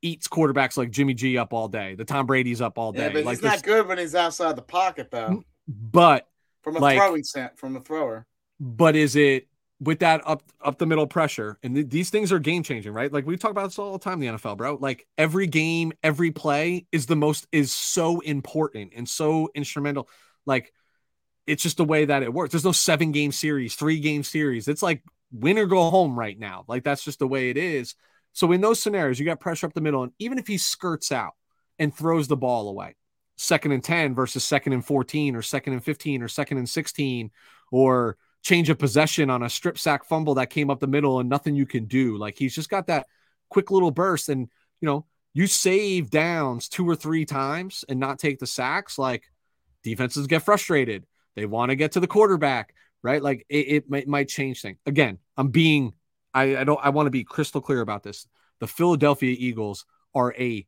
eats 0.03 0.29
quarterbacks 0.29 0.77
like 0.77 0.91
Jimmy 0.91 1.15
G 1.15 1.39
up 1.39 1.53
all 1.53 1.69
day. 1.69 1.95
The 1.95 2.05
Tom 2.05 2.27
Brady's 2.27 2.61
up 2.61 2.77
all 2.77 2.93
day. 2.93 3.07
Yeah, 3.07 3.13
but 3.13 3.25
like 3.25 3.39
he's 3.39 3.45
not 3.45 3.63
good 3.63 3.87
when 3.87 3.99
he's 3.99 4.15
outside 4.15 4.57
the 4.57 4.63
pocket 4.63 5.11
though. 5.11 5.45
But 5.67 6.29
from 6.63 6.77
a 6.77 6.81
like, 6.81 6.99
throwing 6.99 7.25
set 7.25 7.59
from 7.59 7.77
a 7.77 7.81
thrower. 7.81 8.27
But 8.61 8.97
is 8.97 9.17
it 9.17 9.49
with 9.81 10.01
that 10.01 10.23
up 10.27 10.43
up 10.61 10.79
the 10.79 10.87
middle 10.87 11.07
pressure? 11.07 11.59
And 11.63 11.75
th- 11.75 11.89
these 11.89 12.11
things 12.11 12.33
are 12.33 12.39
game 12.39 12.63
changing, 12.63 12.93
right? 12.93 13.13
Like 13.13 13.27
we 13.27 13.37
talk 13.37 13.53
about 13.53 13.65
this 13.65 13.79
all 13.79 13.93
the 13.93 13.99
time 13.99 14.23
in 14.23 14.33
the 14.33 14.39
NFL, 14.39 14.57
bro. 14.57 14.77
Like 14.81 15.07
every 15.17 15.47
game, 15.47 15.93
every 16.03 16.31
play 16.31 16.87
is 16.93 17.07
the 17.07 17.17
most 17.17 17.47
is 17.53 17.73
so 17.73 18.21
important 18.21 18.93
and 18.97 19.09
so 19.09 19.49
instrumental. 19.55 20.09
Like 20.47 20.73
it's 21.47 21.63
just 21.63 21.77
the 21.77 21.85
way 21.85 22.05
that 22.05 22.23
it 22.23 22.33
works. 22.33 22.53
There's 22.53 22.65
no 22.65 22.73
seven 22.73 23.13
game 23.13 23.33
series, 23.33 23.75
three 23.75 24.01
game 24.01 24.23
series. 24.23 24.69
It's 24.69 24.83
like 24.83 25.03
win 25.33 25.59
or 25.59 25.67
go 25.67 25.91
home 25.91 26.19
right 26.19 26.39
now. 26.39 26.65
Like 26.69 26.85
that's 26.85 27.05
just 27.05 27.19
the 27.19 27.29
way 27.29 27.51
it 27.51 27.57
is. 27.57 27.95
So 28.33 28.51
in 28.53 28.61
those 28.61 28.81
scenarios, 28.83 29.19
you 29.19 29.27
got 29.27 29.41
pressure 29.41 29.67
up 29.67 29.75
the 29.75 29.81
middle, 29.81 30.03
and 30.03 30.13
even 30.19 30.39
if 30.39 30.47
he 30.47 30.59
skirts 30.59 31.13
out 31.13 31.33
and 31.79 31.95
throws 31.95 32.29
the 32.29 32.37
ball 32.37 32.69
away, 32.69 32.95
second 33.37 33.73
and 33.73 33.83
10 33.83 34.15
versus 34.15 34.45
second 34.45 34.73
and 34.73 34.85
14 34.85 35.37
or 35.37 35.43
second 35.43 35.73
and 35.73 35.85
15 35.85 36.23
or 36.23 36.29
second 36.29 36.59
and 36.59 36.69
16 36.69 37.31
or 37.71 38.17
change 38.43 38.71
of 38.71 38.79
possession 38.79 39.31
on 39.31 39.43
a 39.43 39.51
strip 39.51 39.79
sack 39.79 40.05
fumble 40.05 40.35
that 40.35 40.51
came 40.51 40.71
up 40.71 40.81
the 40.81 40.87
middle 40.87 41.21
and 41.21 41.29
nothing 41.29 41.55
you 41.55 41.67
can 41.67 41.87
do. 41.87 42.17
Like 42.17 42.37
he's 42.39 42.55
just 42.55 42.71
got 42.71 42.87
that 42.89 43.07
quick 43.49 43.71
little 43.71 43.91
burst. 43.91 44.29
And, 44.29 44.49
you 44.81 44.87
know, 44.87 45.07
you 45.35 45.47
save 45.47 46.11
downs 46.11 46.69
two 46.69 46.89
or 46.89 46.97
three 46.97 47.25
times 47.25 47.85
and 47.89 47.99
not 47.99 48.19
take 48.19 48.39
the 48.39 48.47
sacks. 48.47 48.99
Like 48.99 49.25
defenses 49.83 50.27
get 50.27 50.43
frustrated. 50.43 51.07
They 51.37 51.47
want 51.47 51.71
to 51.71 51.77
get 51.77 51.93
to 51.93 52.01
the 52.01 52.07
quarterback, 52.07 52.75
right? 53.03 53.23
Like 53.23 53.47
it, 53.49 53.67
it 53.69 53.91
might, 53.91 54.09
might 54.09 54.29
change 54.29 54.61
things. 54.61 54.79
Again, 54.87 55.19
I'm 55.37 55.49
being 55.49 55.95
I, 56.35 56.57
I 56.59 56.65
don't 56.65 56.81
I 56.83 56.91
want 56.91 57.07
to 57.07 57.11
be 57.11 57.25
crystal 57.25 57.61
clear 57.61 57.81
about 57.81 58.03
this. 58.03 58.27
The 58.61 58.67
Philadelphia 58.67 59.35
Eagles 59.39 59.85
are 60.15 60.35
a 60.39 60.67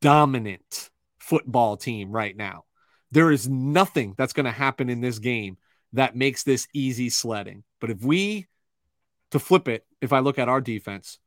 dominant 0.00 0.90
football 1.18 1.76
team 1.76 2.10
right 2.10 2.36
now. 2.36 2.64
There 3.10 3.30
is 3.30 3.48
nothing 3.48 4.14
that's 4.16 4.32
going 4.32 4.46
to 4.46 4.52
happen 4.52 4.88
in 4.88 5.00
this 5.00 5.18
game 5.18 5.56
that 5.92 6.16
makes 6.16 6.42
this 6.42 6.66
easy 6.72 7.10
sledding. 7.10 7.64
But 7.80 7.90
if 7.90 8.02
we 8.02 8.46
to 9.30 9.38
flip 9.38 9.68
it, 9.68 9.86
if 10.00 10.12
I 10.12 10.20
look 10.20 10.38
at 10.38 10.48
our 10.48 10.60
defense, 10.60 11.18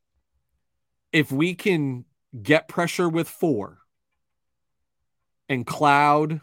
if 1.11 1.31
we 1.31 1.55
can 1.55 2.05
get 2.41 2.67
pressure 2.67 3.07
with 3.07 3.29
four 3.29 3.79
and 5.47 5.65
cloud 5.65 6.41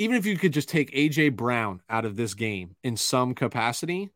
even 0.00 0.16
if 0.16 0.24
you 0.24 0.38
could 0.38 0.54
just 0.54 0.70
take 0.70 0.90
AJ 0.92 1.36
Brown 1.36 1.82
out 1.90 2.06
of 2.06 2.16
this 2.16 2.32
game 2.32 2.74
in 2.82 2.96
some 2.96 3.34
capacity, 3.34 4.08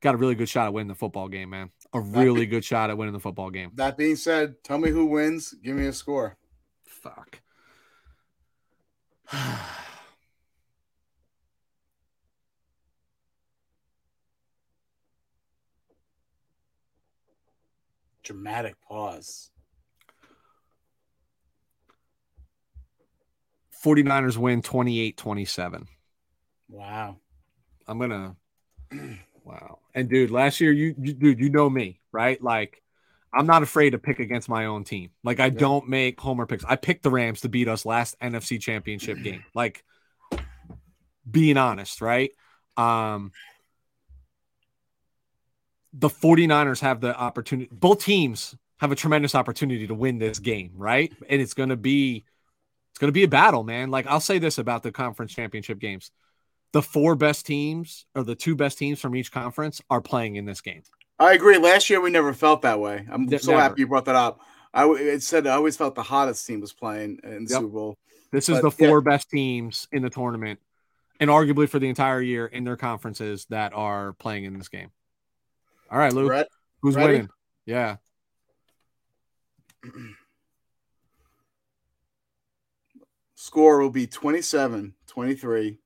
got 0.00 0.14
a 0.14 0.18
really 0.18 0.34
good 0.34 0.48
shot 0.48 0.66
at 0.66 0.72
winning 0.72 0.88
the 0.88 0.94
football 0.94 1.28
game, 1.28 1.50
man. 1.50 1.70
A 1.92 2.00
really 2.00 2.46
good 2.46 2.64
shot 2.64 2.88
at 2.90 2.96
winning 2.98 3.12
the 3.12 3.20
football 3.20 3.50
game. 3.50 3.72
That 3.74 3.96
being 3.96 4.16
said, 4.16 4.62
tell 4.64 4.78
me 4.78 4.90
who 4.90 5.06
wins. 5.06 5.54
Give 5.62 5.76
me 5.76 5.86
a 5.86 5.92
score. 5.92 6.36
Fuck. 6.84 7.40
Dramatic 18.22 18.76
pause. 18.86 19.50
49ers 23.84 24.36
win 24.36 24.62
28 24.62 25.16
27. 25.16 25.88
Wow. 26.68 27.16
I'm 27.88 27.98
going 27.98 28.10
to. 28.10 28.36
Wow. 29.50 29.78
And 29.94 30.08
dude, 30.08 30.30
last 30.30 30.60
year 30.60 30.72
you, 30.72 30.94
you, 30.98 31.12
dude, 31.12 31.40
you 31.40 31.50
know 31.50 31.68
me, 31.68 32.00
right? 32.12 32.40
Like 32.40 32.82
I'm 33.32 33.46
not 33.46 33.62
afraid 33.62 33.90
to 33.90 33.98
pick 33.98 34.20
against 34.20 34.48
my 34.48 34.66
own 34.66 34.84
team. 34.84 35.10
Like 35.24 35.40
I 35.40 35.46
yeah. 35.46 35.58
don't 35.58 35.88
make 35.88 36.20
homer 36.20 36.46
picks. 36.46 36.64
I 36.64 36.76
picked 36.76 37.02
the 37.02 37.10
Rams 37.10 37.40
to 37.40 37.48
beat 37.48 37.66
us 37.66 37.84
last 37.84 38.18
NFC 38.20 38.60
championship 38.60 39.18
game. 39.22 39.44
Like 39.54 39.84
being 41.28 41.56
honest, 41.56 42.00
right? 42.00 42.30
Um 42.76 43.32
the 45.92 46.08
49ers 46.08 46.80
have 46.80 47.00
the 47.00 47.16
opportunity 47.16 47.68
both 47.72 48.04
teams 48.04 48.54
have 48.78 48.92
a 48.92 48.96
tremendous 48.96 49.34
opportunity 49.34 49.88
to 49.88 49.94
win 49.94 50.18
this 50.18 50.38
game, 50.38 50.70
right? 50.76 51.12
And 51.28 51.42
it's 51.42 51.54
going 51.54 51.70
to 51.70 51.76
be 51.76 52.24
it's 52.92 52.98
going 52.98 53.08
to 53.08 53.12
be 53.12 53.24
a 53.24 53.28
battle, 53.28 53.64
man. 53.64 53.90
Like 53.90 54.06
I'll 54.06 54.20
say 54.20 54.38
this 54.38 54.58
about 54.58 54.84
the 54.84 54.92
conference 54.92 55.34
championship 55.34 55.80
games 55.80 56.12
the 56.72 56.82
four 56.82 57.14
best 57.14 57.46
teams 57.46 58.06
or 58.14 58.22
the 58.22 58.34
two 58.34 58.54
best 58.54 58.78
teams 58.78 59.00
from 59.00 59.14
each 59.14 59.32
conference 59.32 59.80
are 59.90 60.00
playing 60.00 60.36
in 60.36 60.44
this 60.44 60.60
game. 60.60 60.82
I 61.18 61.34
agree. 61.34 61.58
Last 61.58 61.90
year 61.90 62.00
we 62.00 62.10
never 62.10 62.32
felt 62.32 62.62
that 62.62 62.80
way. 62.80 63.06
I'm 63.10 63.28
so 63.38 63.56
happy 63.56 63.82
you 63.82 63.86
brought 63.86 64.06
that 64.06 64.14
up. 64.14 64.40
I 64.72 64.88
it 64.88 65.22
said 65.22 65.46
I 65.46 65.54
always 65.54 65.76
felt 65.76 65.94
the 65.94 66.02
hottest 66.02 66.46
team 66.46 66.60
was 66.60 66.72
playing 66.72 67.20
in 67.24 67.44
the 67.44 67.50
yep. 67.50 67.60
Super 67.60 67.68
Bowl. 67.68 67.98
This 68.32 68.48
is 68.48 68.60
the 68.62 68.70
four 68.70 68.98
yeah. 68.98 69.10
best 69.12 69.28
teams 69.28 69.88
in 69.90 70.02
the 70.02 70.10
tournament, 70.10 70.60
and 71.18 71.28
arguably 71.28 71.68
for 71.68 71.80
the 71.80 71.88
entire 71.88 72.22
year 72.22 72.46
in 72.46 72.62
their 72.62 72.76
conferences 72.76 73.44
that 73.50 73.72
are 73.74 74.12
playing 74.14 74.44
in 74.44 74.56
this 74.56 74.68
game. 74.68 74.92
All 75.90 75.98
right, 75.98 76.12
Lou. 76.12 76.28
Red, 76.28 76.46
who's 76.80 76.94
ready? 76.94 77.14
winning? 77.14 77.28
Yeah. 77.66 77.96
Score 83.34 83.80
will 83.80 83.90
be 83.90 84.06
27 84.06 84.94
23 85.08 85.79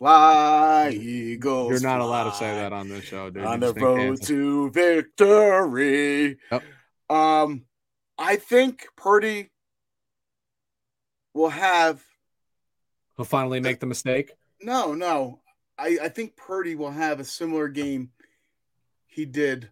Fly, 0.00 0.92
Eagles. 0.94 1.70
You're 1.70 1.80
not 1.80 1.98
fly. 1.98 2.06
allowed 2.06 2.30
to 2.30 2.36
say 2.36 2.54
that 2.54 2.72
on 2.72 2.88
this 2.88 3.04
show, 3.04 3.28
dude. 3.28 3.44
On 3.44 3.60
the 3.60 3.74
road 3.74 4.22
to 4.22 4.70
victory. 4.70 6.38
Yep. 6.50 6.62
Um, 7.10 7.66
I 8.18 8.36
think 8.36 8.86
Purdy 8.96 9.50
will 11.34 11.50
have. 11.50 12.02
He'll 13.16 13.26
finally 13.26 13.60
make 13.60 13.78
the 13.80 13.86
mistake. 13.86 14.32
No, 14.62 14.94
no. 14.94 15.40
I, 15.78 15.98
I 16.02 16.08
think 16.08 16.34
Purdy 16.34 16.74
will 16.74 16.92
have 16.92 17.20
a 17.20 17.24
similar 17.24 17.68
game 17.68 18.10
he 19.06 19.26
did 19.26 19.68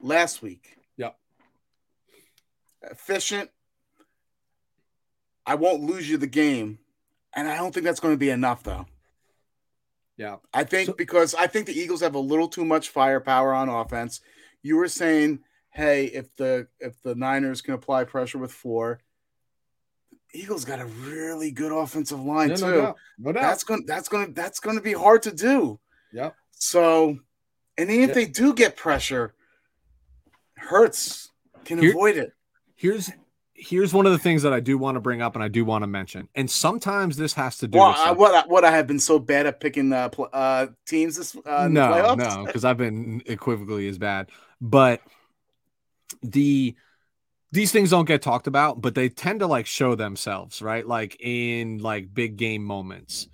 last 0.00 0.42
week. 0.42 0.76
Yep. 0.96 1.16
Efficient. 2.90 3.48
I 5.46 5.54
won't 5.54 5.84
lose 5.84 6.10
you 6.10 6.16
the 6.18 6.26
game. 6.26 6.80
And 7.32 7.46
I 7.46 7.56
don't 7.56 7.72
think 7.72 7.84
that's 7.84 8.00
going 8.00 8.14
to 8.14 8.18
be 8.18 8.30
enough, 8.30 8.64
though. 8.64 8.86
Yeah. 10.22 10.36
I 10.54 10.62
think 10.62 10.86
so, 10.86 10.92
because 10.92 11.34
I 11.34 11.48
think 11.48 11.66
the 11.66 11.76
Eagles 11.78 12.00
have 12.00 12.14
a 12.14 12.18
little 12.20 12.46
too 12.46 12.64
much 12.64 12.90
firepower 12.90 13.52
on 13.52 13.68
offense. 13.68 14.20
You 14.62 14.76
were 14.76 14.86
saying, 14.86 15.40
hey, 15.70 16.04
if 16.06 16.34
the 16.36 16.68
if 16.78 17.02
the 17.02 17.16
Niners 17.16 17.60
can 17.60 17.74
apply 17.74 18.04
pressure 18.04 18.38
with 18.38 18.52
four, 18.52 19.00
Eagles 20.32 20.64
got 20.64 20.78
a 20.80 20.86
really 20.86 21.50
good 21.50 21.72
offensive 21.72 22.20
line 22.22 22.50
Yeah, 22.50 22.56
too. 22.56 22.66
no 22.70 22.80
doubt. 22.80 22.96
No 23.18 23.32
doubt. 23.32 23.42
That's 23.42 23.64
gonna 23.64 23.82
that's 23.84 24.08
gonna 24.08 24.32
that's 24.32 24.60
gonna 24.60 24.80
be 24.80 24.92
hard 24.92 25.22
to 25.24 25.32
do. 25.32 25.80
Yep. 26.12 26.36
So, 26.52 27.18
and 27.76 27.90
even 27.90 28.02
Yeah. 28.02 28.06
if 28.10 28.14
they 28.14 28.26
do 28.26 28.54
get 28.54 28.76
pressure, 28.76 29.34
Hurts 30.56 31.30
can 31.64 31.78
Here- 31.78 31.90
avoid 31.90 32.16
it. 32.16 32.32
Here's 32.76 33.10
here's 33.62 33.94
one 33.94 34.06
of 34.06 34.12
the 34.12 34.18
things 34.18 34.42
that 34.42 34.52
I 34.52 34.60
do 34.60 34.76
want 34.76 34.96
to 34.96 35.00
bring 35.00 35.22
up 35.22 35.34
and 35.34 35.44
I 35.44 35.48
do 35.48 35.64
want 35.64 35.82
to 35.82 35.86
mention. 35.86 36.28
And 36.34 36.50
sometimes 36.50 37.16
this 37.16 37.32
has 37.34 37.58
to 37.58 37.68
do 37.68 37.78
Well, 37.78 37.90
with 37.90 37.98
I, 37.98 38.10
what 38.12 38.34
I, 38.34 38.46
what 38.48 38.64
I 38.64 38.70
have 38.72 38.86
been 38.86 38.98
so 38.98 39.18
bad 39.18 39.46
at 39.46 39.60
picking 39.60 39.92
uh, 39.92 40.08
pl- 40.08 40.28
uh 40.32 40.66
teams 40.86 41.16
this 41.16 41.36
uh, 41.46 41.64
the 41.64 41.68
no, 41.68 42.14
no, 42.14 42.44
because 42.44 42.64
I've 42.64 42.76
been 42.76 43.22
equivocally 43.26 43.88
as 43.88 43.98
bad. 43.98 44.30
But 44.60 45.00
the 46.22 46.74
these 47.52 47.70
things 47.70 47.90
don't 47.90 48.06
get 48.06 48.22
talked 48.22 48.46
about, 48.46 48.80
but 48.80 48.94
they 48.94 49.08
tend 49.08 49.40
to 49.40 49.46
like 49.46 49.66
show 49.66 49.94
themselves, 49.94 50.60
right? 50.60 50.86
Like 50.86 51.16
in 51.20 51.78
like 51.78 52.12
big 52.12 52.36
game 52.36 52.64
moments. 52.64 53.28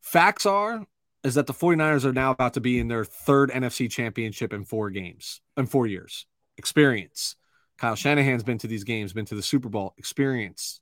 Facts 0.00 0.46
are 0.46 0.86
is 1.22 1.34
that 1.34 1.46
the 1.46 1.52
49ers 1.52 2.04
are 2.04 2.12
now 2.12 2.30
about 2.30 2.54
to 2.54 2.60
be 2.60 2.78
in 2.78 2.88
their 2.88 3.04
third 3.04 3.50
NFC 3.50 3.90
championship 3.90 4.52
in 4.52 4.64
four 4.64 4.88
games, 4.90 5.40
in 5.56 5.66
four 5.66 5.86
years. 5.86 6.26
Experience. 6.56 7.36
Kyle 7.80 7.94
Shanahan's 7.96 8.42
been 8.42 8.58
to 8.58 8.66
these 8.66 8.84
games, 8.84 9.12
been 9.14 9.24
to 9.26 9.34
the 9.34 9.42
Super 9.42 9.70
Bowl. 9.70 9.94
Experience. 9.96 10.80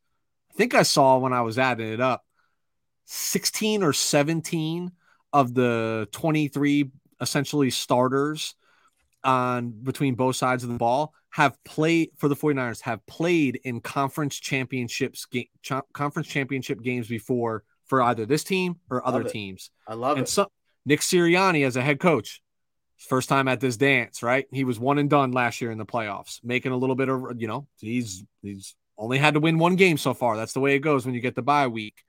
I 0.52 0.54
think 0.54 0.74
I 0.74 0.82
saw 0.82 1.18
when 1.18 1.32
I 1.32 1.42
was 1.42 1.58
adding 1.58 1.92
it 1.92 2.00
up 2.00 2.24
16 3.06 3.82
or 3.84 3.92
17 3.92 4.90
of 5.32 5.54
the 5.54 6.08
23 6.12 6.90
essentially 7.20 7.70
starters 7.70 8.54
on 9.22 9.70
between 9.70 10.14
both 10.14 10.36
sides 10.36 10.64
of 10.64 10.70
the 10.70 10.76
ball 10.76 11.14
have 11.30 11.56
played 11.64 12.10
for 12.16 12.28
the 12.28 12.36
49ers 12.36 12.80
have 12.82 13.04
played 13.06 13.60
in 13.64 13.80
conference 13.80 14.36
championships 14.36 15.26
game 15.26 15.44
cha- 15.62 15.82
conference 15.92 16.28
championship 16.28 16.80
games 16.82 17.06
before 17.06 17.62
for 17.86 18.02
either 18.02 18.26
this 18.26 18.42
team 18.44 18.76
or 18.90 19.06
other 19.06 19.22
teams. 19.24 19.70
I 19.86 19.94
love 19.94 20.16
And 20.18 20.26
it. 20.26 20.30
so 20.30 20.48
Nick 20.86 21.00
Sirianni 21.00 21.66
as 21.66 21.76
a 21.76 21.82
head 21.82 22.00
coach, 22.00 22.40
first 22.98 23.28
time 23.28 23.48
at 23.48 23.60
this 23.60 23.76
dance, 23.76 24.22
right? 24.22 24.46
He 24.52 24.64
was 24.64 24.78
one 24.78 24.98
and 24.98 25.08
done 25.08 25.32
last 25.32 25.60
year 25.60 25.70
in 25.70 25.78
the 25.78 25.86
playoffs, 25.86 26.40
making 26.42 26.72
a 26.72 26.76
little 26.76 26.96
bit 26.96 27.08
of, 27.08 27.40
you 27.40 27.46
know, 27.46 27.66
he's 27.80 28.24
he's 28.42 28.74
only 28.96 29.18
had 29.18 29.34
to 29.34 29.40
win 29.40 29.58
one 29.58 29.76
game 29.76 29.96
so 29.96 30.14
far. 30.14 30.36
That's 30.36 30.52
the 30.52 30.60
way 30.60 30.74
it 30.74 30.80
goes 30.80 31.06
when 31.06 31.14
you 31.14 31.20
get 31.20 31.36
the 31.36 31.42
bye 31.42 31.68
week. 31.68 32.02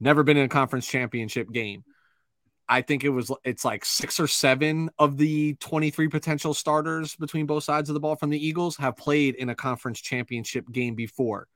Never 0.00 0.24
been 0.24 0.36
in 0.36 0.44
a 0.44 0.48
conference 0.48 0.86
championship 0.86 1.50
game. 1.52 1.84
I 2.68 2.82
think 2.82 3.04
it 3.04 3.10
was 3.10 3.30
it's 3.44 3.64
like 3.64 3.84
six 3.84 4.18
or 4.18 4.26
seven 4.26 4.90
of 4.98 5.16
the 5.16 5.54
23 5.60 6.08
potential 6.08 6.54
starters 6.54 7.14
between 7.16 7.46
both 7.46 7.64
sides 7.64 7.88
of 7.90 7.94
the 7.94 8.00
ball 8.00 8.16
from 8.16 8.30
the 8.30 8.44
Eagles 8.44 8.76
have 8.78 8.96
played 8.96 9.34
in 9.36 9.48
a 9.48 9.54
conference 9.54 10.00
championship 10.00 10.70
game 10.72 10.94
before. 10.94 11.46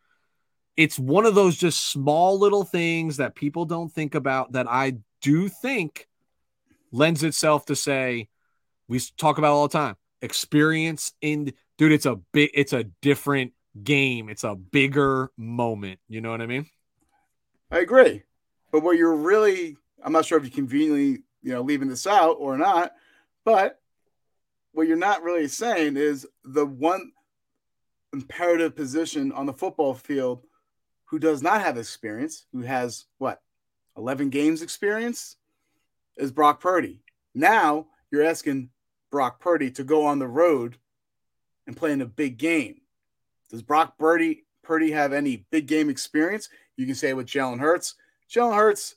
It's 0.77 0.99
one 0.99 1.25
of 1.25 1.35
those 1.35 1.57
just 1.57 1.87
small 1.91 2.39
little 2.39 2.65
things 2.65 3.17
that 3.17 3.35
people 3.35 3.65
don't 3.65 3.91
think 3.91 4.15
about 4.15 4.53
that 4.53 4.67
I 4.69 4.99
do 5.23 5.49
think 5.49 6.07
lends 6.93 7.23
itself 7.25 7.67
to 7.67 7.77
say 7.77 8.29
we 8.89 9.01
talk 9.17 9.39
about 9.39 9.53
all 9.53 9.69
the 9.69 9.79
time 9.79 9.97
experience 10.23 11.13
in 11.21 11.53
dude 11.79 11.93
it's 11.93 12.07
a 12.07 12.17
big 12.33 12.51
it's 12.55 12.73
a 12.73 12.85
different 13.03 13.53
game 13.83 14.29
it's 14.29 14.45
a 14.45 14.55
bigger 14.55 15.31
moment 15.37 16.01
you 16.09 16.21
know 16.21 16.31
what 16.31 16.41
i 16.41 16.47
mean 16.47 16.67
I 17.71 17.79
agree. 17.79 18.23
But 18.71 18.83
what 18.83 18.97
you're 18.97 19.17
really, 19.17 19.77
I'm 20.03 20.13
not 20.13 20.25
sure 20.25 20.39
if 20.39 20.45
you 20.45 20.51
conveniently, 20.51 21.23
you 21.43 21.53
know, 21.53 21.63
leaving 21.63 21.89
this 21.89 22.07
out 22.07 22.37
or 22.39 22.57
not, 22.57 22.93
but 23.45 23.81
what 24.73 24.87
you're 24.87 24.97
not 24.97 25.23
really 25.23 25.49
saying 25.49 25.97
is 25.97 26.27
the 26.45 26.67
one 26.67 27.13
imperative 28.13 28.77
position 28.77 29.33
on 29.33 29.47
the 29.47 29.53
football 29.53 29.95
field 29.95 30.45
who 31.07 31.19
does 31.19 31.43
not 31.43 31.61
have 31.61 31.79
experience, 31.79 32.47
who 32.53 32.63
has 32.63 33.07
what, 33.19 33.41
11 33.97 34.31
games 34.31 34.63
experience, 34.63 35.37
is 36.17 36.31
Brock 36.31 36.61
Purdy. 36.61 37.01
Now 37.35 37.87
you're 38.11 38.25
asking 38.25 38.71
Brock 39.17 39.41
Purdy 39.41 39.71
to 39.71 39.83
go 39.83 40.05
on 40.05 40.19
the 40.19 40.29
road 40.29 40.77
and 41.67 41.75
play 41.75 41.91
in 41.91 42.03
a 42.03 42.07
big 42.07 42.37
game. 42.37 42.83
Does 43.49 43.63
Brock 43.63 43.97
Purdy 43.97 44.45
Purdy 44.63 44.91
have 44.91 45.15
any 45.15 45.47
big 45.51 45.67
game 45.67 45.89
experience? 45.89 46.51
You 46.77 46.85
can 46.85 46.95
say 46.95 47.15
with 47.15 47.27
Jalen 47.27 47.59
Hurts. 47.59 47.95
Jalen 48.31 48.55
Hurts, 48.55 48.97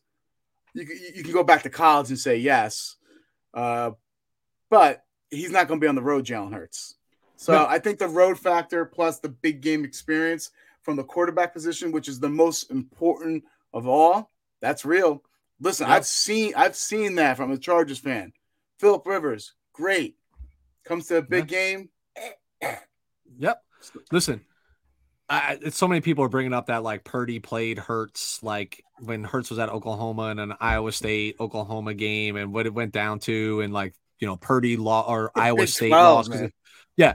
you 0.74 0.86
can, 0.86 1.00
you 1.16 1.24
can 1.24 1.32
go 1.32 1.46
back 1.46 1.64
to 1.64 1.70
college 1.70 2.10
and 2.10 2.20
say 2.20 2.36
yes, 2.36 2.98
uh, 3.54 3.92
but 4.70 5.06
he's 5.32 5.52
not 5.52 5.70
going 5.70 5.80
to 5.80 5.82
be 5.82 5.88
on 5.88 5.96
the 5.96 6.02
road. 6.02 6.26
Jalen 6.26 6.54
Hurts. 6.54 6.96
So 7.38 7.54
No. 7.54 7.66
I 7.66 7.80
think 7.80 7.98
the 7.98 8.10
road 8.10 8.38
factor 8.38 8.84
plus 8.84 9.20
the 9.20 9.30
big 9.30 9.62
game 9.62 9.86
experience 9.86 10.52
from 10.82 10.98
the 10.98 11.04
quarterback 11.06 11.54
position, 11.54 11.94
which 11.94 12.10
is 12.10 12.20
the 12.20 12.28
most 12.28 12.72
important 12.72 13.46
of 13.74 13.88
all, 13.88 14.32
that's 14.60 14.84
real. 14.84 15.24
Listen. 15.62 15.88
I've 15.88 16.06
seen 16.06 16.52
I've 16.58 16.76
seen 16.76 17.16
that 17.16 17.38
from 17.38 17.54
a 17.54 17.58
Chargers 17.58 18.00
fan. 18.00 18.34
Philip 18.80 19.08
Rivers, 19.08 19.54
great. 19.80 20.16
Comes 20.86 21.08
to 21.08 21.18
a 21.18 21.22
big 21.22 21.48
game. 21.48 21.90
yep. 23.38 23.64
Listen 24.12 24.42
I, 25.30 25.60
it's 25.62 25.78
so 25.78 25.88
many 25.88 26.02
people 26.02 26.24
are 26.24 26.30
bringing 26.30 26.54
up 26.54 26.68
that 26.68 26.82
like 26.82 27.04
Purdy 27.04 27.40
played 27.40 27.78
Hurts 27.78 28.42
like 28.42 28.84
when 29.00 29.24
Hurts 29.24 29.52
was 29.52 29.60
at 29.60 29.70
Oklahoma 29.70 30.24
and 30.24 30.40
an 30.40 30.54
Iowa 30.60 30.92
State 30.92 31.36
Oklahoma 31.40 31.94
game 31.94 32.36
and 32.36 32.52
what 32.52 32.66
it 32.66 32.74
went 32.74 32.92
down 32.92 33.20
to 33.20 33.62
and 33.62 33.72
like 33.72 33.94
you 34.20 34.28
know 34.28 34.38
Purdy 34.38 34.76
law 34.76 35.06
or 35.08 35.32
Iowa 35.36 35.68
State 35.68 35.90
12, 35.90 36.16
lost 36.16 36.32
'cause 36.32 36.42
it- 36.42 36.54
yeah. 36.98 37.14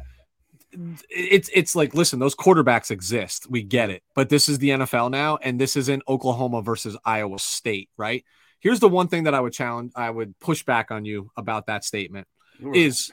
It's 1.10 1.50
it's 1.52 1.74
like 1.74 1.94
listen 1.94 2.18
those 2.20 2.34
quarterbacks 2.36 2.90
exist. 2.90 3.48
We 3.50 3.62
get 3.62 3.90
it. 3.90 4.02
But 4.14 4.28
this 4.28 4.48
is 4.48 4.58
the 4.58 4.70
NFL 4.70 5.10
now 5.10 5.36
and 5.36 5.60
this 5.60 5.76
isn't 5.76 6.02
Oklahoma 6.08 6.62
versus 6.62 6.96
Iowa 7.04 7.38
State 7.40 7.90
right? 7.96 8.24
Here's 8.60 8.80
the 8.80 8.88
one 8.88 9.08
thing 9.08 9.24
that 9.24 9.34
I 9.34 9.40
would 9.40 9.52
challenge 9.52 9.92
I 9.96 10.08
would 10.10 10.38
push 10.38 10.62
back 10.64 10.90
on 10.92 11.04
you 11.04 11.30
about 11.36 11.66
that 11.66 11.84
statement 11.84 12.28
is 12.74 13.10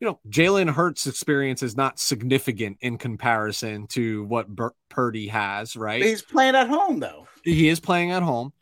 you 0.00 0.06
know 0.06 0.20
Jalen 0.28 0.70
Hurts' 0.70 1.06
experience 1.06 1.62
is 1.62 1.76
not 1.76 1.98
significant 1.98 2.78
in 2.80 2.98
comparison 2.98 3.86
to 3.88 4.24
what 4.24 4.48
Bur- 4.48 4.74
Purdy 4.88 5.28
has, 5.28 5.76
right? 5.76 6.02
He's 6.02 6.22
playing 6.22 6.54
at 6.54 6.68
home 6.68 7.00
though. 7.00 7.26
He 7.44 7.68
is 7.68 7.80
playing 7.80 8.12
at 8.12 8.22
home, 8.22 8.52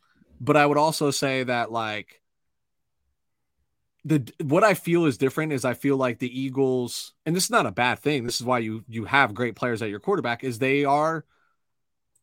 but 0.41 0.57
I 0.57 0.67
would 0.67 0.79
also 0.79 1.11
say 1.11 1.45
that 1.45 1.71
like 1.71 2.21
the 4.07 4.33
what 4.43 4.63
I 4.63 4.75
feel 4.75 5.07
is 5.07 5.19
different 5.19 5.53
is 5.53 5.65
I 5.65 5.75
feel 5.75 5.97
like 5.97 6.21
the 6.21 6.41
Eagles, 6.41 7.13
and 7.27 7.35
this 7.35 7.45
is 7.45 7.51
not 7.51 7.67
a 7.67 7.73
bad 7.73 7.99
thing. 7.99 8.25
This 8.25 8.41
is 8.41 8.47
why 8.47 8.61
you 8.61 8.85
you 8.89 9.05
have 9.05 9.35
great 9.35 9.57
players 9.57 9.83
at 9.83 9.91
your 9.91 10.01
quarterback 10.01 10.45
is 10.45 10.59
they 10.59 10.85
are 10.85 11.25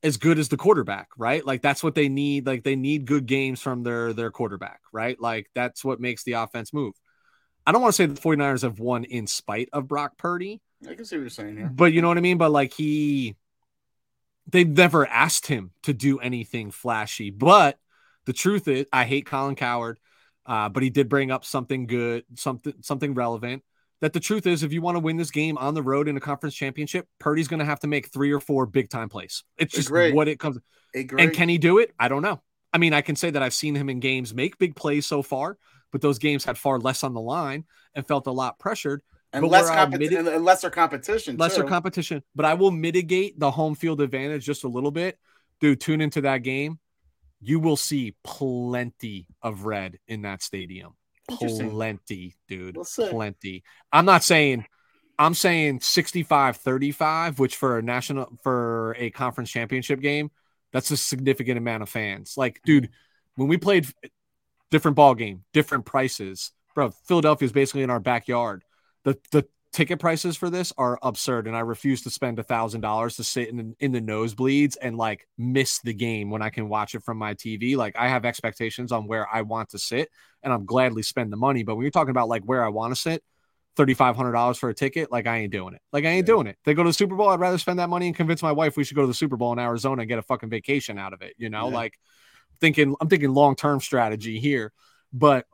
as 0.01 0.18
good 0.18 0.39
as 0.39 0.47
the 0.47 0.58
quarterback, 0.58 1.10
right? 1.18 1.45
Like 1.45 1.62
that's 1.62 1.84
what 1.84 1.93
they 1.93 2.08
need. 2.08 2.47
Like 2.47 2.64
they 2.64 2.78
need 2.78 3.06
good 3.06 3.26
games 3.26 3.62
from 3.62 3.84
their 3.84 4.14
their 4.14 4.32
quarterback, 4.32 4.80
right? 4.93 5.20
Like 5.20 5.49
that's 5.54 5.84
what 5.84 5.99
makes 5.99 6.24
the 6.24 6.34
offense 6.34 6.74
move. 6.74 6.93
I 7.66 7.72
don't 7.72 7.82
want 7.82 7.93
to 7.93 7.95
say 7.95 8.05
the 8.05 8.20
49ers 8.20 8.64
have 8.64 8.80
won 8.80 9.03
in 9.03 9.28
spite 9.28 9.70
of 9.72 9.88
Brock 9.88 10.18
Purdy, 10.18 10.61
I 10.89 10.95
can 10.95 11.05
see 11.05 11.16
what 11.16 11.22
you're 11.22 11.30
saying 11.30 11.57
here. 11.57 11.72
but 11.74 11.93
you 11.93 12.01
know 12.01 12.07
what 12.07 12.18
I 12.18 12.22
mean? 12.22 12.38
But 12.38 12.51
like 12.51 12.74
he 12.74 13.36
they've 14.47 14.68
never 14.68 15.07
asked 15.07 15.47
him 15.47 15.72
to 15.84 15.93
do 15.93 16.20
anything 16.20 16.72
flashy. 16.72 17.30
But 17.30 17.78
the 18.26 18.34
truth 18.34 18.68
is, 18.68 18.86
I 18.91 19.05
hate 19.05 19.26
Colin 19.26 19.55
Cowherd, 19.55 19.99
uh, 20.45 20.70
but 20.70 20.84
he 20.84 20.89
did 20.89 21.09
bring 21.09 21.32
up 21.32 21.45
something 21.45 21.88
good, 21.88 22.26
something 22.36 22.74
something 22.82 23.14
relevant. 23.14 23.64
That 24.01 24.11
the 24.11 24.20
truth 24.20 24.45
is, 24.45 24.64
if 24.64 24.74
you 24.74 24.82
want 24.82 24.95
to 24.95 24.99
win 24.99 25.16
this 25.16 25.32
game 25.32 25.57
on 25.57 25.76
the 25.76 25.82
road 25.82 26.09
in 26.09 26.18
a 26.18 26.20
conference 26.20 26.55
championship, 26.55 27.07
Purdy's 27.20 27.47
going 27.47 27.59
to 27.59 27.66
have 27.66 27.80
to 27.82 27.88
make 27.88 28.11
three 28.11 28.34
or 28.34 28.41
four 28.41 28.66
big 28.66 28.89
time 28.89 29.07
plays. 29.07 29.45
It's 29.57 29.74
just 29.74 29.88
Agree. 29.88 30.11
what 30.11 30.28
it 30.28 30.39
comes. 30.39 30.57
Agree. 30.93 31.24
And 31.24 31.34
can 31.34 31.47
he 31.47 31.57
do 31.57 31.78
it? 31.78 31.93
I 31.97 32.09
don't 32.09 32.22
know. 32.22 32.41
I 32.74 32.80
mean, 32.80 32.93
I 32.93 33.01
can 33.01 33.16
say 33.16 33.30
that 33.30 33.41
I've 33.41 33.53
seen 33.53 33.76
him 33.76 33.89
in 33.89 34.01
games 34.01 34.34
make 34.34 34.57
big 34.57 34.76
plays 34.76 35.05
so 35.05 35.22
far, 35.22 35.57
but 35.94 36.02
those 36.02 36.20
games 36.20 36.44
had 36.44 36.58
far 36.58 36.78
less 36.80 37.06
on 37.06 37.14
the 37.14 37.22
line 37.22 37.64
and 37.96 38.06
felt 38.06 38.28
a 38.28 38.32
lot 38.32 38.60
pressured 38.60 39.02
and 39.32 39.48
less 39.48 39.70
where 39.70 39.74
I 39.80 39.86
competi- 39.86 39.94
admitted- 39.94 40.18
and- 40.20 40.28
and 40.28 40.44
lesser 40.44 40.70
competition. 40.70 41.38
lesser 41.38 41.62
too. 41.62 41.68
competition, 41.70 42.24
but 42.36 42.46
I 42.46 42.56
will 42.56 42.72
mitigate 42.72 43.39
the 43.39 43.50
home 43.52 43.76
field 43.76 44.02
advantage 44.02 44.44
just 44.46 44.66
a 44.66 44.68
little 44.68 44.91
bit. 44.91 45.18
Dude, 45.61 45.80
tune 45.80 46.02
into 46.02 46.20
that 46.22 46.40
game. 46.40 46.80
You 47.40 47.60
will 47.60 47.78
see 47.78 48.15
plenty 48.24 49.28
of 49.41 49.64
red 49.65 49.99
in 50.07 50.24
that 50.24 50.41
stadium. 50.41 50.95
Plenty, 51.30 52.36
dude. 52.48 52.76
We'll. 52.76 52.86
Plenty. 53.10 53.64
I'm 53.91 54.06
not 54.06 54.24
saying 54.24 54.65
I'm 55.20 55.36
saying 55.36 55.82
65 55.82 56.57
35, 56.57 57.38
which 57.40 57.56
for 57.56 57.78
a 57.78 57.82
national 57.84 58.40
for 58.44 58.95
a 58.98 59.10
conference 59.11 59.52
championship 59.52 60.02
game, 60.02 60.32
that's 60.72 60.90
a 60.91 60.98
significant 60.98 61.57
amount 61.60 61.84
of 61.84 61.90
fans. 61.90 62.34
Like, 62.36 62.61
dude, 62.65 62.90
when 63.36 63.48
we 63.48 63.57
played 63.57 63.88
different 64.74 64.95
ball 64.98 65.14
game, 65.14 65.44
different 65.54 65.86
prices, 65.86 66.52
bro. 66.74 66.90
Philadelphia 66.90 67.45
is 67.45 67.52
basically 67.52 67.84
in 67.84 67.91
our 67.91 68.00
backyard. 68.00 68.64
The 69.04 69.16
the 69.32 69.45
ticket 69.72 70.00
prices 70.00 70.36
for 70.36 70.50
this 70.50 70.74
are 70.80 70.98
absurd, 71.04 71.45
and 71.45 71.56
I 71.56 71.60
refuse 71.60 72.02
to 72.04 72.10
spend 72.10 72.40
a 72.40 72.44
thousand 72.44 72.82
dollars 72.82 73.16
to 73.18 73.24
sit 73.24 73.50
in 73.50 73.76
in 73.80 73.91
the 73.91 74.02
nosebleeds 74.02 74.76
and 74.82 74.98
like 74.98 75.28
miss 75.38 75.80
the 75.82 75.94
game 75.94 76.32
when 76.32 76.41
I 76.41 76.50
can 76.50 76.70
watch 76.70 76.95
it 76.95 77.04
from 77.04 77.18
my 77.20 77.36
TV. 77.36 77.76
Like 77.78 77.95
I 77.95 78.08
have 78.08 78.26
expectations 78.26 78.91
on 78.91 79.06
where 79.06 79.28
I 79.32 79.44
want 79.44 79.70
to 79.70 79.78
sit, 79.78 80.10
and 80.41 80.52
I'm 80.52 80.66
gladly 80.66 81.04
spend 81.04 81.32
the 81.32 81.38
money. 81.38 81.62
But 81.62 81.76
when 81.76 81.84
you're 81.84 81.91
talking 81.91 82.10
about 82.10 82.28
like 82.28 82.41
where 82.44 82.66
I 82.66 82.70
want 82.70 82.95
to 82.95 83.00
sit, 83.00 83.24
$3,500 83.78 84.58
for 84.58 84.70
a 84.70 84.74
ticket. 84.74 85.12
Like, 85.12 85.26
I 85.28 85.38
ain't 85.38 85.52
doing 85.52 85.74
it. 85.74 85.82
Like, 85.91 86.06
I 86.06 86.10
ain't 86.10 86.28
Yeah. 86.28 86.34
doing 86.34 86.48
it. 86.48 86.58
They 86.64 86.74
go 86.76 86.84
to 86.84 86.90
the 86.90 86.94
Super 86.94 87.16
Bowl. 87.16 87.30
I'd 87.30 87.40
rather 87.40 87.58
spend 87.58 87.80
that 87.80 87.90
money 87.90 88.06
and 88.08 88.16
convince 88.16 88.44
my 88.44 88.52
wife 88.52 88.78
we 88.78 88.84
should 88.84 88.95
go 88.95 89.02
to 89.02 89.08
the 89.08 89.14
Super 89.16 89.36
Bowl 89.36 89.52
in 89.54 89.58
Arizona 89.60 90.02
and 90.04 90.10
get 90.10 90.20
a 90.20 90.24
fucking 90.24 90.50
vacation 90.50 91.00
out 91.00 91.12
of 91.14 91.22
it. 91.24 91.34
You 91.38 91.50
know, 91.50 91.68
Yeah. 91.70 91.76
like 91.76 91.94
thinking, 92.64 92.95
I'm 93.02 93.10
thinking 93.10 93.34
long 93.34 93.57
term 93.57 93.81
strategy 93.81 94.40
here. 94.40 94.72
But 95.11 95.45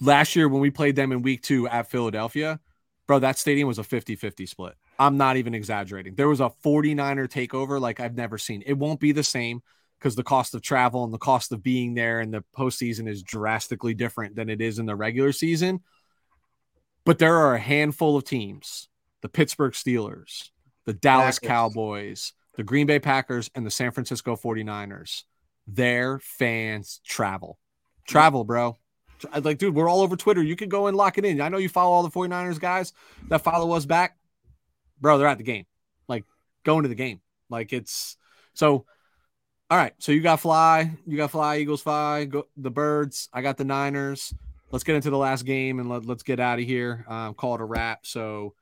last 0.00 0.34
year 0.34 0.48
when 0.48 0.62
we 0.62 0.70
played 0.70 0.96
them 0.96 1.12
in 1.12 1.20
week 1.20 1.42
two 1.42 1.68
at 1.68 1.90
Philadelphia, 1.90 2.58
bro, 3.06 3.18
that 3.18 3.38
stadium 3.38 3.68
was 3.68 3.78
a 3.78 3.84
50 3.84 4.16
50 4.16 4.46
split. 4.46 4.74
I'm 4.98 5.18
not 5.18 5.36
even 5.36 5.54
exaggerating. 5.54 6.14
There 6.14 6.28
was 6.28 6.40
a 6.40 6.50
49er 6.64 7.28
takeover 7.28 7.78
like 7.78 8.00
I've 8.00 8.16
never 8.16 8.38
seen. 8.38 8.62
It 8.64 8.72
won't 8.72 8.98
be 8.98 9.12
the 9.12 9.22
same 9.22 9.62
because 9.98 10.16
the 10.16 10.22
cost 10.22 10.54
of 10.54 10.62
travel 10.62 11.04
and 11.04 11.12
the 11.12 11.18
cost 11.18 11.52
of 11.52 11.62
being 11.62 11.92
there 11.92 12.22
in 12.22 12.30
the 12.30 12.42
postseason 12.56 13.06
is 13.06 13.22
drastically 13.22 13.92
different 13.92 14.34
than 14.34 14.48
it 14.48 14.62
is 14.62 14.78
in 14.78 14.86
the 14.86 14.96
regular 14.96 15.32
season. 15.32 15.80
But 17.04 17.18
there 17.18 17.36
are 17.36 17.54
a 17.54 17.60
handful 17.60 18.16
of 18.16 18.24
teams 18.24 18.88
the 19.20 19.28
Pittsburgh 19.28 19.74
Steelers, 19.74 20.50
the 20.86 20.94
Dallas 20.94 21.38
Packers. 21.38 21.48
Cowboys, 21.48 22.32
the 22.56 22.64
Green 22.64 22.86
Bay 22.86 22.98
Packers, 22.98 23.50
and 23.54 23.66
the 23.66 23.70
San 23.70 23.90
Francisco 23.90 24.36
49ers. 24.36 25.24
Their 25.66 26.18
fans 26.20 27.00
travel. 27.04 27.58
Travel, 28.06 28.44
bro. 28.44 28.76
Like, 29.40 29.58
dude, 29.58 29.74
we're 29.74 29.88
all 29.88 30.02
over 30.02 30.16
Twitter. 30.16 30.42
You 30.42 30.56
can 30.56 30.68
go 30.68 30.86
and 30.86 30.96
lock 30.96 31.18
it 31.18 31.24
in. 31.24 31.40
I 31.40 31.48
know 31.48 31.58
you 31.58 31.68
follow 31.68 31.92
all 31.92 32.02
the 32.02 32.10
49ers 32.10 32.60
guys 32.60 32.92
that 33.28 33.42
follow 33.42 33.72
us 33.72 33.86
back. 33.86 34.16
Bro, 35.00 35.18
they're 35.18 35.28
at 35.28 35.38
the 35.38 35.44
game. 35.44 35.66
Like 36.08 36.24
going 36.64 36.82
to 36.82 36.88
the 36.88 36.94
game. 36.94 37.20
Like 37.48 37.72
it's 37.72 38.16
so 38.54 38.86
all 39.68 39.78
right. 39.78 39.94
So 39.98 40.12
you 40.12 40.20
got 40.20 40.40
fly, 40.40 40.92
you 41.06 41.16
got 41.16 41.32
fly, 41.32 41.58
Eagles 41.58 41.82
fly, 41.82 42.24
go 42.26 42.46
the 42.56 42.70
birds. 42.70 43.28
I 43.32 43.42
got 43.42 43.56
the 43.56 43.64
Niners. 43.64 44.32
Let's 44.70 44.84
get 44.84 44.96
into 44.96 45.10
the 45.10 45.18
last 45.18 45.44
game 45.44 45.80
and 45.80 45.88
let, 45.88 46.04
let's 46.04 46.22
get 46.22 46.40
out 46.40 46.58
of 46.58 46.64
here. 46.64 47.04
Um, 47.08 47.34
call 47.34 47.54
it 47.54 47.60
a 47.60 47.64
wrap. 47.64 48.04
So 48.04 48.54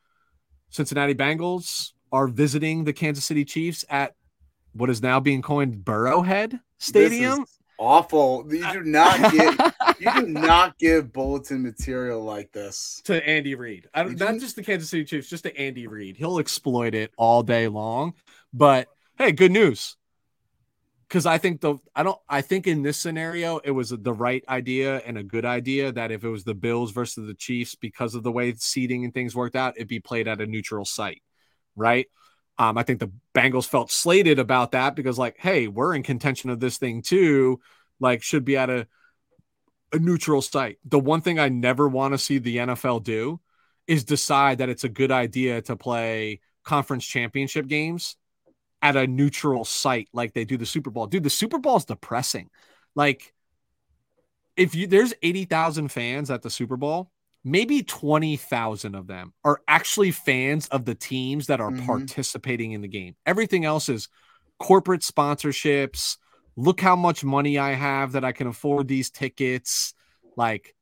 Cincinnati 0.70 1.14
Bengals 1.14 1.92
are 2.12 2.26
visiting 2.26 2.84
the 2.84 2.92
Kansas 2.92 3.24
City 3.24 3.44
Chiefs 3.44 3.84
at 3.88 4.14
what 4.74 4.90
is 4.90 5.02
now 5.02 5.20
being 5.20 5.40
coined 5.42 5.84
Burrowhead 5.84 6.50
This 6.52 6.60
Stadium. 6.78 7.42
is 7.42 7.58
awful. 7.78 8.44
You 8.50 8.72
do 8.72 8.82
not 8.82 9.32
get 9.32 9.74
you 10.00 10.12
do 10.20 10.26
not 10.28 10.78
give 10.78 11.12
bulletin 11.12 11.62
material 11.62 12.22
like 12.22 12.52
this. 12.52 13.00
to 13.04 13.26
Andy 13.26 13.54
Reid. 13.54 13.88
I 13.94 14.02
don't, 14.02 14.18
not 14.18 14.38
just 14.38 14.56
the 14.56 14.62
Kansas 14.62 14.90
City 14.90 15.04
Chiefs, 15.04 15.28
just 15.28 15.44
to 15.44 15.56
Andy 15.56 15.86
Reid. 15.86 16.16
He'll 16.16 16.38
exploit 16.38 16.94
it 16.94 17.12
all 17.16 17.42
day 17.42 17.68
long. 17.68 18.14
But 18.52 18.88
hey, 19.18 19.32
good 19.32 19.52
news. 19.52 19.96
Because 21.08 21.26
I 21.26 21.38
think 21.38 21.60
the 21.60 21.76
I 21.94 22.02
don't 22.02 22.18
I 22.28 22.40
think 22.40 22.66
in 22.66 22.82
this 22.82 22.96
scenario 22.98 23.58
it 23.58 23.70
was 23.70 23.90
the 23.90 24.12
right 24.12 24.42
idea 24.48 24.98
and 25.06 25.16
a 25.16 25.22
good 25.22 25.44
idea 25.44 25.92
that 25.92 26.10
if 26.10 26.24
it 26.24 26.28
was 26.28 26.42
the 26.44 26.54
Bills 26.54 26.90
versus 26.92 27.26
the 27.26 27.34
Chiefs 27.34 27.76
because 27.76 28.14
of 28.16 28.22
the 28.24 28.32
way 28.32 28.52
seating 28.54 29.04
and 29.04 29.14
things 29.14 29.36
worked 29.36 29.54
out, 29.54 29.74
it'd 29.76 29.86
be 29.86 30.00
played 30.00 30.26
at 30.26 30.40
a 30.40 30.46
neutral 30.46 30.84
site, 30.84 31.22
right? 31.76 32.06
Um, 32.58 32.78
I 32.78 32.82
think 32.84 33.00
the 33.00 33.10
Bengals 33.34 33.66
felt 33.66 33.90
slated 33.90 34.38
about 34.38 34.72
that 34.72 34.94
because 34.94 35.18
like, 35.18 35.36
hey, 35.38 35.66
we're 35.66 35.94
in 35.94 36.02
contention 36.02 36.50
of 36.50 36.60
this 36.60 36.78
thing 36.78 37.02
too. 37.02 37.60
Like, 38.00 38.22
should 38.22 38.44
be 38.44 38.56
at 38.56 38.70
a 38.70 38.86
a 39.92 39.98
neutral 39.98 40.42
site. 40.42 40.78
The 40.84 40.98
one 40.98 41.20
thing 41.20 41.38
I 41.38 41.48
never 41.48 41.88
want 41.88 42.14
to 42.14 42.18
see 42.18 42.38
the 42.38 42.56
NFL 42.58 43.04
do 43.04 43.40
is 43.86 44.04
decide 44.04 44.58
that 44.58 44.68
it's 44.68 44.84
a 44.84 44.88
good 44.88 45.12
idea 45.12 45.62
to 45.62 45.76
play 45.76 46.40
conference 46.64 47.06
championship 47.06 47.66
games 47.66 48.16
at 48.82 48.96
a 48.96 49.06
neutral 49.06 49.64
site 49.64 50.08
like 50.12 50.34
they 50.34 50.44
do 50.44 50.56
the 50.56 50.66
Super 50.66 50.90
Bowl. 50.90 51.06
Dude, 51.06 51.22
the 51.22 51.30
Super 51.30 51.58
Bowl 51.58 51.76
is 51.76 51.84
depressing. 51.84 52.50
Like 52.94 53.32
if 54.56 54.74
you 54.74 54.86
there's 54.86 55.14
80,000 55.22 55.88
fans 55.88 56.30
at 56.30 56.42
the 56.42 56.50
Super 56.50 56.76
Bowl, 56.76 57.10
maybe 57.44 57.82
20,000 57.82 58.94
of 58.94 59.06
them 59.06 59.32
are 59.44 59.60
actually 59.68 60.10
fans 60.10 60.66
of 60.68 60.84
the 60.86 60.94
teams 60.94 61.46
that 61.48 61.60
are 61.60 61.70
Mhm. 61.70 61.84
participating 61.86 62.72
in 62.72 62.80
the 62.80 62.88
game. 62.88 63.14
Everything 63.26 63.64
else 63.64 63.88
is 63.88 64.08
corporate 64.58 65.02
sponsorships. 65.02 66.16
Look 66.56 66.80
how 66.80 66.96
much 66.96 67.22
money 67.24 67.58
I 67.58 67.72
have 67.74 68.12
that 68.12 68.24
I 68.24 68.32
can 68.32 68.46
afford 68.46 68.88
these 68.88 69.10
tickets. 69.10 69.92
Like 70.36 70.74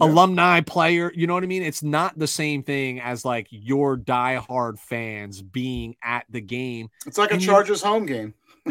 alumni 0.00 0.60
player, 0.60 1.10
you 1.14 1.26
know 1.26 1.34
what 1.34 1.42
I 1.42 1.46
mean? 1.46 1.62
It's 1.62 1.82
not 1.82 2.16
the 2.18 2.26
same 2.28 2.62
thing 2.62 3.00
as 3.00 3.24
like 3.24 3.48
your 3.50 3.96
diehard 3.96 4.78
fans 4.78 5.42
being 5.42 5.96
at 6.02 6.24
the 6.30 6.40
game. 6.40 6.88
It's 7.06 7.18
like 7.18 7.30
a 7.30 7.34
And 7.34 7.42
you- 7.42 7.48
Chargers 7.48 7.82
home 7.82 8.06
game. 8.06 8.34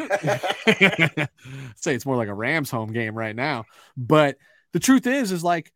say 1.75 1.95
it's 1.95 2.05
more 2.05 2.15
like 2.15 2.27
a 2.29 2.33
Rams 2.33 2.69
home 2.71 2.91
game 2.93 3.15
right 3.17 3.35
now. 3.35 3.65
But 3.95 4.37
the 4.73 4.79
truth 4.79 5.07
is, 5.07 5.31
is 5.31 5.43
like 5.43 5.71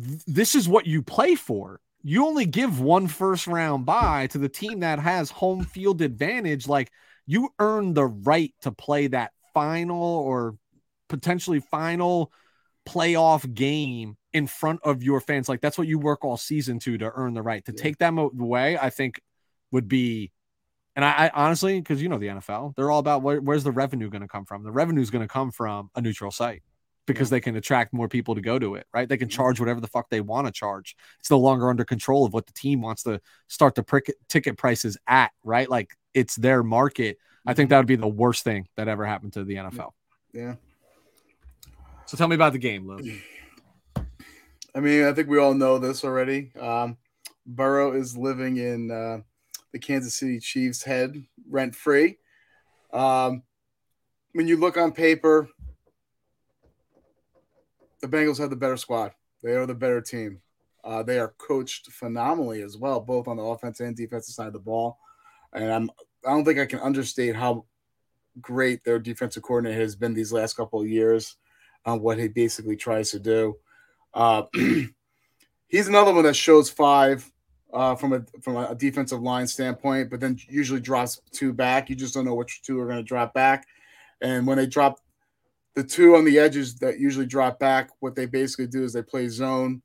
th- 0.00 0.24
this 0.26 0.54
is 0.54 0.68
what 0.68 0.86
you 0.86 1.02
play 1.02 1.34
for. 1.34 1.80
You 2.02 2.26
only 2.26 2.46
give 2.46 2.80
one 2.80 3.08
first 3.08 3.46
round 3.46 3.84
bye 3.86 4.28
to 4.28 4.38
the 4.38 4.48
team 4.48 4.80
that 4.80 4.98
has 4.98 5.30
home 5.30 5.64
field 5.64 6.02
advantage. 6.02 6.68
Like 6.68 6.90
you 7.26 7.50
earn 7.58 7.94
the 7.94 8.06
right 8.06 8.54
to 8.62 8.70
play 8.70 9.08
that 9.08 9.32
final 9.52 10.02
or 10.02 10.56
potentially 11.08 11.60
final 11.60 12.30
playoff 12.86 13.52
game 13.54 14.16
in 14.32 14.46
front 14.46 14.80
of 14.84 15.02
your 15.02 15.20
fans. 15.20 15.48
Like 15.48 15.60
that's 15.60 15.78
what 15.78 15.88
you 15.88 15.98
work 15.98 16.24
all 16.24 16.36
season 16.36 16.78
to 16.80 16.98
to 16.98 17.10
earn 17.14 17.34
the 17.34 17.42
right 17.42 17.64
to 17.64 17.72
Yeah. 17.72 17.82
take 17.82 17.98
them 17.98 18.18
away. 18.18 18.78
I 18.78 18.90
think 18.90 19.20
would 19.72 19.88
be 19.88 20.30
and 20.94 21.04
I, 21.04 21.26
I 21.26 21.30
honestly, 21.34 21.78
because 21.78 22.00
you 22.00 22.08
know 22.08 22.16
the 22.18 22.28
NFL, 22.28 22.74
they're 22.74 22.90
all 22.90 23.00
about 23.00 23.22
where, 23.22 23.38
where's 23.40 23.64
the 23.64 23.70
revenue 23.70 24.08
going 24.08 24.22
to 24.22 24.28
come 24.28 24.46
from. 24.46 24.62
The 24.62 24.70
revenue 24.72 25.02
is 25.02 25.10
going 25.10 25.20
to 25.22 25.28
come 25.28 25.50
from 25.50 25.90
a 25.94 26.00
neutral 26.00 26.30
site 26.30 26.62
because 27.06 27.30
they 27.30 27.40
can 27.40 27.56
attract 27.56 27.92
more 27.92 28.08
people 28.08 28.34
to 28.34 28.40
go 28.40 28.58
to 28.58 28.74
it, 28.74 28.86
right? 28.92 29.08
They 29.08 29.16
can 29.16 29.28
Mhm. 29.28 29.32
charge 29.32 29.60
whatever 29.60 29.80
the 29.80 29.86
fuck 29.86 30.10
they 30.10 30.20
want 30.20 30.46
to 30.46 30.52
charge. 30.52 30.96
It's 31.20 31.30
no 31.30 31.38
longer 31.38 31.70
under 31.70 31.84
control 31.84 32.24
of 32.24 32.32
what 32.32 32.46
the 32.46 32.52
team 32.52 32.80
wants 32.80 33.04
to 33.04 33.20
start 33.48 33.74
the 33.74 33.82
prick, 33.82 34.12
ticket 34.28 34.58
prices 34.58 34.98
at, 35.06 35.32
right? 35.44 35.70
Like 35.70 35.96
it's 36.14 36.36
their 36.36 36.62
market. 36.62 37.18
I 37.46 37.54
think 37.54 37.70
that 37.70 37.78
would 37.78 37.86
be 37.86 37.96
the 37.96 38.08
worst 38.08 38.42
thing 38.42 38.68
that 38.76 38.88
ever 38.88 39.06
happened 39.06 39.34
to 39.34 39.44
the 39.44 39.56
NFL. 39.56 39.94
Yeah. 40.32 40.56
So 42.06 42.16
tell 42.16 42.28
me 42.28 42.34
about 42.34 42.52
the 42.52 42.58
game, 42.58 42.86
Lou. 42.86 42.98
I 44.74 44.80
mean, 44.80 45.04
I 45.04 45.12
think 45.12 45.28
we 45.28 45.38
all 45.38 45.54
know 45.54 45.78
this 45.78 46.04
already. 46.04 46.52
Um, 46.60 46.98
Burrow 47.46 47.92
is 47.92 48.16
living 48.16 48.56
in 48.58 48.90
uh, 48.90 49.20
the 49.72 49.78
Kansas 49.78 50.14
City 50.14 50.38
Chiefs' 50.40 50.82
head 50.82 51.24
rent 51.48 51.74
free. 51.74 52.18
Um, 52.92 53.42
when 54.32 54.46
you 54.48 54.56
look 54.58 54.76
on 54.76 54.92
paper, 54.92 55.48
the 58.00 58.08
Bengals 58.08 58.38
have 58.38 58.50
the 58.50 58.56
better 58.56 58.76
squad. 58.76 59.12
They 59.42 59.52
are 59.52 59.66
the 59.66 59.74
better 59.74 60.00
team. 60.00 60.40
Uh, 60.84 61.02
they 61.02 61.18
are 61.18 61.34
coached 61.38 61.90
phenomenally 61.90 62.62
as 62.62 62.76
well, 62.76 63.00
both 63.00 63.26
on 63.26 63.36
the 63.36 63.42
offense 63.42 63.80
and 63.80 63.96
defensive 63.96 64.34
side 64.34 64.46
of 64.46 64.52
the 64.52 64.58
ball. 64.58 64.98
And 65.52 65.72
I'm 65.72 65.90
I 66.24 66.30
don't 66.30 66.44
think 66.44 66.58
I 66.58 66.66
can 66.66 66.80
understate 66.80 67.36
how 67.36 67.64
great 68.40 68.84
their 68.84 68.98
defensive 68.98 69.42
coordinator 69.42 69.80
has 69.80 69.96
been 69.96 70.14
these 70.14 70.32
last 70.32 70.54
couple 70.54 70.80
of 70.80 70.88
years 70.88 71.36
on 71.84 72.00
what 72.00 72.18
he 72.18 72.28
basically 72.28 72.76
tries 72.76 73.10
to 73.12 73.18
do. 73.18 73.56
Uh, 74.12 74.42
he's 75.68 75.88
another 75.88 76.12
one 76.12 76.24
that 76.24 76.34
shows 76.34 76.68
five 76.68 77.30
uh, 77.72 77.94
from 77.94 78.12
a 78.12 78.24
from 78.42 78.56
a 78.56 78.74
defensive 78.74 79.20
line 79.20 79.46
standpoint, 79.46 80.10
but 80.10 80.20
then 80.20 80.38
usually 80.48 80.80
drops 80.80 81.20
two 81.32 81.52
back. 81.52 81.88
You 81.88 81.96
just 81.96 82.14
don't 82.14 82.24
know 82.24 82.34
which 82.34 82.62
two 82.62 82.78
are 82.80 82.86
going 82.86 82.98
to 82.98 83.02
drop 83.02 83.34
back. 83.34 83.66
And 84.20 84.46
when 84.46 84.58
they 84.58 84.66
drop 84.66 85.00
the 85.76 85.84
two 85.84 86.16
on 86.16 86.24
the 86.24 86.38
edges 86.38 86.76
that 86.78 86.98
usually 86.98 87.26
drop 87.26 87.58
back, 87.60 87.90
what 88.00 88.16
they 88.16 88.24
basically 88.24 88.66
do 88.66 88.82
is 88.82 88.94
they 88.94 89.02
play 89.02 89.28
zone. 89.28 89.82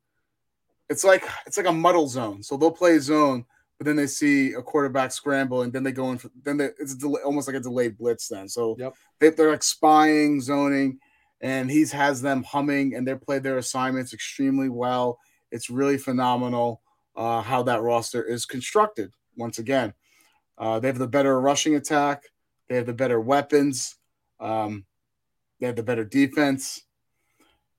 It's 0.90 1.04
like 1.04 1.24
it's 1.46 1.58
like 1.58 1.68
a 1.68 1.72
muddle 1.72 2.08
zone. 2.08 2.42
So 2.42 2.58
they'll 2.58 2.72
play 2.72 2.98
zone, 3.00 3.46
but 3.78 3.86
then 3.86 3.98
they 3.98 4.08
see 4.08 4.54
a 4.54 4.62
quarterback 4.62 5.12
scramble, 5.12 5.64
and 5.64 5.72
then 5.72 5.84
they 5.84 5.92
go 5.92 6.12
in. 6.12 6.18
For, 6.18 6.32
then 6.44 6.58
they, 6.58 6.70
it's 6.80 6.96
delay, 6.96 7.22
almost 7.24 7.48
like 7.48 7.58
a 7.58 7.60
delayed 7.60 7.98
blitz. 7.98 8.30
Then 8.30 8.48
so 8.48 8.76
Yep. 8.80 8.96
they, 9.20 9.30
they're 9.30 9.52
like 9.52 9.64
spying, 9.64 10.40
zoning, 10.40 11.00
and 11.42 11.70
he's 11.70 11.92
has 11.92 12.22
them 12.22 12.44
humming, 12.44 12.96
and 12.96 13.06
they 13.06 13.16
play 13.16 13.40
their 13.40 13.58
assignments 13.58 14.14
extremely 14.14 14.70
well. 14.70 15.20
It's 15.52 15.70
really 15.70 15.98
phenomenal 15.98 16.82
uh, 17.18 17.42
how 17.42 17.64
that 17.64 17.82
roster 17.82 18.24
is 18.24 18.46
constructed. 18.46 19.12
Once 19.36 19.60
again, 19.60 19.94
uh, 20.58 20.80
they 20.80 20.88
have 20.88 20.98
the 21.00 21.08
better 21.08 21.40
rushing 21.40 21.76
attack. 21.76 22.24
They 22.70 22.78
have 22.78 22.86
the 22.86 22.94
better 22.94 23.20
weapons. 23.20 23.98
Um, 24.40 24.86
they 25.62 25.68
have 25.68 25.78
the 25.78 25.84
better 25.84 26.04
defense. 26.04 26.82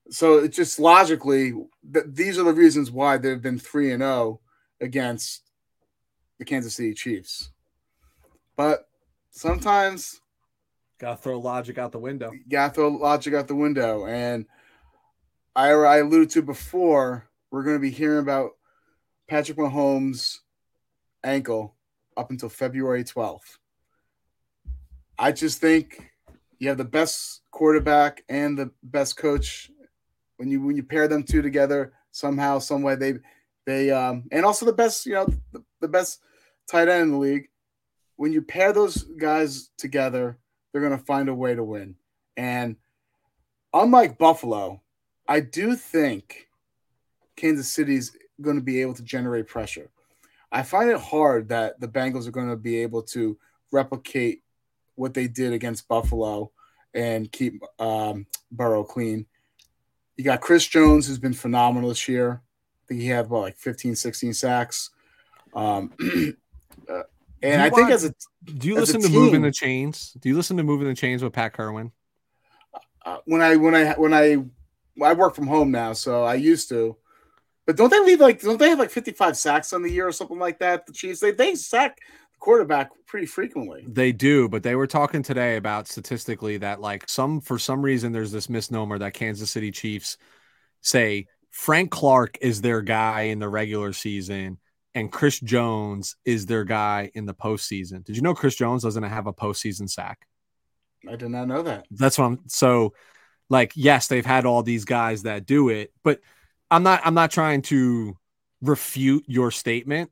So 0.09 0.39
it's 0.39 0.55
just 0.55 0.79
logically 0.79 1.51
th- 1.93 2.05
these 2.07 2.39
are 2.39 2.43
the 2.43 2.53
reasons 2.53 2.89
why 2.89 3.17
they've 3.17 3.41
been 3.41 3.59
three 3.59 3.91
and 3.91 4.01
zero 4.01 4.39
against 4.81 5.43
the 6.39 6.45
Kansas 6.45 6.75
City 6.75 6.93
Chiefs. 6.93 7.51
But 8.55 8.87
sometimes 9.29 10.21
Gotta 10.99 11.17
throw 11.21 11.39
logic 11.39 11.77
out 11.77 11.91
the 11.91 11.99
window. 11.99 12.31
gotta 12.49 12.73
throw 12.73 12.87
logic 12.87 13.33
out 13.33 13.47
the 13.47 13.55
window. 13.55 14.05
And 14.05 14.45
I, 15.55 15.71
I 15.71 15.97
alluded 15.97 16.29
to 16.31 16.41
before, 16.41 17.27
we're 17.51 17.63
going 17.63 17.75
to 17.75 17.81
be 17.81 17.91
hearing 17.91 18.19
about 18.19 18.51
Patrick 19.27 19.57
Mahomes' 19.57 20.39
ankle 21.23 21.75
up 22.15 22.31
until 22.31 22.49
February 22.49 23.03
12th. 23.03 23.57
I 25.19 25.31
just 25.31 25.59
think 25.59 26.12
you 26.63 26.69
have 26.69 26.77
the 26.77 26.85
best 26.85 27.41
quarterback 27.51 28.23
and 28.29 28.57
the 28.57 28.71
best 28.83 29.17
coach. 29.17 29.69
When 30.37 30.49
you 30.49 30.61
when 30.61 30.75
you 30.75 30.83
pair 30.83 31.07
them 31.07 31.23
two 31.23 31.41
together, 31.41 31.93
somehow, 32.11 32.59
some 32.59 32.81
way 32.81 32.95
they 32.95 33.15
they 33.65 33.91
um 33.91 34.23
and 34.31 34.45
also 34.45 34.65
the 34.65 34.73
best, 34.73 35.05
you 35.05 35.13
know, 35.13 35.27
the, 35.51 35.63
the 35.81 35.87
best 35.87 36.21
tight 36.69 36.87
end 36.87 37.03
in 37.03 37.11
the 37.11 37.17
league. 37.17 37.49
When 38.15 38.31
you 38.31 38.41
pair 38.41 38.71
those 38.71 39.03
guys 39.03 39.71
together, 39.77 40.37
they're 40.71 40.81
gonna 40.81 40.97
find 40.97 41.27
a 41.27 41.35
way 41.35 41.53
to 41.53 41.63
win. 41.63 41.95
And 42.37 42.77
unlike 43.73 44.17
Buffalo, 44.17 44.81
I 45.27 45.41
do 45.41 45.75
think 45.75 46.47
Kansas 47.35 47.67
City's 47.67 48.15
going 48.41 48.55
to 48.55 48.61
be 48.61 48.81
able 48.81 48.93
to 48.95 49.03
generate 49.03 49.47
pressure. 49.47 49.89
I 50.51 50.63
find 50.63 50.89
it 50.89 50.99
hard 50.99 51.49
that 51.49 51.79
the 51.79 51.87
Bengals 51.87 52.27
are 52.27 52.31
going 52.31 52.49
to 52.49 52.55
be 52.55 52.81
able 52.81 53.03
to 53.03 53.37
replicate 53.71 54.43
what 54.95 55.13
they 55.13 55.27
did 55.27 55.53
against 55.53 55.87
Buffalo 55.87 56.51
and 56.93 57.31
keep 57.31 57.61
um, 57.79 58.27
Burrow 58.51 58.83
clean. 58.83 59.25
You 60.17 60.23
got 60.23 60.41
Chris 60.41 60.67
Jones, 60.67 61.07
who's 61.07 61.19
been 61.19 61.33
phenomenal 61.33 61.89
this 61.89 62.07
year. 62.07 62.41
I 62.43 62.83
think 62.87 63.01
he 63.01 63.07
had 63.07 63.29
what, 63.29 63.41
like 63.41 63.57
15, 63.57 63.95
16 63.95 64.33
sacks. 64.33 64.91
Um, 65.55 65.91
uh, 66.89 67.03
and 67.41 67.61
I 67.61 67.69
think 67.69 67.89
as 67.89 68.05
a 68.05 68.13
do 68.45 68.67
you 68.67 68.75
listen 68.75 69.01
to 69.01 69.07
team, 69.07 69.19
Moving 69.19 69.41
the 69.41 69.51
Chains? 69.51 70.15
Do 70.19 70.29
you 70.29 70.35
listen 70.35 70.57
to 70.57 70.63
Moving 70.63 70.87
the 70.87 70.95
Chains 70.95 71.23
with 71.23 71.33
Pat 71.33 71.53
Kirwan? 71.53 71.91
Uh, 73.05 73.17
when 73.25 73.41
I 73.41 73.55
when 73.57 73.75
I 73.75 73.93
when 73.93 74.13
I 74.13 74.37
I 75.03 75.13
work 75.13 75.35
from 75.35 75.47
home 75.47 75.71
now, 75.71 75.93
so 75.93 76.23
I 76.23 76.35
used 76.35 76.69
to. 76.69 76.95
But 77.65 77.77
don't 77.77 77.89
they 77.89 77.99
leave 77.99 78.19
like 78.19 78.41
don't 78.41 78.57
they 78.57 78.69
have 78.69 78.79
like 78.79 78.91
55 78.91 79.37
sacks 79.37 79.73
on 79.73 79.81
the 79.81 79.91
year 79.91 80.07
or 80.07 80.11
something 80.11 80.39
like 80.39 80.59
that? 80.59 80.85
The 80.85 80.93
Chiefs 80.93 81.19
they 81.19 81.31
they 81.31 81.55
sack 81.55 81.97
quarterback 82.43 82.91
pretty 83.07 83.25
frequently. 83.25 83.85
They 83.87 84.11
do, 84.11 84.49
but 84.49 84.63
they 84.63 84.75
were 84.75 84.85
talking 84.85 85.23
today 85.23 85.55
about 85.55 85.87
statistically 85.87 86.57
that 86.57 86.81
like 86.81 87.07
some 87.07 87.39
for 87.39 87.57
some 87.57 87.81
reason 87.81 88.11
there's 88.11 88.33
this 88.33 88.49
misnomer 88.49 88.99
that 88.99 89.13
Kansas 89.13 89.49
City 89.49 89.71
Chiefs 89.71 90.17
say 90.81 91.27
Frank 91.51 91.89
Clark 91.89 92.37
is 92.41 92.59
their 92.59 92.81
guy 92.81 93.21
in 93.23 93.39
the 93.39 93.47
regular 93.47 93.93
season 93.93 94.59
and 94.93 95.09
Chris 95.09 95.39
Jones 95.39 96.17
is 96.25 96.45
their 96.45 96.65
guy 96.65 97.11
in 97.13 97.25
the 97.25 97.33
postseason. 97.33 98.03
Did 98.03 98.17
you 98.17 98.21
know 98.21 98.33
Chris 98.33 98.55
Jones 98.55 98.83
doesn't 98.83 99.03
have 99.03 99.25
a 99.25 99.33
postseason 99.33 99.89
sack? 99.89 100.27
I 101.09 101.15
did 101.15 101.29
not 101.29 101.47
know 101.47 101.61
that. 101.61 101.85
That's 101.91 102.17
what 102.17 102.25
I'm 102.25 102.39
so 102.47 102.93
like 103.49 103.71
yes, 103.75 104.07
they've 104.07 104.25
had 104.25 104.45
all 104.45 104.63
these 104.63 104.83
guys 104.83 105.23
that 105.23 105.45
do 105.45 105.69
it, 105.69 105.93
but 106.03 106.19
I'm 106.69 106.83
not 106.83 106.99
I'm 107.05 107.13
not 107.13 107.31
trying 107.31 107.61
to 107.63 108.17
refute 108.63 109.25
your 109.27 109.51
statement. 109.51 110.09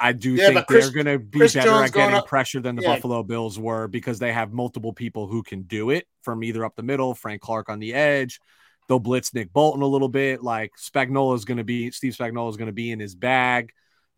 I 0.00 0.12
do 0.12 0.34
yeah, 0.34 0.48
think 0.48 0.66
Chris, 0.66 0.86
they're 0.86 1.04
going 1.04 1.18
to 1.18 1.22
be 1.22 1.38
Chris 1.38 1.54
better 1.54 1.68
Jones 1.68 1.90
at 1.90 1.94
getting 1.94 2.16
up, 2.16 2.26
pressure 2.26 2.60
than 2.60 2.74
the 2.74 2.82
yeah. 2.82 2.94
Buffalo 2.94 3.22
Bills 3.22 3.58
were 3.58 3.88
because 3.88 4.18
they 4.18 4.32
have 4.32 4.52
multiple 4.52 4.92
people 4.92 5.26
who 5.26 5.42
can 5.42 5.62
do 5.62 5.90
it 5.90 6.06
from 6.22 6.42
either 6.42 6.64
up 6.64 6.74
the 6.76 6.82
middle, 6.82 7.14
Frank 7.14 7.42
Clark 7.42 7.68
on 7.68 7.78
the 7.78 7.92
edge. 7.92 8.40
They'll 8.88 8.98
blitz 8.98 9.32
Nick 9.34 9.52
Bolton 9.52 9.82
a 9.82 9.86
little 9.86 10.08
bit. 10.08 10.42
Like 10.42 10.72
Spagnuolo 10.80 11.36
is 11.36 11.44
going 11.44 11.58
to 11.58 11.64
be 11.64 11.90
Steve 11.90 12.16
Spagnuolo 12.16 12.50
is 12.50 12.56
going 12.56 12.66
to 12.66 12.72
be 12.72 12.90
in 12.90 12.98
his 12.98 13.14
bag 13.14 13.70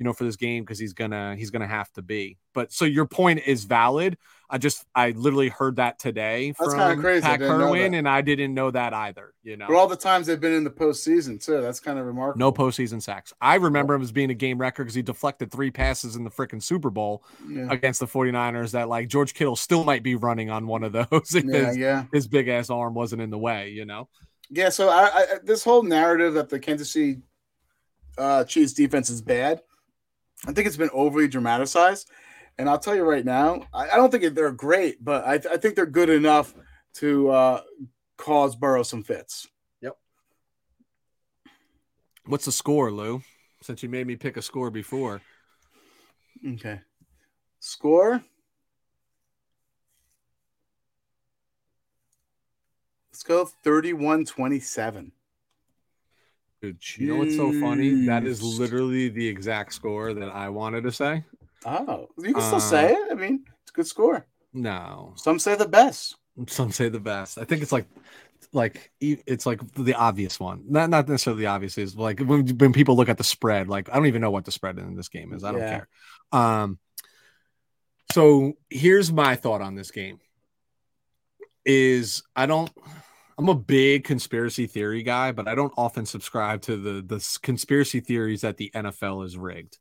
you 0.03 0.05
know, 0.05 0.13
for 0.13 0.25
this 0.25 0.35
game 0.35 0.65
because 0.65 0.81
he's 0.81 0.95
gonna 0.95 1.37
he's 1.37 1.51
gonna 1.51 1.69
have 1.69 1.93
to 1.93 2.03
be. 2.03 2.37
But 2.55 2.73
so 2.73 2.85
your 2.85 3.07
point 3.07 3.43
is 3.47 3.63
valid. 3.63 4.19
I 4.51 4.59
just 4.59 4.85
I 4.97 5.13
literally 5.13 5.49
heard 5.49 5.77
that 5.77 6.01
today 6.01 6.53
that's 6.59 6.75
from 6.75 7.01
crazy. 7.01 7.23
Pat 7.23 7.39
Kirwan, 7.39 7.97
and 7.97 8.09
I 8.09 8.21
didn't 8.21 8.53
know 8.53 8.73
that 8.73 8.93
either. 8.93 9.33
You 9.45 9.57
know, 9.57 9.69
but 9.69 9.77
all 9.77 9.87
the 9.87 9.95
times 9.95 10.27
they've 10.27 10.41
been 10.41 10.55
in 10.55 10.65
the 10.65 10.71
postseason 10.71 11.41
too. 11.41 11.61
That's 11.61 11.79
kind 11.79 12.01
of 12.01 12.07
remarkable. 12.07 12.41
No 12.41 12.51
postseason 12.51 13.01
sacks. 13.01 13.33
I 13.41 13.55
remember 13.55 13.95
him 13.95 14.03
as 14.03 14.11
being 14.11 14.31
a 14.31 14.35
game 14.35 14.59
record 14.59 14.83
because 14.83 14.97
he 14.97 15.03
deflected 15.03 15.53
three 15.53 15.71
passes 15.71 16.17
in 16.17 16.25
the 16.25 16.31
freaking 16.31 16.61
Super 16.61 16.91
Bowl 16.91 17.23
yeah. 17.49 17.69
against 17.71 18.01
the 18.01 18.09
49ers 18.09 18.73
that 18.73 18.89
like 18.89 19.07
George 19.07 19.35
Kittle 19.35 19.55
still 19.55 19.85
might 19.85 20.03
be 20.03 20.17
running 20.17 20.51
on 20.51 20.67
one 20.67 20.83
of 20.83 20.93
those 21.11 21.33
if 21.33 21.45
yeah, 21.45 21.67
his, 21.67 21.77
yeah. 21.77 22.05
his 22.13 22.27
big 22.27 22.49
ass 22.49 22.71
arm 22.71 22.95
wasn't 22.95 23.23
in 23.23 23.31
the 23.31 23.39
way. 23.39 23.69
You 23.69 23.85
know. 23.85 24.09
Yeah. 24.51 24.71
So 24.71 24.89
I, 24.89 25.11
I 25.15 25.27
this 25.45 25.63
whole 25.63 25.85
narrative 25.85 26.35
that 26.35 26.49
the 26.49 26.59
Kansas 26.59 26.93
City 26.93 27.21
uh, 28.19 28.45
Chiefs 28.45 28.73
defense 28.73 29.11
is 29.11 29.23
bad 29.23 29.63
I 30.47 30.53
think 30.53 30.67
it's 30.67 30.77
been 30.77 30.91
overly 30.93 31.29
dramatized. 31.29 32.11
And 32.59 32.69
I'll 32.69 32.79
tell 32.79 32.95
you 32.95 33.05
right 33.05 33.25
now, 33.25 33.67
I, 33.73 33.91
I 33.91 33.97
don't 33.97 34.11
think 34.11 34.35
they're 34.35 34.53
great, 34.53 35.03
but 35.03 35.25
I, 35.25 35.35
I, 35.35 35.57
think 35.57 35.75
they're 35.75 35.87
good 35.87 36.11
enough 36.11 36.55
to 36.95 37.31
uh, 37.31 37.63
cause 38.19 38.55
Burrow 38.55 38.83
some 38.83 39.03
fits. 39.03 39.49
Yep. 39.81 39.97
What's 42.27 42.45
the 42.45 42.53
score, 42.53 42.91
Lou? 42.93 43.23
Since 43.63 43.83
you 43.83 43.89
made 43.89 44.07
me 44.07 44.17
pick 44.17 44.37
a 44.37 44.43
score 44.43 44.71
before. 44.71 45.23
Okay. 46.47 46.81
Score. 47.61 48.23
Let's 53.13 53.23
go 53.23 53.45
31 53.45 54.25
27. 54.25 55.13
You 56.63 57.09
know 57.09 57.17
what's 57.17 57.37
so 57.37 57.53
funny? 57.61 58.07
That 58.07 58.25
is 58.25 58.43
literally 58.43 59.09
the 59.09 59.27
exact 59.27 59.75
score 59.75 60.15
that 60.15 60.29
I 60.29 60.49
wanted 60.49 60.85
to 60.85 60.93
say. 60.93 61.25
Oh, 61.65 62.09
you 62.19 62.33
can 62.33 62.43
still 62.43 62.57
uh, 62.57 62.61
say 62.61 62.93
it. 62.93 63.09
I 63.11 63.15
mean, 63.15 63.45
it's 63.63 63.73
a 63.73 63.75
good 63.75 63.87
score. 63.87 64.27
No, 64.53 65.15
some 65.17 65.39
say 65.39 65.57
the 65.57 65.69
best. 65.69 66.17
Some 66.47 66.73
say 66.73 66.89
the 66.89 67.01
best. 67.01 67.39
I 67.39 67.45
think 67.45 67.63
it's 67.63 67.73
like, 67.73 67.87
like 68.53 68.91
it's 69.01 69.47
like 69.47 69.61
the 69.75 69.95
obvious 69.95 70.39
one. 70.39 70.65
Not 70.69 70.91
not 70.91 71.09
necessarily 71.09 71.43
the 71.43 71.49
obvious 71.49 71.79
is 71.79 71.97
like 71.97 72.21
when 72.21 72.47
when 72.59 72.73
people 72.73 72.97
look 72.97 73.09
at 73.09 73.19
the 73.19 73.25
spread. 73.25 73.69
Like 73.69 73.89
I 73.91 73.97
don't 73.97 74.07
even 74.07 74.21
know 74.21 74.31
what 74.31 74.45
the 74.45 74.53
spread 74.53 74.79
in 74.79 74.95
this 74.95 75.09
game 75.09 75.33
is. 75.33 75.45
I 75.45 75.53
don't 75.53 75.61
yeah. 75.61 75.71
care. 75.71 75.89
Um. 76.33 76.79
So 78.13 78.55
here's 78.71 79.13
my 79.13 79.37
thought 79.37 79.63
on 79.63 79.75
this 79.75 79.91
game. 79.91 80.21
Is 81.65 82.23
I 82.37 82.47
don't. 82.47 82.71
I'm 83.43 83.49
a 83.49 83.55
big 83.57 84.05
conspiracy 84.05 84.69
theory 84.69 85.03
guy, 85.03 85.33
but 85.33 85.49
I 85.49 85.57
don't 85.57 85.73
often 85.77 86.07
subscribe 86.07 86.63
to 86.63 86.77
the 86.77 87.03
the 87.03 87.39
conspiracy 87.43 87.99
theories 87.99 88.43
that 88.43 88.57
the 88.57 88.71
NFL 88.73 89.27
is 89.27 89.37
rigged. 89.37 89.79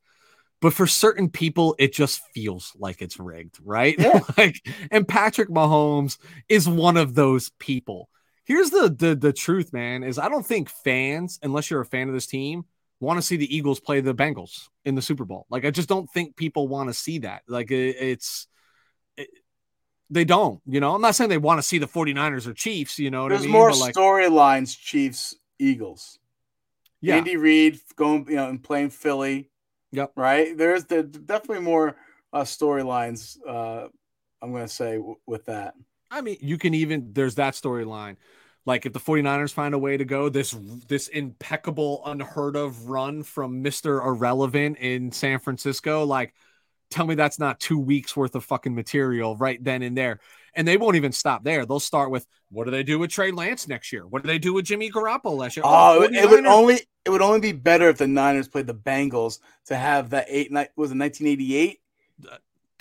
But 0.62 0.74
for 0.74 0.88
certain 0.88 1.30
people, 1.30 1.76
it 1.78 1.94
just 1.94 2.22
feels 2.34 2.72
like 2.80 3.04
it's 3.04 3.20
rigged, 3.20 3.60
right? 3.64 3.96
Yeah. 4.00 4.20
like, 4.38 4.68
and 4.90 5.08
Patrick 5.08 5.50
Mahomes 5.50 6.18
is 6.50 6.68
one 6.68 6.98
of 6.98 7.14
those 7.14 7.52
people. 7.60 8.10
Here's 8.46 8.72
the, 8.72 8.96
the 8.98 9.16
the 9.16 9.32
truth, 9.32 9.74
man: 9.74 10.02
is 10.02 10.18
I 10.18 10.28
don't 10.28 10.46
think 10.46 10.68
fans, 10.84 11.38
unless 11.44 11.70
you're 11.70 11.82
a 11.82 11.86
fan 11.86 12.08
of 12.08 12.16
this 12.16 12.26
team, 12.26 12.66
want 13.00 13.20
to 13.20 13.22
see 13.22 13.38
the 13.38 13.56
Eagles 13.56 13.80
play 13.80 14.02
the 14.02 14.16
Bengals 14.16 14.70
in 14.86 14.96
the 14.96 15.04
Super 15.04 15.24
Bowl. 15.24 15.46
Like, 15.52 15.66
I 15.66 15.70
just 15.70 15.88
don't 15.88 16.10
think 16.10 16.36
people 16.36 16.68
want 16.68 16.90
to 16.90 16.96
see 16.96 17.20
that. 17.20 17.44
Like, 17.48 17.70
it, 17.70 17.96
it's 18.00 18.48
they 20.12 20.26
don't. 20.26 20.62
You 20.68 20.80
know, 20.80 20.94
I'm 20.94 21.02
not 21.02 21.16
saying 21.16 21.30
they 21.30 21.38
want 21.38 21.58
to 21.58 21.64
see 21.64 21.78
the 21.78 21.88
49ers 21.88 22.46
or 22.46 22.54
Chiefs. 22.54 23.00
You 23.00 23.10
know, 23.10 23.30
there's 23.30 23.42
I 23.42 23.44
mean? 23.44 23.52
more 23.52 23.74
like, 23.74 23.96
storylines. 23.96 24.78
Chiefs, 24.78 25.36
Eagles. 25.58 26.20
Yeah, 27.00 27.16
Andy 27.16 27.38
Reid 27.38 27.80
going, 27.96 28.28
you 28.30 28.36
know, 28.36 28.50
and 28.50 28.62
playing 28.62 28.92
Philly. 28.92 29.50
Yep. 29.92 30.12
Right. 30.16 30.56
There's 30.56 30.86
the 30.86 31.04
definitely 31.04 31.64
more 31.64 31.96
uh, 32.32 32.42
storylines. 32.42 33.38
Uh, 33.48 33.88
I'm 34.42 34.52
going 34.52 34.64
to 34.64 34.68
say 34.68 34.98
w- 34.98 35.18
with 35.26 35.46
that. 35.46 35.74
I 36.12 36.22
mean, 36.22 36.38
you 36.42 36.58
can 36.58 36.74
even 36.74 37.12
there's 37.14 37.36
that 37.36 37.54
storyline. 37.54 38.18
Like 38.66 38.86
if 38.86 38.94
the 38.94 39.00
49ers 39.00 39.54
find 39.54 39.74
a 39.74 39.80
way 39.80 39.98
to 39.98 40.06
go 40.06 40.30
this 40.30 40.56
this 40.88 41.08
impeccable 41.08 42.04
unheard 42.06 42.56
of 42.56 42.88
run 42.88 43.24
from 43.24 43.64
Mr. 43.64 44.06
Irrelevant 44.06 44.78
in 44.78 45.12
San 45.12 45.40
Francisco 45.40 46.06
like 46.06 46.34
tell 46.92 47.08
me 47.08 47.16
that's 47.16 47.40
not 47.40 47.60
two 47.60 47.80
weeks 47.80 48.16
worth 48.16 48.36
of 48.36 48.44
fucking 48.44 48.76
material 48.76 49.36
right 49.38 49.62
then 49.64 49.82
and 49.82 49.98
there. 49.98 50.20
And 50.54 50.68
they 50.68 50.78
won't 50.78 50.98
even 50.98 51.14
stop 51.14 51.44
there. 51.44 51.66
They'll 51.66 51.80
start 51.80 52.12
with 52.12 52.28
what 52.50 52.66
do 52.66 52.72
they 52.72 52.84
do 52.84 53.00
with 53.00 53.10
Trey 53.10 53.32
Lance 53.32 53.68
next 53.68 53.94
year? 53.94 54.06
What 54.06 54.22
do 54.22 54.28
they 54.28 54.38
do 54.38 54.54
with 54.54 54.66
Jimmy 54.66 54.92
Garoppolo 54.92 55.38
last 55.38 55.56
year? 55.56 55.64
Oh, 55.66 56.02
it, 56.04 56.14
it 56.14 56.30
would 56.30 56.46
only 56.46 56.82
it 57.06 57.10
would 57.10 57.22
only 57.22 57.40
be 57.40 57.54
better 57.54 57.88
if 57.90 57.98
the 57.98 58.08
Niners 58.08 58.50
played 58.50 58.68
the 58.68 58.76
Bengals 58.76 59.40
to 59.66 59.76
have 59.76 60.10
that 60.12 60.26
eight 60.28 60.52
night 60.52 60.70
was 60.76 60.92
it 60.92 60.98
1988. 60.98 61.80
Uh, 62.30 62.38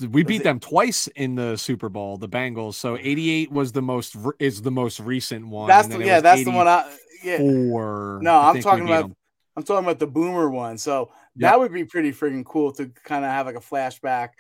we 0.09 0.25
beat 0.25 0.43
them 0.43 0.59
twice 0.59 1.09
in 1.09 1.35
the 1.35 1.57
Super 1.57 1.89
Bowl, 1.89 2.17
the 2.17 2.29
Bengals. 2.29 2.75
So 2.75 2.97
88 3.01 3.53
was 3.53 3.73
the 3.73 3.83
most 3.83 4.17
is 4.39 4.63
the 4.63 4.71
most 4.71 4.99
recent 4.99 5.47
one. 5.47 5.69
That's 5.69 5.89
the, 5.89 6.05
yeah, 6.05 6.21
that's 6.21 6.45
the 6.45 6.51
one 6.51 6.67
I 6.67 6.91
yeah. 7.23 7.39
Four, 7.39 8.19
no, 8.23 8.39
I'm 8.39 8.61
talking 8.61 8.87
about 8.87 9.03
them. 9.03 9.17
I'm 9.57 9.63
talking 9.63 9.85
about 9.85 9.99
the 9.99 10.07
Boomer 10.07 10.49
one. 10.49 10.79
So 10.79 11.11
that 11.37 11.59
would 11.59 11.73
be 11.73 11.85
pretty 11.85 12.13
freaking 12.13 12.45
cool 12.45 12.73
to 12.73 12.89
kind 13.05 13.25
of 13.25 13.31
have 13.31 13.47
like 13.47 13.57
a 13.57 13.61
flashback, 13.61 14.31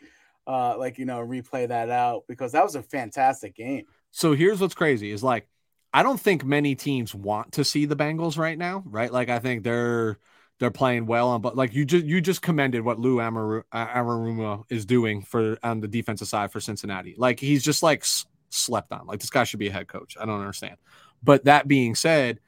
uh, 0.46 0.76
like 0.78 0.98
you 0.98 1.04
know, 1.04 1.18
replay 1.18 1.68
that 1.68 1.90
out 1.90 2.24
because 2.28 2.52
that 2.52 2.64
was 2.64 2.74
a 2.74 2.82
fantastic 2.82 3.54
game. 3.54 3.84
So 4.12 4.34
here's 4.34 4.60
what's 4.60 4.74
crazy 4.74 5.10
is 5.10 5.22
like 5.22 5.48
I 5.92 6.02
don't 6.02 6.20
think 6.20 6.44
many 6.44 6.74
teams 6.74 7.14
want 7.14 7.52
to 7.52 7.64
see 7.64 7.84
the 7.84 7.96
Bengals 7.96 8.38
right 8.38 8.56
now, 8.56 8.82
right? 8.86 9.12
Like 9.12 9.28
I 9.28 9.38
think 9.38 9.64
they're 9.64 10.18
they're 10.58 10.70
playing 10.70 11.06
well 11.06 11.30
on, 11.30 11.40
but 11.40 11.56
like 11.56 11.74
you 11.74 11.84
just 11.84 12.04
you 12.04 12.20
just 12.20 12.42
commended 12.42 12.82
what 12.82 13.00
Lou 13.00 13.20
Amaru, 13.20 13.62
Anarumo 13.72 14.64
is 14.68 14.84
doing 14.84 15.22
for 15.22 15.58
on 15.62 15.80
the 15.80 15.88
defensive 15.88 16.28
side 16.28 16.52
for 16.52 16.60
Cincinnati. 16.60 17.14
Like 17.16 17.40
he's 17.40 17.64
just 17.64 17.82
like 17.82 18.02
s- 18.02 18.26
slept 18.50 18.92
on. 18.92 19.06
Like 19.06 19.20
this 19.20 19.30
guy 19.30 19.44
should 19.44 19.58
be 19.58 19.68
a 19.68 19.72
head 19.72 19.88
coach. 19.88 20.16
I 20.20 20.26
don't 20.26 20.40
understand. 20.40 20.76
But 21.22 21.44
that 21.44 21.66
being 21.66 21.94
said, 21.94 22.40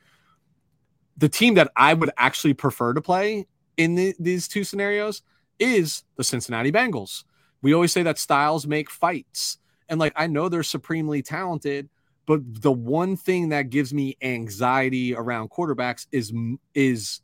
the 1.17 1.29
team 1.29 1.55
that 1.55 1.71
I 1.77 1.95
would 1.95 2.11
actually 2.17 2.55
prefer 2.55 2.93
to 2.93 3.01
play 3.01 3.47
in 3.77 3.95
the, 3.95 4.15
these 4.19 4.49
two 4.49 4.65
scenarios 4.65 5.23
is 5.59 6.05
the 6.17 6.25
Cincinnati 6.25 6.73
Bengals. 6.73 7.25
We 7.61 7.75
always 7.75 7.93
say 7.93 8.03
that 8.03 8.19
styles 8.19 8.67
make 8.67 8.91
fights. 8.91 9.59
And 9.89 10.01
like, 10.01 10.13
I 10.17 10.27
know 10.27 10.49
they're 10.49 10.63
supremely 10.63 11.23
talented, 11.23 11.89
but 12.27 12.41
the 12.45 12.73
one 12.73 13.17
thing 13.17 13.51
that 13.51 13.71
gives 13.71 13.93
me 13.93 14.17
anxiety 14.23 15.15
around 15.15 15.51
quarterbacks 15.51 16.07
is, 16.13 16.33
is 16.75 17.21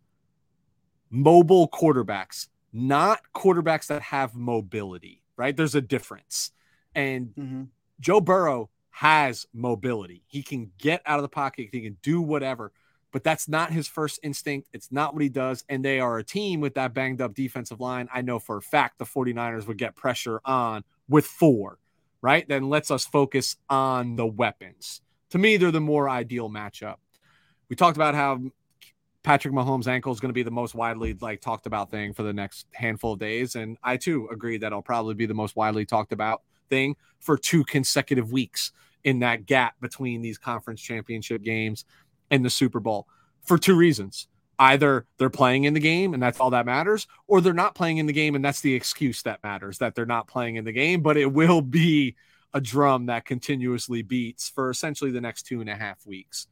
mobile 1.10 1.69
quarterbacks, 1.69 2.48
not 2.73 3.20
quarterbacks 3.35 3.86
that 3.86 4.02
have 4.02 4.35
mobility, 4.35 5.23
right? 5.36 5.56
There's 5.56 5.74
a 5.74 5.81
difference. 5.81 6.52
And 6.94 7.28
mm-hmm. 7.28 7.62
Joe 8.01 8.20
Burrow 8.20 8.70
has 8.90 9.47
mobility. 9.52 10.23
He 10.27 10.43
can 10.43 10.73
get 10.78 11.02
out 11.06 11.19
of 11.19 11.23
the 11.23 11.28
pocket, 11.28 11.69
he 11.73 11.81
can 11.81 11.97
do 12.02 12.20
whatever, 12.20 12.73
but 13.13 13.25
that's 13.25 13.49
not 13.49 13.73
his 13.73 13.89
first 13.89 14.21
instinct. 14.23 14.69
It's 14.73 14.93
not 14.93 15.15
what 15.15 15.23
he 15.23 15.29
does. 15.29 15.65
And 15.69 15.85
they 15.85 16.01
are 16.01 16.19
a 16.19 16.25
team 16.25 16.61
with 16.61 16.75
that 16.75 16.95
banged 16.95 17.21
up 17.21 17.35
defensive 17.35 17.81
line. 17.81 18.09
I 18.13 18.23
know 18.23 18.39
for 18.39 18.59
a 18.59 18.63
fact 18.63 18.99
the 18.99 19.05
49ers 19.05 19.67
would 19.67 19.79
get 19.79 19.97
pressure 19.97 20.41
on 20.45 20.85
with 21.09 21.27
four, 21.27 21.79
right? 22.21 22.47
Then 22.49 22.69
lets 22.69 22.91
us 22.91 23.07
focus 23.07 23.57
on 23.71 24.17
the 24.17 24.27
weapons. 24.27 25.01
To 25.31 25.39
me, 25.39 25.57
they're 25.57 25.71
the 25.71 25.81
more 25.81 26.09
ideal 26.09 26.49
matchup. 26.49 26.97
We 27.69 27.77
talked 27.77 27.97
about 27.97 28.15
how 28.15 28.41
Patrick 29.23 29.53
Mahomes' 29.53 29.87
ankle 29.87 30.13
is 30.13 30.21
going 30.21 30.31
to 30.31 30.35
be 30.35 30.43
the 30.43 30.51
most 30.51 30.75
widely 30.75 31.15
like 31.21 31.41
talked 31.41 31.67
about 31.67 31.91
thing 31.91 32.15
for 32.15 32.23
the 32.23 32.33
next 32.33 32.67
handful 32.73 33.13
of 33.13 33.19
days, 33.19 33.57
and 33.57 33.77
I 33.83 33.99
too 33.99 34.29
agree 34.33 34.57
that 34.59 34.69
it'll 34.69 34.81
probably 34.81 35.15
be 35.15 35.27
the 35.27 35.35
most 35.35 35.55
widely 35.55 35.85
talked 35.85 36.13
about 36.13 36.43
thing 36.71 36.97
for 37.19 37.37
two 37.37 37.65
consecutive 37.65 38.33
weeks 38.33 38.73
in 39.05 39.19
that 39.19 39.47
gap 39.47 39.75
between 39.81 40.23
these 40.23 40.39
conference 40.39 40.81
championship 40.81 41.43
games 41.43 41.85
and 42.31 42.45
the 42.45 42.51
Super 42.51 42.81
Bowl 42.81 43.07
for 43.45 43.59
two 43.59 43.77
reasons. 43.77 44.29
Either 44.61 45.07
they're 45.19 45.31
playing 45.31 45.65
in 45.65 45.75
the 45.75 45.81
game 45.81 46.15
and 46.15 46.23
that's 46.23 46.41
all 46.41 46.51
that 46.51 46.67
matters, 46.67 47.07
or 47.29 47.41
they're 47.41 47.53
not 47.53 47.77
playing 47.77 47.99
in 47.99 48.07
the 48.07 48.13
game 48.13 48.35
and 48.35 48.45
that's 48.45 48.61
the 48.61 48.75
excuse 48.75 49.23
that 49.23 49.43
matters 49.45 49.79
that 49.79 49.95
they're 49.95 50.05
not 50.05 50.27
playing 50.27 50.57
in 50.57 50.65
the 50.65 50.73
game, 50.73 51.01
but 51.01 51.17
it 51.17 51.33
will 51.33 51.63
be 51.63 52.17
a 52.55 52.61
drum 52.61 53.07
that 53.07 53.25
continuously 53.25 54.03
beats 54.03 54.49
for 54.49 54.71
essentially 54.71 55.11
the 55.11 55.21
next 55.21 55.45
two 55.45 55.61
and 55.61 55.71
a 55.71 55.77
half 55.77 56.05
weeks. 56.07 56.49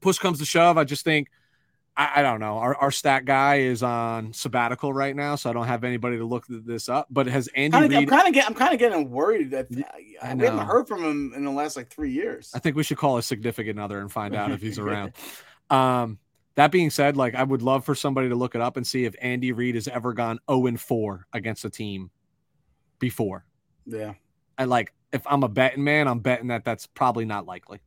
Push 0.00 0.18
comes 0.18 0.38
to 0.38 0.44
shove. 0.44 0.78
I 0.78 0.84
just 0.84 1.04
think 1.04 1.28
I, 1.96 2.12
I, 2.16 2.22
don't 2.22 2.40
know. 2.40 2.58
Our, 2.58 2.76
our 2.76 2.90
stat 2.90 3.24
guy 3.24 3.56
is 3.56 3.82
on 3.82 4.32
sabbatical 4.32 4.92
right 4.92 5.16
now, 5.16 5.34
so 5.36 5.48
I 5.48 5.54
don't 5.54 5.66
have 5.66 5.82
anybody 5.82 6.18
to 6.18 6.24
look 6.24 6.44
this 6.48 6.88
up. 6.88 7.06
But 7.10 7.26
has 7.26 7.48
Andy? 7.48 7.78
Kinda, 7.78 7.88
Reid, 7.88 7.98
I'm 7.98 8.06
kind 8.06 8.28
of 8.28 8.34
getting. 8.34 8.48
I'm 8.48 8.54
kind 8.54 8.74
of 8.74 8.78
getting 8.78 9.10
worried 9.10 9.52
that 9.52 9.66
I, 10.22 10.34
we 10.34 10.44
haven't 10.44 10.66
heard 10.66 10.86
from 10.86 11.02
him 11.02 11.32
in 11.34 11.44
the 11.44 11.50
last 11.50 11.76
like 11.76 11.88
three 11.88 12.12
years. 12.12 12.50
I 12.54 12.58
think 12.58 12.76
we 12.76 12.82
should 12.82 12.98
call 12.98 13.16
a 13.16 13.22
significant 13.22 13.80
other 13.80 13.98
and 14.00 14.12
find 14.12 14.34
out 14.34 14.50
if 14.50 14.60
he's 14.60 14.78
around. 14.78 15.12
Um, 15.70 16.18
that 16.56 16.70
being 16.70 16.90
said, 16.90 17.16
like 17.16 17.34
I 17.34 17.42
would 17.42 17.62
love 17.62 17.84
for 17.84 17.94
somebody 17.94 18.28
to 18.28 18.34
look 18.34 18.54
it 18.54 18.60
up 18.60 18.76
and 18.76 18.86
see 18.86 19.04
if 19.04 19.14
Andy 19.20 19.52
Reid 19.52 19.74
has 19.74 19.88
ever 19.88 20.12
gone 20.12 20.38
0 20.50 20.66
and 20.66 20.80
4 20.80 21.26
against 21.32 21.64
a 21.64 21.70
team 21.70 22.10
before. 22.98 23.44
Yeah. 23.86 24.14
And 24.58 24.68
like 24.68 24.92
if 25.12 25.22
I'm 25.26 25.42
a 25.44 25.48
betting 25.48 25.84
man, 25.84 26.08
I'm 26.08 26.20
betting 26.20 26.48
that 26.48 26.64
that's 26.64 26.86
probably 26.86 27.24
not 27.24 27.46
likely. 27.46 27.80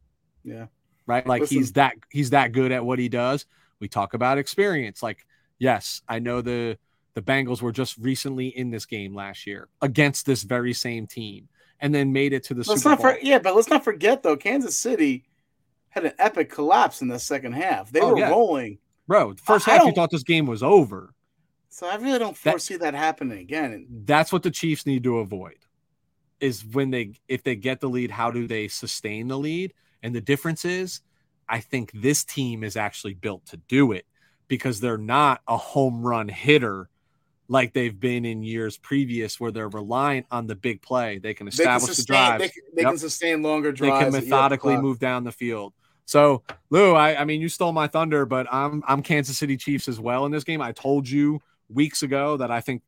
Yeah. 0.44 0.68
Right? 1.06 1.26
Like 1.26 1.42
Listen. 1.42 1.58
he's 1.58 1.74
that 1.74 1.96
he's 2.10 2.30
that 2.32 2.52
good 2.52 2.72
at 2.72 2.84
what 2.84 3.00
he 3.00 3.10
does 3.10 3.46
we 3.80 3.88
talk 3.88 4.14
about 4.14 4.38
experience. 4.38 5.02
Like, 5.02 5.26
yes, 5.58 6.02
I 6.08 6.20
know 6.20 6.42
the 6.42 6.78
the 7.16 7.22
Bengals 7.22 7.62
were 7.62 7.72
just 7.72 7.98
recently 7.98 8.48
in 8.48 8.70
this 8.70 8.86
game 8.86 9.14
last 9.16 9.48
year 9.48 9.68
against 9.82 10.26
this 10.26 10.44
very 10.44 10.74
same 10.74 11.08
team, 11.08 11.50
and 11.80 11.94
then 11.94 12.14
made 12.14 12.34
it 12.34 12.44
to 12.46 12.54
the 12.54 12.64
let's 12.68 12.84
Super 12.84 12.96
Bowl. 12.96 13.14
For, 13.14 13.20
yeah, 13.22 13.40
but 13.40 13.56
let's 13.56 13.70
not 13.70 13.84
forget 13.84 14.24
though, 14.24 14.38
Kansas 14.38 14.78
City 14.78 15.26
had 15.90 16.06
an 16.06 16.14
epic 16.20 16.52
collapse 16.52 17.02
in 17.02 17.08
the 17.08 17.20
second 17.20 17.54
half. 17.54 17.92
They 17.92 18.02
oh, 18.02 18.14
were 18.14 18.20
yeah. 18.20 18.30
rolling, 18.30 18.78
bro. 19.08 19.36
First 19.44 19.68
I, 19.68 19.72
half, 19.72 19.82
I 19.82 19.86
you 19.86 19.94
thought 19.94 20.12
this 20.12 20.24
game 20.24 20.46
was 20.46 20.64
over. 20.64 21.14
So 21.70 21.88
I 21.88 21.96
really 21.96 22.20
don't 22.20 22.36
foresee 22.36 22.76
that, 22.76 22.92
that 22.92 22.98
happening 22.98 23.40
again. 23.40 23.88
That's 24.06 24.34
what 24.34 24.44
the 24.44 24.52
Chiefs 24.52 24.86
need 24.86 25.04
to 25.04 25.20
avoid. 25.20 25.58
Is 26.40 26.66
when 26.66 26.90
they 26.90 27.14
if 27.28 27.44
they 27.44 27.56
get 27.56 27.80
the 27.80 27.90
lead, 27.90 28.12
how 28.12 28.32
do 28.32 28.48
they 28.48 28.68
sustain 28.68 29.28
the 29.28 29.38
lead? 29.38 29.74
And 30.02 30.16
the 30.16 30.22
difference 30.22 30.64
is 30.64 31.02
I 31.50 31.60
think 31.60 31.92
this 31.94 32.24
team 32.24 32.64
is 32.64 32.78
actually 32.78 33.16
built 33.16 33.46
to 33.48 33.58
do 33.58 33.92
it 33.92 34.06
because 34.48 34.80
they're 34.80 34.98
not 34.98 35.42
a 35.48 35.58
home 35.58 36.02
run 36.02 36.28
hitter 36.28 36.90
like 37.50 37.74
they've 37.74 38.00
been 38.00 38.26
in 38.26 38.44
years 38.44 38.78
previous 38.78 39.40
where 39.40 39.52
they're 39.52 39.70
reliant 39.70 40.28
on 40.30 40.46
the 40.46 40.56
big 40.56 40.82
play. 40.82 41.18
They 41.18 41.34
can 41.34 41.48
establish 41.48 41.82
they 41.82 41.88
can 41.88 41.96
sustain, 41.96 42.16
the 42.16 42.28
drive. 42.28 42.40
They, 42.40 42.52
they 42.76 42.82
yep. 42.84 42.92
can 42.92 42.98
sustain 43.00 43.42
longer 43.42 43.72
drives. 43.72 44.14
They 44.14 44.20
can 44.20 44.30
methodically 44.30 44.78
move 44.78 45.00
down 45.00 45.24
the 45.24 45.32
field. 45.32 45.74
So, 46.06 46.44
Lou, 46.70 46.94
I, 46.94 47.22
I 47.22 47.26
mean, 47.26 47.42
you 47.42 47.50
stole 47.50 47.72
my 47.72 47.88
thunder, 47.88 48.26
but 48.26 48.48
I'm 48.52 48.84
I'm 48.88 49.04
Kansas 49.04 49.38
City 49.38 49.58
Chiefs 49.58 49.88
as 49.88 50.00
well 50.00 50.26
in 50.26 50.32
this 50.32 50.44
game. 50.44 50.62
I 50.62 50.72
told 50.72 51.10
you 51.10 51.42
weeks 51.70 52.02
ago 52.04 52.38
that 52.38 52.50
I 52.50 52.62
think 52.62 52.82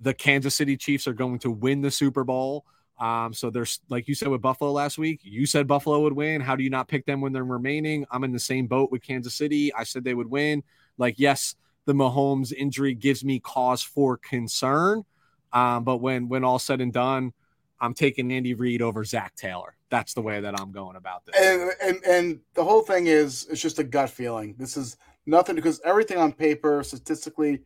the 0.00 0.14
Kansas 0.14 0.54
City 0.54 0.76
Chiefs 0.76 1.06
are 1.06 1.12
going 1.12 1.38
to 1.40 1.50
win 1.50 1.80
the 1.80 1.90
Super 1.90 2.24
Bowl. 2.24 2.64
Um, 3.00 3.32
so 3.32 3.48
there's 3.48 3.80
like 3.88 4.08
you 4.08 4.14
said 4.14 4.28
with 4.28 4.42
Buffalo 4.42 4.72
last 4.72 4.98
week, 4.98 5.20
you 5.22 5.46
said 5.46 5.66
Buffalo 5.66 6.00
would 6.00 6.12
win. 6.12 6.42
How 6.42 6.54
do 6.54 6.62
you 6.62 6.70
not 6.70 6.86
pick 6.86 7.06
them 7.06 7.22
when 7.22 7.32
they're 7.32 7.44
remaining? 7.44 8.04
I'm 8.10 8.24
in 8.24 8.32
the 8.32 8.38
same 8.38 8.66
boat 8.66 8.92
with 8.92 9.02
Kansas 9.02 9.34
City. 9.34 9.72
I 9.72 9.84
said 9.84 10.04
they 10.04 10.14
would 10.14 10.30
win. 10.30 10.62
Like, 10.98 11.14
yes, 11.18 11.54
the 11.86 11.94
Mahomes 11.94 12.52
injury 12.52 12.94
gives 12.94 13.24
me 13.24 13.40
cause 13.40 13.82
for 13.82 14.18
concern. 14.18 15.04
Um, 15.52 15.82
but 15.82 15.96
when 15.96 16.28
when 16.28 16.44
all 16.44 16.58
said 16.58 16.82
and 16.82 16.92
done, 16.92 17.32
I'm 17.80 17.94
taking 17.94 18.30
Andy 18.30 18.52
Reid 18.52 18.82
over 18.82 19.02
Zac 19.04 19.34
Taylor. 19.34 19.74
That's 19.88 20.12
the 20.12 20.22
way 20.22 20.40
that 20.40 20.60
I'm 20.60 20.70
going 20.70 20.96
about 20.96 21.24
this. 21.24 21.34
And, 21.36 21.70
and 21.82 22.04
and 22.04 22.40
the 22.54 22.62
whole 22.62 22.82
thing 22.82 23.06
is 23.06 23.46
it's 23.50 23.62
just 23.62 23.78
a 23.78 23.84
gut 23.84 24.10
feeling. 24.10 24.54
This 24.58 24.76
is 24.76 24.98
nothing 25.24 25.56
because 25.56 25.80
everything 25.84 26.18
on 26.18 26.32
paper, 26.32 26.82
statistically, 26.84 27.62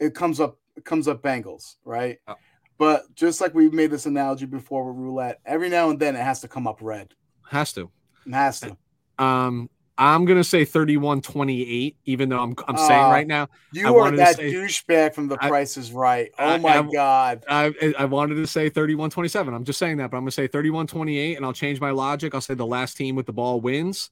it 0.00 0.14
comes 0.14 0.40
up 0.40 0.58
it 0.76 0.84
comes 0.84 1.06
up 1.06 1.22
Bengals, 1.22 1.76
right? 1.84 2.18
Oh. 2.26 2.34
But 2.82 3.14
just 3.14 3.40
like 3.40 3.54
we've 3.54 3.72
made 3.72 3.92
this 3.92 4.06
analogy 4.06 4.44
before 4.44 4.90
with 4.90 4.96
roulette, 4.96 5.38
every 5.46 5.68
now 5.68 5.90
and 5.90 6.00
then 6.00 6.16
it 6.16 6.22
has 6.22 6.40
to 6.40 6.48
come 6.48 6.66
up 6.66 6.78
red. 6.80 7.14
Has 7.48 7.72
to. 7.74 7.92
It 8.26 8.34
has 8.34 8.58
to. 8.58 8.76
Um, 9.20 9.70
I'm 9.96 10.24
gonna 10.24 10.42
say 10.42 10.66
31-28, 10.66 11.94
even 12.06 12.28
though 12.28 12.40
I'm 12.40 12.56
I'm 12.66 12.74
uh, 12.74 12.88
saying 12.88 13.04
right 13.04 13.26
now. 13.28 13.46
You 13.70 13.86
I 13.86 14.08
are 14.08 14.16
that 14.16 14.34
say, 14.34 14.52
douchebag 14.52 15.14
from 15.14 15.28
the 15.28 15.38
I, 15.40 15.46
Price 15.46 15.76
is 15.76 15.92
Right. 15.92 16.32
Oh 16.40 16.44
I, 16.44 16.58
my 16.58 16.78
I, 16.78 16.82
god. 16.82 17.44
I 17.48 17.94
I 17.96 18.04
wanted 18.06 18.34
to 18.34 18.48
say 18.48 18.68
31-27. 18.68 19.54
I'm 19.54 19.62
just 19.62 19.78
saying 19.78 19.98
that, 19.98 20.10
but 20.10 20.16
I'm 20.16 20.24
gonna 20.24 20.32
say 20.32 20.48
31-28, 20.48 21.36
and 21.36 21.46
I'll 21.46 21.52
change 21.52 21.80
my 21.80 21.92
logic. 21.92 22.34
I'll 22.34 22.40
say 22.40 22.54
the 22.54 22.66
last 22.66 22.96
team 22.96 23.14
with 23.14 23.26
the 23.26 23.32
ball 23.32 23.60
wins, 23.60 24.10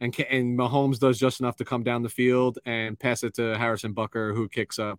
and 0.00 0.12
and 0.28 0.58
Mahomes 0.58 0.98
does 0.98 1.20
just 1.20 1.38
enough 1.38 1.54
to 1.58 1.64
come 1.64 1.84
down 1.84 2.02
the 2.02 2.08
field 2.08 2.58
and 2.66 2.98
pass 2.98 3.22
it 3.22 3.34
to 3.34 3.56
Harrison 3.56 3.94
Butker, 3.94 4.34
who 4.34 4.48
kicks 4.48 4.80
up. 4.80 4.98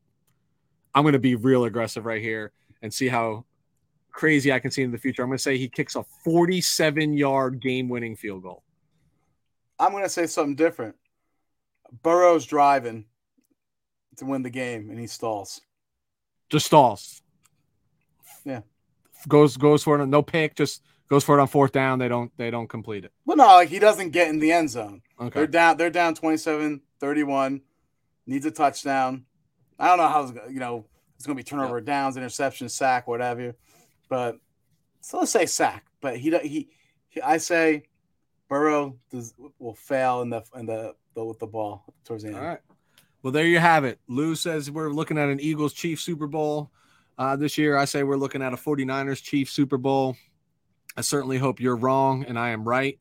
I'm 0.96 1.04
gonna 1.04 1.20
be 1.20 1.36
real 1.36 1.66
aggressive 1.66 2.06
right 2.06 2.22
here 2.22 2.54
and 2.82 2.94
see 2.94 3.08
how 3.08 3.46
crazy 4.12 4.52
I 4.52 4.60
can 4.60 4.72
see 4.72 4.84
in 4.84 4.92
the 4.92 4.98
future. 4.98 5.22
I'm 5.22 5.30
going 5.30 5.38
to 5.38 5.42
say 5.42 5.58
he 5.58 5.70
kicks 5.70 5.96
a 5.96 6.04
47 6.24 7.14
yard 7.14 7.60
game 7.62 7.90
winning 7.90 8.16
field 8.16 8.44
goal. 8.44 8.64
I'm 9.80 9.92
going 9.92 10.04
to 10.04 10.10
say 10.10 10.28
something 10.28 10.56
different. 10.56 10.96
Burrow's 12.04 12.46
driving 12.46 13.06
to 14.18 14.26
win 14.26 14.44
the 14.44 14.50
game 14.50 14.90
and 14.90 15.00
he 15.00 15.08
stalls. 15.08 15.62
Just 16.50 16.66
stalls. 16.66 17.22
Yeah. 18.44 18.62
Goes 19.28 19.58
goes 19.58 19.84
for 19.84 20.00
it. 20.00 20.06
No 20.08 20.22
pick. 20.22 20.56
Just 20.56 20.84
goes 21.10 21.24
for 21.24 21.38
it 21.38 21.42
on 21.42 21.48
fourth 21.48 21.72
down. 21.72 22.00
They 22.00 22.08
don't 22.08 22.32
they 22.38 22.52
don't 22.52 22.68
complete 22.68 23.06
it. 23.06 23.12
Well, 23.26 23.38
no, 23.38 23.46
like 23.46 23.70
he 23.70 23.80
doesn't 23.80 24.12
get 24.12 24.30
in 24.30 24.40
the 24.40 24.52
end 24.52 24.70
zone. 24.70 25.02
Okay. 25.20 25.40
They're 25.40 25.48
down. 25.48 25.78
They're 25.78 25.90
down 25.90 26.16
27, 26.16 26.82
31. 27.00 27.62
Needs 28.26 28.46
a 28.46 28.52
touchdown. 28.52 29.26
I 29.78 29.88
don't 29.88 29.98
know 29.98 30.08
how 30.08 30.50
you 30.50 30.60
know 30.60 30.86
it's 31.20 31.26
going 31.26 31.36
to 31.36 31.44
be 31.44 31.44
turnover 31.44 31.80
yep. 31.80 31.86
downs, 31.86 32.16
interception, 32.16 32.70
sack, 32.70 33.06
whatever. 33.06 33.54
But 34.08 34.40
so 35.02 35.20
let's 35.20 35.32
say 35.32 35.46
sack. 35.48 35.86
But 36.00 36.16
he 36.16 36.32
he, 36.40 36.70
he 37.10 37.22
I 37.22 37.38
say 37.40 37.84
Burrow 38.48 38.96
does, 39.12 39.34
will 39.60 39.76
fail 39.76 40.22
in 40.22 40.30
the 40.30 40.44
in 40.56 40.66
the, 40.66 40.96
the 41.16 41.26
with 41.26 41.38
the 41.40 41.46
ball 41.46 41.94
towards 42.06 42.24
the 42.24 42.30
end. 42.30 42.38
All 42.38 42.46
right. 42.46 42.62
Well, 43.22 43.34
there 43.34 43.46
you 43.46 43.60
have 43.60 43.84
it. 43.84 44.00
Lou 44.08 44.34
says 44.34 44.72
we're 44.72 44.92
looking 44.94 45.18
at 45.18 45.28
an 45.28 45.42
Eagles 45.42 45.74
Chiefs 45.74 46.04
Super 46.04 46.26
Bowl 46.26 46.72
uh, 47.18 47.36
this 47.36 47.58
year. 47.58 47.76
I 47.76 47.84
say 47.84 48.04
we're 48.04 48.16
looking 48.16 48.42
at 48.42 48.54
a 48.54 48.56
49ers 48.56 49.22
Chiefs 49.22 49.52
Super 49.52 49.78
Bowl. 49.78 50.16
I 50.96 51.02
certainly 51.02 51.38
hope 51.38 51.60
you're 51.60 51.76
wrong 51.76 52.24
and 52.24 52.40
I 52.40 52.52
am 52.52 52.64
right 52.64 52.98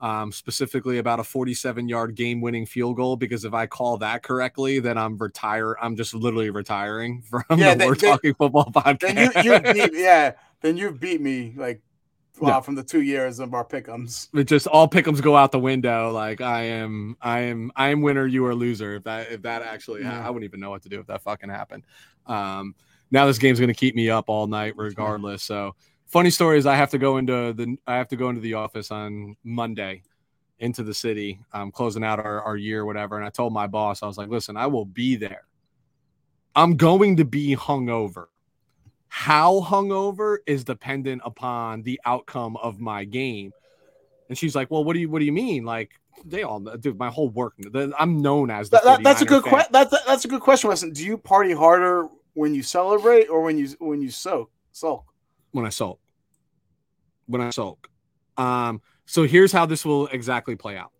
um, 0.00 0.30
specifically 0.30 0.98
about 0.98 1.20
a 1.20 1.24
47 1.24 1.88
yard 1.88 2.14
game 2.14 2.40
winning 2.40 2.66
field 2.66 2.96
goal 2.96 3.16
because 3.16 3.44
if 3.44 3.54
I 3.54 3.66
call 3.66 3.98
that 3.98 4.22
correctly, 4.22 4.78
then 4.78 4.96
I'm 4.96 5.16
retire. 5.16 5.76
I'm 5.80 5.96
just 5.96 6.14
literally 6.14 6.50
retiring 6.50 7.22
from 7.28 7.44
yeah, 7.56 7.74
the 7.74 7.86
We're 7.86 7.94
Talking 7.94 8.34
Football 8.34 8.70
podcast. 8.72 9.00
Then 9.00 9.44
you, 9.44 9.52
you 9.52 9.60
beat, 9.60 9.90
yeah, 9.94 10.32
then 10.60 10.76
you 10.76 10.92
beat 10.92 11.20
me 11.20 11.54
like 11.56 11.80
wow, 12.40 12.48
no. 12.48 12.60
from 12.60 12.76
the 12.76 12.84
two 12.84 13.02
years 13.02 13.40
of 13.40 13.54
our 13.54 13.64
pickums. 13.64 14.28
It 14.34 14.44
just 14.44 14.68
all 14.68 14.88
pickums 14.88 15.20
go 15.20 15.36
out 15.36 15.50
the 15.50 15.58
window. 15.58 16.12
Like 16.12 16.40
I 16.40 16.62
am, 16.62 17.16
I 17.20 17.40
am, 17.40 17.72
I 17.74 17.88
am 17.88 18.00
winner. 18.00 18.26
You 18.26 18.46
are 18.46 18.54
loser. 18.54 18.94
If 18.94 19.04
that, 19.04 19.32
if 19.32 19.42
that 19.42 19.62
actually, 19.62 20.02
yeah. 20.02 20.24
I 20.24 20.30
wouldn't 20.30 20.48
even 20.48 20.60
know 20.60 20.70
what 20.70 20.82
to 20.82 20.88
do 20.88 21.00
if 21.00 21.06
that 21.08 21.22
fucking 21.22 21.50
happened. 21.50 21.84
Um, 22.26 22.74
now 23.10 23.26
this 23.26 23.38
game's 23.38 23.58
going 23.58 23.68
to 23.68 23.74
keep 23.74 23.96
me 23.96 24.10
up 24.10 24.26
all 24.28 24.46
night 24.46 24.74
regardless. 24.76 25.42
So 25.42 25.74
funny 26.08 26.30
story 26.30 26.58
is 26.58 26.66
I 26.66 26.76
have 26.76 26.90
to 26.90 26.98
go 26.98 27.18
into 27.18 27.52
the 27.52 27.76
I 27.86 27.96
have 27.96 28.08
to 28.08 28.16
go 28.16 28.28
into 28.28 28.40
the 28.40 28.54
office 28.54 28.90
on 28.90 29.36
Monday 29.44 30.02
into 30.60 30.82
the 30.82 30.94
city, 30.94 31.38
um, 31.52 31.70
closing 31.70 32.02
out 32.02 32.18
our, 32.18 32.42
our 32.42 32.56
year, 32.56 32.84
whatever. 32.84 33.16
And 33.16 33.24
I 33.24 33.30
told 33.30 33.52
my 33.52 33.68
boss, 33.68 34.02
I 34.02 34.06
was 34.06 34.18
like, 34.18 34.28
listen, 34.28 34.56
I 34.56 34.66
will 34.66 34.84
be 34.84 35.14
there. 35.14 35.46
I'm 36.56 36.76
going 36.76 37.16
to 37.18 37.24
be 37.24 37.54
hungover. 37.54 38.26
How 39.06 39.60
hungover 39.60 40.38
is 40.46 40.64
dependent 40.64 41.22
upon 41.24 41.82
the 41.82 42.00
outcome 42.04 42.56
of 42.56 42.80
my 42.80 43.04
game. 43.04 43.52
And 44.28 44.36
she's 44.36 44.54
like, 44.54 44.70
"Well, 44.70 44.84
what 44.84 44.92
do 44.94 44.98
you 44.98 45.08
what 45.08 45.20
do 45.20 45.24
you 45.24 45.32
mean? 45.32 45.64
Like 45.64 45.92
they 46.24 46.42
all 46.42 46.60
dude, 46.60 46.98
my 46.98 47.08
whole 47.08 47.30
work. 47.30 47.54
I'm 47.98 48.20
known 48.20 48.50
as 48.50 48.68
the 48.68 48.78
That- 48.78 48.84
that- 48.84 49.02
that's 49.02 49.22
a 49.22 49.24
good 49.24 49.44
question. 49.44 49.70
That's 49.72 49.92
a, 49.92 49.98
that's 50.06 50.24
a 50.24 50.28
good 50.28 50.42
question, 50.42 50.68
Weston. 50.68 50.92
Do 50.92 51.04
you 51.04 51.16
party 51.16 51.52
harder 51.52 52.08
when 52.34 52.54
you 52.54 52.62
celebrate 52.62 53.26
or 53.28 53.40
when 53.42 53.56
you 53.56 53.68
when 53.78 54.02
you 54.02 54.10
soak 54.10 54.50
sulk? 54.72 55.04
When 55.52 55.64
I 55.64 55.70
sulk. 55.70 56.00
When 57.26 57.40
I 57.40 57.50
sulk. 57.50 57.88
Um, 58.36 58.80
so 59.06 59.24
here's 59.24 59.52
how 59.52 59.66
this 59.66 59.84
will 59.84 60.06
exactly 60.08 60.56
play 60.56 60.76
out. 60.76 60.92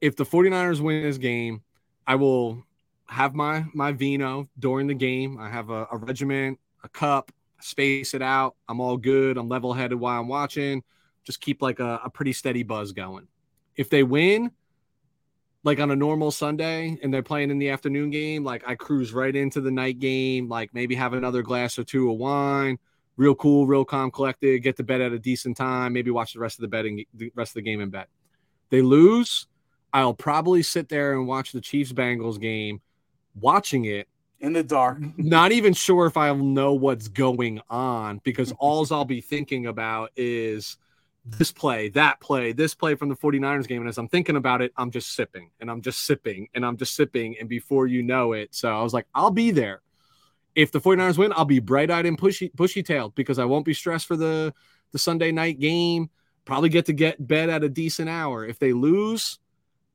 If 0.00 0.16
the 0.16 0.24
49ers 0.24 0.80
win 0.80 1.02
this 1.02 1.18
game, 1.18 1.62
I 2.06 2.16
will 2.16 2.64
have 3.06 3.34
my 3.34 3.64
my 3.74 3.92
vino 3.92 4.48
during 4.58 4.86
the 4.86 4.94
game. 4.94 5.38
I 5.38 5.48
have 5.48 5.70
a, 5.70 5.86
a 5.92 5.96
regiment, 5.96 6.58
a 6.82 6.88
cup, 6.88 7.30
space 7.60 8.14
it 8.14 8.22
out. 8.22 8.56
I'm 8.68 8.80
all 8.80 8.96
good. 8.96 9.36
I'm 9.36 9.48
level 9.48 9.72
headed 9.72 9.98
while 10.00 10.20
I'm 10.20 10.28
watching. 10.28 10.82
Just 11.24 11.40
keep 11.40 11.62
like 11.62 11.78
a, 11.78 12.00
a 12.04 12.10
pretty 12.10 12.32
steady 12.32 12.62
buzz 12.62 12.92
going. 12.92 13.28
If 13.76 13.90
they 13.90 14.02
win, 14.02 14.50
like 15.64 15.78
on 15.78 15.90
a 15.90 15.96
normal 15.96 16.30
Sunday 16.30 16.98
and 17.02 17.14
they're 17.14 17.22
playing 17.22 17.50
in 17.50 17.58
the 17.58 17.70
afternoon 17.70 18.10
game, 18.10 18.44
like 18.44 18.64
I 18.66 18.74
cruise 18.74 19.12
right 19.12 19.34
into 19.34 19.60
the 19.60 19.70
night 19.70 19.98
game, 19.98 20.48
like 20.48 20.74
maybe 20.74 20.94
have 20.96 21.12
another 21.12 21.42
glass 21.42 21.78
or 21.78 21.84
two 21.84 22.10
of 22.10 22.18
wine, 22.18 22.78
real 23.16 23.34
cool, 23.34 23.66
real 23.66 23.84
calm, 23.84 24.10
collected, 24.10 24.62
get 24.62 24.76
to 24.76 24.82
bed 24.82 25.00
at 25.00 25.12
a 25.12 25.18
decent 25.18 25.56
time, 25.56 25.92
maybe 25.92 26.10
watch 26.10 26.32
the 26.32 26.40
rest 26.40 26.60
of 26.60 26.70
the 26.70 26.78
and 26.78 27.04
the 27.14 27.32
rest 27.34 27.50
of 27.50 27.54
the 27.54 27.62
game 27.62 27.80
in 27.80 27.90
bed. 27.90 28.06
They 28.70 28.82
lose, 28.82 29.46
I'll 29.92 30.14
probably 30.14 30.62
sit 30.62 30.88
there 30.88 31.12
and 31.12 31.26
watch 31.26 31.52
the 31.52 31.60
Chiefs 31.60 31.92
Bengals 31.92 32.40
game, 32.40 32.80
watching 33.38 33.84
it, 33.84 34.08
In 34.40 34.54
the 34.54 34.62
dark. 34.62 34.98
not 35.18 35.52
even 35.52 35.74
sure 35.74 36.06
if 36.06 36.16
I'll 36.16 36.36
know 36.36 36.72
what's 36.72 37.08
going 37.08 37.60
on 37.68 38.20
because 38.24 38.52
all 38.58 38.86
I'll 38.90 39.04
be 39.04 39.20
thinking 39.20 39.66
about 39.66 40.10
is 40.16 40.78
this 41.24 41.52
play, 41.52 41.88
that 41.90 42.18
play, 42.20 42.52
this 42.52 42.74
play 42.74 42.94
from 42.94 43.08
the 43.08 43.14
49ers 43.14 43.68
game. 43.68 43.82
And 43.82 43.88
as 43.88 43.98
I'm 43.98 44.08
thinking 44.08 44.36
about 44.36 44.60
it, 44.62 44.72
I'm 44.76 44.90
just 44.90 45.14
sipping 45.14 45.50
and 45.60 45.70
I'm 45.70 45.80
just 45.80 46.04
sipping 46.04 46.48
and 46.54 46.64
I'm 46.66 46.76
just 46.76 46.96
sipping. 46.96 47.36
And 47.38 47.48
before 47.48 47.86
you 47.86 48.02
know 48.02 48.32
it, 48.32 48.54
so 48.54 48.76
I 48.76 48.82
was 48.82 48.92
like, 48.92 49.06
I'll 49.14 49.30
be 49.30 49.50
there. 49.50 49.82
If 50.54 50.70
the 50.72 50.80
49ers 50.80 51.16
win, 51.18 51.32
I'll 51.34 51.44
be 51.44 51.60
bright 51.60 51.90
eyed 51.90 52.06
and 52.06 52.18
pushy, 52.18 52.52
bushy 52.54 52.82
tailed 52.82 53.14
because 53.14 53.38
I 53.38 53.44
won't 53.44 53.64
be 53.64 53.74
stressed 53.74 54.06
for 54.06 54.16
the, 54.16 54.52
the 54.92 54.98
Sunday 54.98 55.32
night 55.32 55.58
game. 55.58 56.10
Probably 56.44 56.68
get 56.68 56.86
to 56.86 56.92
get 56.92 57.26
bed 57.26 57.48
at 57.48 57.62
a 57.64 57.68
decent 57.68 58.08
hour. 58.08 58.44
If 58.44 58.58
they 58.58 58.72
lose, 58.72 59.38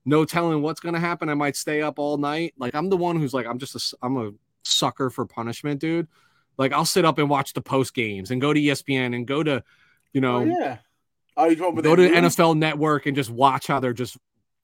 no 0.06 0.26
telling 0.26 0.62
what's 0.62 0.80
going 0.80 0.94
to 0.96 1.00
happen. 1.00 1.30
I 1.30 1.34
might 1.34 1.56
stay 1.56 1.82
up 1.82 2.00
all 2.00 2.18
night. 2.18 2.54
Like 2.58 2.74
I'm 2.74 2.90
the 2.90 2.98
one 2.98 3.20
who's 3.20 3.34
like, 3.34 3.46
I'm 3.46 3.60
just 3.60 3.76
a, 3.76 3.98
I'm 4.02 4.18
a 4.18 4.32
sucker 4.64 5.10
for 5.10 5.26
punishment, 5.26 5.82
dude. 5.82 6.08
Like 6.58 6.72
I'll 6.72 6.86
sit 6.86 7.06
up 7.06 7.20
and 7.20 7.30
watch 7.30 7.54
the 7.54 7.62
post 7.62 7.94
games 7.94 8.32
and 8.32 8.42
go 8.42 8.54
to 8.54 8.60
ESPN 8.60 9.16
and 9.16 9.28
go 9.28 9.44
to, 9.44 9.64
you 10.14 10.22
know, 10.22 10.38
Oh 10.38 10.46
yeah. 10.46 10.78
Oh, 11.36 11.46
you 11.50 11.56
go 11.56 11.96
to? 11.96 12.10
NFL 12.10 12.58
Network 12.58 13.06
and 13.06 13.16
just 13.16 13.30
watch 13.30 13.68
how 13.68 13.80
they're 13.80 13.94
just 13.94 14.18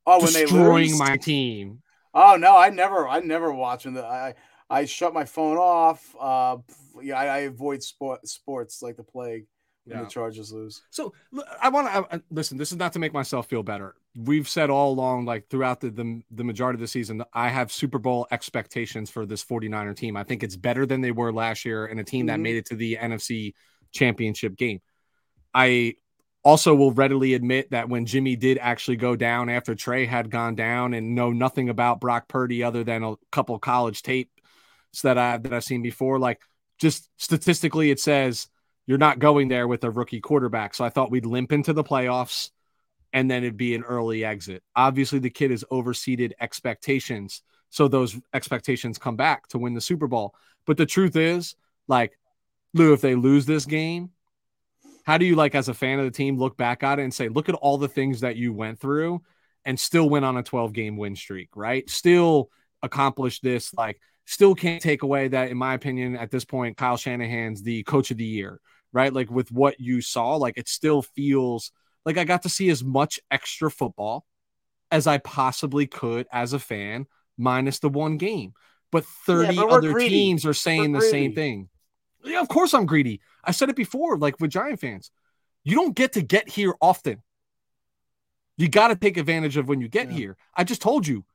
Oh, 0.05 0.21
when 0.23 0.33
they 0.33 0.45
lose? 0.45 0.97
my 0.97 1.17
team. 1.17 1.81
Oh 2.13 2.35
no, 2.35 2.57
I 2.57 2.69
never, 2.69 3.07
I 3.07 3.19
never 3.19 3.53
watching 3.53 3.93
the. 3.93 4.05
I 4.05 4.33
I 4.69 4.85
shut 4.85 5.13
my 5.13 5.25
phone 5.25 5.57
off. 5.57 6.15
Uh, 6.19 6.57
yeah, 7.01 7.17
I, 7.17 7.25
I 7.25 7.37
avoid 7.39 7.83
sport 7.83 8.27
sports 8.27 8.81
like 8.81 8.95
the 8.97 9.03
plague 9.03 9.45
when 9.85 9.97
Yeah. 9.97 10.03
the 10.03 10.09
Chargers 10.09 10.51
lose. 10.51 10.81
So 10.89 11.13
I 11.61 11.69
want 11.69 12.09
to 12.11 12.23
listen. 12.31 12.57
This 12.57 12.71
is 12.71 12.77
not 12.77 12.93
to 12.93 12.99
make 12.99 13.13
myself 13.13 13.47
feel 13.47 13.63
better. 13.63 13.95
We've 14.15 14.47
said 14.47 14.69
all 14.69 14.91
along, 14.93 15.25
like 15.25 15.49
throughout 15.49 15.81
the, 15.81 15.89
the 15.89 16.21
the 16.31 16.43
majority 16.43 16.77
of 16.77 16.81
the 16.81 16.87
season, 16.87 17.23
I 17.33 17.49
have 17.49 17.71
Super 17.71 17.97
Bowl 17.99 18.27
expectations 18.31 19.09
for 19.09 19.25
this 19.25 19.43
49er 19.43 19.95
team. 19.95 20.15
I 20.15 20.23
think 20.23 20.43
it's 20.43 20.55
better 20.55 20.85
than 20.85 21.01
they 21.01 21.11
were 21.11 21.33
last 21.33 21.65
year, 21.65 21.85
and 21.85 21.99
a 21.99 22.03
team 22.03 22.27
that 22.27 22.39
Mhm. 22.39 22.43
made 22.43 22.55
it 22.57 22.65
to 22.67 22.75
the 22.75 22.97
NFC 22.97 23.53
Championship 23.91 24.55
game. 24.55 24.81
I 25.53 25.95
also 26.43 26.75
will 26.75 26.91
readily 26.91 27.35
admit 27.35 27.71
that 27.71 27.87
when 27.87 28.05
Jimmy 28.05 28.35
did 28.35 28.57
actually 28.57 28.97
go 28.97 29.15
down 29.15 29.49
after 29.49 29.75
Trey 29.75 30.05
had 30.05 30.29
gone 30.29 30.55
down, 30.55 30.93
and 30.93 31.15
know 31.15 31.31
nothing 31.31 31.69
about 31.69 31.99
Brock 32.01 32.27
Purdy 32.27 32.63
other 32.63 32.83
than 32.83 33.03
a 33.03 33.15
couple 33.31 33.57
college 33.59 34.01
tapes 34.03 34.29
that 35.01 35.17
I 35.17 35.37
that 35.37 35.53
I've 35.53 35.63
seen 35.63 35.81
before, 35.81 36.19
like 36.19 36.41
just 36.79 37.09
statistically, 37.17 37.91
it 37.91 37.99
says 37.99 38.47
you're 38.85 38.97
not 38.97 39.19
going 39.19 39.47
there 39.47 39.67
with 39.67 39.83
a 39.83 39.91
rookie 39.91 40.19
quarterback. 40.19 40.73
So 40.73 40.83
I 40.83 40.89
thought 40.89 41.11
we'd 41.11 41.25
limp 41.25 41.51
into 41.51 41.73
the 41.73 41.83
playoffs 41.83 42.49
and 43.13 43.29
then 43.29 43.43
it'd 43.43 43.57
be 43.57 43.75
an 43.75 43.83
early 43.83 44.25
exit. 44.25 44.63
Obviously, 44.75 45.19
the 45.19 45.29
kid 45.29 45.51
has 45.51 45.63
overseeded 45.71 46.33
expectations. 46.41 47.43
So 47.69 47.87
those 47.87 48.19
expectations 48.33 48.97
come 48.97 49.15
back 49.15 49.47
to 49.49 49.59
win 49.59 49.75
the 49.75 49.81
Super 49.81 50.07
Bowl. 50.07 50.35
But 50.65 50.77
the 50.77 50.85
truth 50.85 51.15
is, 51.15 51.55
like, 51.87 52.17
Lou, 52.73 52.93
if 52.93 53.01
they 53.01 53.15
lose 53.15 53.45
this 53.45 53.65
game, 53.65 54.09
how 55.05 55.17
do 55.17 55.25
you, 55.25 55.35
like, 55.35 55.53
as 55.53 55.69
a 55.69 55.73
fan 55.73 55.99
of 55.99 56.05
the 56.05 56.11
team, 56.11 56.37
look 56.37 56.57
back 56.57 56.81
at 56.81 56.99
it 56.99 57.03
and 57.03 57.13
say, 57.13 57.29
look 57.29 57.49
at 57.49 57.55
all 57.55 57.77
the 57.77 57.87
things 57.87 58.21
that 58.21 58.35
you 58.35 58.51
went 58.51 58.79
through 58.79 59.21
and 59.63 59.79
still 59.79 60.09
went 60.09 60.25
on 60.25 60.37
a 60.37 60.43
12 60.43 60.73
game 60.73 60.97
win 60.97 61.15
streak, 61.15 61.49
right? 61.55 61.87
Still 61.89 62.49
accomplished 62.81 63.43
this, 63.43 63.73
like, 63.73 63.99
still 64.25 64.55
can't 64.55 64.81
take 64.81 65.03
away 65.03 65.27
that, 65.29 65.49
in 65.49 65.57
my 65.57 65.73
opinion, 65.73 66.15
at 66.15 66.31
this 66.31 66.45
point, 66.45 66.77
Kyle 66.77 66.97
Shanahan's 66.97 67.61
the 67.61 67.83
coach 67.83 68.11
of 68.11 68.17
the 68.17 68.25
year, 68.25 68.59
right? 68.91 69.13
Like 69.13 69.29
with 69.29 69.51
what 69.51 69.79
you 69.79 70.01
saw, 70.01 70.35
like 70.35 70.57
it 70.57 70.67
still 70.69 71.01
feels 71.01 71.71
like 72.05 72.17
I 72.17 72.23
got 72.23 72.43
to 72.43 72.49
see 72.49 72.69
as 72.69 72.83
much 72.83 73.19
extra 73.31 73.69
football 73.69 74.25
as 74.91 75.07
I 75.07 75.17
possibly 75.17 75.87
could 75.87 76.27
as 76.31 76.53
a 76.53 76.59
fan, 76.59 77.07
minus 77.37 77.79
the 77.79 77.89
one 77.89 78.17
game. 78.17 78.53
But 78.91 79.05
30 79.05 79.55
but 79.55 79.69
other 79.69 79.91
greedy. 79.93 80.09
teams 80.09 80.45
are 80.45 80.53
saying 80.53 80.91
We're 80.91 81.01
the 81.01 81.07
same 81.07 81.33
thing. 81.33 81.69
Yeah, 82.23 82.41
of 82.41 82.47
course 82.47 82.73
I'm 82.73 82.85
greedy. 82.85 83.21
I 83.43 83.51
said 83.51 83.69
it 83.69 83.75
before, 83.75 84.17
like 84.17 84.39
with 84.39 84.51
Giant 84.51 84.79
fans. 84.79 85.11
You 85.63 85.75
don't 85.75 85.95
get 85.95 86.13
to 86.13 86.21
get 86.21 86.47
here 86.47 86.73
often. 86.79 87.23
You 88.57 88.69
got 88.69 88.89
to 88.89 88.95
take 88.95 89.17
advantage 89.17 89.57
of 89.57 89.67
when 89.67 89.81
you 89.81 89.87
get 89.87 90.11
Yeah. 90.11 90.17
here. 90.17 90.37
I 90.55 90.63
just 90.63 90.81
told 90.81 91.07
you, 91.07 91.25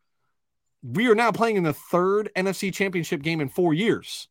we 0.82 1.08
are 1.08 1.14
now 1.14 1.32
playing 1.32 1.56
in 1.56 1.64
the 1.64 1.72
third 1.72 2.30
NFC 2.36 2.72
championship 2.72 3.22
game 3.22 3.40
in 3.40 3.48
four 3.48 3.74
years. 3.74 4.28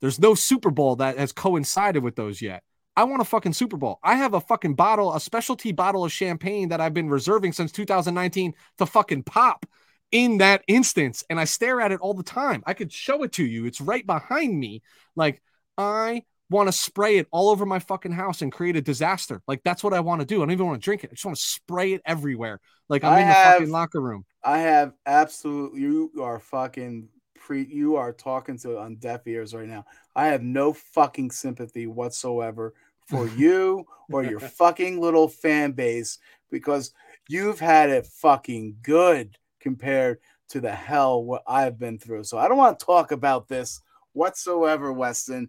There's 0.00 0.18
no 0.18 0.34
Super 0.34 0.70
Bowl 0.70 0.96
that 0.96 1.18
has 1.18 1.32
coincided 1.32 2.02
with 2.02 2.16
those 2.16 2.42
yet. 2.42 2.62
I 2.96 3.04
want 3.04 3.22
a 3.22 3.24
fucking 3.24 3.54
Super 3.54 3.76
Bowl. 3.76 3.98
I 4.02 4.16
have 4.16 4.34
a 4.34 4.40
fucking 4.40 4.74
bottle, 4.74 5.14
a 5.14 5.20
specialty 5.20 5.72
bottle 5.72 6.04
of 6.04 6.12
champagne 6.12 6.68
that 6.68 6.80
I've 6.80 6.92
been 6.92 7.08
reserving 7.08 7.52
since 7.52 7.72
2019 7.72 8.54
to 8.78 8.86
fucking 8.86 9.22
pop 9.22 9.64
in 10.10 10.38
that 10.38 10.62
instance. 10.68 11.24
And 11.30 11.40
I 11.40 11.44
stare 11.44 11.80
at 11.80 11.92
it 11.92 12.00
all 12.00 12.14
the 12.14 12.22
time. 12.22 12.62
I 12.66 12.74
could 12.74 12.92
show 12.92 13.22
it 13.22 13.32
to 13.32 13.44
you. 13.44 13.64
It's 13.64 13.80
right 13.80 14.06
behind 14.06 14.58
me. 14.58 14.82
Like, 15.16 15.40
I 15.78 16.24
want 16.52 16.68
to 16.68 16.72
spray 16.72 17.16
it 17.16 17.26
all 17.30 17.50
over 17.50 17.66
my 17.66 17.78
fucking 17.78 18.12
house 18.12 18.42
and 18.42 18.52
create 18.52 18.76
a 18.76 18.82
disaster. 18.82 19.42
Like, 19.48 19.62
that's 19.64 19.82
what 19.82 19.94
I 19.94 20.00
want 20.00 20.20
to 20.20 20.26
do. 20.26 20.36
I 20.36 20.38
don't 20.40 20.52
even 20.52 20.66
want 20.66 20.80
to 20.80 20.84
drink 20.84 21.04
it. 21.04 21.10
I 21.10 21.14
just 21.14 21.24
want 21.24 21.36
to 21.36 21.42
spray 21.42 21.94
it 21.94 22.02
everywhere. 22.04 22.60
Like, 22.88 23.02
I'm 23.02 23.12
I 23.14 23.20
in 23.22 23.28
the 23.28 23.34
fucking 23.34 23.70
locker 23.70 24.00
room. 24.00 24.24
I 24.44 24.58
have 24.58 24.92
absolute. 25.06 25.74
You 25.74 26.12
are 26.22 26.38
fucking 26.38 27.08
pre. 27.36 27.64
You 27.64 27.96
are 27.96 28.12
talking 28.12 28.58
to 28.58 28.78
on 28.78 28.96
deaf 28.96 29.26
ears 29.26 29.54
right 29.54 29.68
now. 29.68 29.84
I 30.14 30.26
have 30.28 30.42
no 30.42 30.72
fucking 30.72 31.30
sympathy 31.30 31.86
whatsoever 31.86 32.74
for 33.08 33.26
you 33.36 33.86
or 34.10 34.22
your 34.22 34.40
fucking 34.40 35.00
little 35.00 35.28
fan 35.28 35.72
base 35.72 36.18
because 36.50 36.92
you've 37.28 37.60
had 37.60 37.90
it 37.90 38.06
fucking 38.06 38.76
good 38.82 39.36
compared 39.60 40.18
to 40.50 40.60
the 40.60 40.72
hell 40.72 41.24
what 41.24 41.42
I've 41.46 41.78
been 41.78 41.98
through. 41.98 42.24
So 42.24 42.36
I 42.36 42.46
don't 42.46 42.58
want 42.58 42.78
to 42.78 42.84
talk 42.84 43.10
about 43.10 43.48
this 43.48 43.80
whatsoever, 44.12 44.92
Weston. 44.92 45.48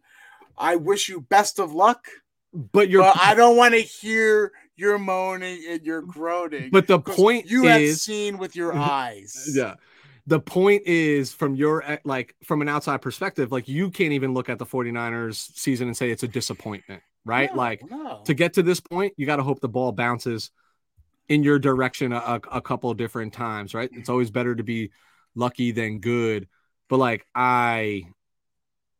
I 0.57 0.75
wish 0.75 1.09
you 1.09 1.21
best 1.21 1.59
of 1.59 1.73
luck, 1.73 2.07
But 2.53 2.89
you're, 2.89 3.03
but 3.03 3.17
I 3.19 3.33
don't 3.35 3.57
want 3.57 3.73
to 3.73 3.81
hear 3.81 4.51
your 4.75 4.97
moaning 4.97 5.63
and 5.69 5.81
your 5.83 6.01
groaning. 6.01 6.69
but 6.71 6.87
the 6.87 6.99
point 6.99 7.45
you 7.47 7.63
have 7.63 7.87
seen 7.97 8.37
with 8.37 8.55
your 8.55 8.73
eyes. 8.77 9.51
yeah 9.53 9.75
the 10.25 10.39
point 10.39 10.81
is 10.87 11.33
from 11.33 11.53
your 11.53 11.83
eh, 11.83 11.97
like 12.05 12.33
from 12.43 12.61
an 12.61 12.69
outside 12.69 13.01
perspective 13.01 13.51
like 13.51 13.67
you 13.67 13.91
can't 13.91 14.13
even 14.13 14.33
look 14.33 14.49
at 14.49 14.57
the 14.57 14.65
49ers 14.65 15.35
season 15.55 15.87
and 15.87 15.95
say 15.97 16.09
it's 16.11 16.23
a 16.23 16.27
disappointment 16.27 17.03
right 17.25 17.51
No, 17.51 17.57
like 17.57 17.81
no. 17.89 18.21
to 18.25 18.33
get 18.33 18.53
to 18.53 18.63
this 18.63 18.79
point 18.79 19.13
you 19.17 19.25
got 19.25 19.35
to 19.35 19.43
hope 19.43 19.59
the 19.59 19.67
ball 19.69 19.91
bounces 19.91 20.49
in 21.29 21.43
your 21.43 21.59
direction 21.59 22.11
a, 22.13 22.17
a, 22.17 22.41
a 22.53 22.61
couple 22.61 22.89
of 22.89 22.97
different 22.97 23.33
times 23.33 23.73
right 23.73 23.89
it's 23.93 24.09
always 24.09 24.31
better 24.31 24.55
to 24.55 24.63
be 24.63 24.91
lucky 25.35 25.71
than 25.71 25.99
good 25.99 26.47
but 26.89 26.97
like 26.97 27.27
i 27.35 28.03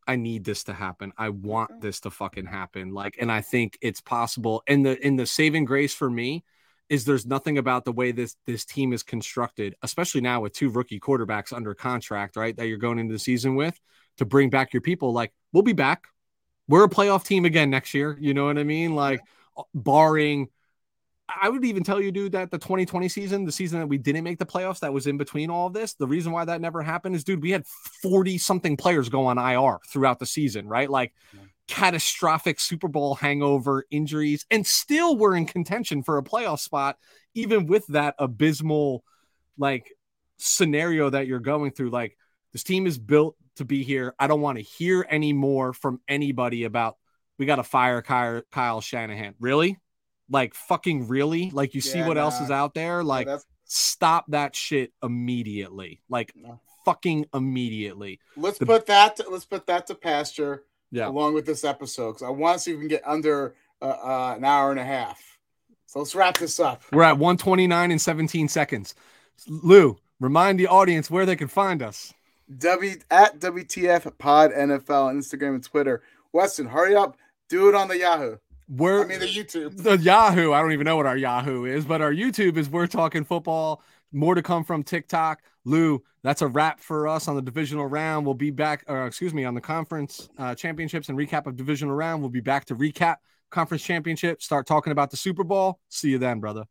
i 0.07 0.15
need 0.15 0.43
this 0.43 0.63
to 0.63 0.73
happen 0.73 1.11
i 1.17 1.29
want 1.29 1.71
mm-hmm. 1.71 1.79
this 1.81 1.99
to 1.99 2.09
fucking 2.09 2.45
happen 2.45 2.91
like 2.91 3.17
and 3.19 3.31
i 3.31 3.41
think 3.41 3.77
it's 3.81 4.01
possible 4.01 4.63
and 4.67 4.85
the 4.85 5.05
in 5.05 5.15
the 5.15 5.25
saving 5.25 5.65
grace 5.65 5.93
for 5.93 6.09
me 6.09 6.43
is 6.89 7.05
there's 7.05 7.25
nothing 7.25 7.57
about 7.57 7.85
the 7.85 7.91
way 7.91 8.11
this 8.11 8.35
this 8.45 8.65
team 8.65 8.93
is 8.93 9.03
constructed, 9.03 9.75
especially 9.81 10.21
now 10.21 10.41
with 10.41 10.53
two 10.53 10.69
rookie 10.69 10.99
quarterbacks 10.99 11.53
under 11.53 11.73
contract, 11.73 12.35
right? 12.35 12.55
That 12.55 12.67
you're 12.67 12.77
going 12.77 12.99
into 12.99 13.13
the 13.13 13.19
season 13.19 13.55
with 13.55 13.79
to 14.17 14.25
bring 14.25 14.49
back 14.49 14.73
your 14.73 14.81
people. 14.81 15.11
Like 15.11 15.33
we'll 15.51 15.63
be 15.63 15.73
back. 15.73 16.05
We're 16.67 16.85
a 16.85 16.89
playoff 16.89 17.25
team 17.25 17.45
again 17.45 17.69
next 17.69 17.93
year. 17.93 18.17
You 18.19 18.33
know 18.33 18.45
what 18.45 18.57
I 18.57 18.63
mean? 18.63 18.95
Like 18.95 19.21
barring 19.73 20.49
I 21.29 21.49
would 21.49 21.63
even 21.63 21.83
tell 21.83 22.01
you, 22.01 22.11
dude, 22.11 22.33
that 22.33 22.51
the 22.51 22.57
2020 22.57 23.07
season, 23.07 23.45
the 23.45 23.51
season 23.51 23.79
that 23.79 23.87
we 23.87 23.97
didn't 23.97 24.23
make 24.23 24.39
the 24.39 24.45
playoffs, 24.45 24.79
that 24.81 24.93
was 24.93 25.07
in 25.07 25.17
between 25.17 25.49
all 25.49 25.67
of 25.67 25.73
this. 25.73 25.93
The 25.93 26.07
reason 26.07 26.31
why 26.31 26.45
that 26.45 26.59
never 26.59 26.81
happened 26.81 27.15
is, 27.15 27.23
dude, 27.23 27.41
we 27.41 27.51
had 27.51 27.65
40 28.01 28.37
something 28.37 28.75
players 28.75 29.09
go 29.09 29.25
on 29.27 29.37
IR 29.37 29.79
throughout 29.89 30.19
the 30.19 30.25
season, 30.25 30.67
right? 30.67 30.89
Like 30.89 31.13
Yeah. 31.33 31.39
catastrophic 31.67 32.59
Super 32.59 32.89
Bowl 32.89 33.15
hangover, 33.15 33.85
injuries, 33.89 34.45
and 34.51 34.67
still 34.67 35.17
were 35.17 35.35
in 35.35 35.45
contention 35.45 36.03
for 36.03 36.17
a 36.17 36.23
playoff 36.23 36.59
spot, 36.59 36.97
even 37.33 37.67
with 37.67 37.87
that 37.87 38.15
abysmal 38.19 39.03
like 39.57 39.91
scenario 40.37 41.09
that 41.09 41.25
you're 41.27 41.39
going 41.39 41.71
through. 41.71 41.89
Like 41.89 42.17
this 42.51 42.63
team 42.63 42.85
is 42.85 42.97
built 42.97 43.37
to 43.55 43.65
be 43.65 43.83
here. 43.83 44.13
I 44.19 44.27
don't 44.27 44.41
want 44.41 44.57
to 44.57 44.63
hear 44.63 45.05
any 45.09 45.31
more 45.31 45.73
from 45.73 46.01
anybody 46.07 46.65
about 46.65 46.97
we 47.39 47.45
got 47.45 47.55
to 47.55 47.63
fire 47.63 48.01
Kyle, 48.01 48.41
Kyle 48.51 48.81
Shanahan. 48.81 49.35
Really? 49.39 49.77
Like 50.33 50.55
fucking 50.55 51.07
really? 51.07 51.51
Like 51.51 51.75
you 51.75 51.81
yeah, 51.85 51.93
see 51.93 52.01
what 52.01 52.15
nah. 52.15 52.21
else 52.21 52.41
is 52.41 52.49
out 52.49 52.73
there? 52.73 53.03
Like 53.03 53.29
stop 53.65 54.25
that 54.29 54.55
shit 54.55 54.91
immediately. 55.03 56.01
Like 56.09 56.33
no. 56.35 56.59
fucking 56.85 57.27
immediately. 57.35 58.19
Let's 58.35 58.57
the, 58.57 58.65
put 58.65 58.87
that 58.87 59.17
to, 59.17 59.29
let's 59.29 59.45
put 59.45 59.67
that 59.67 59.85
to 59.87 59.95
pasture 59.95 60.63
yeah. 60.89 61.07
along 61.07 61.35
with 61.35 61.45
this 61.45 61.63
episode 61.63 62.13
because 62.13 62.23
I 62.23 62.29
want 62.29 62.57
to 62.57 62.63
see 62.63 62.71
if 62.71 62.77
we 62.77 62.81
can 62.81 62.89
get 62.89 63.03
under 63.05 63.53
uh, 63.79 63.85
uh, 63.85 64.33
an 64.35 64.43
hour 64.43 64.71
and 64.71 64.79
a 64.79 64.83
half. 64.83 65.37
So 65.85 65.99
let's 65.99 66.15
wrap 66.15 66.39
this 66.39 66.59
up. 66.59 66.81
We're 66.91 67.03
at 67.03 67.19
129 67.19 67.91
and 67.91 68.01
17 68.01 68.47
seconds. 68.47 68.95
Lou, 69.47 69.99
remind 70.19 70.59
the 70.59 70.65
audience 70.65 71.11
where 71.11 71.27
they 71.27 71.35
can 71.35 71.47
find 71.47 71.83
us. 71.83 72.11
W 72.57 72.95
at 73.11 73.39
WTF 73.39 74.17
Pod 74.17 74.51
NFL 74.51 75.05
on 75.05 75.19
Instagram 75.19 75.55
and 75.55 75.63
Twitter. 75.63 76.01
Weston, 76.31 76.65
hurry 76.65 76.95
up, 76.95 77.17
do 77.49 77.69
it 77.69 77.75
on 77.75 77.87
the 77.87 77.99
Yahoo. 77.99 78.37
We're 78.67 79.03
I 79.03 79.07
mean 79.07 79.19
the 79.19 79.25
YouTube. 79.25 79.81
The 79.81 79.97
Yahoo. 79.97 80.53
I 80.53 80.61
don't 80.61 80.71
even 80.71 80.85
know 80.85 80.95
what 80.95 81.05
our 81.05 81.17
Yahoo 81.17 81.65
is, 81.65 81.85
but 81.85 82.01
our 82.01 82.13
YouTube 82.13 82.57
is 82.57 82.69
We're 82.69 82.87
Talking 82.87 83.23
Football. 83.23 83.81
More 84.11 84.35
to 84.35 84.41
come 84.41 84.63
from 84.63 84.83
TikTok. 84.83 85.41
Lou, 85.65 86.03
that's 86.23 86.41
a 86.41 86.47
wrap 86.47 86.79
for 86.79 87.07
us 87.07 87.27
on 87.27 87.35
the 87.35 87.41
divisional 87.41 87.85
round. 87.85 88.25
We'll 88.25 88.35
be 88.35 88.51
back, 88.51 88.83
or 88.87 89.05
excuse 89.07 89.33
me, 89.33 89.45
on 89.45 89.55
the 89.55 89.61
conference 89.61 90.29
uh, 90.37 90.55
championships 90.55 91.09
and 91.09 91.17
recap 91.17 91.47
of 91.47 91.55
divisional 91.55 91.95
round. 91.95 92.21
We'll 92.21 92.29
be 92.29 92.41
back 92.41 92.65
to 92.65 92.75
recap 92.75 93.17
conference 93.49 93.83
championship, 93.83 94.41
start 94.41 94.65
talking 94.65 94.91
about 94.91 95.11
the 95.11 95.17
Super 95.17 95.43
Bowl. 95.43 95.79
See 95.89 96.09
you 96.09 96.17
then, 96.17 96.39
brother. 96.39 96.65